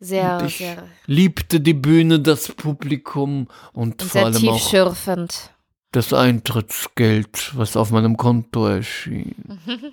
Sehr, 0.00 0.38
und 0.38 0.46
ich 0.46 0.58
sehr. 0.58 0.82
liebte 1.06 1.60
die 1.60 1.74
Bühne, 1.74 2.20
das 2.20 2.52
Publikum 2.52 3.48
und, 3.72 4.02
und 4.02 4.02
vor 4.02 4.26
allem 4.26 4.48
auch 4.48 4.72
das 5.92 6.12
Eintrittsgeld, 6.12 7.56
was 7.56 7.76
auf 7.76 7.90
meinem 7.90 8.16
Konto 8.16 8.66
erschien. 8.66 9.34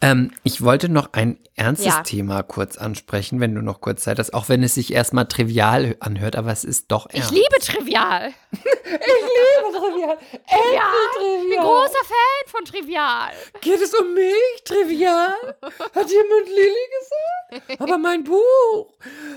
Ähm, 0.00 0.30
ich 0.44 0.62
wollte 0.62 0.88
noch 0.88 1.12
ein 1.12 1.38
ernstes 1.54 1.86
Ja. 1.86 2.02
Thema 2.02 2.42
kurz 2.42 2.76
ansprechen, 2.76 3.40
wenn 3.40 3.54
du 3.54 3.62
noch 3.62 3.80
kurz 3.80 4.02
Zeit 4.04 4.18
hast, 4.18 4.34
auch 4.34 4.48
wenn 4.48 4.62
es 4.62 4.74
sich 4.74 4.92
erstmal 4.92 5.26
trivial 5.26 5.96
anhört, 6.00 6.36
aber 6.36 6.52
es 6.52 6.64
ist 6.64 6.92
doch 6.92 7.08
Ich 7.10 7.20
ernst. 7.20 7.30
liebe 7.32 7.56
Trivial. 7.60 8.32
trivial. 8.52 10.18
Trivial. 10.46 11.42
Ich 11.44 11.50
bin 11.50 11.60
großer 11.60 12.04
Fan 12.04 12.46
von 12.46 12.64
Trivial. 12.64 13.30
Geht 13.60 13.80
es 13.80 13.94
um 13.94 14.14
mich? 14.14 14.34
Trivial? 14.64 15.34
Hat 15.62 16.10
jemand 16.10 16.48
Lilly 16.48 16.86
gesagt? 17.00 17.80
Aber 17.80 17.98
mein 17.98 18.24
Buch, 18.24 18.92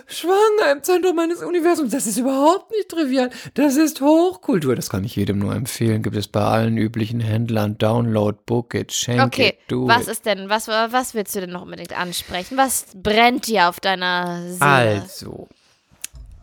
Schwanger 0.08 0.72
im 0.72 0.84
Zentrum 0.84 1.16
meines 1.16 1.42
Universums, 1.42 1.92
das 1.92 2.08
ist 2.08 2.18
überhaupt 2.18 2.72
nicht 2.72 2.90
trivial. 2.90 3.30
Das 3.54 3.76
ist 3.76 4.02
Hochkultur. 4.02 4.76
Das 4.76 4.90
kann 4.90 5.04
ich 5.04 5.16
jedem 5.16 5.40
nur 5.40 5.54
empfehlen. 5.56 6.02
Gibt 6.04 6.16
es 6.16 6.28
bei 6.28 6.42
allen 6.42 6.78
üblichen 6.78 7.20
Händlern. 7.20 7.78
Download, 7.78 8.38
book 8.46 8.74
it, 8.74 8.92
schenk 8.92 9.22
Okay, 9.22 9.50
it, 9.50 9.58
do 9.68 9.88
was 9.88 10.08
it. 10.08 10.09
Ist 10.10 10.26
denn, 10.26 10.50
was, 10.50 10.68
was 10.68 11.14
willst 11.14 11.36
du 11.36 11.42
denn 11.42 11.52
noch 11.52 11.62
unbedingt 11.62 11.98
ansprechen? 11.98 12.58
Was 12.58 12.88
brennt 12.94 13.48
dir 13.48 13.70
auf 13.70 13.80
deiner 13.80 14.42
Seele? 14.52 15.02
Also, 15.02 15.48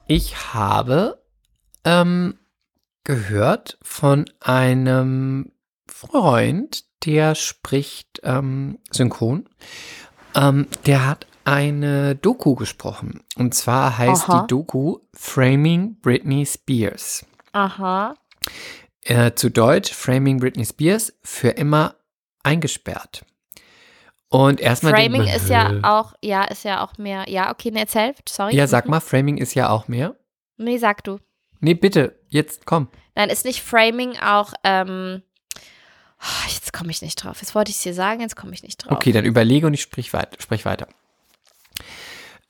ich 0.07 0.55
habe 0.55 1.21
ähm, 1.85 2.39
gehört 3.05 3.79
von 3.83 4.25
einem 4.41 5.53
Freund, 5.87 6.85
der 7.05 7.35
spricht 7.35 8.21
ähm, 8.25 8.79
synchron. 8.91 9.49
Ähm, 10.35 10.67
der 10.87 11.07
hat 11.07 11.27
eine 11.45 12.17
Doku 12.17 12.57
gesprochen. 12.57 13.23
Und 13.37 13.55
zwar 13.55 13.97
heißt 13.97 14.29
Aha. 14.29 14.41
die 14.41 14.47
Doku 14.49 14.99
Framing 15.15 16.01
Britney 16.01 16.45
Spears. 16.45 17.25
Aha. 17.53 18.15
Äh, 19.03 19.33
zu 19.35 19.51
Deutsch 19.51 19.93
Framing 19.93 20.41
Britney 20.41 20.67
Spears 20.67 21.13
für 21.23 21.51
immer 21.51 21.95
eingesperrt. 22.43 23.25
Und 24.29 24.61
erstmal 24.61 24.93
Framing 24.93 25.25
man, 25.25 25.35
ist 25.35 25.49
ja 25.49 25.73
auch, 25.83 26.15
ja, 26.21 26.45
ist 26.45 26.65
ja 26.65 26.85
auch 26.85 26.99
mehr, 26.99 27.29
ja, 27.29 27.51
okay, 27.51 27.71
ne, 27.71 27.81
erzähl, 27.81 28.15
sorry. 28.29 28.57
Ja, 28.57 28.67
sag 28.67 28.89
mal, 28.89 29.01
Framing 29.01 29.39
ist 29.39 29.55
ja 29.55 29.71
auch 29.71 29.89
mehr. 29.89 30.17
Nee, 30.57 30.79
sag 30.79 31.05
du. 31.05 31.19
Nee, 31.61 31.75
bitte, 31.75 32.19
jetzt 32.29 32.67
komm. 32.67 32.89
Nein, 33.15 33.31
ist 33.31 33.45
nicht 33.45 33.63
Framing 33.63 34.19
auch, 34.19 34.53
ähm, 34.65 35.23
oh, 36.21 36.49
jetzt 36.49 36.73
komme 36.73 36.91
ich 36.91 37.03
nicht 37.03 37.23
drauf. 37.23 37.41
Jetzt 37.41 37.55
wollte 37.55 37.71
ich 37.71 37.77
es 37.77 37.83
dir 37.83 37.95
sagen, 37.95 38.21
jetzt 38.21 38.37
komme 38.37 38.53
ich 38.53 38.63
nicht 38.63 38.79
drauf. 38.79 38.93
Okay, 38.93 39.13
dann 39.13 39.25
überlege 39.25 39.67
und 39.67 39.75
ich 39.75 39.83
sprich 39.83 40.13
weiter. 40.13 40.37
Sprich 40.39 40.65
weiter. 40.65 40.89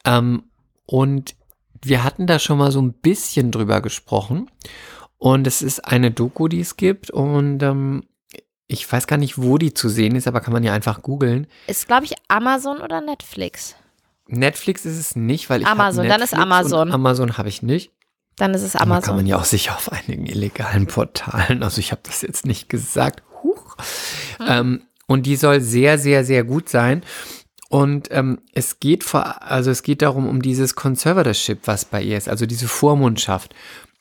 Ähm, 0.05 0.45
und 0.87 1.37
wir 1.83 2.05
hatten 2.05 2.27
da 2.27 2.39
schon 2.39 2.59
mal 2.59 2.73
so 2.73 2.81
ein 2.81 2.95
bisschen 2.95 3.51
drüber 3.51 3.81
gesprochen. 3.81 4.51
Und 5.19 5.47
es 5.47 5.63
ist 5.63 5.85
eine 5.85 6.11
Doku, 6.11 6.49
die 6.49 6.61
es 6.61 6.77
gibt. 6.77 7.11
Und 7.11 7.63
ähm, 7.63 8.05
ich 8.69 8.91
weiß 8.91 9.07
gar 9.07 9.17
nicht, 9.17 9.39
wo 9.39 9.59
die 9.59 9.75
zu 9.75 9.89
sehen 9.89 10.17
ist, 10.17 10.27
aber 10.27 10.41
kann 10.41 10.53
man 10.53 10.65
ja 10.65 10.73
einfach 10.73 11.03
googeln. 11.03 11.47
Ist, 11.67 11.87
glaube 11.87 12.05
ich, 12.05 12.15
Amazon 12.29 12.79
oder 12.79 13.01
Netflix? 13.01 13.77
Netflix 14.29 14.85
ist 14.85 14.99
es 14.99 15.17
nicht, 15.17 15.49
weil 15.51 15.61
ich 15.61 15.67
Amazon, 15.67 16.09
dann 16.09 16.21
ist 16.21 16.35
Amazon. 16.35 16.91
Amazon 16.91 17.39
habe 17.39 17.49
ich 17.49 17.63
nicht. 17.63 17.93
Dann 18.37 18.53
ist 18.53 18.63
es 18.63 18.75
Aber 18.77 18.83
Kann 18.83 18.91
man 18.91 19.09
Amazon. 19.09 19.27
ja 19.27 19.37
auch 19.39 19.45
sicher 19.45 19.75
auf 19.75 19.91
einigen 19.93 20.27
illegalen 20.27 20.87
Portalen. 20.87 21.63
Also 21.63 21.79
ich 21.79 21.91
habe 21.93 22.03
das 22.05 22.23
jetzt 22.23 22.45
nicht 22.45 22.69
gesagt. 22.69 23.23
Huch. 23.43 23.77
Ähm, 24.47 24.83
und 25.07 25.25
die 25.27 25.37
soll 25.37 25.61
sehr, 25.61 25.99
sehr, 25.99 26.25
sehr 26.25 26.45
gut 26.45 26.69
sein. 26.69 27.03
Und 27.69 28.09
ähm, 28.11 28.41
es 28.53 28.79
geht 28.79 29.05
vor, 29.05 29.43
also 29.43 29.71
es 29.71 29.83
geht 29.83 30.03
darum 30.03 30.29
um 30.29 30.43
dieses 30.43 30.75
Conservatorship, 30.75 31.61
was 31.65 31.85
bei 31.85 32.03
ihr 32.03 32.19
ist, 32.19 32.29
also 32.29 32.47
diese 32.47 32.69
Vormundschaft. 32.69 33.55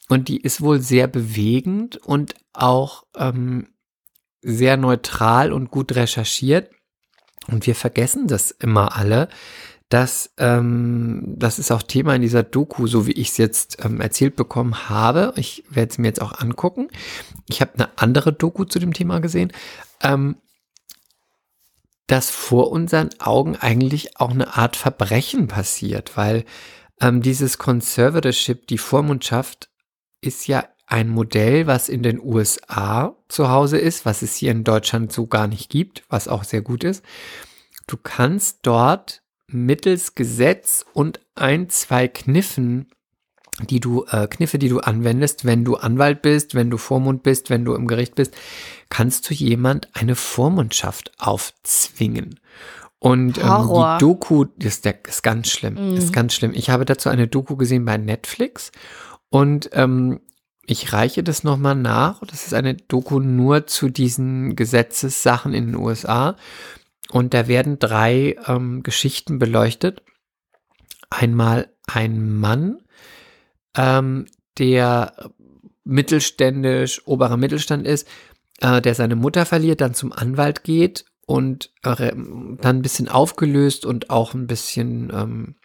Und 0.09 0.27
die 0.27 0.41
ist 0.41 0.61
wohl 0.61 0.81
sehr 0.81 1.07
bewegend 1.07 1.97
und 1.97 2.35
auch 2.53 3.05
ähm, 3.17 3.67
sehr 4.45 4.77
neutral 4.77 5.51
und 5.51 5.71
gut 5.71 5.95
recherchiert. 5.95 6.69
Und 7.47 7.65
wir 7.67 7.75
vergessen 7.75 8.27
das 8.27 8.51
immer 8.51 8.95
alle, 8.95 9.27
dass 9.89 10.31
ähm, 10.37 11.23
das 11.37 11.59
ist 11.59 11.71
auch 11.71 11.83
Thema 11.83 12.15
in 12.15 12.21
dieser 12.21 12.43
Doku, 12.43 12.87
so 12.87 13.07
wie 13.07 13.11
ich 13.11 13.29
es 13.29 13.37
jetzt 13.37 13.83
ähm, 13.83 14.01
erzählt 14.01 14.35
bekommen 14.35 14.89
habe. 14.89 15.33
Ich 15.35 15.63
werde 15.69 15.91
es 15.91 15.97
mir 15.97 16.07
jetzt 16.07 16.21
auch 16.21 16.39
angucken. 16.39 16.89
Ich 17.49 17.61
habe 17.61 17.73
eine 17.75 17.89
andere 17.97 18.33
Doku 18.33 18.65
zu 18.65 18.79
dem 18.79 18.93
Thema 18.93 19.19
gesehen, 19.19 19.51
ähm, 20.01 20.37
dass 22.07 22.29
vor 22.29 22.71
unseren 22.71 23.09
Augen 23.19 23.55
eigentlich 23.55 24.19
auch 24.19 24.31
eine 24.31 24.55
Art 24.55 24.75
Verbrechen 24.75 25.47
passiert, 25.47 26.17
weil 26.17 26.45
ähm, 27.01 27.21
dieses 27.21 27.57
Conservatorship, 27.57 28.67
die 28.67 28.77
Vormundschaft, 28.77 29.69
ist 30.21 30.47
ja 30.47 30.65
ein 30.87 31.09
Modell, 31.09 31.67
was 31.67 31.89
in 31.89 32.03
den 32.03 32.19
USA 32.21 33.15
zu 33.27 33.49
Hause 33.49 33.77
ist, 33.77 34.05
was 34.05 34.21
es 34.21 34.35
hier 34.35 34.51
in 34.51 34.63
Deutschland 34.63 35.11
so 35.11 35.25
gar 35.27 35.47
nicht 35.47 35.69
gibt, 35.69 36.03
was 36.09 36.27
auch 36.27 36.43
sehr 36.43 36.61
gut 36.61 36.83
ist. 36.83 37.03
Du 37.87 37.97
kannst 37.97 38.59
dort 38.63 39.21
mittels 39.47 40.15
Gesetz 40.15 40.85
und 40.93 41.19
ein, 41.35 41.69
zwei 41.69 42.07
Kniffen, 42.07 42.87
die 43.69 43.79
du, 43.79 44.05
äh, 44.09 44.27
Kniffe, 44.27 44.59
die 44.59 44.69
du 44.69 44.79
anwendest, 44.79 45.45
wenn 45.45 45.63
du 45.63 45.75
Anwalt 45.75 46.21
bist, 46.21 46.55
wenn 46.55 46.69
du 46.69 46.77
Vormund 46.77 47.23
bist, 47.23 47.49
wenn 47.49 47.63
du 47.63 47.73
im 47.73 47.87
Gericht 47.87 48.15
bist, 48.15 48.35
kannst 48.89 49.29
du 49.29 49.33
jemand 49.33 49.87
eine 49.93 50.15
Vormundschaft 50.15 51.11
aufzwingen. 51.19 52.39
Und 52.99 53.37
ähm, 53.37 53.43
die 53.43 53.99
Doku, 53.99 54.45
das 54.57 54.75
ist, 54.75 54.85
der, 54.85 55.05
ist 55.05 55.21
ganz 55.23 55.49
schlimm, 55.49 55.75
Mhm. 55.91 55.97
ist 55.97 56.11
ganz 56.11 56.33
schlimm. 56.33 56.51
Ich 56.53 56.69
habe 56.69 56.85
dazu 56.85 57.09
eine 57.09 57.27
Doku 57.27 57.55
gesehen 57.55 57.85
bei 57.85 57.97
Netflix 57.97 58.71
und 59.29 59.69
ähm, 59.73 60.21
ich 60.67 60.93
reiche 60.93 61.23
das 61.23 61.43
nochmal 61.43 61.75
nach. 61.75 62.21
Das 62.25 62.45
ist 62.45 62.53
eine 62.53 62.75
Doku 62.75 63.19
nur 63.19 63.67
zu 63.67 63.89
diesen 63.89 64.55
Gesetzessachen 64.55 65.53
in 65.53 65.67
den 65.67 65.75
USA. 65.75 66.35
Und 67.11 67.33
da 67.33 67.47
werden 67.47 67.79
drei 67.79 68.35
ähm, 68.47 68.83
Geschichten 68.83 69.39
beleuchtet. 69.39 70.01
Einmal 71.09 71.69
ein 71.87 72.35
Mann, 72.35 72.79
ähm, 73.77 74.25
der 74.57 75.31
mittelständisch, 75.83 77.01
oberer 77.05 77.37
Mittelstand 77.37 77.85
ist, 77.85 78.07
äh, 78.59 78.81
der 78.81 78.95
seine 78.95 79.15
Mutter 79.15 79.45
verliert, 79.45 79.81
dann 79.81 79.93
zum 79.93 80.11
Anwalt 80.11 80.63
geht 80.63 81.05
und 81.25 81.71
äh, 81.83 82.11
dann 82.11 82.59
ein 82.77 82.81
bisschen 82.81 83.07
aufgelöst 83.07 83.85
und 83.85 84.09
auch 84.09 84.33
ein 84.33 84.47
bisschen 84.47 85.11
ähm, 85.13 85.55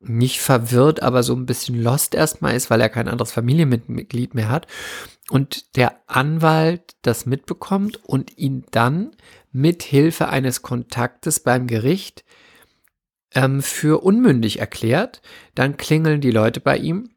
nicht 0.00 0.40
verwirrt, 0.40 1.02
aber 1.02 1.22
so 1.22 1.34
ein 1.34 1.46
bisschen 1.46 1.80
lost 1.80 2.14
erstmal 2.14 2.56
ist, 2.56 2.70
weil 2.70 2.80
er 2.80 2.88
kein 2.88 3.08
anderes 3.08 3.32
Familienmitglied 3.32 4.34
mehr 4.34 4.48
hat. 4.48 4.66
Und 5.28 5.76
der 5.76 6.00
Anwalt 6.06 6.96
das 7.02 7.26
mitbekommt 7.26 8.00
und 8.04 8.36
ihn 8.38 8.64
dann 8.70 9.12
mit 9.52 9.82
Hilfe 9.82 10.28
eines 10.28 10.62
Kontaktes 10.62 11.40
beim 11.40 11.66
Gericht 11.66 12.24
ähm, 13.34 13.62
für 13.62 14.02
unmündig 14.02 14.58
erklärt. 14.58 15.22
Dann 15.54 15.76
klingeln 15.76 16.20
die 16.20 16.30
Leute 16.30 16.60
bei 16.60 16.78
ihm. 16.78 17.10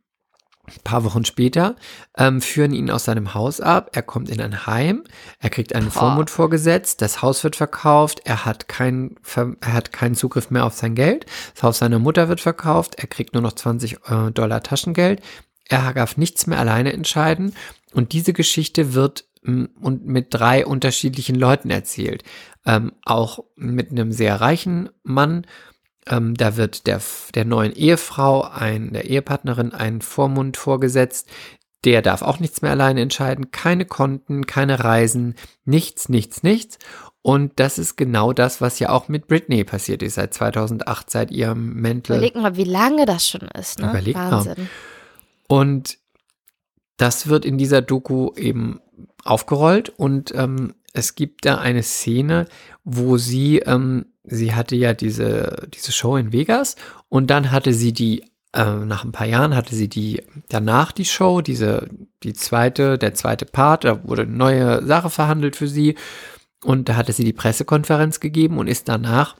Ein 0.65 0.81
paar 0.85 1.03
Wochen 1.03 1.25
später 1.25 1.75
ähm, 2.17 2.41
führen 2.41 2.73
ihn 2.73 2.89
aus 2.89 3.03
seinem 3.03 3.33
Haus 3.33 3.59
ab. 3.59 3.89
Er 3.93 4.01
kommt 4.01 4.29
in 4.29 4.39
ein 4.39 4.65
Heim. 4.65 5.03
Er 5.39 5.49
kriegt 5.49 5.75
einen. 5.75 5.91
Vormund 5.91 6.29
vorgesetzt. 6.29 7.01
Das 7.01 7.21
Haus 7.21 7.43
wird 7.43 7.57
verkauft. 7.57 8.21
Er 8.23 8.45
hat, 8.45 8.69
kein, 8.69 9.15
er 9.59 9.73
hat 9.73 9.91
keinen 9.91 10.15
Zugriff 10.15 10.51
mehr 10.51 10.65
auf 10.65 10.73
sein 10.73 10.95
Geld. 10.95 11.25
Das 11.53 11.63
Haus 11.63 11.77
seiner 11.79 11.99
Mutter 11.99 12.29
wird 12.29 12.39
verkauft. 12.39 12.95
Er 12.97 13.07
kriegt 13.07 13.33
nur 13.33 13.43
noch 13.43 13.53
20 13.53 13.97
äh, 14.05 14.31
Dollar 14.31 14.63
Taschengeld. 14.63 15.21
Er 15.67 15.93
darf 15.93 16.15
nichts 16.15 16.47
mehr 16.47 16.59
alleine 16.59 16.93
entscheiden. 16.93 17.53
Und 17.93 18.13
diese 18.13 18.31
Geschichte 18.31 18.93
wird 18.93 19.25
und 19.45 20.05
mit 20.05 20.27
drei 20.29 20.65
unterschiedlichen 20.65 21.35
Leuten 21.35 21.69
erzählt. 21.69 22.23
Ähm, 22.65 22.93
auch 23.03 23.39
mit 23.57 23.91
einem 23.91 24.13
sehr 24.13 24.39
reichen 24.39 24.89
Mann. 25.03 25.45
Ähm, 26.07 26.35
da 26.35 26.57
wird 26.57 26.87
der, 26.87 27.01
der 27.33 27.45
neuen 27.45 27.73
Ehefrau, 27.73 28.41
ein, 28.41 28.93
der 28.93 29.05
Ehepartnerin, 29.05 29.73
ein 29.73 30.01
Vormund 30.01 30.57
vorgesetzt. 30.57 31.29
Der 31.85 32.01
darf 32.01 32.21
auch 32.21 32.39
nichts 32.39 32.61
mehr 32.61 32.71
alleine 32.71 33.01
entscheiden. 33.01 33.51
Keine 33.51 33.85
Konten, 33.85 34.45
keine 34.45 34.83
Reisen, 34.83 35.35
nichts, 35.65 36.09
nichts, 36.09 36.43
nichts. 36.43 36.77
Und 37.21 37.53
das 37.55 37.79
ist 37.79 37.95
genau 37.95 38.33
das, 38.33 38.59
was 38.59 38.79
ja 38.79 38.89
auch 38.89 39.07
mit 39.07 39.27
Britney 39.27 39.63
passiert 39.63 40.03
ist 40.03 40.15
seit 40.15 40.33
2008, 40.33 41.09
seit 41.09 41.31
ihrem 41.31 41.73
Mental. 41.73 42.17
Überleg 42.17 42.35
mal, 42.35 42.57
wie 42.57 42.65
lange 42.65 43.05
das 43.05 43.27
schon 43.27 43.47
ist, 43.57 43.79
ne? 43.79 43.89
Überleg 43.89 44.15
mal. 44.15 44.31
Wahnsinn. 44.31 44.69
Und 45.47 45.97
das 46.97 47.27
wird 47.27 47.45
in 47.45 47.57
dieser 47.57 47.81
Doku 47.81 48.31
eben 48.35 48.79
aufgerollt 49.23 49.89
und 49.89 50.33
ähm, 50.35 50.73
es 50.93 51.15
gibt 51.15 51.45
da 51.45 51.57
eine 51.57 51.83
Szene, 51.83 52.47
wo 52.83 53.17
sie, 53.17 53.59
ähm, 53.59 54.05
sie 54.23 54.53
hatte 54.53 54.75
ja 54.75 54.93
diese, 54.93 55.67
diese 55.73 55.91
Show 55.91 56.15
in 56.17 56.31
Vegas 56.31 56.75
und 57.09 57.29
dann 57.29 57.51
hatte 57.51 57.73
sie 57.73 57.93
die, 57.93 58.23
äh, 58.53 58.63
nach 58.63 59.03
ein 59.03 59.11
paar 59.11 59.27
Jahren 59.27 59.55
hatte 59.55 59.75
sie 59.75 59.89
die, 59.89 60.23
danach 60.49 60.91
die 60.91 61.05
Show, 61.05 61.41
diese, 61.41 61.89
die 62.23 62.33
zweite, 62.33 62.97
der 62.97 63.13
zweite 63.13 63.45
Part, 63.45 63.83
da 63.83 64.07
wurde 64.07 64.23
eine 64.23 64.31
neue 64.31 64.85
Sache 64.85 65.09
verhandelt 65.09 65.55
für 65.55 65.67
sie 65.67 65.95
und 66.63 66.89
da 66.89 66.95
hatte 66.95 67.11
sie 67.11 67.25
die 67.25 67.33
Pressekonferenz 67.33 68.19
gegeben 68.19 68.57
und 68.57 68.67
ist 68.67 68.87
danach 68.87 69.35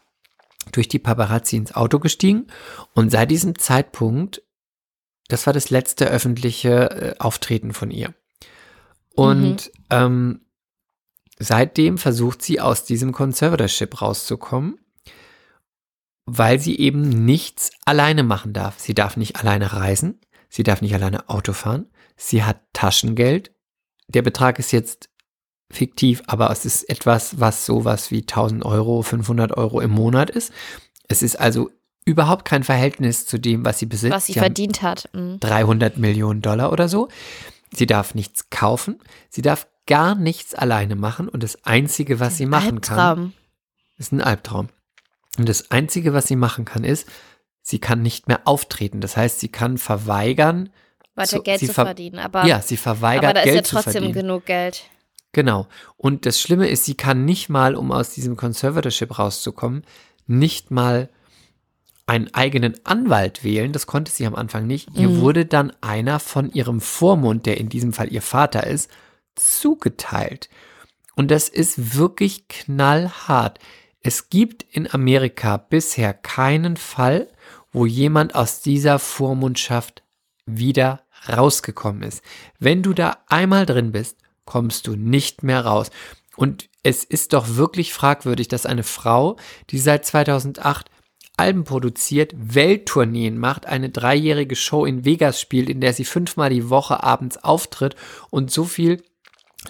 durch 0.72 0.88
die 0.88 1.00
Paparazzi 1.00 1.58
ins 1.58 1.76
Auto 1.76 2.00
gestiegen 2.00 2.48
und 2.94 3.12
seit 3.12 3.30
diesem 3.32 3.58
Zeitpunkt 3.60 4.42
das 5.28 5.46
war 5.46 5.54
das 5.54 5.70
letzte 5.70 6.08
öffentliche 6.08 6.92
äh, 6.92 7.16
Auftreten 7.20 7.74
von 7.74 7.92
ihr. 7.92 8.14
Und 9.16 9.72
ähm, 9.90 10.42
seitdem 11.44 11.98
versucht 11.98 12.42
sie 12.42 12.60
aus 12.60 12.86
diesem 12.86 13.12
Conservatorship 13.12 14.02
rauszukommen, 14.02 14.80
weil 16.26 16.60
sie 16.60 16.80
eben 16.80 17.26
nichts 17.26 17.72
alleine 17.86 18.24
machen 18.24 18.54
darf. 18.54 18.80
Sie 18.80 18.94
darf 18.94 19.18
nicht 19.18 19.36
alleine 19.38 19.74
reisen, 19.74 20.20
sie 20.50 20.64
darf 20.64 20.82
nicht 20.82 20.94
alleine 20.94 21.30
Auto 21.30 21.54
fahren, 21.54 21.88
sie 22.16 22.44
hat 22.44 22.62
Taschengeld. 22.74 23.52
Der 24.08 24.22
Betrag 24.22 24.60
ist 24.60 24.72
jetzt 24.72 25.10
fiktiv, 25.72 26.22
aber 26.28 26.50
es 26.52 26.66
ist 26.66 26.90
etwas, 26.90 27.40
was 27.40 27.66
sowas 27.66 28.12
wie 28.12 28.22
1000 28.22 28.64
Euro, 28.64 29.02
500 29.02 29.58
Euro 29.58 29.82
im 29.82 29.92
Monat 29.92 30.30
ist. 30.30 30.54
Es 31.08 31.24
ist 31.24 31.40
also 31.40 31.70
überhaupt 32.06 32.46
kein 32.46 32.64
Verhältnis 32.64 33.26
zu 33.26 33.38
dem, 33.40 33.66
was 33.66 33.80
sie 33.80 33.86
besitzt. 33.86 34.14
Was 34.14 34.26
sie, 34.28 34.34
sie 34.34 34.40
verdient 34.40 34.82
hat. 34.82 35.10
Mhm. 35.14 35.40
300 35.40 35.98
Millionen 35.98 36.42
Dollar 36.42 36.72
oder 36.72 36.88
so. 36.88 37.10
Sie 37.72 37.88
darf 37.88 38.14
nichts 38.14 38.50
kaufen. 38.50 39.00
Sie 39.30 39.42
darf 39.42 39.68
gar 39.88 40.16
nichts 40.16 40.54
alleine 40.56 40.96
machen. 40.96 41.28
Und 41.30 41.44
das 41.44 41.64
Einzige, 41.66 42.20
was 42.20 42.38
sie 42.38 42.46
machen 42.46 42.82
kann, 42.82 43.00
Albtraum. 43.00 43.34
ist 43.98 44.12
ein 44.12 44.22
Albtraum. 44.22 44.70
Und 45.38 45.50
das 45.50 45.72
Einzige, 45.72 46.14
was 46.14 46.28
sie 46.28 46.36
machen 46.36 46.66
kann, 46.66 46.84
ist, 46.84 47.08
sie 47.62 47.80
kann 47.80 48.02
nicht 48.02 48.28
mehr 48.28 48.42
auftreten. 48.46 49.02
Das 49.02 49.18
heißt, 49.18 49.40
sie 49.40 49.50
kann 49.50 49.78
verweigern, 49.78 50.70
Weiter 51.16 51.40
Geld 51.42 51.60
zu 51.60 51.68
ver- 51.68 51.86
verdienen. 51.86 52.20
Aber, 52.20 52.46
ja, 52.46 52.62
sie 52.62 52.78
verweigert 52.78 53.26
aber 53.26 53.34
da 53.34 53.40
ist 53.42 53.46
Geld 53.46 53.56
ja 53.58 53.64
zu 53.64 53.76
trotzdem 53.76 53.92
verdienen. 53.94 54.14
genug 54.14 54.46
Geld. 54.46 54.84
Genau. 55.32 55.68
Und 55.98 56.26
das 56.26 56.40
Schlimme 56.40 56.68
ist, 56.70 56.86
sie 56.86 56.96
kann 56.96 57.26
nicht 57.26 57.50
mal, 57.50 57.76
um 57.76 57.92
aus 57.92 58.12
diesem 58.12 58.36
Conservatorship 58.38 59.18
rauszukommen, 59.18 59.84
nicht 60.28 60.72
mal 60.72 61.10
einen 62.06 62.34
eigenen 62.34 62.76
Anwalt 62.86 63.44
wählen. 63.44 63.72
Das 63.72 63.88
konnte 63.88 64.12
sie 64.12 64.26
am 64.26 64.36
Anfang 64.36 64.68
nicht. 64.68 64.90
Ihr 64.96 65.10
Mhm. 65.10 65.22
wurde 65.22 65.46
dann 65.46 65.72
einer 65.82 66.20
von 66.20 66.52
ihrem 66.52 66.82
Vormund, 66.82 67.46
der 67.46 67.58
in 67.58 67.70
diesem 67.70 67.94
Fall 67.94 68.12
ihr 68.12 68.22
Vater 68.22 68.68
ist, 68.68 68.90
zugeteilt. 69.36 70.50
Und 71.16 71.32
das 71.32 71.50
ist 71.50 71.98
wirklich 71.98 72.48
knallhart. 72.48 73.60
Es 74.02 74.30
gibt 74.30 74.64
in 74.72 74.92
Amerika 74.92 75.58
bisher 75.58 76.14
keinen 76.14 76.78
Fall, 76.78 77.30
wo 77.72 77.86
jemand 77.86 78.36
aus 78.36 78.62
dieser 78.62 79.00
Vormundschaft 79.00 80.04
wieder 80.46 81.04
rausgekommen 81.30 82.04
ist. 82.04 82.22
Wenn 82.60 82.84
du 82.84 82.94
da 82.94 83.18
einmal 83.28 83.66
drin 83.66 83.92
bist, 83.92 84.18
kommst 84.46 84.88
du 84.88 84.96
nicht 84.96 85.44
mehr 85.44 85.66
raus. 85.66 85.90
Und 86.36 86.70
es 86.84 87.04
ist 87.04 87.34
doch 87.34 87.56
wirklich 87.56 87.94
fragwürdig, 87.94 88.48
dass 88.48 88.66
eine 88.66 88.84
Frau, 88.84 89.38
die 89.70 89.80
seit 89.80 90.06
2008 90.06 90.90
Alben 91.36 91.64
produziert, 91.64 92.34
Welttourneen 92.38 93.38
macht, 93.38 93.66
eine 93.66 93.90
dreijährige 93.90 94.56
Show 94.56 94.86
in 94.86 95.04
Vegas 95.04 95.42
spielt, 95.42 95.70
in 95.70 95.82
der 95.82 95.94
sie 95.94 96.06
fünfmal 96.06 96.50
die 96.50 96.70
Woche 96.70 97.02
abends 97.02 97.38
auftritt 97.38 97.96
und 98.30 98.52
so 98.52 98.66
viel 98.66 99.02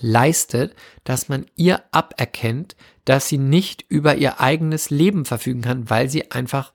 leistet, 0.01 0.75
dass 1.03 1.29
man 1.29 1.45
ihr 1.55 1.83
aberkennt, 1.91 2.75
dass 3.05 3.27
sie 3.29 3.37
nicht 3.37 3.83
über 3.89 4.15
ihr 4.15 4.39
eigenes 4.39 4.89
Leben 4.89 5.25
verfügen 5.25 5.61
kann, 5.61 5.89
weil 5.89 6.09
sie 6.09 6.31
einfach 6.31 6.71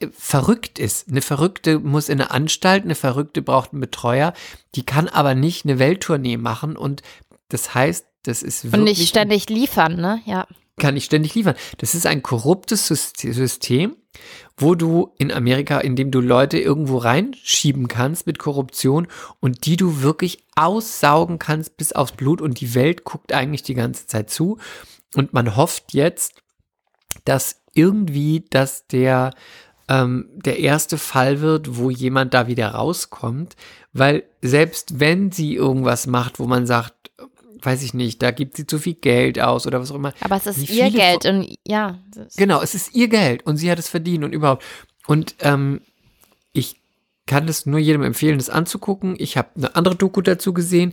äh, 0.00 0.08
verrückt 0.12 0.78
ist. 0.78 1.08
Eine 1.08 1.22
Verrückte 1.22 1.78
muss 1.78 2.08
in 2.08 2.20
eine 2.20 2.30
Anstalt, 2.30 2.84
eine 2.84 2.94
Verrückte 2.94 3.42
braucht 3.42 3.72
einen 3.72 3.80
Betreuer, 3.80 4.32
die 4.74 4.84
kann 4.84 5.08
aber 5.08 5.34
nicht 5.34 5.64
eine 5.64 5.78
Welttournee 5.78 6.36
machen 6.36 6.76
und 6.76 7.02
das 7.48 7.74
heißt, 7.74 8.06
das 8.24 8.42
ist 8.42 8.64
wirklich 8.64 8.78
Und 8.78 8.84
nicht 8.84 9.08
ständig 9.08 9.48
liefern, 9.48 9.96
ne? 9.96 10.20
Ja. 10.26 10.46
kann 10.78 10.96
ich 10.96 11.04
ständig 11.04 11.34
liefern. 11.34 11.54
Das 11.78 11.94
ist 11.94 12.06
ein 12.06 12.22
korruptes 12.22 12.90
Syst- 12.90 13.32
System, 13.32 13.96
wo 14.56 14.74
du 14.74 15.12
in 15.18 15.32
Amerika, 15.32 15.78
in 15.78 15.96
dem 15.96 16.10
du 16.10 16.20
Leute 16.20 16.58
irgendwo 16.58 16.98
reinschieben 16.98 17.88
kannst 17.88 18.26
mit 18.26 18.38
Korruption 18.38 19.08
und 19.40 19.66
die 19.66 19.76
du 19.76 20.02
wirklich 20.02 20.44
aussaugen 20.54 21.38
kannst 21.38 21.76
bis 21.76 21.92
aufs 21.92 22.12
Blut 22.12 22.40
und 22.40 22.60
die 22.60 22.74
Welt 22.74 23.04
guckt 23.04 23.32
eigentlich 23.32 23.62
die 23.62 23.74
ganze 23.74 24.06
Zeit 24.06 24.30
zu. 24.30 24.58
Und 25.14 25.32
man 25.32 25.56
hofft 25.56 25.92
jetzt, 25.94 26.42
dass 27.24 27.62
irgendwie, 27.74 28.44
dass 28.50 28.86
der 28.86 29.32
ähm, 29.88 30.28
der 30.32 30.58
erste 30.58 30.96
Fall 30.96 31.40
wird, 31.40 31.76
wo 31.76 31.90
jemand 31.90 32.34
da 32.34 32.46
wieder 32.46 32.68
rauskommt, 32.68 33.56
weil 33.92 34.24
selbst 34.40 35.00
wenn 35.00 35.32
sie 35.32 35.54
irgendwas 35.54 36.06
macht, 36.06 36.38
wo 36.38 36.46
man 36.46 36.66
sagt, 36.66 37.01
weiß 37.64 37.82
ich 37.82 37.94
nicht, 37.94 38.22
da 38.22 38.30
gibt 38.30 38.56
sie 38.56 38.66
zu 38.66 38.78
viel 38.78 38.94
Geld 38.94 39.40
aus 39.40 39.66
oder 39.66 39.80
was 39.80 39.90
auch 39.90 39.96
immer. 39.96 40.12
Aber 40.20 40.36
es 40.36 40.46
ist 40.46 40.68
ihr 40.70 40.90
Geld 40.90 41.24
und 41.26 41.46
ja. 41.66 41.98
Genau, 42.36 42.60
es 42.62 42.74
ist 42.74 42.94
ihr 42.94 43.08
Geld 43.08 43.46
und 43.46 43.56
sie 43.56 43.70
hat 43.70 43.78
es 43.78 43.88
verdient 43.88 44.24
und 44.24 44.32
überhaupt. 44.32 44.64
Und 45.06 45.34
ähm, 45.40 45.80
ich 46.52 46.76
kann 47.26 47.48
es 47.48 47.66
nur 47.66 47.78
jedem 47.78 48.02
empfehlen, 48.02 48.38
das 48.38 48.50
anzugucken. 48.50 49.14
Ich 49.18 49.36
habe 49.36 49.48
eine 49.56 49.74
andere 49.76 49.94
Doku 49.96 50.20
dazu 50.20 50.52
gesehen. 50.52 50.92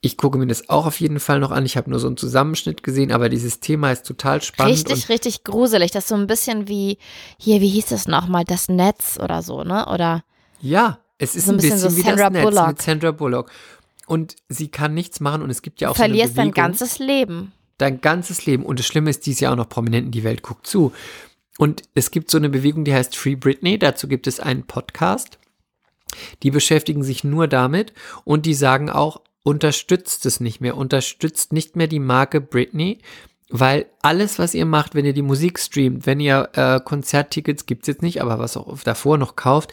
Ich 0.00 0.16
gucke 0.16 0.38
mir 0.38 0.46
das 0.46 0.68
auch 0.68 0.86
auf 0.86 1.00
jeden 1.00 1.18
Fall 1.18 1.40
noch 1.40 1.50
an. 1.50 1.66
Ich 1.66 1.76
habe 1.76 1.90
nur 1.90 1.98
so 1.98 2.06
einen 2.06 2.16
Zusammenschnitt 2.16 2.82
gesehen, 2.84 3.10
aber 3.10 3.28
dieses 3.28 3.58
Thema 3.58 3.90
ist 3.90 4.06
total 4.06 4.40
spannend. 4.42 4.74
Richtig, 4.74 5.08
richtig 5.08 5.42
gruselig. 5.44 5.90
Das 5.90 6.04
ist 6.04 6.08
so 6.08 6.14
ein 6.14 6.28
bisschen 6.28 6.68
wie, 6.68 6.98
hier, 7.36 7.60
wie 7.60 7.68
hieß 7.68 7.86
das 7.86 8.06
nochmal, 8.06 8.44
das 8.44 8.68
Netz 8.68 9.18
oder 9.20 9.42
so, 9.42 9.64
ne? 9.64 9.86
Oder 9.88 10.22
ja, 10.60 10.98
es 11.18 11.34
ist 11.34 11.46
So 11.46 11.52
ein 11.52 11.54
ein 11.54 11.56
bisschen 11.56 11.74
bisschen, 11.74 11.90
so 11.90 11.96
wie 11.96 12.02
Sandra 12.02 12.24
das 12.30 12.32
Netz 12.32 12.44
Bullock. 12.44 12.68
mit 12.68 12.82
Sandra 12.82 13.10
Bullock. 13.10 13.50
Und 14.08 14.36
sie 14.48 14.68
kann 14.68 14.94
nichts 14.94 15.20
machen 15.20 15.42
und 15.42 15.50
es 15.50 15.60
gibt 15.60 15.80
ja 15.82 15.88
du 15.88 15.92
auch 15.92 15.96
so 15.96 16.02
eine 16.02 16.14
verlierst 16.14 16.38
dein 16.38 16.50
Bewegung. 16.50 16.64
ganzes 16.64 16.98
Leben. 16.98 17.52
dein 17.76 18.00
ganzes 18.00 18.46
Leben. 18.46 18.64
Und 18.64 18.78
das 18.78 18.86
Schlimme 18.86 19.10
ist, 19.10 19.26
die 19.26 19.32
ist 19.32 19.40
ja 19.40 19.52
auch 19.52 19.56
noch 19.56 19.68
prominent 19.68 20.06
in 20.06 20.12
die 20.12 20.24
Welt 20.24 20.42
guckt 20.42 20.66
zu. 20.66 20.92
Und 21.58 21.82
es 21.94 22.10
gibt 22.10 22.30
so 22.30 22.38
eine 22.38 22.48
Bewegung, 22.48 22.84
die 22.84 22.94
heißt 22.94 23.14
Free 23.14 23.36
Britney. 23.36 23.78
Dazu 23.78 24.08
gibt 24.08 24.26
es 24.26 24.40
einen 24.40 24.64
Podcast. 24.64 25.38
Die 26.42 26.50
beschäftigen 26.50 27.02
sich 27.02 27.22
nur 27.22 27.48
damit 27.48 27.92
und 28.24 28.46
die 28.46 28.54
sagen 28.54 28.88
auch, 28.88 29.20
unterstützt 29.42 30.24
es 30.26 30.40
nicht 30.40 30.60
mehr, 30.60 30.76
unterstützt 30.76 31.52
nicht 31.52 31.76
mehr 31.76 31.86
die 31.86 32.00
Marke 32.00 32.40
Britney, 32.40 32.98
weil 33.50 33.86
alles, 34.02 34.38
was 34.38 34.54
ihr 34.54 34.66
macht, 34.66 34.94
wenn 34.94 35.04
ihr 35.04 35.12
die 35.12 35.22
Musik 35.22 35.58
streamt, 35.58 36.06
wenn 36.06 36.20
ihr 36.20 36.48
äh, 36.54 36.80
Konzerttickets, 36.80 37.66
gibt's 37.66 37.88
jetzt 37.88 38.02
nicht, 38.02 38.22
aber 38.22 38.38
was 38.38 38.56
auch 38.56 38.78
davor 38.80 39.18
noch 39.18 39.36
kauft, 39.36 39.72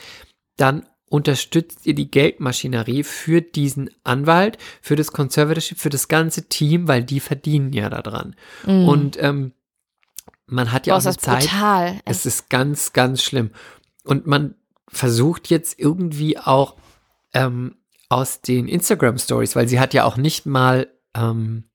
dann 0.58 0.86
unterstützt 1.10 1.86
ihr 1.86 1.94
die 1.94 2.10
Geldmaschinerie 2.10 3.04
für 3.04 3.42
diesen 3.42 3.90
Anwalt, 4.04 4.58
für 4.82 4.96
das 4.96 5.12
Conservatorship, 5.12 5.78
für 5.78 5.90
das 5.90 6.08
ganze 6.08 6.50
Team, 6.50 6.88
weil 6.88 7.04
die 7.04 7.20
verdienen 7.20 7.74
ja 7.74 7.90
daran. 7.90 8.36
Mhm. 8.66 8.88
Und 8.88 9.24
ähm, 9.24 9.52
man 10.48 10.72
hat 10.72 10.88
ja 10.88 10.94
Boah, 10.94 10.98
auch 11.00 11.06
eine 11.06 11.16
das 11.16 11.24
Zeit, 11.24 11.44
brutal. 11.44 12.00
es 12.06 12.26
ist 12.26 12.50
ganz, 12.50 12.94
ganz 12.94 13.22
schlimm. 13.22 13.52
Und 14.04 14.28
man 14.28 14.56
versucht 14.88 15.50
jetzt 15.50 15.80
irgendwie 15.80 16.38
auch 16.38 16.76
ähm, 17.34 17.76
aus 18.10 18.42
den 18.42 18.68
Instagram 18.68 19.18
Stories, 19.18 19.56
weil 19.56 19.68
sie 19.68 19.80
hat 19.80 19.94
ja 19.94 20.06
auch 20.06 20.18
nicht 20.18 20.46
mal, 20.46 20.88
ähm, 21.16 21.66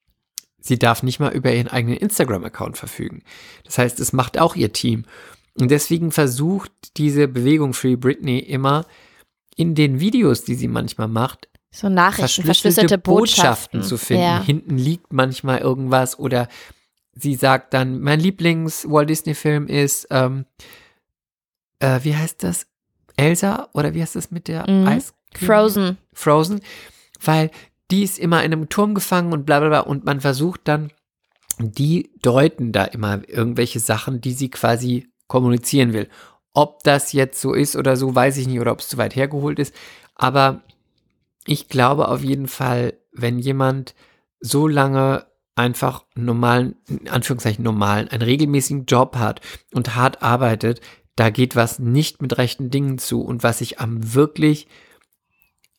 sie 0.60 0.78
darf 0.78 1.02
nicht 1.02 1.20
mal 1.20 1.32
über 1.32 1.52
ihren 1.52 1.68
eigenen 1.68 1.96
Instagram-Account 1.96 2.78
verfügen. 2.78 3.22
Das 3.64 3.78
heißt, 3.78 4.00
es 4.00 4.12
macht 4.12 4.38
auch 4.38 4.56
ihr 4.56 4.72
Team. 4.72 5.04
Und 5.58 5.70
deswegen 5.70 6.12
versucht 6.12 6.72
diese 6.96 7.28
Bewegung 7.28 7.74
Free 7.74 7.96
Britney 7.96 8.38
immer 8.38 8.86
in 9.60 9.74
den 9.74 10.00
Videos, 10.00 10.42
die 10.42 10.54
sie 10.54 10.68
manchmal 10.68 11.08
macht, 11.08 11.48
so 11.70 11.90
Nachrichten, 11.90 12.44
verschlüsselte 12.44 12.96
Botschaften. 12.96 13.82
zu 13.82 13.98
finden. 13.98 14.22
Ja. 14.22 14.42
Hinten 14.42 14.78
liegt 14.78 15.12
manchmal 15.12 15.58
irgendwas 15.58 16.18
oder 16.18 16.48
sie 17.12 17.34
sagt 17.34 17.74
dann, 17.74 18.00
mein 18.00 18.20
Lieblings-Walt 18.20 19.10
Disney-Film 19.10 19.66
ist, 19.66 20.06
ähm, 20.10 20.46
äh, 21.78 22.00
wie 22.02 22.16
heißt 22.16 22.42
das? 22.42 22.66
Elsa 23.16 23.68
oder 23.74 23.92
wie 23.92 24.00
heißt 24.00 24.16
das 24.16 24.30
mit 24.30 24.48
der 24.48 24.68
Mhm. 24.68 24.86
Eis? 24.88 25.12
Frozen. 25.36 25.98
Frozen, 26.14 26.60
weil 27.22 27.50
die 27.90 28.02
ist 28.02 28.18
immer 28.18 28.42
in 28.42 28.52
einem 28.54 28.68
Turm 28.70 28.94
gefangen 28.94 29.32
und 29.34 29.44
bla 29.44 29.60
bla 29.60 29.68
bla 29.68 29.80
und 29.80 30.04
man 30.06 30.20
versucht 30.22 30.62
dann, 30.64 30.90
die 31.58 32.10
deuten 32.22 32.72
da 32.72 32.84
immer 32.84 33.20
irgendwelche 33.28 33.78
Sachen, 33.78 34.22
die 34.22 34.32
sie 34.32 34.48
quasi 34.48 35.10
kommunizieren 35.26 35.92
will. 35.92 36.08
Ob 36.52 36.82
das 36.82 37.12
jetzt 37.12 37.40
so 37.40 37.52
ist 37.52 37.76
oder 37.76 37.96
so, 37.96 38.14
weiß 38.14 38.36
ich 38.36 38.46
nicht, 38.48 38.60
oder 38.60 38.72
ob 38.72 38.80
es 38.80 38.88
zu 38.88 38.98
weit 38.98 39.14
hergeholt 39.14 39.58
ist. 39.58 39.74
Aber 40.14 40.62
ich 41.46 41.68
glaube 41.68 42.08
auf 42.08 42.22
jeden 42.22 42.48
Fall, 42.48 42.94
wenn 43.12 43.38
jemand 43.38 43.94
so 44.40 44.66
lange 44.66 45.26
einfach 45.54 46.04
normalen, 46.14 46.76
in 46.88 47.08
Anführungszeichen 47.08 47.62
normalen, 47.62 48.08
einen 48.08 48.22
regelmäßigen 48.22 48.86
Job 48.86 49.16
hat 49.16 49.40
und 49.72 49.94
hart 49.94 50.22
arbeitet, 50.22 50.80
da 51.16 51.30
geht 51.30 51.56
was 51.56 51.78
nicht 51.78 52.22
mit 52.22 52.38
rechten 52.38 52.70
Dingen 52.70 52.98
zu. 52.98 53.20
Und 53.22 53.42
was 53.42 53.60
ich 53.60 53.78
am 53.78 54.14
wirklich 54.14 54.68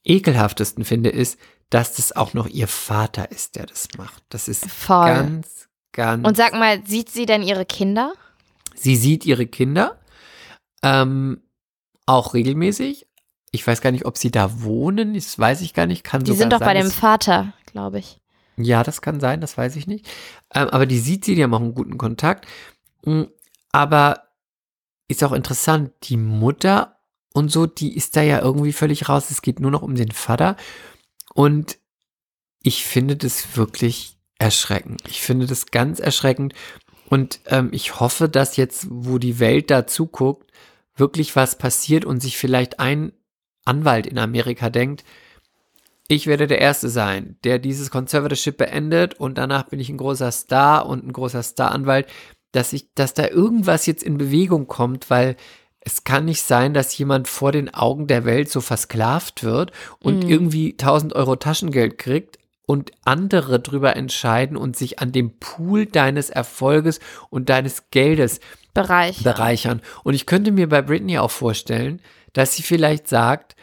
ekelhaftesten 0.04 0.86
finde, 0.86 1.10
ist, 1.10 1.40
dass 1.70 1.96
das 1.96 2.16
auch 2.16 2.34
noch 2.34 2.48
ihr 2.48 2.68
Vater 2.68 3.32
ist, 3.32 3.56
der 3.56 3.66
das 3.66 3.88
macht. 3.98 4.24
Das 4.30 4.48
ist 4.48 4.70
Voll. 4.70 5.08
ganz, 5.08 5.70
ganz. 5.94 6.28
Und 6.28 6.38
sag 6.38 6.54
mal, 6.54 6.86
sieht 6.86 7.10
sie 7.10 7.26
denn 7.26 7.42
ihre 7.42 7.66
Kinder? 7.66 8.14
Sie 8.76 8.96
sieht 8.96 9.26
ihre 9.26 9.48
Kinder 9.48 9.98
ähm, 10.84 11.42
auch 12.06 12.34
regelmäßig. 12.34 13.08
Ich 13.52 13.66
weiß 13.66 13.82
gar 13.82 13.92
nicht, 13.92 14.06
ob 14.06 14.18
sie 14.18 14.32
da 14.32 14.62
wohnen. 14.62 15.14
Das 15.14 15.38
weiß 15.38 15.62
ich 15.62 15.74
gar 15.74 15.86
nicht. 15.86 16.04
Kann 16.04 16.24
Die 16.24 16.34
sind 16.34 16.54
doch 16.54 16.60
sein, 16.60 16.68
bei 16.68 16.74
dem 16.74 16.92
Vater, 16.92 17.54
glaube 17.66 18.00
ich. 18.00 18.20
Ja, 18.58 18.84
das 18.84 19.02
kann 19.02 19.20
sein, 19.20 19.42
das 19.42 19.58
weiß 19.58 19.76
ich 19.76 19.88
nicht. 19.88 20.08
Ähm, 20.54 20.70
aber 20.70 20.86
die 20.86 21.00
sieht 21.00 21.26
sie, 21.26 21.36
die 21.36 21.44
haben 21.44 21.54
auch 21.54 21.62
einen 21.62 21.76
guten 21.76 21.98
Kontakt. 21.98 22.48
Mm, 23.06 23.24
Aber 23.72 24.24
ist 25.08 25.24
auch 25.24 25.34
interessant, 25.34 25.92
die 26.04 26.18
Mutter 26.18 26.98
und 27.34 27.52
so, 27.52 27.66
die 27.66 27.96
ist 27.96 28.16
da 28.16 28.22
ja 28.22 28.40
irgendwie 28.40 28.74
völlig 28.74 29.10
raus. 29.10 29.32
Es 29.32 29.42
geht 29.42 29.60
nur 29.60 29.72
noch 29.72 29.82
um 29.82 29.96
den 29.96 30.12
Vater. 30.12 30.56
Und 31.34 31.78
ich 32.62 32.86
finde 32.86 33.16
das 33.16 33.58
wirklich 33.58 34.18
erschreckend. 34.38 35.02
Ich 35.08 35.22
finde 35.22 35.46
das 35.46 35.68
ganz 35.68 36.00
erschreckend. 36.00 36.54
Und 37.10 37.42
ähm, 37.48 37.70
ich 37.74 38.00
hoffe, 38.00 38.30
dass 38.30 38.58
jetzt, 38.58 38.88
wo 38.90 39.18
die 39.18 39.40
Welt 39.40 39.70
da 39.70 39.88
zuguckt, 39.88 40.52
wirklich 40.96 41.36
was 41.36 41.58
passiert 41.58 42.06
und 42.06 42.22
sich 42.22 42.38
vielleicht 42.38 42.80
ein 42.80 43.12
Anwalt 43.66 44.08
in 44.08 44.18
Amerika 44.18 44.70
denkt, 44.70 45.04
ich 46.08 46.28
werde 46.28 46.48
der 46.48 46.60
Erste 46.60 46.90
sein, 46.90 47.38
der 47.46 47.58
dieses 47.58 47.90
Conservatorship 47.90 48.58
beendet 48.58 49.14
und 49.14 49.38
danach 49.38 49.64
bin 49.70 49.80
ich 49.80 49.90
ein 49.90 49.98
großer 49.98 50.32
Star 50.32 50.86
und 50.86 51.06
ein 51.06 51.14
großer 51.14 51.42
Star-Anwalt, 51.42 52.08
dass 52.52 52.74
ich, 52.74 52.94
dass 52.96 53.14
da 53.14 53.28
irgendwas 53.28 53.86
jetzt 53.86 54.04
in 54.04 54.18
Bewegung 54.18 54.68
kommt, 54.68 55.10
weil 55.10 55.38
es 55.80 56.04
kann 56.04 56.26
nicht 56.26 56.42
sein, 56.44 56.74
dass 56.74 56.98
jemand 56.98 57.30
vor 57.30 57.54
den 57.54 57.74
Augen 57.74 58.08
der 58.08 58.26
Welt 58.26 58.52
so 58.52 58.60
versklavt 58.60 59.44
wird 59.44 59.72
und 60.00 60.26
Mhm. 60.26 60.30
irgendwie 60.30 60.74
1000 60.74 61.14
Euro 61.14 61.38
Taschengeld 61.38 61.98
kriegt 61.98 62.38
und 62.72 62.94
andere 63.04 63.60
drüber 63.60 63.98
entscheiden 63.98 64.56
und 64.56 64.78
sich 64.78 65.00
an 65.00 65.12
dem 65.12 65.38
Pool 65.40 65.86
deines 65.86 66.30
Erfolges 66.30 67.02
und 67.30 67.50
deines 67.50 67.90
Geldes 67.92 68.40
Bereich. 68.74 69.22
bereichern. 69.24 69.82
Und 70.06 70.14
ich 70.14 70.26
könnte 70.26 70.54
mir 70.54 70.70
bei 70.70 70.82
Britney 70.82 71.18
auch 71.18 71.32
vorstellen, 71.32 72.02
dass 72.32 72.56
sie 72.56 72.64
vielleicht 72.64 73.10
sagt, 73.10 73.58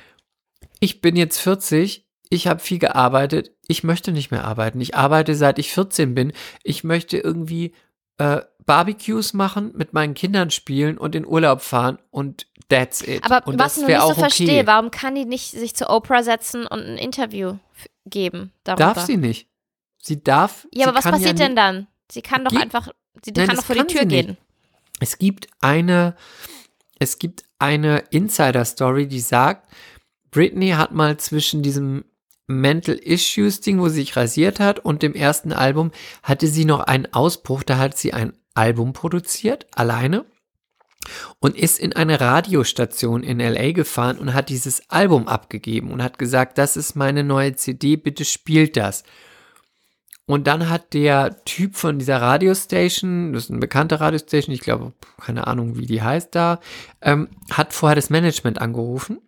ich 0.79 1.01
bin 1.01 1.17
jetzt 1.17 1.39
40, 1.39 2.07
ich 2.29 2.49
habe 2.49 2.61
viel 2.61 2.79
gearbeitet, 2.79 3.53
ich 3.67 3.83
möchte 3.83 4.13
nicht 4.13 4.31
mehr 4.31 4.45
arbeiten. 4.45 4.79
Ich 4.79 4.95
arbeite 4.95 5.35
seit 5.37 5.59
ich 5.59 5.73
14 5.73 6.15
bin. 6.15 6.35
Ich 6.63 6.85
möchte 6.85 7.17
irgendwie 7.17 7.73
äh, 8.19 8.43
Barbecues 8.69 9.33
machen, 9.33 9.73
mit 9.75 9.95
meinen 9.95 10.13
Kindern 10.13 10.51
spielen 10.51 10.99
und 10.99 11.15
in 11.15 11.27
Urlaub 11.27 11.63
fahren 11.63 11.99
und 12.11 12.47
that's 12.69 13.01
it. 13.01 13.25
Aber 13.25 13.45
und 13.47 13.59
was 13.59 13.79
ich 13.79 13.87
nicht 13.87 13.99
so 13.99 14.13
verstehe, 14.13 14.61
okay. 14.61 14.67
warum 14.67 14.91
kann 14.91 15.15
die 15.15 15.25
nicht 15.25 15.53
sich 15.53 15.75
zu 15.75 15.89
Oprah 15.89 16.23
setzen 16.23 16.67
und 16.67 16.81
ein 16.81 16.99
Interview 16.99 17.57
geben 18.05 18.53
darüber? 18.65 18.93
Darf 18.93 19.07
sie 19.07 19.17
nicht. 19.17 19.49
Sie 20.03 20.23
darf. 20.23 20.69
Ja, 20.71 20.87
aber 20.87 20.99
was 20.99 21.05
passiert 21.05 21.39
ja 21.39 21.47
denn 21.47 21.57
dann? 21.57 21.87
Sie 22.13 22.21
kann 22.21 22.45
doch 22.45 22.55
einfach, 22.55 22.89
sie 23.25 23.33
Nein, 23.35 23.47
kann 23.47 23.57
doch 23.57 23.65
vor 23.65 23.75
die 23.75 23.81
kann 23.81 23.89
Tür 23.89 24.01
sie 24.01 24.07
nicht. 24.07 24.27
gehen. 24.27 24.37
Es 25.01 25.17
gibt 25.17 25.49
eine, 25.61 26.15
es 26.99 27.19
gibt 27.19 27.45
eine 27.59 28.05
Insider-Story, 28.11 29.09
die 29.09 29.21
sagt, 29.21 29.67
Britney 30.31 30.71
hat 30.73 30.93
mal 30.93 31.17
zwischen 31.17 31.63
diesem 31.63 32.05
Mental 32.47 32.97
Issues 32.97 33.63
Ding, 33.63 33.81
wo 33.81 33.89
sie 33.89 34.01
sich 34.01 34.15
rasiert 34.15 34.61
hat, 34.61 34.79
und 34.79 35.03
dem 35.03 35.15
ersten 35.15 35.55
Album 35.55 35.91
hatte 36.23 36.49
sie 36.49 36.67
noch 36.67 36.81
einen 36.81 37.11
Ausbruch. 37.15 37.63
Da 37.63 37.79
hat 37.79 37.97
sie 37.97 38.13
ein 38.13 38.35
Album 38.59 38.93
produziert, 38.93 39.67
alleine, 39.73 40.27
und 41.39 41.57
ist 41.57 41.79
in 41.79 41.95
eine 41.95 42.21
Radiostation 42.21 43.23
in 43.23 43.39
LA 43.39 43.71
gefahren 43.71 44.19
und 44.19 44.35
hat 44.35 44.49
dieses 44.49 44.91
Album 44.91 45.29
abgegeben 45.29 45.93
und 45.93 46.03
hat 46.03 46.19
gesagt, 46.19 46.59
das 46.59 46.77
ist 46.77 46.97
meine 46.97 47.23
neue 47.23 47.55
CD, 47.55 47.97
bitte 47.97 48.25
spielt 48.25 48.77
das. 48.77 49.05
Und 50.27 50.49
dann 50.49 50.69
hat 50.69 50.93
der 50.93 51.45
Typ 51.45 51.77
von 51.77 52.01
dieser 52.01 52.21
Radiostation, 52.21 53.33
das 53.33 53.45
ist 53.45 53.51
eine 53.51 53.61
bekannte 53.61 54.01
Radiostation, 54.01 54.53
ich 54.53 54.61
glaube, 54.61 54.93
keine 55.21 55.47
Ahnung, 55.47 55.79
wie 55.79 55.87
die 55.87 56.03
heißt 56.03 56.35
da, 56.35 56.59
ähm, 57.01 57.29
hat 57.51 57.73
vorher 57.73 57.97
das 57.97 58.11
Management 58.11 58.61
angerufen. 58.61 59.21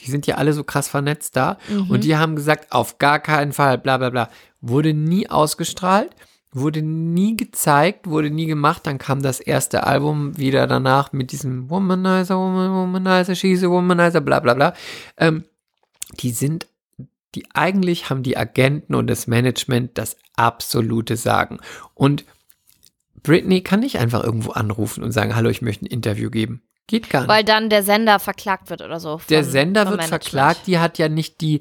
Die 0.00 0.10
sind 0.10 0.26
ja 0.26 0.34
alle 0.34 0.52
so 0.52 0.64
krass 0.64 0.88
vernetzt 0.88 1.36
da. 1.36 1.56
Mhm. 1.68 1.90
Und 1.90 2.04
die 2.04 2.16
haben 2.16 2.36
gesagt, 2.36 2.72
auf 2.72 2.98
gar 2.98 3.20
keinen 3.20 3.52
Fall, 3.52 3.78
bla 3.78 3.96
bla 3.96 4.10
bla. 4.10 4.28
Wurde 4.60 4.92
nie 4.92 5.30
ausgestrahlt, 5.30 6.10
wurde 6.56 6.82
nie 6.82 7.36
gezeigt, 7.36 8.06
wurde 8.08 8.30
nie 8.30 8.46
gemacht. 8.46 8.86
Dann 8.86 8.98
kam 8.98 9.22
das 9.22 9.40
erste 9.40 9.84
Album 9.86 10.36
wieder 10.38 10.66
danach 10.66 11.12
mit 11.12 11.32
diesem 11.32 11.68
Womanizer, 11.70 12.36
Woman, 12.36 12.72
Womanizer, 12.72 13.34
she's 13.34 13.62
a 13.62 13.68
Womanizer, 13.68 14.20
bla 14.20 14.40
bla 14.40 14.54
bla. 14.54 14.74
Ähm, 15.16 15.44
die 16.20 16.30
sind, 16.30 16.66
die 17.34 17.44
eigentlich 17.54 18.08
haben 18.10 18.22
die 18.22 18.36
Agenten 18.36 18.94
und 18.94 19.06
das 19.08 19.26
Management 19.26 19.98
das 19.98 20.16
absolute 20.36 21.16
Sagen. 21.16 21.58
Und 21.94 22.24
Britney 23.22 23.60
kann 23.62 23.80
nicht 23.80 23.98
einfach 23.98 24.22
irgendwo 24.24 24.52
anrufen 24.52 25.02
und 25.02 25.12
sagen, 25.12 25.34
hallo, 25.34 25.48
ich 25.50 25.62
möchte 25.62 25.84
ein 25.84 25.88
Interview 25.88 26.30
geben. 26.30 26.62
Geht 26.86 27.10
gar 27.10 27.22
nicht. 27.22 27.28
Weil 27.28 27.42
dann 27.42 27.68
der 27.68 27.82
Sender 27.82 28.20
verklagt 28.20 28.70
wird 28.70 28.80
oder 28.80 29.00
so. 29.00 29.20
Der 29.28 29.42
von- 29.42 29.50
Sender 29.52 29.82
vom 29.82 29.90
wird 29.92 30.00
Management. 30.02 30.22
verklagt, 30.24 30.66
die 30.68 30.78
hat 30.78 30.98
ja 30.98 31.08
nicht 31.08 31.40
die, 31.40 31.60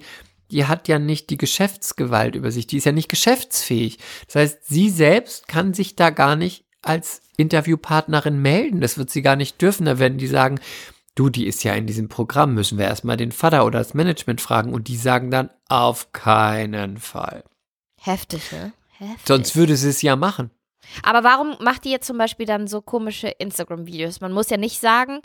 die 0.52 0.66
hat 0.66 0.88
ja 0.88 1.00
nicht 1.00 1.30
die 1.30 1.38
Geschäftsgewalt 1.38 2.36
über 2.36 2.52
sich, 2.52 2.68
die 2.68 2.78
ist 2.78 2.86
ja 2.86 2.92
nicht 2.92 3.10
geschäftsfähig. 3.10 3.98
Das 4.28 4.36
heißt, 4.36 4.66
sie 4.66 4.90
selbst 4.90 5.48
kann 5.48 5.74
sich 5.74 5.96
da 5.96 6.10
gar 6.10 6.36
nicht 6.36 6.66
als 6.82 7.22
Interviewpartnerin 7.38 8.42
melden. 8.42 8.82
Das 8.82 8.98
wird 8.98 9.10
sie 9.10 9.22
gar 9.22 9.36
nicht 9.36 9.62
dürfen. 9.62 9.86
Da 9.86 10.00
werden 10.00 10.18
die 10.18 10.28
sagen, 10.28 10.60
du, 11.16 11.30
die 11.30 11.48
ist 11.48 11.64
ja 11.64 11.74
in 11.74 11.88
diesem 11.88 12.10
Programm, 12.10 12.54
müssen 12.54 12.78
wir 12.78 12.86
erstmal 12.86 13.18
den 13.18 13.32
Vater 13.32 13.66
oder 13.66 13.80
das 13.80 13.94
Management 13.94 14.42
fragen 14.42 14.74
und 14.74 14.88
die 14.88 14.98
sagen 14.98 15.32
dann 15.32 15.50
auf 15.68 16.12
keinen 16.14 16.98
Fall. 16.98 17.44
Heftig, 18.00 18.52
ne? 18.52 18.72
Heftig. 18.98 19.28
Sonst 19.28 19.56
würde 19.56 19.76
sie 19.76 19.90
es 19.90 20.02
ja 20.02 20.16
machen. 20.16 20.52
Aber 21.04 21.24
warum 21.24 21.56
macht 21.60 21.84
die 21.84 21.90
jetzt 21.90 22.08
zum 22.08 22.18
Beispiel 22.18 22.46
dann 22.46 22.68
so 22.68 22.82
komische 22.82 23.28
Instagram-Videos? 23.28 24.22
Man 24.22 24.32
muss 24.32 24.50
ja 24.50 24.58
nicht 24.58 24.80
sagen, 24.80 25.22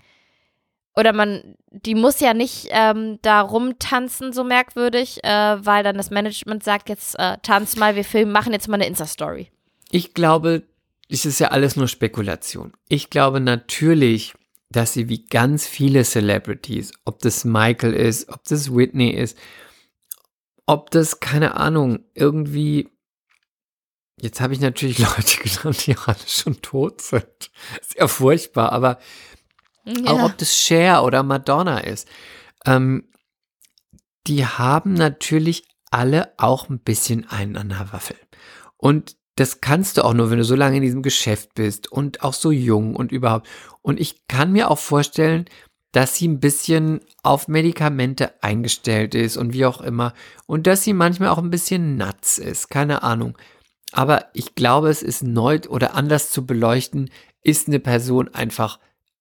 oder 0.97 1.13
man, 1.13 1.57
die 1.71 1.95
muss 1.95 2.21
ja 2.21 2.35
nicht 2.35 2.69
ähm, 2.71 3.19
da 3.23 3.41
rumtanzen, 3.41 4.33
so 4.33 4.45
merkwürdig, 4.45 5.23
äh, 5.23 5.65
weil 5.65 5.85
dann 5.85 5.97
das 5.97 6.11
Management 6.11 6.65
sagt, 6.65 6.89
jetzt 6.89 7.19
äh, 7.19 7.39
tanz 7.43 7.77
mal, 7.77 7.97
wir 7.97 8.05
filmen, 8.05 8.33
machen 8.33 8.53
jetzt 8.53 8.69
mal 8.69 8.75
eine 8.75 8.87
Insta-Story. 8.87 9.51
Ich 9.91 10.15
glaube, 10.15 10.65
es 11.09 11.25
ist 11.25 11.41
ja 11.41 11.49
alles 11.49 11.77
nur 11.77 11.89
Spekulation. 11.89 12.73
Ich 12.89 13.11
glaube 13.11 13.41
natürlich, 13.41 14.35
dass 14.71 14.93
sie 14.93 15.09
wie 15.09 15.25
ganz 15.25 15.67
viele 15.67 16.05
Celebrities, 16.05 16.93
ob 17.05 17.19
das 17.21 17.45
Michael 17.45 17.93
ist, 17.93 18.29
ob 18.29 18.45
das 18.45 18.75
Whitney 18.75 19.11
ist, 19.11 19.37
ob 20.67 20.91
das, 20.91 21.19
keine 21.19 21.57
Ahnung, 21.57 22.05
irgendwie. 22.15 22.89
Jetzt 24.21 24.41
habe 24.41 24.55
ich 24.55 24.61
natürlich 24.61 24.99
Leute 25.17 25.39
genannt, 25.43 25.87
die 25.87 25.97
alle 25.97 26.17
schon 26.27 26.63
tot 26.63 27.01
sind. 27.01 27.51
Sehr 27.83 28.07
furchtbar, 28.07 28.71
aber 28.71 28.99
auch 30.07 30.23
ob 30.23 30.39
das 30.39 30.57
Cher 30.57 31.05
oder 31.05 31.23
Madonna 31.23 31.79
ist. 31.79 32.09
Ähm, 32.67 33.09
die 34.27 34.45
haben 34.45 34.95
natürlich 34.95 35.65
alle 35.91 36.33
auch 36.37 36.69
ein 36.69 36.79
bisschen 36.79 37.29
einen 37.29 37.57
an 37.57 37.71
der 37.71 37.93
Waffel. 37.93 38.17
Und 38.77 39.17
das 39.37 39.61
kannst 39.61 39.97
du 39.97 40.05
auch 40.05 40.15
nur, 40.15 40.31
wenn 40.31 40.39
du 40.39 40.45
so 40.45 40.55
lange 40.55 40.77
in 40.77 40.83
diesem 40.83 41.03
Geschäft 41.03 41.55
bist 41.55 41.91
und 41.91 42.23
auch 42.23 42.35
so 42.35 42.51
jung 42.51 42.95
und 42.95 43.11
überhaupt. 43.11 43.49
Und 43.83 43.99
ich 43.99 44.27
kann 44.29 44.53
mir 44.53 44.71
auch 44.71 44.79
vorstellen, 44.79 45.47
dass 45.93 46.17
sie 46.17 46.29
ein 46.29 46.41
bisschen 46.41 47.01
auf 47.23 47.49
Medikamente 47.49 48.33
eingestellt 48.43 49.15
ist 49.15 49.37
und 49.37 49.53
wie 49.53 49.67
auch 49.67 49.81
immer. 49.81 50.15
Und 50.47 50.67
dass 50.67 50.85
sie 50.85 50.93
manchmal 50.93 51.31
auch 51.31 51.39
ein 51.39 51.51
bisschen 51.51 51.97
nuts 51.97 52.39
ist, 52.39 52.69
keine 52.69 53.03
Ahnung. 53.03 53.37
Aber 53.93 54.27
ich 54.35 54.55
glaube, 54.55 54.89
es 54.89 55.03
ist 55.03 55.25
neu 55.25 55.59
oder 55.69 55.95
anders 55.95 56.31
zu 56.31 56.47
beleuchten, 56.47 57.11
ist 57.43 57.67
eine 57.67 57.81
Person 57.81 58.29
einfach 58.29 58.79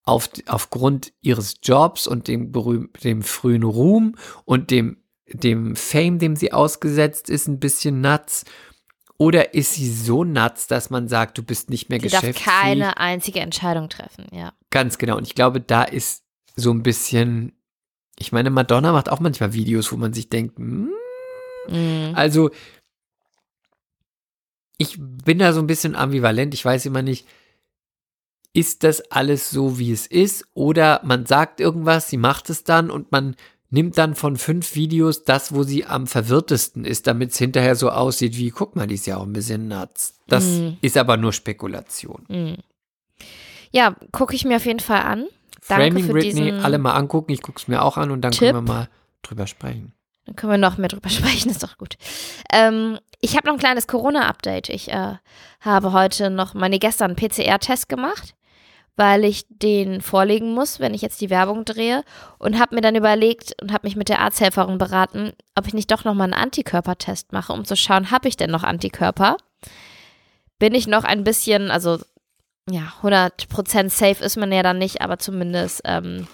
auf, 0.10 0.30
aufgrund 0.48 1.14
ihres 1.22 1.56
Jobs 1.64 2.08
und 2.08 2.28
dem, 2.28 2.52
berühm, 2.52 2.90
dem 3.04 3.22
frühen 3.22 3.64
Ruhm 3.64 4.16
und 4.46 4.72
dem, 4.72 4.98
dem 5.32 5.76
Fame, 5.76 6.20
dem 6.20 6.36
sie 6.36 6.52
ausgesetzt 6.54 7.30
ist, 7.30 7.48
ein 7.48 7.60
bisschen 7.60 8.02
nuts. 8.02 8.46
Oder 9.18 9.54
ist 9.54 9.74
sie 9.74 9.90
so 9.92 10.24
nuts, 10.24 10.68
dass 10.68 10.90
man 10.90 11.08
sagt, 11.08 11.38
du 11.38 11.44
bist 11.44 11.70
nicht 11.70 11.90
mehr 11.90 12.00
Sie 12.00 12.08
darf 12.08 12.22
geschäftsfähig? 12.22 12.52
keine 12.52 12.98
einzige 12.98 13.40
Entscheidung 13.42 13.90
treffen, 13.90 14.28
ja. 14.32 14.54
Ganz 14.70 14.98
genau. 14.98 15.18
Und 15.18 15.28
ich 15.28 15.36
glaube, 15.36 15.60
da 15.62 15.84
ist 15.84 16.24
so 16.56 16.72
ein 16.72 16.84
bisschen, 16.84 17.52
ich 18.18 18.32
meine, 18.32 18.50
Madonna 18.50 18.92
macht 18.94 19.10
auch 19.10 19.20
manchmal 19.20 19.54
Videos, 19.54 19.92
wo 19.92 19.98
man 19.98 20.14
sich 20.14 20.30
denkt, 20.30 20.58
Mhm. 20.60 20.90
also 22.16 22.50
ich 24.78 24.96
bin 24.98 25.40
da 25.40 25.52
so 25.54 25.60
ein 25.60 25.68
bisschen 25.68 25.96
ambivalent. 25.96 26.54
Ich 26.54 26.64
weiß 26.64 26.86
immer 26.86 27.02
nicht, 27.02 27.28
ist 28.54 28.84
das 28.84 29.02
alles 29.12 29.50
so, 29.52 29.78
wie 29.80 29.92
es 29.92 30.08
ist? 30.08 30.46
Oder 30.54 31.02
man 31.04 31.26
sagt 31.26 31.60
irgendwas, 31.60 32.10
sie 32.10 32.18
macht 32.18 32.50
es 32.50 32.64
dann 32.64 32.90
und 32.90 33.12
man 33.12 33.36
nimmt 33.70 33.98
dann 34.00 34.16
von 34.16 34.36
fünf 34.38 34.74
Videos 34.76 35.24
das, 35.26 35.54
wo 35.54 35.62
sie 35.64 35.86
am 35.86 36.08
verwirrtesten 36.08 36.86
ist, 36.86 37.06
damit 37.06 37.32
es 37.32 37.38
hinterher 37.38 37.76
so 37.76 37.90
aussieht 37.92 38.36
wie, 38.38 38.50
guck 38.50 38.76
mal, 38.76 38.88
die 38.88 38.96
ist 38.96 39.06
ja 39.06 39.18
auch 39.18 39.24
ein 39.24 39.34
bisschen 39.34 39.68
nuts. 39.68 40.16
Das 40.28 40.44
Mhm. 40.46 40.78
ist 40.82 40.98
aber 40.98 41.18
nur 41.18 41.34
Spekulation. 41.34 42.26
Mhm. 42.28 42.58
Ja, 43.72 43.96
gucke 44.12 44.34
ich 44.36 44.46
mir 44.46 44.58
auf 44.58 44.66
jeden 44.66 44.80
Fall 44.80 45.02
an. 45.02 45.28
Danke 45.68 45.86
Framing 45.92 46.06
für 46.06 46.14
Britney, 46.14 46.32
diesen 46.52 46.60
alle 46.62 46.80
mal 46.80 46.94
angucken, 46.94 47.32
ich 47.32 47.42
gucke 47.44 47.60
es 47.60 47.68
mir 47.68 47.84
auch 47.84 47.98
an 47.98 48.10
und 48.12 48.22
dann 48.22 48.32
Tipp. 48.32 48.40
können 48.52 48.66
wir 48.66 48.74
mal 48.74 48.90
drüber 49.22 49.46
sprechen. 49.46 49.94
Dann 50.26 50.36
können 50.36 50.54
wir 50.54 50.58
noch 50.58 50.78
mehr 50.78 50.88
drüber 50.90 51.10
sprechen, 51.10 51.52
ist 51.52 51.62
doch 51.62 51.78
gut. 51.78 51.96
Ähm, 52.52 52.98
ich 53.22 53.36
habe 53.36 53.46
noch 53.48 53.54
ein 53.54 53.60
kleines 53.60 53.86
Corona-Update. 53.86 54.70
Ich 54.70 54.90
äh, 54.92 55.16
habe 55.62 55.92
heute 55.94 56.30
noch, 56.32 56.54
meine 56.56 56.80
gestern 56.80 57.16
PCR-Test 57.16 57.90
gemacht, 57.90 58.34
weil 58.96 59.24
ich 59.24 59.46
den 59.50 60.02
vorlegen 60.02 60.54
muss, 60.54 60.80
wenn 60.80 60.94
ich 60.94 61.02
jetzt 61.02 61.22
die 61.22 61.30
Werbung 61.30 61.66
drehe. 61.66 62.04
Und 62.38 62.60
habe 62.60 62.76
mir 62.76 62.82
dann 62.82 62.96
überlegt 62.96 63.56
und 63.62 63.72
habe 63.72 63.88
mich 63.88 63.96
mit 63.96 64.10
der 64.10 64.20
Arzthelferin 64.20 64.78
beraten, 64.78 65.34
ob 65.56 65.68
ich 65.68 65.74
nicht 65.74 65.92
doch 65.92 66.04
nochmal 66.04 66.26
einen 66.26 66.42
Antikörpertest 66.42 67.32
mache, 67.32 67.54
um 67.54 67.66
zu 67.66 67.76
schauen, 67.76 68.12
habe 68.12 68.28
ich 68.28 68.38
denn 68.38 68.52
noch 68.52 68.64
Antikörper? 68.64 69.38
Bin 70.58 70.76
ich 70.76 70.88
noch 70.88 71.06
ein 71.06 71.24
bisschen, 71.24 71.72
also 71.72 72.00
ja, 72.70 72.94
100% 73.02 73.90
safe 73.90 74.24
ist 74.24 74.38
man 74.38 74.52
ja 74.52 74.64
dann 74.64 74.78
nicht, 74.78 75.02
aber 75.02 75.18
zumindest 75.18 75.82
ähm, 75.86 76.28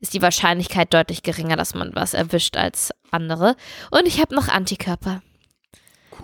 ist 0.00 0.14
die 0.14 0.22
Wahrscheinlichkeit 0.22 0.92
deutlich 0.92 1.22
geringer, 1.22 1.56
dass 1.56 1.74
man 1.74 1.94
was 1.94 2.14
erwischt 2.14 2.56
als 2.56 2.90
andere. 3.10 3.56
Und 3.90 4.06
ich 4.06 4.20
habe 4.20 4.34
noch 4.34 4.48
Antikörper. 4.48 5.22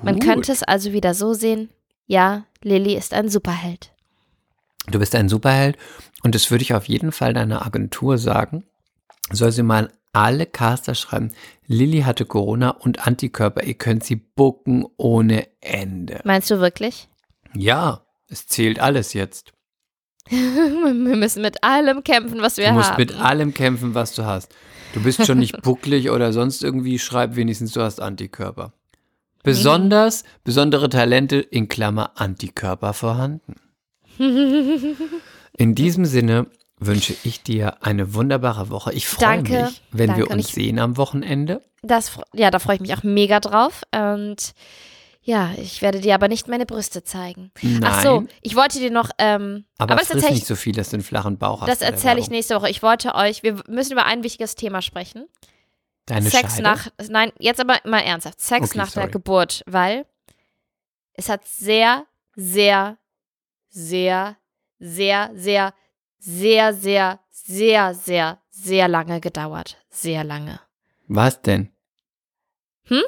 Man 0.02 0.16
Gut. 0.16 0.24
könnte 0.24 0.52
es 0.52 0.62
also 0.62 0.93
wieder 0.93 1.15
so 1.15 1.35
sehen, 1.35 1.70
ja, 2.06 2.44
Lilly 2.62 2.94
ist 2.94 3.15
ein 3.15 3.28
Superheld. 3.28 3.93
Du 4.90 4.98
bist 4.98 5.15
ein 5.15 5.28
Superheld 5.28 5.77
und 6.23 6.35
das 6.35 6.51
würde 6.51 6.62
ich 6.62 6.74
auf 6.74 6.86
jeden 6.89 7.12
Fall 7.12 7.32
deiner 7.35 7.65
Agentur 7.65 8.19
sagen. 8.19 8.65
Soll 9.31 9.52
sie 9.52 9.62
mal 9.62 9.90
alle 10.12 10.47
Caster 10.47 10.94
schreiben, 10.94 11.32
Lilly 11.66 12.02
hatte 12.02 12.24
Corona 12.24 12.70
und 12.70 13.06
Antikörper, 13.06 13.65
ihr 13.65 13.74
könnt 13.74 14.05
sie 14.05 14.16
bucken 14.16 14.86
ohne 14.97 15.47
Ende. 15.61 16.20
Meinst 16.24 16.51
du 16.51 16.61
wirklich? 16.61 17.09
Ja, 17.55 18.02
es 18.28 18.47
zählt 18.47 18.78
alles 18.78 19.12
jetzt. 19.12 19.52
Wir 20.31 21.16
müssen 21.16 21.43
mit 21.43 21.62
allem 21.65 22.02
kämpfen, 22.05 22.40
was 22.40 22.56
wir 22.56 22.69
Du 22.69 22.73
musst 22.74 22.93
haben. 22.93 23.01
mit 23.01 23.15
allem 23.15 23.52
kämpfen, 23.52 23.94
was 23.94 24.15
du 24.15 24.24
hast. 24.24 24.55
Du 24.94 25.02
bist 25.02 25.27
schon 25.27 25.39
nicht 25.39 25.61
bucklig 25.62 26.11
oder 26.11 26.32
sonst 26.32 26.62
irgendwie, 26.65 26.98
schreib 26.98 27.36
wenigstens, 27.36 27.73
du 27.73 27.82
hast 27.82 28.01
Antikörper. 28.01 28.73
Besonders, 29.43 30.24
besondere 30.44 30.89
Talente 30.89 31.36
in 31.36 31.69
Klammer 31.69 32.12
Antikörper 32.15 32.94
vorhanden. 32.94 33.56
In 35.56 35.74
diesem 35.74 36.04
Sinne 36.04 36.46
wünsche 36.78 37.14
ich 37.24 37.42
dir 37.42 37.82
eine 37.82 38.14
wunderbare 38.14 38.68
Woche. 38.70 38.92
Ich 38.92 39.06
freue 39.08 39.36
Danke, 39.36 39.64
mich, 39.64 39.82
wenn 39.92 40.08
wir 40.10 40.16
danke. 40.24 40.26
Und 40.26 40.38
uns 40.38 40.48
ich- 40.48 40.54
sehen 40.54 40.78
am 40.78 40.96
Wochenende. 40.96 41.62
Das, 41.82 42.18
ja, 42.32 42.50
da 42.50 42.58
freue 42.58 42.76
ich 42.76 42.80
mich 42.80 42.94
auch 42.94 43.02
mega 43.02 43.40
drauf. 43.40 43.82
Und 43.94 44.54
ja, 45.22 45.52
ich 45.56 45.80
werde 45.82 46.00
dir 46.00 46.14
aber 46.14 46.28
nicht 46.28 46.48
meine 46.48 46.66
Brüste 46.66 47.04
zeigen. 47.04 47.50
Nein, 47.62 47.80
Ach 47.84 48.02
so, 48.02 48.24
ich 48.42 48.56
wollte 48.56 48.78
dir 48.78 48.90
noch, 48.90 49.10
ähm, 49.18 49.64
aber, 49.78 49.92
aber 49.92 50.00
das 50.00 50.08
friss 50.08 50.16
erzähle 50.16 50.32
nicht 50.34 50.42
ich, 50.42 50.48
so 50.48 50.56
viel, 50.56 50.74
dass 50.74 50.90
du 50.90 50.96
einen 50.96 51.02
flachen 51.04 51.38
Bauch 51.38 51.60
hast. 51.62 51.68
das 51.68 51.78
der 51.78 51.88
erzähle 51.88 52.20
ich 52.20 52.28
nächste 52.30 52.56
Woche. 52.56 52.68
Ich 52.70 52.82
wollte 52.82 53.14
euch, 53.14 53.42
wir 53.42 53.62
müssen 53.68 53.92
über 53.92 54.04
ein 54.06 54.22
wichtiges 54.22 54.54
Thema 54.54 54.82
sprechen. 54.82 55.26
Deine 56.06 56.28
Sex 56.28 56.52
Scheide? 56.56 56.62
nach, 56.62 56.88
nein, 57.08 57.32
jetzt 57.38 57.60
aber 57.60 57.78
mal 57.84 58.00
ernsthaft. 58.00 58.40
Sex 58.40 58.70
Okay, 58.70 58.78
nach 58.78 58.90
der 58.90 59.02
sorry. 59.04 59.12
Geburt, 59.12 59.62
weil 59.66 60.04
es 61.14 61.28
hat 61.30 61.46
sehr, 61.46 62.04
sehr, 62.36 62.98
sehr, 63.74 64.36
sehr, 64.78 65.30
sehr, 65.34 65.74
sehr, 66.18 66.72
sehr, 66.74 67.20
sehr, 67.30 67.94
sehr, 67.94 68.38
sehr 68.51 68.88
lange 68.88 69.20
gedauert. 69.20 69.76
Sehr 69.90 70.24
lange. 70.24 70.60
Was 71.09 71.42
denn? 71.42 71.70
Hm? 72.84 73.02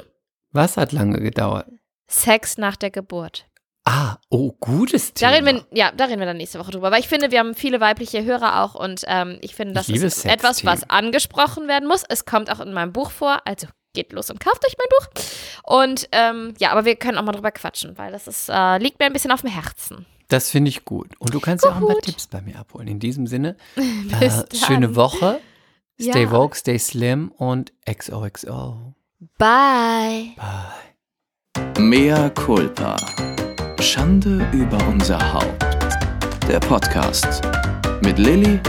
Was 0.51 0.77
hat 0.77 0.91
lange 0.91 1.19
gedauert? 1.19 1.67
Sex 2.07 2.57
nach 2.57 2.75
der 2.75 2.91
Geburt. 2.91 3.45
Ah, 3.85 4.17
oh, 4.29 4.51
gutes 4.59 5.13
Da 5.13 5.31
Thema. 5.31 5.49
reden 5.49 5.65
wir, 5.71 5.77
ja, 5.77 5.91
da 5.91 6.05
reden 6.05 6.19
wir 6.19 6.25
dann 6.25 6.37
nächste 6.37 6.59
Woche 6.59 6.71
drüber. 6.71 6.91
Weil 6.91 6.99
ich 6.99 7.07
finde, 7.07 7.31
wir 7.31 7.39
haben 7.39 7.55
viele 7.55 7.79
weibliche 7.79 8.23
Hörer 8.25 8.61
auch 8.61 8.75
und 8.75 9.03
ähm, 9.07 9.37
ich 9.41 9.55
finde, 9.55 9.73
das 9.73 9.87
Ich 9.87 9.95
ist 9.95 10.25
etwas, 10.25 10.65
was 10.65 10.89
angesprochen 10.89 11.67
werden 11.69 11.87
muss. 11.87 12.03
Es 12.07 12.25
kommt 12.25 12.51
auch 12.51 12.59
in 12.59 12.73
meinem 12.73 12.91
Buch 12.91 13.11
vor, 13.11 13.41
also 13.45 13.67
geht 13.93 14.11
los 14.11 14.29
und 14.29 14.41
kauft 14.41 14.65
euch 14.65 14.75
mein 14.77 14.87
Buch. 14.99 15.23
Und 15.63 16.09
ähm, 16.11 16.53
ja, 16.59 16.71
aber 16.71 16.83
wir 16.83 16.97
können 16.97 17.17
auch 17.17 17.23
mal 17.23 17.31
drüber 17.31 17.51
quatschen, 17.51 17.97
weil 17.97 18.11
das 18.11 18.27
ist, 18.27 18.49
äh, 18.49 18.77
liegt 18.77 18.99
mir 18.99 19.05
ein 19.05 19.13
bisschen 19.13 19.31
auf 19.31 19.41
dem 19.41 19.49
Herzen. 19.51 20.05
Das 20.29 20.49
finde 20.49 20.69
ich 20.69 20.83
gut. 20.85 21.09
Und 21.19 21.33
du 21.33 21.39
kannst 21.39 21.63
ja 21.63 21.71
auch 21.71 21.75
ein 21.75 21.81
paar 21.85 21.95
Gut. 21.95 22.03
Tipps 22.03 22.27
bei 22.27 22.41
mir 22.41 22.59
abholen. 22.59 22.87
In 22.87 22.99
diesem 22.99 23.27
Sinne, 23.27 23.55
äh, 24.19 24.29
schöne 24.55 24.95
Woche. 24.95 25.39
Stay 25.99 26.23
Ja. 26.23 26.31
woke, 26.31 26.55
stay 26.55 26.77
slim 26.77 27.31
und 27.37 27.71
XOXO. 27.89 28.93
Bye. 29.37 30.31
Bye. 30.35 31.79
Mea 31.79 32.29
culpa. 32.29 32.95
Schande 33.79 34.47
über 34.51 34.77
unser 34.87 35.33
Haupt. 35.33 35.63
Der 36.47 36.59
Podcast 36.59 37.41
mit 38.03 38.19
Lilly 38.19 38.59